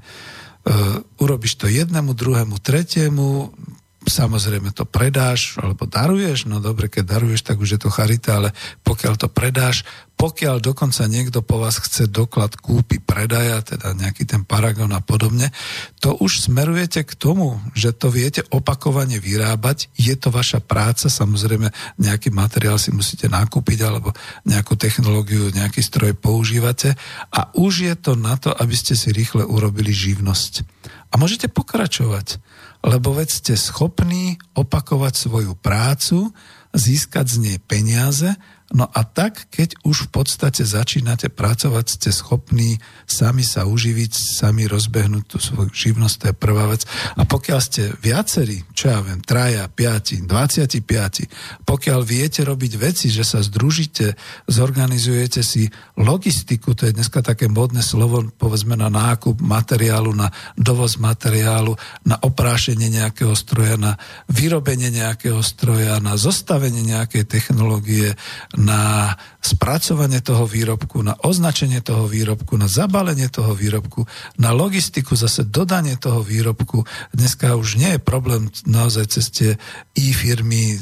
Uh, 0.67 0.99
urobíš 1.23 1.55
to 1.55 1.71
jednému, 1.71 2.11
druhému, 2.11 2.59
tretiemu, 2.59 3.55
samozrejme 4.03 4.75
to 4.75 4.83
predáš 4.83 5.55
alebo 5.61 5.87
daruješ, 5.87 6.51
no 6.51 6.59
dobre, 6.59 6.91
keď 6.91 7.17
daruješ, 7.17 7.47
tak 7.47 7.61
už 7.61 7.77
je 7.77 7.79
to 7.81 7.93
charita, 7.93 8.41
ale 8.41 8.49
pokiaľ 8.83 9.13
to 9.15 9.31
predáš, 9.31 9.87
pokiaľ 10.21 10.61
dokonca 10.61 11.09
niekto 11.09 11.41
po 11.41 11.57
vás 11.57 11.81
chce 11.81 12.05
doklad 12.05 12.53
kúpy 12.61 13.01
predaja, 13.01 13.65
teda 13.65 13.97
nejaký 13.97 14.29
ten 14.29 14.45
paragon 14.45 14.93
a 14.93 15.01
podobne, 15.01 15.49
to 15.97 16.13
už 16.13 16.45
smerujete 16.45 17.01
k 17.01 17.17
tomu, 17.17 17.57
že 17.73 17.89
to 17.89 18.13
viete 18.13 18.45
opakovane 18.53 19.17
vyrábať, 19.17 19.89
je 19.97 20.13
to 20.13 20.29
vaša 20.29 20.61
práca, 20.61 21.09
samozrejme 21.09 21.73
nejaký 21.97 22.29
materiál 22.29 22.77
si 22.77 22.93
musíte 22.93 23.25
nakúpiť 23.33 23.81
alebo 23.81 24.13
nejakú 24.45 24.77
technológiu, 24.77 25.49
nejaký 25.49 25.81
stroj 25.81 26.13
používate 26.13 26.93
a 27.33 27.49
už 27.57 27.89
je 27.89 27.95
to 27.97 28.13
na 28.13 28.37
to, 28.37 28.53
aby 28.53 28.77
ste 28.77 28.93
si 28.93 29.09
rýchle 29.09 29.41
urobili 29.41 29.89
živnosť. 29.89 30.61
A 31.09 31.17
môžete 31.17 31.49
pokračovať 31.49 32.37
lebo 32.81 33.13
veď 33.13 33.29
ste 33.29 33.53
schopní 33.53 34.41
opakovať 34.57 35.13
svoju 35.13 35.53
prácu, 35.53 36.33
získať 36.73 37.25
z 37.29 37.37
nej 37.37 37.57
peniaze 37.61 38.33
No 38.71 38.87
a 38.87 39.03
tak, 39.03 39.51
keď 39.51 39.75
už 39.83 40.07
v 40.07 40.23
podstate 40.23 40.63
začínate 40.63 41.27
pracovať, 41.27 41.85
ste 41.99 42.09
schopní 42.15 42.79
sami 43.03 43.43
sa 43.43 43.67
uživiť, 43.67 44.11
sami 44.15 44.63
rozbehnúť 44.63 45.25
tú 45.27 45.37
svoju 45.43 45.71
živnosť, 45.75 46.15
to 46.15 46.25
je 46.31 46.35
prvá 46.35 46.65
vec. 46.71 46.87
A 47.19 47.27
pokiaľ 47.27 47.59
ste 47.59 47.91
viacerí, 47.99 48.63
čo 48.71 48.95
ja 48.95 48.99
viem, 49.03 49.19
traja, 49.19 49.67
piati, 49.67 50.23
25, 50.23 51.67
pokiaľ 51.67 51.99
viete 52.07 52.47
robiť 52.47 52.73
veci, 52.79 53.11
že 53.11 53.27
sa 53.27 53.43
združíte, 53.43 54.15
zorganizujete 54.47 55.43
si 55.43 55.67
logistiku, 55.99 56.71
to 56.71 56.87
je 56.87 56.95
dneska 56.95 57.19
také 57.19 57.51
modné 57.51 57.83
slovo, 57.83 58.23
povedzme 58.39 58.79
na 58.79 58.87
nákup 58.87 59.43
materiálu, 59.43 60.15
na 60.15 60.31
dovoz 60.55 60.95
materiálu, 60.95 61.75
na 62.07 62.15
oprášenie 62.23 62.87
nejakého 62.87 63.35
stroja, 63.35 63.75
na 63.75 63.99
vyrobenie 64.31 64.95
nejakého 64.95 65.43
stroja, 65.43 65.99
na 65.99 66.15
zostavenie 66.15 66.87
nejakej 66.87 67.27
technológie, 67.27 68.15
na 68.61 69.17
spracovanie 69.41 70.21
toho 70.21 70.45
výrobku, 70.45 71.01
na 71.01 71.17
označenie 71.17 71.81
toho 71.81 72.05
výrobku, 72.05 72.53
na 72.61 72.69
zabalenie 72.69 73.25
toho 73.25 73.57
výrobku, 73.57 74.05
na 74.37 74.53
logistiku, 74.53 75.17
zase 75.17 75.49
dodanie 75.49 75.97
toho 75.97 76.21
výrobku. 76.21 76.85
Dneska 77.09 77.57
už 77.57 77.81
nie 77.81 77.97
je 77.97 77.99
problém 77.99 78.53
naozaj 78.69 79.05
cez 79.17 79.25
tie 79.33 79.51
e-firmy 79.97 80.77
e, 80.77 80.79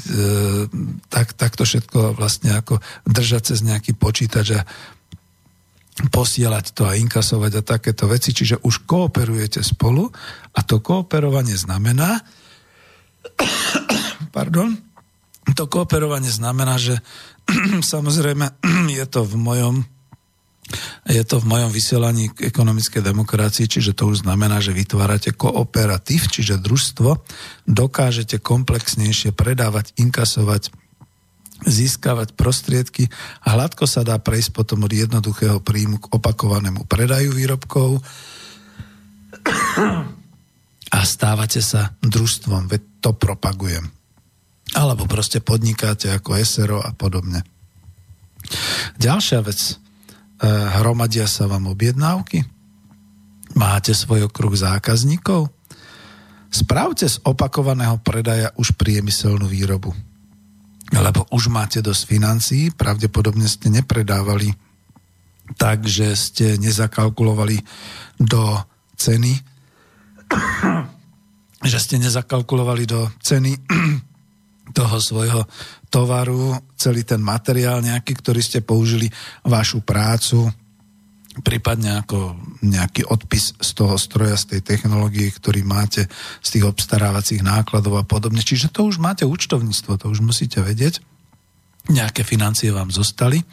tak, 1.08 1.32
takto 1.32 1.64
všetko 1.64 2.20
vlastne 2.20 2.52
ako 2.60 2.84
držať 3.08 3.56
cez 3.56 3.64
nejaký 3.64 3.96
počítač 3.96 4.60
a 4.60 4.62
posielať 6.12 6.76
to 6.76 6.84
a 6.84 6.96
inkasovať 6.96 7.52
a 7.60 7.66
takéto 7.66 8.08
veci, 8.08 8.36
čiže 8.36 8.60
už 8.60 8.84
kooperujete 8.84 9.60
spolu 9.64 10.08
a 10.52 10.60
to 10.64 10.80
kooperovanie 10.80 11.56
znamená 11.56 12.20
pardon, 14.36 14.76
to 15.56 15.64
kooperovanie 15.66 16.30
znamená, 16.30 16.78
že 16.78 17.00
Samozrejme, 17.94 18.46
je 18.98 19.04
to 19.06 19.24
v 19.24 19.36
mojom 19.38 19.76
je 21.10 21.24
to 21.26 21.42
v 21.42 21.50
mojom 21.50 21.70
vysielaní 21.74 22.30
k 22.30 22.46
ekonomickej 22.46 23.02
demokracii, 23.02 23.66
čiže 23.66 23.90
to 23.90 24.14
už 24.14 24.22
znamená, 24.22 24.62
že 24.62 24.70
vytvárate 24.70 25.34
kooperatív, 25.34 26.30
čiže 26.30 26.62
družstvo, 26.62 27.18
dokážete 27.66 28.38
komplexnejšie 28.38 29.34
predávať, 29.34 29.90
inkasovať, 29.98 30.70
získavať 31.66 32.38
prostriedky 32.38 33.10
a 33.42 33.58
hladko 33.58 33.84
sa 33.90 34.06
dá 34.06 34.16
prejsť 34.22 34.54
potom 34.54 34.86
od 34.86 34.92
jednoduchého 34.94 35.58
príjmu 35.60 35.98
k 35.98 36.06
opakovanému 36.14 36.86
predaju 36.86 37.34
výrobkov. 37.34 38.00
A 40.90 40.98
stávate 41.02 41.58
sa 41.58 41.98
družstvom, 41.98 42.70
veď 42.70 42.82
to 43.02 43.10
propagujem 43.18 43.99
alebo 44.76 45.06
proste 45.10 45.42
podnikáte 45.42 46.10
ako 46.12 46.38
SRO 46.42 46.78
a 46.82 46.94
podobne. 46.94 47.42
Ďalšia 48.98 49.40
vec, 49.42 49.60
e, 49.60 49.74
hromadia 50.80 51.26
sa 51.26 51.50
vám 51.50 51.70
objednávky, 51.70 52.46
máte 53.58 53.94
svoj 53.94 54.30
okruh 54.30 54.54
zákazníkov, 54.54 55.50
Spravte 56.50 57.06
z 57.06 57.22
opakovaného 57.22 58.02
predaja 58.02 58.50
už 58.58 58.74
priemyselnú 58.74 59.46
výrobu. 59.46 59.94
Lebo 60.90 61.22
už 61.30 61.46
máte 61.46 61.78
dosť 61.78 62.02
financií, 62.10 62.64
pravdepodobne 62.74 63.46
ste 63.46 63.70
nepredávali 63.70 64.50
tak, 65.54 65.86
že 65.86 66.18
ste 66.18 66.58
nezakalkulovali 66.58 67.62
do 68.18 68.58
ceny, 68.98 69.38
že 71.70 71.78
ste 71.78 72.02
nezakalkulovali 72.02 72.82
do 72.90 73.06
ceny 73.22 73.54
toho 74.74 74.96
svojho 75.02 75.42
tovaru, 75.90 76.58
celý 76.78 77.02
ten 77.02 77.22
materiál 77.22 77.82
nejaký, 77.82 78.12
ktorý 78.18 78.40
ste 78.42 78.60
použili, 78.62 79.10
vašu 79.46 79.82
prácu, 79.82 80.50
prípadne 81.46 82.02
ako 82.02 82.34
nejaký 82.66 83.06
odpis 83.06 83.54
z 83.54 83.70
toho 83.78 83.94
stroja, 83.94 84.34
z 84.34 84.56
tej 84.56 84.60
technológie, 84.74 85.30
ktorý 85.30 85.62
máte, 85.62 86.10
z 86.42 86.48
tých 86.58 86.64
obstarávacích 86.66 87.46
nákladov 87.46 88.02
a 88.02 88.04
podobne. 88.04 88.42
Čiže 88.42 88.74
to 88.74 88.90
už 88.90 88.98
máte 88.98 89.22
účtovníctvo, 89.22 89.94
to 89.94 90.06
už 90.10 90.20
musíte 90.26 90.58
vedieť. 90.58 90.98
Nejaké 91.86 92.26
financie 92.26 92.74
vám 92.74 92.90
zostali. 92.90 93.46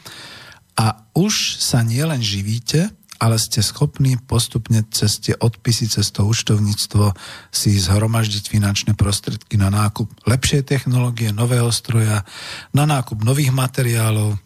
A 0.78 1.06
už 1.14 1.58
sa 1.58 1.82
nielen 1.82 2.22
živíte, 2.22 2.97
ale 3.18 3.42
ste 3.42 3.66
schopní 3.66 4.18
postupne 4.18 4.86
cez 4.94 5.18
tie 5.18 5.34
odpisy, 5.34 5.90
cez 5.90 6.14
to 6.14 6.26
účtovníctvo 6.26 7.14
si 7.50 7.78
zhromaždiť 7.78 8.44
finančné 8.46 8.92
prostriedky 8.94 9.58
na 9.58 9.74
nákup 9.74 10.08
lepšej 10.30 10.66
technológie, 10.66 11.34
nového 11.34 11.74
stroja, 11.74 12.22
na 12.74 12.86
nákup 12.86 13.22
nových 13.26 13.54
materiálov, 13.54 14.38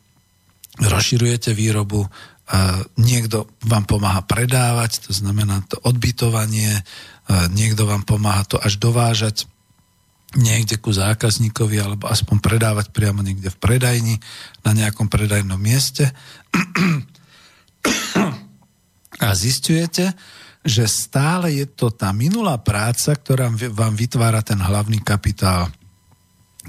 rozširujete 0.80 1.52
výrobu, 1.52 2.08
a 2.52 2.84
niekto 3.00 3.48
vám 3.64 3.88
pomáha 3.88 4.28
predávať, 4.28 5.08
to 5.08 5.16
znamená 5.16 5.64
to 5.72 5.80
odbytovanie, 5.88 6.84
niekto 7.56 7.88
vám 7.88 8.04
pomáha 8.04 8.44
to 8.44 8.60
až 8.60 8.76
dovážať 8.76 9.48
niekde 10.36 10.80
ku 10.80 10.92
zákazníkovi 10.92 11.80
alebo 11.80 12.12
aspoň 12.12 12.44
predávať 12.44 12.92
priamo 12.92 13.24
niekde 13.24 13.52
v 13.52 13.58
predajni 13.60 14.16
na 14.68 14.72
nejakom 14.76 15.08
predajnom 15.12 15.60
mieste 15.60 16.12
a 19.22 19.38
zistujete, 19.38 20.18
že 20.62 20.86
stále 20.86 21.58
je 21.58 21.66
to 21.70 21.94
tá 21.94 22.14
minulá 22.14 22.58
práca, 22.62 23.14
ktorá 23.14 23.50
vám 23.54 23.94
vytvára 23.98 24.42
ten 24.46 24.58
hlavný 24.62 25.02
kapitál. 25.02 25.70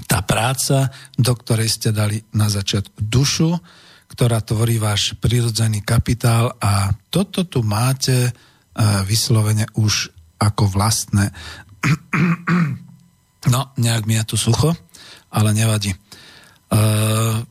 Tá 0.09 0.25
práca, 0.25 0.89
do 1.13 1.33
ktorej 1.37 1.69
ste 1.69 1.89
dali 1.93 2.17
na 2.33 2.49
začiatku 2.49 3.05
dušu, 3.05 3.53
ktorá 4.09 4.41
tvorí 4.41 4.81
váš 4.81 5.13
prirodzený 5.17 5.85
kapitál 5.85 6.53
a 6.57 6.93
toto 7.09 7.45
tu 7.45 7.61
máte 7.61 8.29
uh, 8.29 9.01
vyslovene 9.05 9.69
už 9.77 10.09
ako 10.37 10.69
vlastné. 10.69 11.33
No, 13.43 13.75
nejak 13.75 14.07
mi 14.07 14.15
je 14.15 14.23
tu 14.23 14.37
sucho, 14.39 14.71
ale 15.27 15.51
nevadí. 15.51 15.91
Uh, 16.71 17.43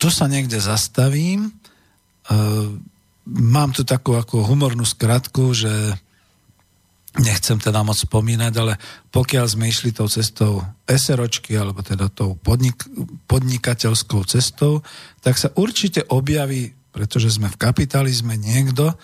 tu 0.00 0.08
sa 0.08 0.24
niekde 0.24 0.56
zastavím. 0.56 1.52
Uh, 2.32 2.80
mám 3.24 3.72
tu 3.72 3.82
takú 3.82 4.16
ako 4.16 4.44
humornú 4.44 4.84
skratku, 4.84 5.56
že 5.56 5.72
nechcem 7.14 7.62
teda 7.62 7.86
moc 7.86 7.94
spomínať, 7.94 8.52
ale 8.58 8.74
pokiaľ 9.14 9.46
sme 9.46 9.70
išli 9.70 9.94
tou 9.94 10.10
cestou 10.10 10.66
SROčky, 10.84 11.54
alebo 11.54 11.80
teda 11.80 12.10
tou 12.10 12.34
podnik, 12.34 12.82
podnikateľskou 13.30 14.26
cestou, 14.26 14.82
tak 15.22 15.38
sa 15.38 15.54
určite 15.54 16.02
objaví, 16.10 16.74
pretože 16.90 17.38
sme 17.38 17.46
v 17.50 17.60
kapitalizme, 17.60 18.34
niekto, 18.34 18.98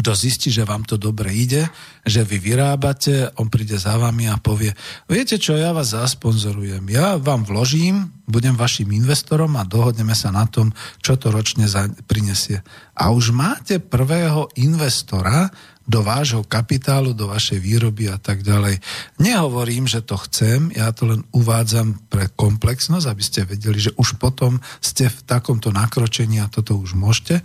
kto 0.00 0.12
zistí, 0.16 0.48
že 0.50 0.66
vám 0.66 0.82
to 0.82 0.96
dobre 0.96 1.30
ide, 1.30 1.68
že 2.02 2.26
vy 2.26 2.40
vyrábate, 2.40 3.30
on 3.38 3.52
príde 3.52 3.76
za 3.78 3.94
vami 4.00 4.26
a 4.30 4.40
povie, 4.40 4.72
viete 5.06 5.36
čo, 5.36 5.54
ja 5.54 5.70
vás 5.70 5.94
zasponzorujem, 5.94 6.82
ja 6.90 7.20
vám 7.20 7.46
vložím, 7.46 8.10
budem 8.24 8.56
vašim 8.56 8.88
investorom 8.90 9.54
a 9.60 9.68
dohodneme 9.68 10.16
sa 10.16 10.32
na 10.32 10.48
tom, 10.48 10.72
čo 11.04 11.20
to 11.20 11.28
ročne 11.28 11.68
prinesie. 12.08 12.64
A 12.96 13.12
už 13.12 13.34
máte 13.36 13.78
prvého 13.78 14.48
investora, 14.56 15.52
do 15.84 16.00
vášho 16.00 16.40
kapitálu, 16.48 17.12
do 17.12 17.28
vašej 17.28 17.60
výroby 17.60 18.08
a 18.08 18.16
tak 18.16 18.40
ďalej. 18.40 18.80
Nehovorím, 19.20 19.84
že 19.84 20.00
to 20.00 20.16
chcem, 20.16 20.72
ja 20.72 20.88
to 20.96 21.12
len 21.12 21.20
uvádzam 21.36 22.08
pre 22.08 22.32
komplexnosť, 22.32 23.04
aby 23.04 23.22
ste 23.22 23.44
vedeli, 23.44 23.76
že 23.76 23.92
už 24.00 24.16
potom 24.16 24.64
ste 24.80 25.12
v 25.12 25.18
takomto 25.28 25.68
nakročení 25.68 26.40
a 26.40 26.48
toto 26.48 26.80
už 26.80 26.96
môžete, 26.96 27.44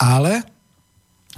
ale 0.00 0.53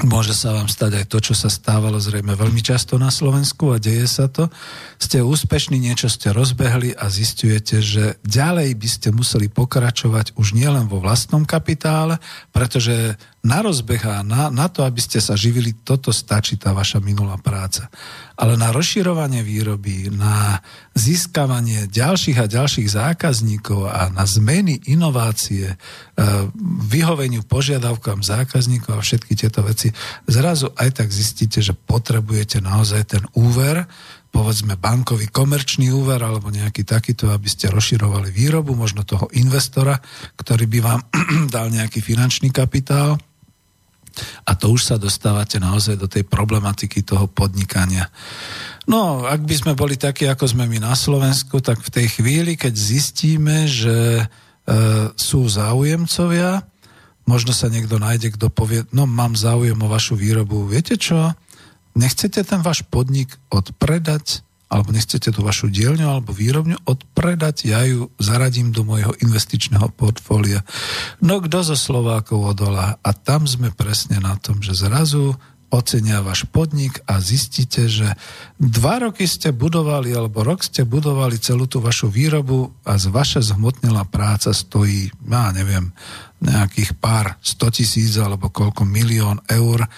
Môže 0.04 0.36
sa 0.36 0.52
vám 0.52 0.68
stať 0.68 1.00
aj 1.00 1.06
to, 1.08 1.18
čo 1.24 1.32
sa 1.32 1.48
stávalo 1.48 1.96
zrejme 1.96 2.36
veľmi 2.36 2.60
často 2.60 3.00
na 3.00 3.08
Slovensku 3.08 3.72
a 3.72 3.80
deje 3.80 4.04
sa 4.04 4.28
to. 4.28 4.52
Ste 5.00 5.24
úspešní, 5.24 5.80
niečo 5.80 6.12
ste 6.12 6.36
rozbehli 6.36 6.92
a 6.92 7.08
zistujete, 7.08 7.80
že 7.80 8.20
ďalej 8.20 8.76
by 8.76 8.88
ste 8.92 9.08
museli 9.16 9.48
pokračovať 9.48 10.36
už 10.36 10.52
nielen 10.52 10.84
vo 10.92 11.00
vlastnom 11.00 11.48
kapitále, 11.48 12.20
pretože 12.52 13.16
na 13.46 13.62
rozbeh 13.62 14.26
na, 14.26 14.50
na 14.50 14.66
to, 14.66 14.82
aby 14.82 14.98
ste 14.98 15.22
sa 15.22 15.38
živili, 15.38 15.70
toto 15.86 16.10
stačí 16.10 16.58
tá 16.58 16.74
vaša 16.74 16.98
minulá 16.98 17.38
práca. 17.38 17.86
Ale 18.34 18.58
na 18.58 18.74
rozširovanie 18.74 19.46
výroby, 19.46 20.10
na 20.10 20.58
získavanie 20.98 21.86
ďalších 21.86 22.42
a 22.42 22.50
ďalších 22.50 22.88
zákazníkov 22.90 23.86
a 23.86 24.10
na 24.10 24.26
zmeny, 24.26 24.90
inovácie, 24.90 25.72
e, 25.72 25.76
vyhoveniu 26.90 27.46
požiadavkám 27.46 28.26
zákazníkov 28.26 28.98
a 28.98 29.04
všetky 29.06 29.38
tieto 29.38 29.62
veci, 29.62 29.94
zrazu 30.26 30.74
aj 30.74 31.00
tak 31.00 31.08
zistíte, 31.14 31.62
že 31.62 31.72
potrebujete 31.72 32.58
naozaj 32.58 33.02
ten 33.16 33.24
úver, 33.38 33.86
povedzme 34.34 34.76
bankový 34.76 35.32
komerčný 35.32 35.88
úver 35.94 36.20
alebo 36.20 36.52
nejaký 36.52 36.84
takýto, 36.84 37.32
aby 37.32 37.48
ste 37.48 37.72
rozširovali 37.72 38.28
výrobu, 38.28 38.76
možno 38.76 39.06
toho 39.06 39.32
investora, 39.32 39.96
ktorý 40.36 40.68
by 40.68 40.78
vám 40.82 41.00
dal 41.54 41.72
nejaký 41.72 42.04
finančný 42.04 42.52
kapitál 42.52 43.16
a 44.44 44.52
to 44.54 44.72
už 44.72 44.92
sa 44.92 44.96
dostávate 44.96 45.58
naozaj 45.58 45.98
do 45.98 46.08
tej 46.08 46.24
problematiky 46.24 47.02
toho 47.02 47.28
podnikania. 47.28 48.08
No, 48.86 49.26
ak 49.26 49.42
by 49.42 49.54
sme 49.58 49.72
boli 49.74 49.98
takí, 49.98 50.30
ako 50.30 50.46
sme 50.46 50.70
my 50.70 50.78
na 50.78 50.94
Slovensku, 50.94 51.58
tak 51.58 51.82
v 51.82 51.90
tej 51.90 52.06
chvíli, 52.20 52.54
keď 52.54 52.74
zistíme, 52.74 53.66
že 53.66 54.22
e, 54.22 54.24
sú 55.18 55.42
záujemcovia, 55.50 56.62
možno 57.26 57.50
sa 57.50 57.66
niekto 57.66 57.98
nájde, 57.98 58.38
kto 58.38 58.46
povie, 58.46 58.86
no 58.94 59.04
mám 59.10 59.34
záujem 59.34 59.76
o 59.76 59.90
vašu 59.90 60.14
výrobu, 60.14 60.70
viete 60.70 60.94
čo, 60.94 61.34
nechcete 61.98 62.46
ten 62.46 62.62
váš 62.62 62.86
podnik 62.86 63.34
odpredať 63.50 64.45
alebo 64.66 64.90
nechcete 64.90 65.30
tú 65.30 65.46
vašu 65.46 65.70
dielňu 65.70 66.10
alebo 66.10 66.34
výrobňu 66.34 66.82
odpredať, 66.86 67.56
ja 67.70 67.86
ju 67.86 68.10
zaradím 68.18 68.74
do 68.74 68.82
môjho 68.82 69.14
investičného 69.22 69.94
portfólia. 69.94 70.66
No 71.22 71.38
kto 71.38 71.62
zo 71.62 71.76
Slovákov 71.78 72.56
odolá? 72.56 72.98
A 73.02 73.10
tam 73.14 73.46
sme 73.46 73.70
presne 73.70 74.18
na 74.18 74.34
tom, 74.34 74.58
že 74.58 74.74
zrazu 74.74 75.38
ocenia 75.70 76.22
váš 76.22 76.46
podnik 76.46 77.02
a 77.10 77.18
zistíte, 77.18 77.90
že 77.90 78.14
dva 78.58 79.02
roky 79.02 79.26
ste 79.26 79.50
budovali 79.50 80.14
alebo 80.14 80.46
rok 80.46 80.62
ste 80.62 80.86
budovali 80.86 81.42
celú 81.42 81.66
tú 81.66 81.82
vašu 81.82 82.06
výrobu 82.06 82.70
a 82.86 82.94
z 82.94 83.10
vaša 83.10 83.42
zhmotnila 83.42 84.06
práca 84.06 84.54
stojí, 84.54 85.10
ja 85.26 85.50
neviem, 85.50 85.90
nejakých 86.38 86.94
pár 87.02 87.34
sto 87.42 87.66
tisíc 87.70 88.14
alebo 88.14 88.50
koľko 88.50 88.86
milión 88.86 89.42
eur 89.50 89.90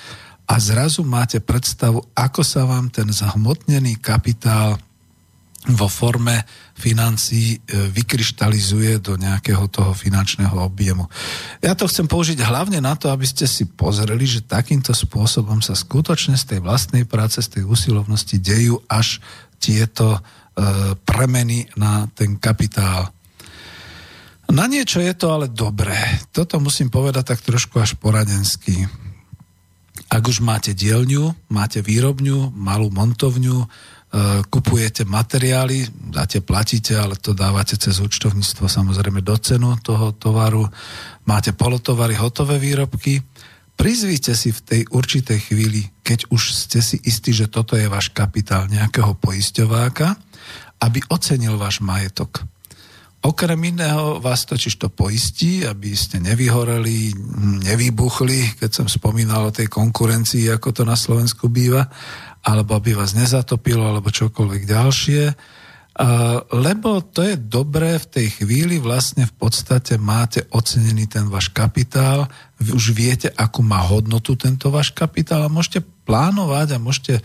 a 0.48 0.54
zrazu 0.56 1.04
máte 1.04 1.44
predstavu, 1.44 2.00
ako 2.16 2.40
sa 2.40 2.64
vám 2.64 2.88
ten 2.88 3.12
zahmotnený 3.12 4.00
kapitál 4.00 4.80
vo 5.68 5.90
forme 5.90 6.48
financií 6.72 7.58
e, 7.58 7.90
vykryštalizuje 7.92 9.04
do 9.04 9.20
nejakého 9.20 9.68
toho 9.68 9.92
finančného 9.92 10.56
objemu. 10.56 11.04
Ja 11.60 11.76
to 11.76 11.84
chcem 11.90 12.08
použiť 12.08 12.40
hlavne 12.40 12.80
na 12.80 12.96
to, 12.96 13.12
aby 13.12 13.28
ste 13.28 13.44
si 13.44 13.68
pozreli, 13.68 14.24
že 14.24 14.46
takýmto 14.46 14.96
spôsobom 14.96 15.60
sa 15.60 15.76
skutočne 15.76 16.40
z 16.40 16.56
tej 16.56 16.60
vlastnej 16.64 17.04
práce, 17.04 17.42
z 17.44 17.60
tej 17.60 17.64
usilovnosti 17.68 18.40
dejú 18.40 18.80
až 18.88 19.20
tieto 19.60 20.16
e, 20.16 20.20
premeny 21.04 21.68
na 21.76 22.08
ten 22.16 22.40
kapitál. 22.40 23.12
Na 24.48 24.64
niečo 24.64 25.04
je 25.04 25.12
to 25.12 25.28
ale 25.28 25.52
dobré. 25.52 26.00
Toto 26.32 26.56
musím 26.56 26.88
povedať 26.88 27.36
tak 27.36 27.44
trošku 27.44 27.76
až 27.76 27.98
poradensky 28.00 28.88
ak 30.06 30.22
už 30.22 30.38
máte 30.40 30.72
dielňu, 30.72 31.50
máte 31.50 31.82
výrobňu, 31.82 32.54
malú 32.54 32.88
montovňu, 32.94 33.58
e, 33.62 33.66
kupujete 34.46 35.02
materiály, 35.02 35.90
dáte, 36.14 36.38
platíte, 36.38 36.94
ale 36.94 37.18
to 37.18 37.34
dávate 37.34 37.74
cez 37.74 37.98
účtovníctvo 37.98 38.70
samozrejme 38.70 39.20
do 39.20 39.34
cenu 39.36 39.74
toho 39.82 40.14
tovaru, 40.14 40.64
máte 41.26 41.50
polotovary, 41.50 42.14
hotové 42.14 42.62
výrobky, 42.62 43.20
prizvíte 43.78 44.34
si 44.34 44.50
v 44.50 44.60
tej 44.60 44.82
určitej 44.90 45.38
chvíli, 45.50 45.86
keď 46.02 46.30
už 46.34 46.42
ste 46.54 46.82
si 46.82 46.98
istí, 47.04 47.30
že 47.30 47.46
toto 47.50 47.78
je 47.78 47.86
váš 47.86 48.10
kapitál 48.10 48.66
nejakého 48.66 49.14
poisťováka, 49.18 50.18
aby 50.82 51.02
ocenil 51.10 51.58
váš 51.58 51.82
majetok. 51.82 52.46
Okrem 53.18 53.58
iného 53.74 54.22
vás 54.22 54.46
totiž 54.46 54.78
to 54.78 54.88
poistí, 54.94 55.66
aby 55.66 55.90
ste 55.98 56.22
nevyhoreli, 56.22 57.10
nevybuchli, 57.66 58.62
keď 58.62 58.70
som 58.70 58.86
spomínal 58.86 59.50
o 59.50 59.54
tej 59.54 59.66
konkurencii, 59.66 60.46
ako 60.54 60.70
to 60.70 60.82
na 60.86 60.94
Slovensku 60.94 61.50
býva, 61.50 61.90
alebo 62.46 62.78
aby 62.78 62.94
vás 62.94 63.18
nezatopilo, 63.18 63.82
alebo 63.90 64.14
čokoľvek 64.14 64.62
ďalšie. 64.62 65.22
Lebo 66.54 67.02
to 67.10 67.26
je 67.26 67.34
dobré 67.34 67.98
v 67.98 68.06
tej 68.06 68.26
chvíli, 68.38 68.78
vlastne 68.78 69.26
v 69.26 69.34
podstate 69.34 69.98
máte 69.98 70.46
ocenený 70.54 71.10
ten 71.10 71.26
váš 71.26 71.50
kapitál, 71.50 72.30
už 72.62 72.94
viete, 72.94 73.34
akú 73.34 73.66
má 73.66 73.82
hodnotu 73.82 74.38
tento 74.38 74.70
váš 74.70 74.94
kapitál. 74.94 75.42
A 75.42 75.50
môžete 75.50 75.82
plánovať 76.09 76.68
a 76.72 76.78
môžete 76.80 77.20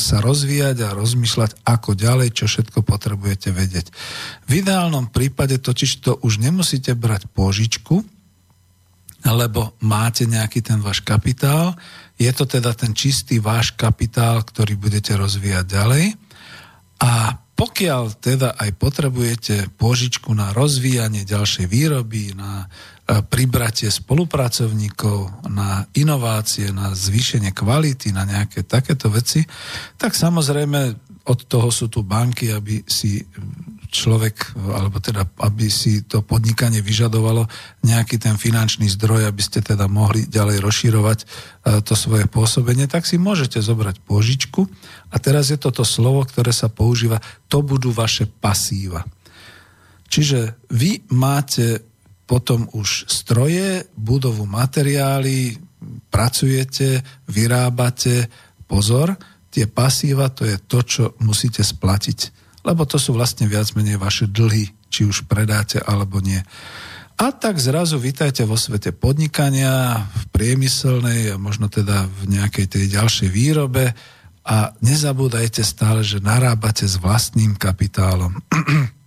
sa 0.00 0.24
rozvíjať 0.24 0.88
a 0.88 0.96
rozmýšľať, 0.96 1.68
ako 1.68 1.92
ďalej, 1.92 2.32
čo 2.32 2.48
všetko 2.48 2.80
potrebujete 2.80 3.52
vedieť. 3.52 3.92
V 4.48 4.64
ideálnom 4.64 5.12
prípade 5.12 5.60
totiž 5.60 6.00
to 6.00 6.16
už 6.24 6.40
nemusíte 6.40 6.96
brať 6.96 7.28
požičku, 7.28 8.00
lebo 9.28 9.76
máte 9.84 10.24
nejaký 10.24 10.64
ten 10.64 10.80
váš 10.80 11.04
kapitál, 11.04 11.76
je 12.16 12.32
to 12.32 12.48
teda 12.48 12.72
ten 12.72 12.96
čistý 12.96 13.36
váš 13.36 13.76
kapitál, 13.76 14.40
ktorý 14.40 14.80
budete 14.80 15.12
rozvíjať 15.12 15.64
ďalej 15.68 16.04
a 17.04 17.36
pokiaľ 17.52 18.18
teda 18.18 18.58
aj 18.58 18.70
potrebujete 18.80 19.54
pôžičku 19.78 20.32
na 20.34 20.50
rozvíjanie 20.56 21.22
ďalšej 21.22 21.66
výroby, 21.68 22.34
na 22.34 22.66
pribratie 23.02 23.90
spolupracovníkov, 23.90 25.50
na 25.50 25.84
inovácie, 25.98 26.70
na 26.70 26.94
zvýšenie 26.94 27.50
kvality, 27.50 28.14
na 28.14 28.22
nejaké 28.22 28.62
takéto 28.62 29.10
veci, 29.10 29.42
tak 29.98 30.14
samozrejme 30.14 31.10
od 31.26 31.38
toho 31.46 31.70
sú 31.70 31.86
tu 31.90 32.02
banky, 32.06 32.50
aby 32.54 32.82
si 32.86 33.22
človek, 33.92 34.56
alebo 34.56 34.98
teda, 34.98 35.28
aby 35.44 35.68
si 35.68 36.08
to 36.08 36.24
podnikanie 36.24 36.80
vyžadovalo 36.80 37.44
nejaký 37.84 38.16
ten 38.16 38.40
finančný 38.40 38.88
zdroj, 38.88 39.28
aby 39.28 39.42
ste 39.44 39.60
teda 39.60 39.84
mohli 39.86 40.24
ďalej 40.24 40.64
rozširovať 40.64 41.18
e, 41.20 41.26
to 41.84 41.92
svoje 41.92 42.24
pôsobenie, 42.24 42.88
tak 42.88 43.04
si 43.04 43.20
môžete 43.20 43.60
zobrať 43.60 44.00
pôžičku 44.08 44.64
a 45.12 45.16
teraz 45.20 45.52
je 45.52 45.60
toto 45.60 45.84
slovo, 45.84 46.24
ktoré 46.24 46.56
sa 46.56 46.72
používa, 46.72 47.20
to 47.52 47.60
budú 47.60 47.92
vaše 47.92 48.24
pasíva. 48.24 49.04
Čiže 50.08 50.56
vy 50.72 51.04
máte 51.12 51.91
potom 52.32 52.64
už 52.72 53.04
stroje, 53.12 53.84
budovu 53.92 54.48
materiály, 54.48 55.60
pracujete, 56.08 57.04
vyrábate, 57.28 58.32
pozor, 58.64 59.12
tie 59.52 59.68
pasíva 59.68 60.32
to 60.32 60.48
je 60.48 60.56
to, 60.64 60.80
čo 60.80 61.04
musíte 61.20 61.60
splatiť 61.60 62.42
lebo 62.62 62.86
to 62.86 62.98
sú 62.98 63.14
vlastne 63.14 63.50
viac 63.50 63.74
menej 63.74 63.98
vaše 63.98 64.30
dlhy, 64.30 64.70
či 64.86 65.02
už 65.06 65.26
predáte 65.26 65.82
alebo 65.82 66.22
nie. 66.22 66.38
A 67.20 67.30
tak 67.30 67.60
zrazu 67.60 68.00
vítajte 68.02 68.42
vo 68.48 68.58
svete 68.58 68.90
podnikania, 68.90 70.06
v 70.10 70.24
priemyselnej 70.32 71.34
a 71.34 71.36
možno 71.38 71.70
teda 71.70 72.08
v 72.08 72.38
nejakej 72.38 72.66
tej 72.66 72.84
ďalšej 72.98 73.28
výrobe 73.30 73.94
a 74.42 74.74
nezabúdajte 74.82 75.62
stále, 75.62 76.02
že 76.02 76.18
narábate 76.18 76.88
s 76.88 76.98
vlastným 76.98 77.54
kapitálom. 77.54 78.34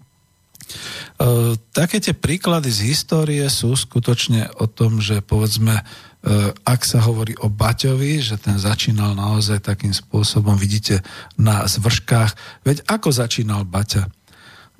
E, 0.66 1.56
také 1.72 2.02
tie 2.02 2.18
príklady 2.18 2.74
z 2.74 2.92
histórie 2.92 3.46
sú 3.48 3.74
skutočne 3.78 4.50
o 4.60 4.66
tom, 4.66 5.00
že 5.00 5.22
povedzme 5.22 5.86
E, 6.26 6.50
ak 6.66 6.82
sa 6.82 7.06
hovorí 7.06 7.38
o 7.38 7.54
Baťovi, 7.54 8.18
že 8.18 8.42
ten 8.42 8.58
začínal 8.58 9.14
naozaj 9.14 9.62
takým 9.62 9.94
spôsobom, 9.94 10.58
vidíte 10.58 11.06
na 11.38 11.70
zvrškách, 11.70 12.66
veď 12.66 12.82
ako 12.90 13.14
začínal 13.14 13.62
Baťa? 13.62 14.10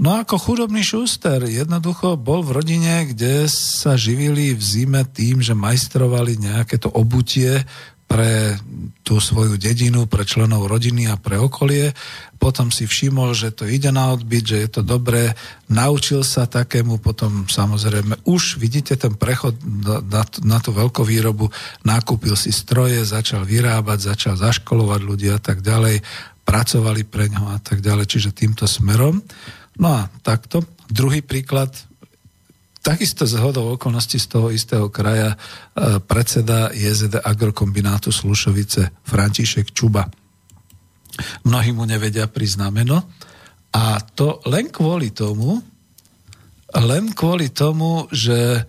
No 0.02 0.18
ako 0.18 0.42
chudobný 0.42 0.82
šúster, 0.82 1.46
jednoducho 1.46 2.18
bol 2.18 2.42
v 2.42 2.60
rodine, 2.60 3.08
kde 3.14 3.48
sa 3.48 3.96
živili 3.96 4.58
v 4.58 4.60
zime 4.60 5.06
tým, 5.08 5.40
že 5.40 5.56
majstrovali 5.56 6.36
nejaké 6.36 6.82
to 6.82 6.90
obutie 6.92 7.64
pre 8.06 8.56
tú 9.02 9.18
svoju 9.18 9.58
dedinu, 9.58 10.06
pre 10.06 10.26
členov 10.26 10.70
rodiny 10.70 11.10
a 11.10 11.18
pre 11.18 11.42
okolie. 11.42 11.94
Potom 12.38 12.70
si 12.70 12.86
všimol, 12.86 13.34
že 13.34 13.54
to 13.54 13.66
ide 13.66 13.90
na 13.90 14.14
odbyt, 14.14 14.46
že 14.46 14.58
je 14.66 14.70
to 14.70 14.82
dobré. 14.86 15.34
Naučil 15.70 16.22
sa 16.22 16.46
takému, 16.46 17.02
potom 17.02 17.50
samozrejme 17.50 18.26
už 18.30 18.62
vidíte 18.62 18.98
ten 18.98 19.14
prechod 19.18 19.58
na, 19.86 20.24
na 20.46 20.58
tú 20.62 20.70
veľkú 20.74 21.02
výrobu. 21.02 21.50
Nakúpil 21.86 22.38
si 22.38 22.54
stroje, 22.54 23.02
začal 23.06 23.46
vyrábať, 23.46 24.14
začal 24.14 24.38
zaškolovať 24.38 25.02
ľudí 25.02 25.30
a 25.34 25.42
tak 25.42 25.66
ďalej. 25.66 26.02
Pracovali 26.46 27.02
pre 27.10 27.30
ňo 27.30 27.58
a 27.58 27.60
tak 27.62 27.82
ďalej, 27.82 28.06
čiže 28.06 28.38
týmto 28.38 28.70
smerom. 28.70 29.22
No 29.82 29.88
a 29.92 30.08
takto. 30.22 30.62
Druhý 30.86 31.26
príklad, 31.26 31.74
Takisto 32.86 33.26
z 33.26 33.42
hodou 33.42 33.74
okolností 33.74 34.22
z 34.22 34.28
toho 34.30 34.54
istého 34.54 34.94
kraja 34.94 35.34
e, 35.34 35.38
predseda 36.06 36.70
JZD 36.70 37.18
Agrokombinátu 37.18 38.14
Slušovice 38.14 39.02
František 39.02 39.74
Čuba. 39.74 40.06
Mnohí 41.50 41.74
mu 41.74 41.90
nevedia 41.90 42.30
priznameno 42.30 43.10
a 43.74 43.98
to 44.14 44.38
len 44.46 44.70
kvôli 44.70 45.10
tomu, 45.18 45.66
len 46.78 47.10
kvôli 47.18 47.50
tomu, 47.50 48.06
že 48.14 48.38
e, 48.54 48.62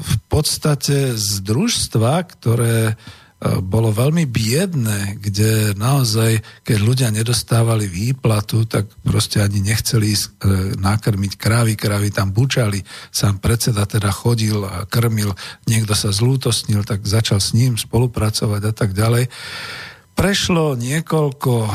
v 0.00 0.14
podstate 0.32 1.12
z 1.12 1.44
družstva, 1.44 2.24
ktoré 2.24 2.96
bolo 3.38 3.94
veľmi 3.94 4.26
biedné, 4.26 5.14
kde 5.22 5.70
naozaj, 5.78 6.42
keď 6.66 6.78
ľudia 6.82 7.08
nedostávali 7.14 7.86
výplatu, 7.86 8.66
tak 8.66 8.90
proste 9.06 9.38
ani 9.38 9.62
nechceli 9.62 10.10
ísť 10.10 10.26
e, 10.26 10.30
nakrmiť 10.74 11.38
krávy, 11.38 11.78
krávy 11.78 12.10
tam 12.10 12.34
bučali, 12.34 12.82
sám 13.14 13.38
predseda 13.38 13.86
teda 13.86 14.10
chodil 14.10 14.66
a 14.66 14.90
krmil, 14.90 15.38
niekto 15.70 15.94
sa 15.94 16.10
zlútostnil, 16.10 16.82
tak 16.82 17.06
začal 17.06 17.38
s 17.38 17.54
ním 17.54 17.78
spolupracovať 17.78 18.62
a 18.66 18.72
tak 18.74 18.90
ďalej. 18.90 19.30
Prešlo 20.18 20.74
niekoľko 20.74 21.70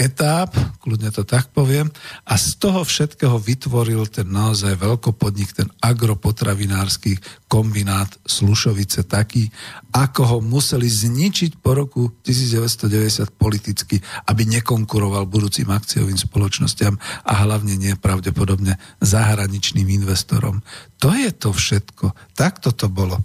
etáp, 0.00 0.56
kľudne 0.80 1.12
to 1.12 1.28
tak 1.28 1.52
poviem, 1.52 1.92
a 2.24 2.40
z 2.40 2.56
toho 2.56 2.80
všetkého 2.80 3.36
vytvoril 3.36 4.08
ten 4.08 4.24
naozaj 4.32 4.80
veľkopodnik, 4.80 5.52
ten 5.52 5.68
agropotravinársky 5.84 7.20
kombinát 7.52 8.08
Slušovice 8.24 9.04
taký, 9.04 9.52
ako 9.92 10.22
ho 10.24 10.38
museli 10.40 10.88
zničiť 10.88 11.60
po 11.60 11.76
roku 11.76 12.08
1990 12.24 13.28
politicky, 13.36 14.00
aby 14.24 14.48
nekonkuroval 14.48 15.28
budúcim 15.28 15.68
akciovým 15.68 16.16
spoločnosťam 16.16 16.96
a 17.28 17.32
hlavne 17.44 17.76
nepravdepodobne 17.76 18.80
zahraničným 19.04 19.84
investorom. 20.00 20.64
To 21.04 21.12
je 21.12 21.28
to 21.36 21.52
všetko. 21.52 22.16
Takto 22.32 22.72
to 22.72 22.88
bolo. 22.88 23.20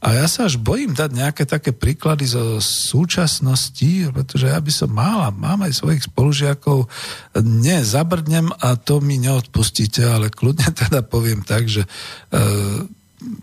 A 0.00 0.16
ja 0.16 0.24
sa 0.24 0.48
až 0.48 0.56
bojím 0.56 0.96
dať 0.96 1.10
nejaké 1.12 1.44
také 1.44 1.76
príklady 1.76 2.24
zo 2.24 2.56
súčasnosti, 2.56 4.08
pretože 4.16 4.48
ja 4.48 4.56
by 4.56 4.72
som 4.72 4.88
mal 4.88 5.28
a 5.28 5.30
mám 5.30 5.60
aj 5.68 5.76
svojich 5.76 6.08
spolužiakov, 6.08 6.88
nie, 7.44 7.84
zabrdnem 7.84 8.48
a 8.64 8.80
to 8.80 9.04
mi 9.04 9.20
neodpustíte, 9.20 10.00
ale 10.00 10.32
kľudne 10.32 10.72
teda 10.88 11.04
poviem 11.04 11.44
tak, 11.44 11.68
že 11.68 11.84
e, 11.84 11.88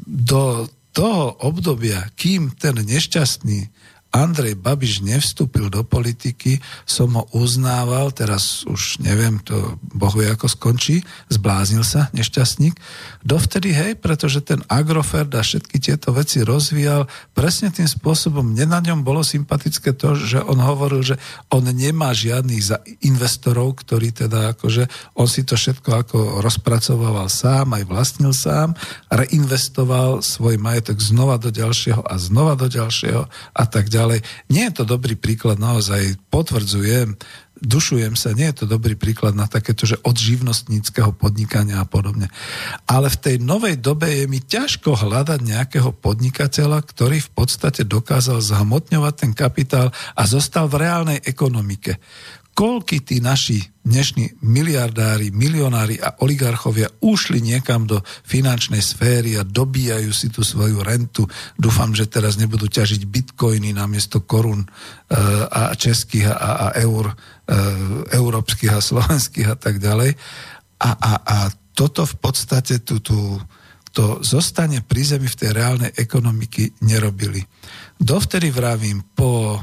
do 0.10 0.66
toho 0.98 1.38
obdobia, 1.46 2.10
kým 2.18 2.58
ten 2.58 2.74
nešťastný 2.74 3.70
Andrej 4.16 4.56
Babiš 4.56 5.04
nevstúpil 5.04 5.68
do 5.68 5.84
politiky, 5.84 6.64
som 6.88 7.14
ho 7.20 7.28
uznával, 7.36 8.16
teraz 8.16 8.64
už 8.64 9.04
neviem, 9.04 9.38
to 9.44 9.76
bohu 9.84 10.24
ako 10.24 10.48
skončí, 10.48 11.04
zbláznil 11.28 11.84
sa, 11.84 12.08
nešťastník. 12.16 12.80
Dovtedy 13.22 13.76
hej, 13.76 13.92
pretože 14.00 14.40
ten 14.42 14.64
Agrofert 14.72 15.30
a 15.36 15.44
všetky 15.44 15.78
tieto 15.84 16.16
veci 16.16 16.42
rozvíjal 16.42 17.06
presne 17.36 17.70
tým 17.70 17.86
spôsobom. 17.86 18.56
Mne 18.56 18.72
na 18.72 18.80
ňom 18.80 19.04
bolo 19.04 19.22
sympatické 19.22 19.92
to, 19.94 20.16
že 20.16 20.40
on 20.40 20.58
hovoril, 20.64 21.04
že 21.04 21.20
on 21.52 21.68
nemá 21.68 22.16
žiadnych 22.16 23.04
investorov, 23.04 23.84
ktorí 23.84 24.16
teda 24.16 24.56
akože, 24.56 24.88
on 25.20 25.28
si 25.28 25.44
to 25.44 25.60
všetko 25.60 25.90
ako 25.94 26.18
rozpracoval 26.42 27.28
sám, 27.28 27.76
aj 27.76 27.84
vlastnil 27.86 28.32
sám, 28.32 28.74
reinvestoval 29.12 30.24
svoj 30.24 30.56
majetok 30.58 30.98
znova 31.04 31.36
do 31.38 31.52
ďalšieho 31.52 32.02
a 32.02 32.16
znova 32.16 32.56
do 32.56 32.72
ďalšieho 32.72 33.28
a 33.54 33.64
tak 33.68 33.92
ďalej 33.92 33.97
ďalej. 33.98 34.20
Nie 34.54 34.70
je 34.70 34.78
to 34.78 34.84
dobrý 34.86 35.18
príklad, 35.18 35.58
naozaj 35.58 36.22
potvrdzujem, 36.30 37.18
dušujem 37.62 38.14
sa, 38.14 38.38
nie 38.38 38.50
je 38.54 38.64
to 38.64 38.66
dobrý 38.70 38.94
príklad 38.94 39.34
na 39.34 39.50
takéto, 39.50 39.90
že 39.90 39.98
od 40.06 40.14
živnostníckého 40.14 41.14
podnikania 41.18 41.82
a 41.82 41.90
podobne. 41.90 42.30
Ale 42.86 43.10
v 43.10 43.18
tej 43.18 43.36
novej 43.42 43.82
dobe 43.82 44.10
je 44.14 44.26
mi 44.30 44.38
ťažko 44.38 44.94
hľadať 44.94 45.40
nejakého 45.42 45.92
podnikateľa, 45.98 46.86
ktorý 46.86 47.18
v 47.22 47.32
podstate 47.34 47.82
dokázal 47.84 48.42
zhmotňovať 48.42 49.14
ten 49.18 49.32
kapitál 49.34 49.90
a 50.14 50.24
zostal 50.30 50.70
v 50.70 50.86
reálnej 50.86 51.20
ekonomike 51.26 51.98
koľky 52.58 53.06
tí 53.06 53.22
naši 53.22 53.62
dnešní 53.86 54.42
miliardári, 54.42 55.30
milionári 55.30 56.02
a 56.02 56.18
oligarchovia 56.26 56.90
ušli 57.06 57.38
niekam 57.38 57.86
do 57.86 58.02
finančnej 58.26 58.82
sféry 58.82 59.38
a 59.38 59.46
dobíjajú 59.46 60.10
si 60.10 60.34
tú 60.34 60.42
svoju 60.42 60.82
rentu. 60.82 61.30
Dúfam, 61.54 61.94
že 61.94 62.10
teraz 62.10 62.34
nebudú 62.42 62.66
ťažiť 62.66 63.06
bitcoiny 63.06 63.78
namiesto 63.78 64.26
korun 64.26 64.66
e, 64.66 64.68
a 65.54 65.78
českých 65.78 66.34
a, 66.34 66.74
a 66.74 66.82
eur, 66.82 67.14
e, 67.14 67.16
európskych 68.18 68.74
a 68.74 68.82
slovenských 68.82 69.54
a 69.54 69.58
tak 69.62 69.78
ďalej. 69.78 70.18
A, 70.82 70.90
a, 70.98 71.12
a 71.22 71.38
toto 71.78 72.10
v 72.10 72.16
podstate 72.18 72.82
tú, 72.82 72.98
tú, 73.06 73.38
to 73.94 74.26
zostane 74.26 74.82
pri 74.82 75.06
zemi 75.06 75.30
v 75.30 75.40
tej 75.46 75.54
reálnej 75.54 75.94
ekonomiky 75.94 76.82
nerobili. 76.82 77.46
Dovtedy 78.02 78.50
vravím, 78.50 79.06
po 79.14 79.62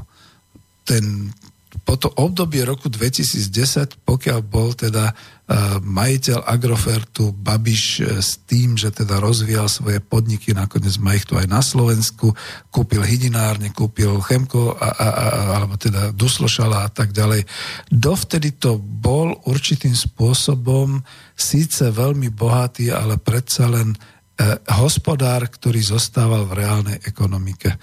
ten 0.86 1.34
po 1.82 1.98
to 1.98 2.06
obdobie 2.14 2.62
roku 2.62 2.86
2010, 2.86 4.06
pokiaľ 4.06 4.38
bol 4.46 4.70
teda 4.78 5.10
uh, 5.10 5.82
majiteľ 5.82 6.46
Agrofertu 6.46 7.34
Babiš 7.34 7.84
uh, 7.98 8.22
s 8.22 8.38
tým, 8.46 8.78
že 8.78 8.94
teda 8.94 9.18
rozvíjal 9.18 9.66
svoje 9.66 9.98
podniky, 9.98 10.54
nakoniec 10.54 10.94
má 11.02 11.18
ich 11.18 11.26
tu 11.26 11.34
aj 11.34 11.50
na 11.50 11.58
Slovensku, 11.58 12.30
kúpil 12.70 13.02
hydinárne, 13.02 13.74
kúpil 13.74 14.22
Chemko, 14.22 14.78
a, 14.78 14.88
a, 14.94 15.06
a, 15.10 15.26
alebo 15.58 15.74
teda 15.74 16.14
Duslošala 16.14 16.86
a 16.86 16.90
tak 16.94 17.10
ďalej. 17.10 17.42
Dovtedy 17.90 18.54
to 18.54 18.78
bol 18.78 19.34
určitým 19.50 19.98
spôsobom 19.98 21.02
síce 21.34 21.90
veľmi 21.90 22.30
bohatý, 22.30 22.94
ale 22.94 23.18
predsa 23.18 23.66
len 23.66 23.90
uh, 23.90 24.62
hospodár, 24.78 25.50
ktorý 25.50 25.82
zostával 25.82 26.46
v 26.46 26.62
reálnej 26.62 26.98
ekonomike 27.02 27.74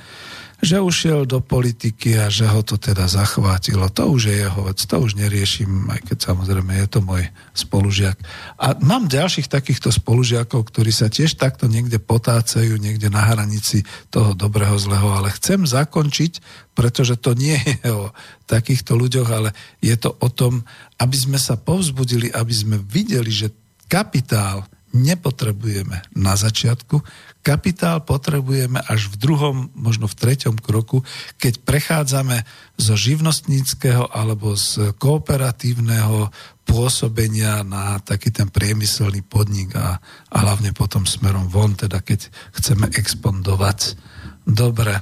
že 0.61 0.77
ušiel 0.77 1.25
do 1.25 1.41
politiky 1.41 2.21
a 2.21 2.29
že 2.29 2.45
ho 2.45 2.61
to 2.61 2.77
teda 2.77 3.09
zachvátilo. 3.09 3.89
To 3.97 4.13
už 4.13 4.29
je 4.29 4.35
jeho 4.45 4.61
vec, 4.69 4.77
to 4.77 4.95
už 5.01 5.17
neriešim, 5.17 5.89
aj 5.89 6.05
keď 6.05 6.17
samozrejme 6.31 6.77
je 6.85 6.87
to 6.87 6.99
môj 7.01 7.25
spolužiak. 7.57 8.13
A 8.61 8.77
mám 8.77 9.09
ďalších 9.09 9.49
takýchto 9.49 9.89
spolužiakov, 9.89 10.69
ktorí 10.69 10.93
sa 10.93 11.09
tiež 11.09 11.33
takto 11.41 11.65
niekde 11.65 11.97
potácajú, 11.97 12.77
niekde 12.77 13.09
na 13.09 13.25
hranici 13.25 13.81
toho 14.13 14.37
dobrého, 14.37 14.77
zlého, 14.77 15.09
ale 15.09 15.33
chcem 15.33 15.65
zakončiť, 15.65 16.37
pretože 16.77 17.17
to 17.17 17.33
nie 17.33 17.57
je 17.57 17.89
o 17.89 18.13
takýchto 18.45 18.93
ľuďoch, 18.93 19.29
ale 19.33 19.49
je 19.81 19.97
to 19.97 20.13
o 20.13 20.29
tom, 20.29 20.61
aby 21.01 21.17
sme 21.17 21.41
sa 21.41 21.57
povzbudili, 21.57 22.29
aby 22.29 22.53
sme 22.53 22.77
videli, 22.77 23.33
že 23.33 23.49
kapitál 23.89 24.69
nepotrebujeme 24.91 26.13
na 26.19 26.35
začiatku, 26.35 26.99
Kapitál 27.41 28.05
potrebujeme 28.05 28.77
až 28.85 29.09
v 29.09 29.15
druhom, 29.17 29.73
možno 29.73 30.05
v 30.05 30.13
treťom 30.13 30.61
kroku, 30.61 31.01
keď 31.41 31.65
prechádzame 31.65 32.45
zo 32.77 32.93
živnostníckého 32.93 34.05
alebo 34.13 34.53
z 34.53 34.93
kooperatívneho 35.01 36.29
pôsobenia 36.69 37.65
na 37.65 37.97
taký 37.97 38.29
ten 38.29 38.45
priemyselný 38.45 39.25
podnik 39.25 39.73
a, 39.73 39.97
a 40.29 40.37
hlavne 40.37 40.69
potom 40.77 41.09
smerom 41.09 41.49
von, 41.49 41.73
teda 41.73 42.05
keď 42.05 42.29
chceme 42.53 42.93
expandovať. 42.93 43.97
Dobre, 44.45 45.01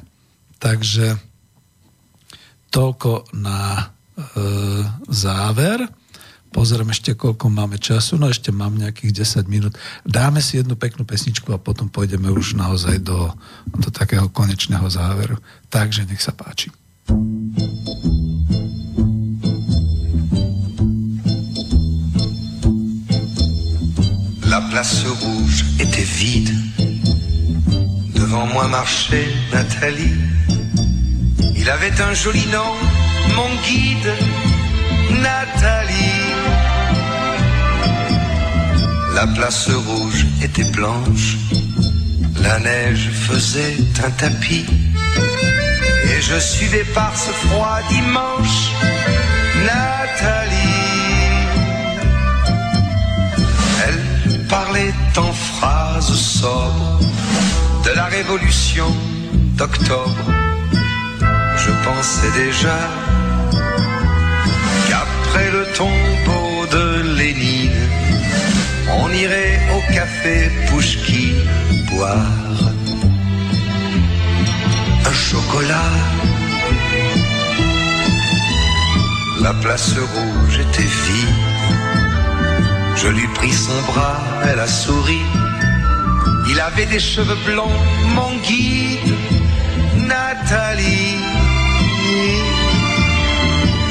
takže 0.64 1.20
toľko 2.72 3.36
na 3.36 3.60
e, 3.76 3.84
záver. 5.12 5.99
Pozriem 6.50 6.90
ešte, 6.90 7.14
koľko 7.14 7.54
máme 7.54 7.78
času. 7.78 8.18
No 8.18 8.26
ešte 8.26 8.50
mám 8.50 8.74
nejakých 8.74 9.22
10 9.46 9.46
minút. 9.46 9.78
Dáme 10.02 10.42
si 10.42 10.58
jednu 10.58 10.74
peknú 10.74 11.06
pesničku 11.06 11.54
a 11.54 11.62
potom 11.62 11.94
pôjdeme 11.94 12.34
už 12.34 12.58
naozaj 12.58 13.06
do, 13.06 13.30
do 13.70 13.90
takého 13.94 14.26
konečného 14.34 14.90
záveru. 14.90 15.38
Takže 15.70 16.10
nech 16.10 16.22
sa 16.22 16.34
páči. 16.34 16.74
La 24.50 24.62
place 24.74 25.06
rouge 25.06 25.66
était 25.78 26.10
vide. 26.18 26.50
Devant 28.18 28.48
moi 28.48 28.68
marchait 28.68 29.30
Nathalie. 29.54 30.18
Il 31.56 31.70
avait 31.70 32.02
un 32.02 32.14
joli 32.14 32.46
nom, 32.48 32.74
mon 33.36 33.50
guide, 33.62 34.14
Nathalie. 35.22 36.19
La 39.22 39.28
place 39.28 39.70
rouge 39.70 40.26
était 40.42 40.72
blanche, 40.72 41.36
la 42.42 42.58
neige 42.60 43.10
faisait 43.12 43.76
un 44.06 44.12
tapis. 44.12 44.66
Et 46.06 46.22
je 46.22 46.40
suivais 46.40 46.86
par 46.96 47.12
ce 47.18 47.30
froid 47.32 47.80
dimanche 47.90 48.72
Nathalie. 49.66 50.56
Elle 53.86 54.48
parlait 54.48 54.94
en 55.18 55.34
phrases 55.34 56.14
sobres 56.14 57.02
de 57.84 57.92
la 57.98 58.06
révolution 58.06 58.88
d'octobre. 59.58 60.28
Je 61.58 61.72
pensais 61.84 62.32
déjà 62.46 62.80
qu'après 64.88 65.52
le 65.52 65.66
tombeau 65.76 66.66
de 66.72 67.16
Lénine, 67.18 67.89
on 68.98 69.12
irait 69.14 69.60
au 69.76 69.94
café 69.94 70.50
Pouchki 70.68 71.34
boire 71.90 72.50
un 75.06 75.14
chocolat. 75.14 75.92
La 79.42 79.54
place 79.54 79.94
rouge 79.98 80.60
était 80.60 80.92
vide. 81.06 81.36
Je 82.96 83.08
lui 83.08 83.28
pris 83.28 83.54
son 83.54 83.80
bras, 83.92 84.18
elle 84.48 84.60
a 84.60 84.68
souri. 84.68 85.22
Il 86.50 86.60
avait 86.60 86.88
des 86.88 87.00
cheveux 87.00 87.38
blonds, 87.46 87.80
mon 88.16 88.36
guide, 88.48 89.14
Nathalie. 90.08 91.16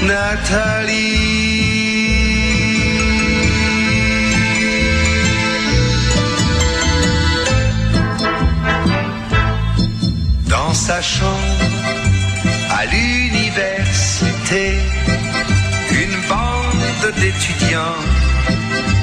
Nathalie. 0.03 1.28
Dans 10.69 10.75
sa 10.75 11.01
à 12.79 12.85
l'université, 12.93 14.79
une 15.93 16.17
bande 16.29 17.15
d'étudiants 17.17 18.01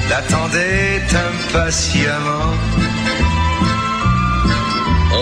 l'attendait 0.08 1.02
impatiemment. 1.28 2.54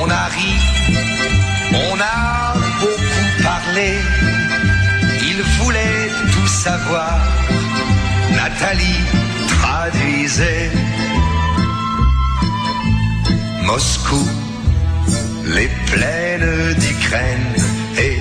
On 0.03 0.11
a 0.11 0.25
ri, 0.37 0.55
on 1.73 1.99
a 1.99 2.53
beaucoup 2.79 3.43
parlé, 3.43 3.95
il 5.23 5.43
voulait 5.57 6.11
tout 6.31 6.47
savoir. 6.47 7.21
Nathalie 8.37 9.03
traduisait 9.49 10.71
Moscou, 13.63 14.29
les 15.47 15.69
plaines 15.87 16.75
d'Ukraine 16.75 17.55
et 17.99 18.19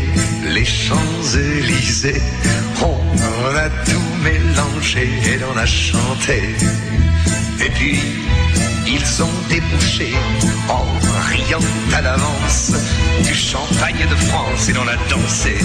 les 0.49 0.65
Champs-Élysées. 0.65 2.21
On 2.81 3.55
a 3.55 3.69
tout 3.85 4.23
mélangé 4.23 5.03
et 5.03 5.39
on 5.53 5.57
a 5.57 5.65
chanté. 5.65 6.41
Et 7.61 7.69
puis, 7.69 7.99
ils 8.87 9.23
ont 9.23 9.37
débouché 9.49 10.13
en 10.69 10.83
riant 11.29 11.67
à 11.95 12.01
l'avance 12.01 12.71
du 13.23 13.33
champagne 13.33 14.05
de 14.09 14.15
France 14.15 14.69
et 14.69 14.73
l'on 14.73 14.87
a 14.87 14.95
dansé. 15.09 15.55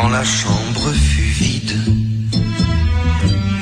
Quand 0.00 0.10
la 0.10 0.22
chambre 0.22 0.92
fut 0.92 1.32
vide, 1.42 1.76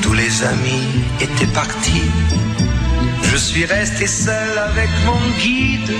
tous 0.02 0.12
les 0.12 0.44
amis 0.44 0.86
étaient 1.18 1.52
partis. 1.62 2.10
Je 3.22 3.36
suis 3.36 3.64
resté 3.64 4.06
seul 4.06 4.58
avec 4.70 4.90
mon 5.06 5.20
guide, 5.40 5.92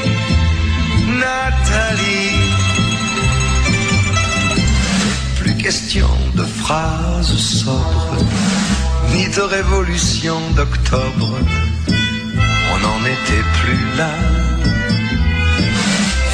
Nathalie. 1.22 2.50
Plus 5.40 5.56
question 5.56 6.10
de 6.34 6.44
phrases 6.44 7.36
sobres, 7.62 8.22
ni 9.14 9.28
de 9.28 9.40
révolution 9.40 10.38
d'octobre. 10.54 11.30
On 12.72 12.78
n'en 12.84 13.00
était 13.14 13.46
plus 13.60 13.84
là. 13.96 14.12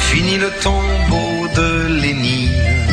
Fini 0.09 0.37
le 0.37 0.51
tombeau 0.61 1.47
de 1.55 1.87
Lénine 2.01 2.92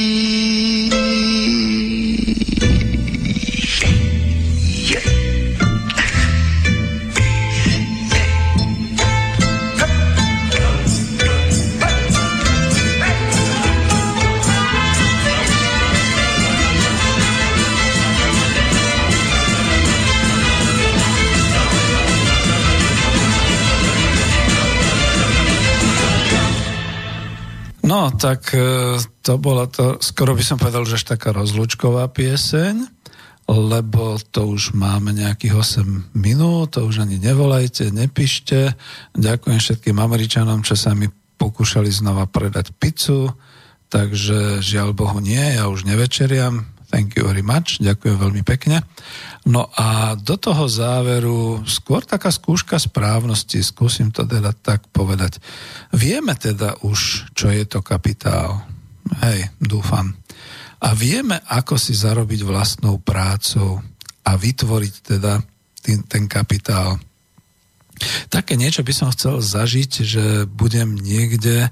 Tak 28.21 28.53
e, 28.53 28.61
to 29.25 29.33
bola 29.41 29.65
to, 29.65 29.97
skoro 29.97 30.37
by 30.37 30.45
som 30.45 30.61
povedal, 30.61 30.85
že 30.85 31.01
až 31.01 31.17
taká 31.17 31.33
rozlúčková 31.33 32.05
pieseň, 32.13 32.85
lebo 33.49 34.21
to 34.29 34.45
už 34.45 34.77
máme 34.77 35.09
nejakých 35.17 35.81
8 35.81 36.13
minút, 36.13 36.77
to 36.77 36.85
už 36.85 37.01
ani 37.01 37.17
nevolajte, 37.17 37.89
nepíšte. 37.89 38.77
Ďakujem 39.17 39.57
všetkým 39.57 39.97
Američanom, 39.97 40.61
čo 40.61 40.77
sa 40.77 40.93
mi 40.93 41.09
pokúšali 41.41 41.89
znova 41.89 42.29
predať 42.29 42.69
pizzu, 42.77 43.33
takže 43.89 44.61
žiaľ 44.61 44.93
Bohu 44.93 45.17
nie, 45.17 45.57
ja 45.57 45.65
už 45.65 45.89
nevečeriam. 45.89 46.69
Thank 46.91 47.15
you 47.15 47.23
very 47.23 47.39
much, 47.39 47.79
ďakujem 47.79 48.19
veľmi 48.19 48.43
pekne. 48.43 48.83
No 49.47 49.71
a 49.79 50.19
do 50.19 50.35
toho 50.35 50.67
záveru 50.67 51.63
skôr 51.63 52.03
taká 52.03 52.29
skúška 52.29 52.75
správnosti, 52.75 53.63
skúsim 53.63 54.11
to 54.11 54.27
teda 54.27 54.51
tak 54.51 54.85
povedať. 54.91 55.39
Vieme 55.95 56.35
teda 56.35 56.83
už, 56.83 57.31
čo 57.31 57.47
je 57.47 57.63
to 57.63 57.79
kapitál. 57.79 58.67
Hej, 59.23 59.49
dúfam. 59.57 60.13
A 60.81 60.91
vieme, 60.97 61.39
ako 61.47 61.79
si 61.79 61.95
zarobiť 61.95 62.41
vlastnou 62.43 62.99
prácou 62.99 63.79
a 64.25 64.31
vytvoriť 64.33 64.93
teda 65.15 65.41
ten, 65.81 66.05
ten 66.05 66.23
kapitál. 66.25 66.97
Také 68.29 68.57
niečo 68.57 68.81
by 68.81 68.93
som 68.93 69.13
chcel 69.13 69.41
zažiť, 69.41 69.91
že 70.01 70.23
budem 70.49 70.97
niekde 70.97 71.65
e, 71.65 71.69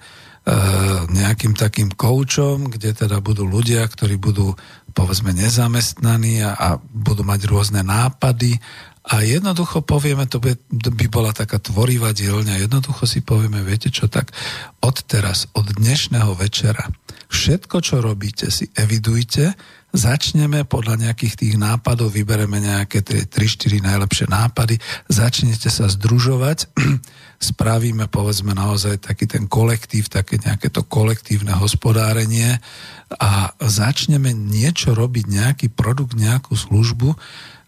nejakým 1.09 1.57
takým 1.57 1.89
koučom, 1.89 2.69
kde 2.69 2.93
teda 2.93 3.17
budú 3.17 3.49
ľudia, 3.49 3.81
ktorí 3.85 4.21
budú 4.21 4.53
povedzme 4.99 5.31
nezamestnaní 5.31 6.43
a, 6.43 6.51
a 6.59 6.67
budú 6.75 7.23
mať 7.23 7.47
rôzne 7.47 7.79
nápady. 7.87 8.59
A 9.07 9.23
jednoducho 9.23 9.79
povieme, 9.79 10.27
to 10.27 10.43
by, 10.43 10.59
by 10.69 11.07
bola 11.07 11.31
taká 11.31 11.55
tvorivá 11.55 12.11
dielňa, 12.11 12.67
jednoducho 12.67 13.07
si 13.07 13.23
povieme, 13.23 13.63
viete 13.63 13.87
čo, 13.87 14.11
tak 14.11 14.35
od 14.83 14.99
teraz, 15.07 15.47
od 15.55 15.71
dnešného 15.71 16.35
večera, 16.35 16.91
všetko, 17.31 17.79
čo 17.79 18.03
robíte, 18.03 18.51
si 18.51 18.67
evidujte, 18.75 19.55
začneme 19.93 20.65
podľa 20.65 21.09
nejakých 21.09 21.35
tých 21.45 21.55
nápadov, 21.57 22.13
vybereme 22.13 22.61
nejaké 22.61 23.01
tie 23.01 23.25
3-4 23.25 23.81
najlepšie 23.81 24.25
nápady, 24.29 24.75
začnete 25.09 25.69
sa 25.71 25.89
združovať, 25.89 26.69
spravíme 27.49 28.05
povedzme 28.11 28.53
naozaj 28.53 29.01
taký 29.01 29.25
ten 29.25 29.49
kolektív, 29.49 30.11
také 30.11 30.37
nejaké 30.37 30.69
to 30.69 30.85
kolektívne 30.85 31.55
hospodárenie. 31.57 32.61
A 33.17 33.57
začneme 33.57 34.29
niečo 34.35 34.93
robiť, 34.93 35.25
nejaký 35.25 35.67
produkt, 35.73 36.13
nejakú 36.13 36.53
službu, 36.53 37.17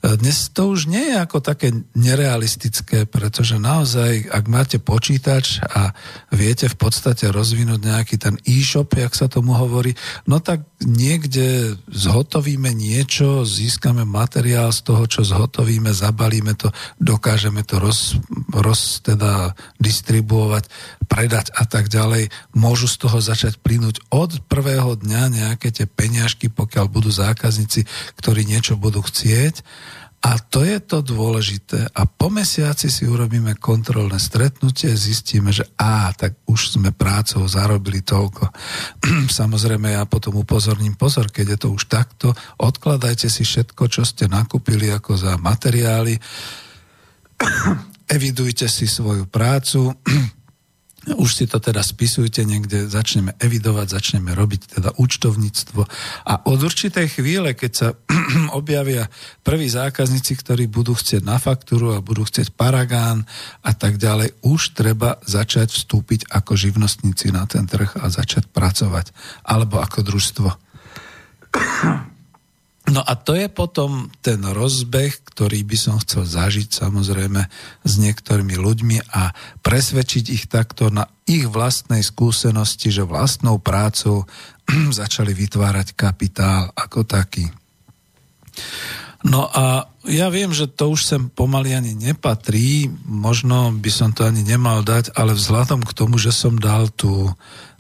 Dnes 0.02 0.50
to 0.50 0.74
už 0.74 0.90
nie 0.90 1.14
je 1.14 1.18
ako 1.22 1.46
také 1.46 1.70
nerealistické, 1.94 3.06
pretože 3.06 3.62
naozaj, 3.62 4.34
ak 4.34 4.46
máte 4.50 4.78
počítač 4.82 5.62
a 5.62 5.94
viete 6.34 6.66
v 6.66 6.74
podstate 6.74 7.30
rozvinúť 7.30 7.78
nejaký 7.86 8.16
ten 8.18 8.34
e-shop, 8.50 8.90
jak 8.98 9.14
sa 9.14 9.30
tomu 9.30 9.54
hovorí, 9.54 9.94
no 10.26 10.42
tak 10.42 10.66
niekde 10.82 11.78
zhotovíme 11.86 12.74
niečo, 12.74 13.46
získame 13.46 14.02
materiál 14.02 14.74
z 14.74 14.82
toho, 14.90 15.06
čo 15.06 15.22
zhotovíme, 15.22 15.94
zabalíme 15.94 16.58
to, 16.58 16.74
dokážeme 16.98 17.62
to 17.62 17.78
roz, 17.78 18.18
roz 18.50 19.06
teda 19.06 19.54
distribuovať, 19.78 20.66
predať 21.12 21.52
a 21.52 21.68
tak 21.68 21.92
ďalej. 21.92 22.32
Môžu 22.56 22.88
z 22.88 23.04
toho 23.04 23.20
začať 23.20 23.60
plynúť 23.60 24.00
od 24.08 24.40
prvého 24.48 24.96
dňa 24.96 25.24
nejaké 25.28 25.76
tie 25.76 25.84
peňažky, 25.84 26.48
pokiaľ 26.48 26.88
budú 26.88 27.12
zákazníci, 27.12 27.84
ktorí 28.16 28.48
niečo 28.48 28.80
budú 28.80 29.04
chcieť 29.04 29.60
a 30.22 30.38
to 30.38 30.62
je 30.62 30.78
to 30.78 31.02
dôležité. 31.02 31.90
A 31.98 32.06
po 32.06 32.30
mesiaci 32.30 32.94
si 32.94 33.10
urobíme 33.10 33.58
kontrolné 33.58 34.22
stretnutie, 34.22 34.94
zistíme, 34.94 35.50
že 35.50 35.66
á, 35.82 36.14
tak 36.14 36.38
už 36.46 36.78
sme 36.78 36.94
prácou 36.94 37.42
zarobili 37.50 38.06
toľko. 38.06 38.54
Samozrejme, 39.42 39.98
ja 39.98 40.06
potom 40.06 40.38
upozorním, 40.38 40.94
pozor, 40.94 41.34
keď 41.34 41.58
je 41.58 41.60
to 41.66 41.68
už 41.74 41.90
takto, 41.90 42.38
odkladajte 42.62 43.34
si 43.34 43.42
všetko, 43.42 43.90
čo 43.90 44.06
ste 44.06 44.30
nakúpili 44.30 44.94
ako 44.94 45.18
za 45.18 45.42
materiály, 45.42 46.22
evidujte 48.16 48.70
si 48.70 48.86
svoju 48.86 49.26
prácu, 49.26 49.90
už 51.10 51.30
si 51.34 51.46
to 51.50 51.58
teda 51.58 51.82
spisujte 51.82 52.46
niekde, 52.46 52.86
začneme 52.86 53.34
evidovať, 53.42 53.88
začneme 53.90 54.38
robiť 54.38 54.78
teda 54.78 54.90
účtovníctvo 55.02 55.82
a 56.30 56.34
od 56.46 56.60
určitej 56.62 57.18
chvíle, 57.18 57.58
keď 57.58 57.72
sa 57.74 57.88
objavia 58.60 59.10
prví 59.42 59.66
zákazníci, 59.66 60.38
ktorí 60.38 60.70
budú 60.70 60.94
chcieť 60.94 61.26
na 61.26 61.42
faktúru 61.42 61.98
a 61.98 62.06
budú 62.06 62.22
chcieť 62.22 62.54
paragán 62.54 63.26
a 63.66 63.74
tak 63.74 63.98
ďalej, 63.98 64.38
už 64.46 64.78
treba 64.78 65.18
začať 65.26 65.74
vstúpiť 65.74 66.30
ako 66.30 66.54
živnostníci 66.54 67.34
na 67.34 67.50
ten 67.50 67.66
trh 67.66 67.98
a 67.98 68.06
začať 68.14 68.46
pracovať. 68.54 69.10
Alebo 69.42 69.82
ako 69.82 70.06
družstvo. 70.06 70.50
No 72.92 73.00
a 73.00 73.16
to 73.16 73.40
je 73.40 73.48
potom 73.48 74.12
ten 74.20 74.44
rozbeh, 74.44 75.24
ktorý 75.24 75.64
by 75.64 75.78
som 75.80 75.96
chcel 76.04 76.28
zažiť 76.28 76.76
samozrejme 76.76 77.40
s 77.88 77.94
niektorými 77.96 78.60
ľuďmi 78.60 79.16
a 79.16 79.32
presvedčiť 79.64 80.26
ich 80.28 80.52
takto 80.52 80.92
na 80.92 81.08
ich 81.24 81.48
vlastnej 81.48 82.04
skúsenosti, 82.04 82.92
že 82.92 83.08
vlastnou 83.08 83.64
prácou 83.64 84.28
začali 85.00 85.32
vytvárať 85.32 85.96
kapitál 85.96 86.76
ako 86.76 87.08
taký. 87.08 87.48
No 89.24 89.48
a 89.48 89.88
ja 90.10 90.28
viem, 90.28 90.52
že 90.52 90.68
to 90.68 90.92
už 90.92 91.08
sem 91.08 91.32
pomaly 91.32 91.72
ani 91.72 91.96
nepatrí, 91.96 92.92
možno 93.08 93.72
by 93.72 93.92
som 93.94 94.12
to 94.12 94.28
ani 94.28 94.44
nemal 94.44 94.84
dať, 94.84 95.16
ale 95.16 95.32
vzhľadom 95.32 95.86
k 95.88 95.96
tomu, 95.96 96.20
že 96.20 96.36
som 96.36 96.60
dal 96.60 96.92
tú, 96.92 97.32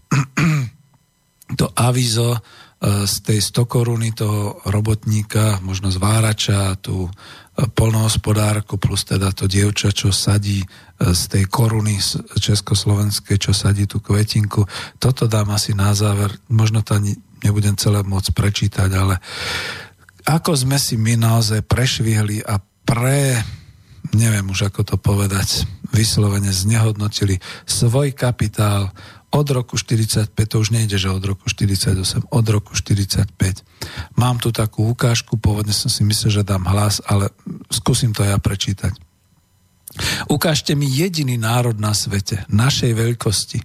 to 1.59 1.67
avizo, 1.75 2.39
z 2.81 3.15
tej 3.21 3.39
100 3.45 3.69
koruny 3.69 4.09
toho 4.09 4.57
robotníka, 4.65 5.61
možno 5.61 5.93
zvárača, 5.93 6.73
tú 6.81 7.05
e, 7.05 7.11
polnohospodárku 7.69 8.81
plus 8.81 9.05
teda 9.05 9.29
to 9.37 9.45
dievča, 9.45 9.93
čo 9.93 10.09
sadí 10.09 10.65
e, 10.65 10.67
z 11.13 11.21
tej 11.29 11.45
koruny 11.45 12.01
československej, 12.41 13.37
čo 13.37 13.53
sadí 13.53 13.85
tú 13.85 14.01
kvetinku. 14.01 14.65
Toto 14.97 15.29
dám 15.29 15.53
asi 15.53 15.77
na 15.77 15.93
záver, 15.93 16.33
možno 16.49 16.81
to 16.81 16.97
ani 16.97 17.13
nebudem 17.45 17.77
celé 17.77 18.01
môcť 18.01 18.33
prečítať, 18.33 18.89
ale 18.97 19.21
ako 20.25 20.57
sme 20.57 20.81
si 20.81 20.97
my 20.97 21.21
naozaj 21.21 21.61
prešvihli 21.69 22.41
a 22.49 22.57
pre, 22.81 23.45
neviem 24.17 24.49
už 24.49 24.73
ako 24.73 24.81
to 24.81 24.95
povedať, 24.97 25.69
vyslovene 25.93 26.49
znehodnotili 26.49 27.37
svoj 27.69 28.17
kapitál, 28.17 28.89
od 29.31 29.47
roku 29.49 29.79
45, 29.79 30.35
to 30.35 30.55
už 30.59 30.75
nejde, 30.75 30.99
že 30.99 31.07
od 31.07 31.23
roku 31.23 31.47
48, 31.47 32.27
od 32.27 32.45
roku 32.51 32.75
45. 32.75 33.31
Mám 34.19 34.43
tu 34.43 34.51
takú 34.51 34.91
ukážku, 34.91 35.39
pôvodne 35.39 35.71
som 35.71 35.87
si 35.87 36.03
myslel, 36.03 36.43
že 36.43 36.47
dám 36.47 36.67
hlas, 36.67 36.99
ale 37.07 37.31
skúsim 37.71 38.11
to 38.11 38.27
ja 38.27 38.35
prečítať. 38.35 38.91
Ukážte 40.31 40.71
mi 40.75 40.87
jediný 40.87 41.35
národ 41.35 41.75
na 41.75 41.91
svete, 41.91 42.47
našej 42.47 42.95
veľkosti, 42.95 43.59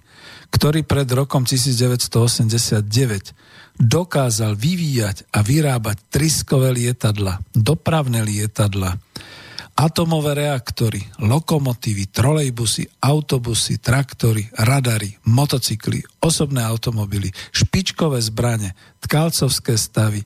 ktorý 0.51 0.83
pred 0.83 1.07
rokom 1.11 1.43
1989 1.47 3.35
dokázal 3.77 4.57
vyvíjať 4.57 5.29
a 5.31 5.45
vyrábať 5.45 5.97
triskové 6.09 6.73
lietadla, 6.73 7.39
dopravné 7.53 8.25
lietadla, 8.25 8.97
atomové 9.77 10.33
reaktory, 10.33 11.05
lokomotívy, 11.21 12.09
trolejbusy, 12.09 12.89
autobusy, 12.97 13.77
traktory, 13.77 14.49
radary, 14.57 15.13
motocykly, 15.29 16.01
osobné 16.17 16.65
automobily, 16.65 17.29
špičkové 17.53 18.17
zbrane, 18.17 18.73
tkalcovské 19.05 19.77
stavy, 19.77 20.25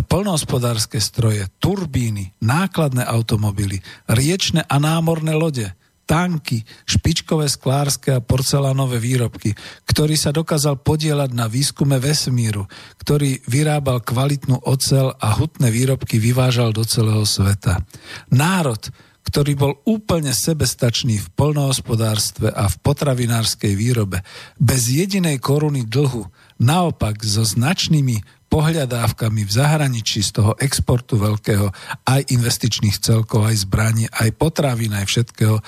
polnohospodárske 0.00 0.96
stroje, 1.04 1.44
turbíny, 1.60 2.32
nákladné 2.40 3.04
automobily, 3.04 3.84
riečne 4.08 4.64
a 4.64 4.80
námorné 4.80 5.36
lode, 5.36 5.68
tanky, 6.08 6.64
špičkové 6.88 7.52
sklárske 7.52 8.16
a 8.16 8.24
porcelánové 8.24 8.96
výrobky, 8.96 9.52
ktorý 9.84 10.16
sa 10.16 10.32
dokázal 10.32 10.80
podielať 10.80 11.36
na 11.36 11.44
výskume 11.44 12.00
vesmíru, 12.00 12.64
ktorý 12.96 13.44
vyrábal 13.44 14.00
kvalitnú 14.00 14.64
ocel 14.64 15.12
a 15.20 15.36
hutné 15.36 15.68
výrobky 15.68 16.16
vyvážal 16.16 16.72
do 16.72 16.88
celého 16.88 17.28
sveta. 17.28 17.84
Národ, 18.32 18.80
ktorý 19.28 19.52
bol 19.60 19.72
úplne 19.84 20.32
sebestačný 20.32 21.20
v 21.20 21.28
polnohospodárstve 21.36 22.48
a 22.48 22.64
v 22.64 22.76
potravinárskej 22.80 23.76
výrobe, 23.76 24.24
bez 24.56 24.88
jedinej 24.88 25.36
koruny 25.36 25.84
dlhu, 25.84 26.24
naopak 26.56 27.20
so 27.20 27.44
značnými 27.44 28.24
pohľadávkami 28.48 29.44
v 29.44 29.52
zahraničí 29.52 30.24
z 30.24 30.40
toho 30.40 30.52
exportu 30.56 31.20
veľkého, 31.20 31.68
aj 32.08 32.32
investičných 32.32 32.96
celkov, 32.98 33.44
aj 33.44 33.68
zbraní, 33.68 34.04
aj 34.08 34.34
potravín, 34.34 34.96
aj 34.96 35.06
všetkého. 35.06 35.60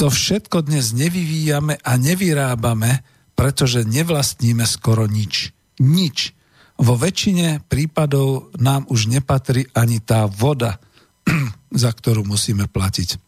To 0.00 0.06
všetko 0.08 0.64
dnes 0.66 0.96
nevyvíjame 0.96 1.76
a 1.78 1.92
nevyrábame, 2.00 3.04
pretože 3.36 3.84
nevlastníme 3.84 4.64
skoro 4.64 5.04
nič. 5.04 5.52
Nič. 5.78 6.32
Vo 6.80 6.96
väčšine 6.96 7.62
prípadov 7.68 8.50
nám 8.56 8.88
už 8.88 9.12
nepatrí 9.12 9.68
ani 9.76 10.00
tá 10.00 10.24
voda, 10.24 10.80
za 11.70 11.92
ktorú 11.92 12.24
musíme 12.24 12.66
platiť. 12.66 13.20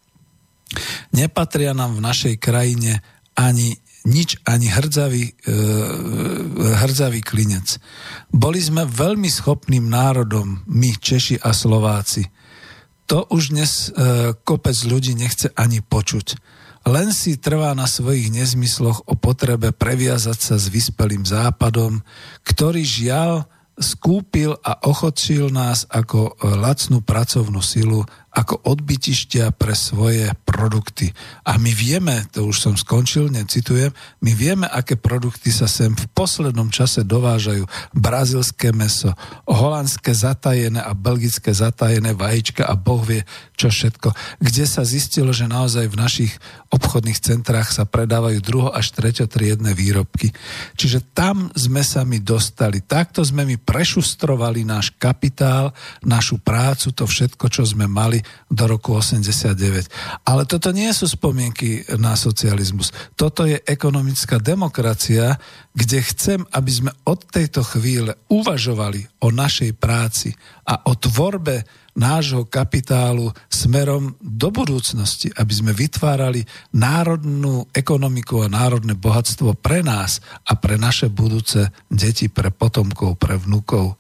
Nepatria 1.14 1.76
nám 1.76 2.00
v 2.00 2.04
našej 2.04 2.34
krajine 2.40 3.04
ani 3.36 3.78
nič, 4.05 4.36
ani 4.44 4.68
hrdzavý, 4.68 5.32
e, 5.32 5.52
hrdzavý 6.85 7.24
klinec. 7.24 7.81
Boli 8.28 8.60
sme 8.60 8.85
veľmi 8.85 9.28
schopným 9.32 9.89
národom, 9.89 10.60
my 10.68 10.90
Češi 11.01 11.40
a 11.40 11.56
Slováci. 11.56 12.28
To 13.09 13.24
už 13.32 13.52
dnes 13.56 13.89
e, 13.89 14.32
kopec 14.44 14.76
ľudí 14.85 15.16
nechce 15.16 15.52
ani 15.56 15.81
počuť. 15.81 16.36
Len 16.85 17.16
si 17.16 17.40
trvá 17.40 17.72
na 17.72 17.89
svojich 17.89 18.28
nezmysloch 18.28 19.09
o 19.09 19.16
potrebe 19.16 19.72
previazať 19.72 20.39
sa 20.40 20.56
s 20.60 20.68
vyspelým 20.68 21.24
západom, 21.24 22.05
ktorý 22.44 22.85
žiaľ 22.85 23.48
skúpil 23.81 24.55
a 24.62 24.78
ochočil 24.86 25.51
nás 25.51 25.89
ako 25.90 26.36
e, 26.36 26.52
lacnú 26.55 27.02
pracovnú 27.02 27.59
silu 27.64 28.06
ako 28.35 28.66
odbytištia 28.66 29.55
pre 29.55 29.78
svoje 29.78 30.35
produkty. 30.43 31.15
A 31.47 31.55
my 31.55 31.70
vieme, 31.70 32.27
to 32.35 32.51
už 32.51 32.59
som 32.59 32.74
skončil, 32.74 33.31
necitujem, 33.31 33.94
my 34.27 34.32
vieme, 34.35 34.66
aké 34.66 34.98
produkty 34.98 35.55
sa 35.55 35.70
sem 35.70 35.94
v 35.94 36.06
poslednom 36.11 36.66
čase 36.74 37.06
dovážajú. 37.06 37.62
Brazilské 37.94 38.74
meso, 38.74 39.15
holandské 39.47 40.11
zatajené 40.11 40.82
a 40.82 40.98
belgické 40.98 41.55
zatajené 41.55 42.11
vajíčka 42.19 42.66
a 42.66 42.74
boh 42.74 43.06
vie 43.06 43.23
čo 43.55 43.70
všetko. 43.70 44.11
Kde 44.43 44.65
sa 44.66 44.82
zistilo, 44.82 45.31
že 45.31 45.47
naozaj 45.47 45.86
v 45.86 46.01
našich 46.01 46.32
obchodných 46.74 47.23
centrách 47.23 47.70
sa 47.70 47.86
predávajú 47.86 48.43
druho 48.43 48.74
až 48.74 48.90
treťotriedne 48.98 49.70
výrobky. 49.78 50.35
Čiže 50.74 51.15
tam 51.15 51.55
sme 51.55 51.86
sa 51.86 52.02
my 52.02 52.19
dostali. 52.19 52.82
Takto 52.82 53.23
sme 53.23 53.47
my 53.47 53.62
prešustrovali 53.62 54.66
náš 54.66 54.90
kapitál, 54.98 55.70
našu 56.02 56.43
prácu, 56.43 56.90
to 56.90 57.06
všetko, 57.06 57.47
čo 57.47 57.62
sme 57.62 57.86
mali 57.86 58.23
do 58.51 58.64
roku 58.66 58.96
89. 58.96 60.24
Ale 60.24 60.42
toto 60.44 60.70
nie 60.70 60.90
sú 60.90 61.06
spomienky 61.09 61.84
na 62.01 62.16
socializmus. 62.18 62.90
Toto 63.14 63.44
je 63.44 63.60
ekonomická 63.64 64.40
demokracia, 64.40 65.36
kde 65.74 65.98
chcem, 66.02 66.40
aby 66.55 66.70
sme 66.70 66.90
od 67.05 67.24
tejto 67.28 67.62
chvíle 67.66 68.16
uvažovali 68.30 69.24
o 69.24 69.32
našej 69.32 69.76
práci 69.76 70.32
a 70.64 70.86
o 70.88 70.96
tvorbe 70.96 71.84
nášho 71.94 72.46
kapitálu 72.46 73.30
smerom 73.46 74.18
do 74.18 74.50
budúcnosti, 74.50 75.30
aby 75.38 75.52
sme 75.54 75.72
vytvárali 75.72 76.42
národnú 76.74 77.70
ekonomiku 77.70 78.42
a 78.44 78.50
národné 78.50 78.98
bohatstvo 78.98 79.54
pre 79.54 79.86
nás 79.86 80.18
a 80.46 80.58
pre 80.58 80.74
naše 80.74 81.06
budúce 81.06 81.70
deti, 81.86 82.26
pre 82.26 82.50
potomkov, 82.50 83.14
pre 83.16 83.38
vnúkov. 83.38 83.94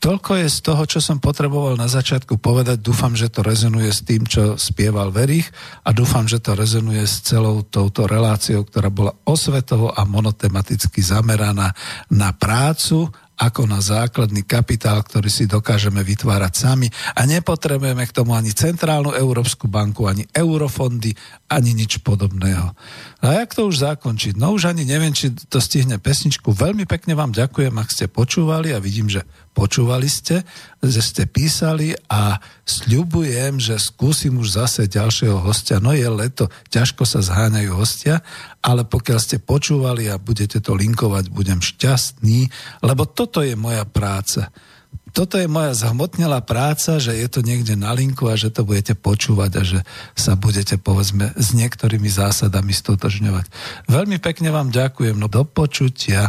Toľko 0.00 0.40
je 0.40 0.48
z 0.48 0.58
toho, 0.64 0.82
čo 0.88 0.98
som 1.04 1.20
potreboval 1.20 1.76
na 1.76 1.86
začiatku 1.86 2.40
povedať. 2.40 2.80
Dúfam, 2.80 3.12
že 3.12 3.28
to 3.28 3.44
rezonuje 3.44 3.92
s 3.92 4.00
tým, 4.00 4.24
čo 4.24 4.56
spieval 4.56 5.12
Verich 5.12 5.52
a 5.84 5.92
dúfam, 5.92 6.24
že 6.24 6.40
to 6.40 6.56
rezonuje 6.56 7.04
s 7.04 7.20
celou 7.20 7.60
touto 7.68 8.08
reláciou, 8.08 8.64
ktorá 8.64 8.88
bola 8.88 9.12
osvetovo 9.28 9.92
a 9.92 10.08
monotematicky 10.08 11.04
zameraná 11.04 11.76
na 12.08 12.32
prácu 12.32 13.12
ako 13.36 13.68
na 13.68 13.84
základný 13.84 14.48
kapitál, 14.48 15.04
ktorý 15.04 15.28
si 15.28 15.44
dokážeme 15.44 16.00
vytvárať 16.00 16.52
sami 16.56 16.88
a 17.12 17.28
nepotrebujeme 17.28 18.08
k 18.08 18.16
tomu 18.16 18.32
ani 18.32 18.56
Centrálnu 18.56 19.12
Európsku 19.12 19.68
banku, 19.68 20.08
ani 20.08 20.24
eurofondy, 20.32 21.12
ani 21.52 21.76
nič 21.76 22.00
podobného. 22.00 22.72
A 23.20 23.44
jak 23.44 23.52
to 23.52 23.68
už 23.68 23.84
zakončiť? 23.84 24.40
No 24.40 24.56
už 24.56 24.72
ani 24.72 24.88
neviem, 24.88 25.12
či 25.12 25.36
to 25.52 25.60
stihne 25.60 26.00
pesničku. 26.00 26.48
Veľmi 26.56 26.88
pekne 26.88 27.12
vám 27.12 27.36
ďakujem, 27.36 27.76
ak 27.76 27.92
ste 27.92 28.08
počúvali 28.08 28.72
a 28.72 28.80
vidím, 28.80 29.12
že 29.12 29.20
počúvali 29.56 30.04
ste, 30.04 30.44
že 30.84 31.00
ste 31.00 31.24
písali 31.24 31.96
a 32.12 32.36
sľubujem, 32.68 33.56
že 33.56 33.80
skúsim 33.80 34.36
už 34.36 34.60
zase 34.60 34.84
ďalšieho 34.84 35.40
hostia. 35.40 35.80
No 35.80 35.96
je 35.96 36.04
leto, 36.04 36.52
ťažko 36.68 37.08
sa 37.08 37.24
zháňajú 37.24 37.72
hostia, 37.72 38.20
ale 38.60 38.84
pokiaľ 38.84 39.18
ste 39.18 39.40
počúvali 39.40 40.12
a 40.12 40.20
budete 40.20 40.60
to 40.60 40.76
linkovať, 40.76 41.32
budem 41.32 41.64
šťastný, 41.64 42.52
lebo 42.84 43.08
toto 43.08 43.40
je 43.40 43.56
moja 43.56 43.88
práca. 43.88 44.52
Toto 45.16 45.40
je 45.40 45.48
moja 45.48 45.72
zhmotnelá 45.72 46.44
práca, 46.44 47.00
že 47.00 47.16
je 47.16 47.24
to 47.32 47.40
niekde 47.40 47.72
na 47.72 47.96
linku 47.96 48.28
a 48.28 48.36
že 48.36 48.52
to 48.52 48.68
budete 48.68 48.92
počúvať 49.00 49.50
a 49.56 49.62
že 49.64 49.80
sa 50.12 50.36
budete, 50.36 50.76
povedzme, 50.76 51.32
s 51.32 51.56
niektorými 51.56 52.12
zásadami 52.12 52.76
stotožňovať. 52.76 53.48
Veľmi 53.88 54.20
pekne 54.20 54.52
vám 54.52 54.68
ďakujem, 54.68 55.16
no 55.16 55.32
do 55.32 55.48
počutia. 55.48 56.28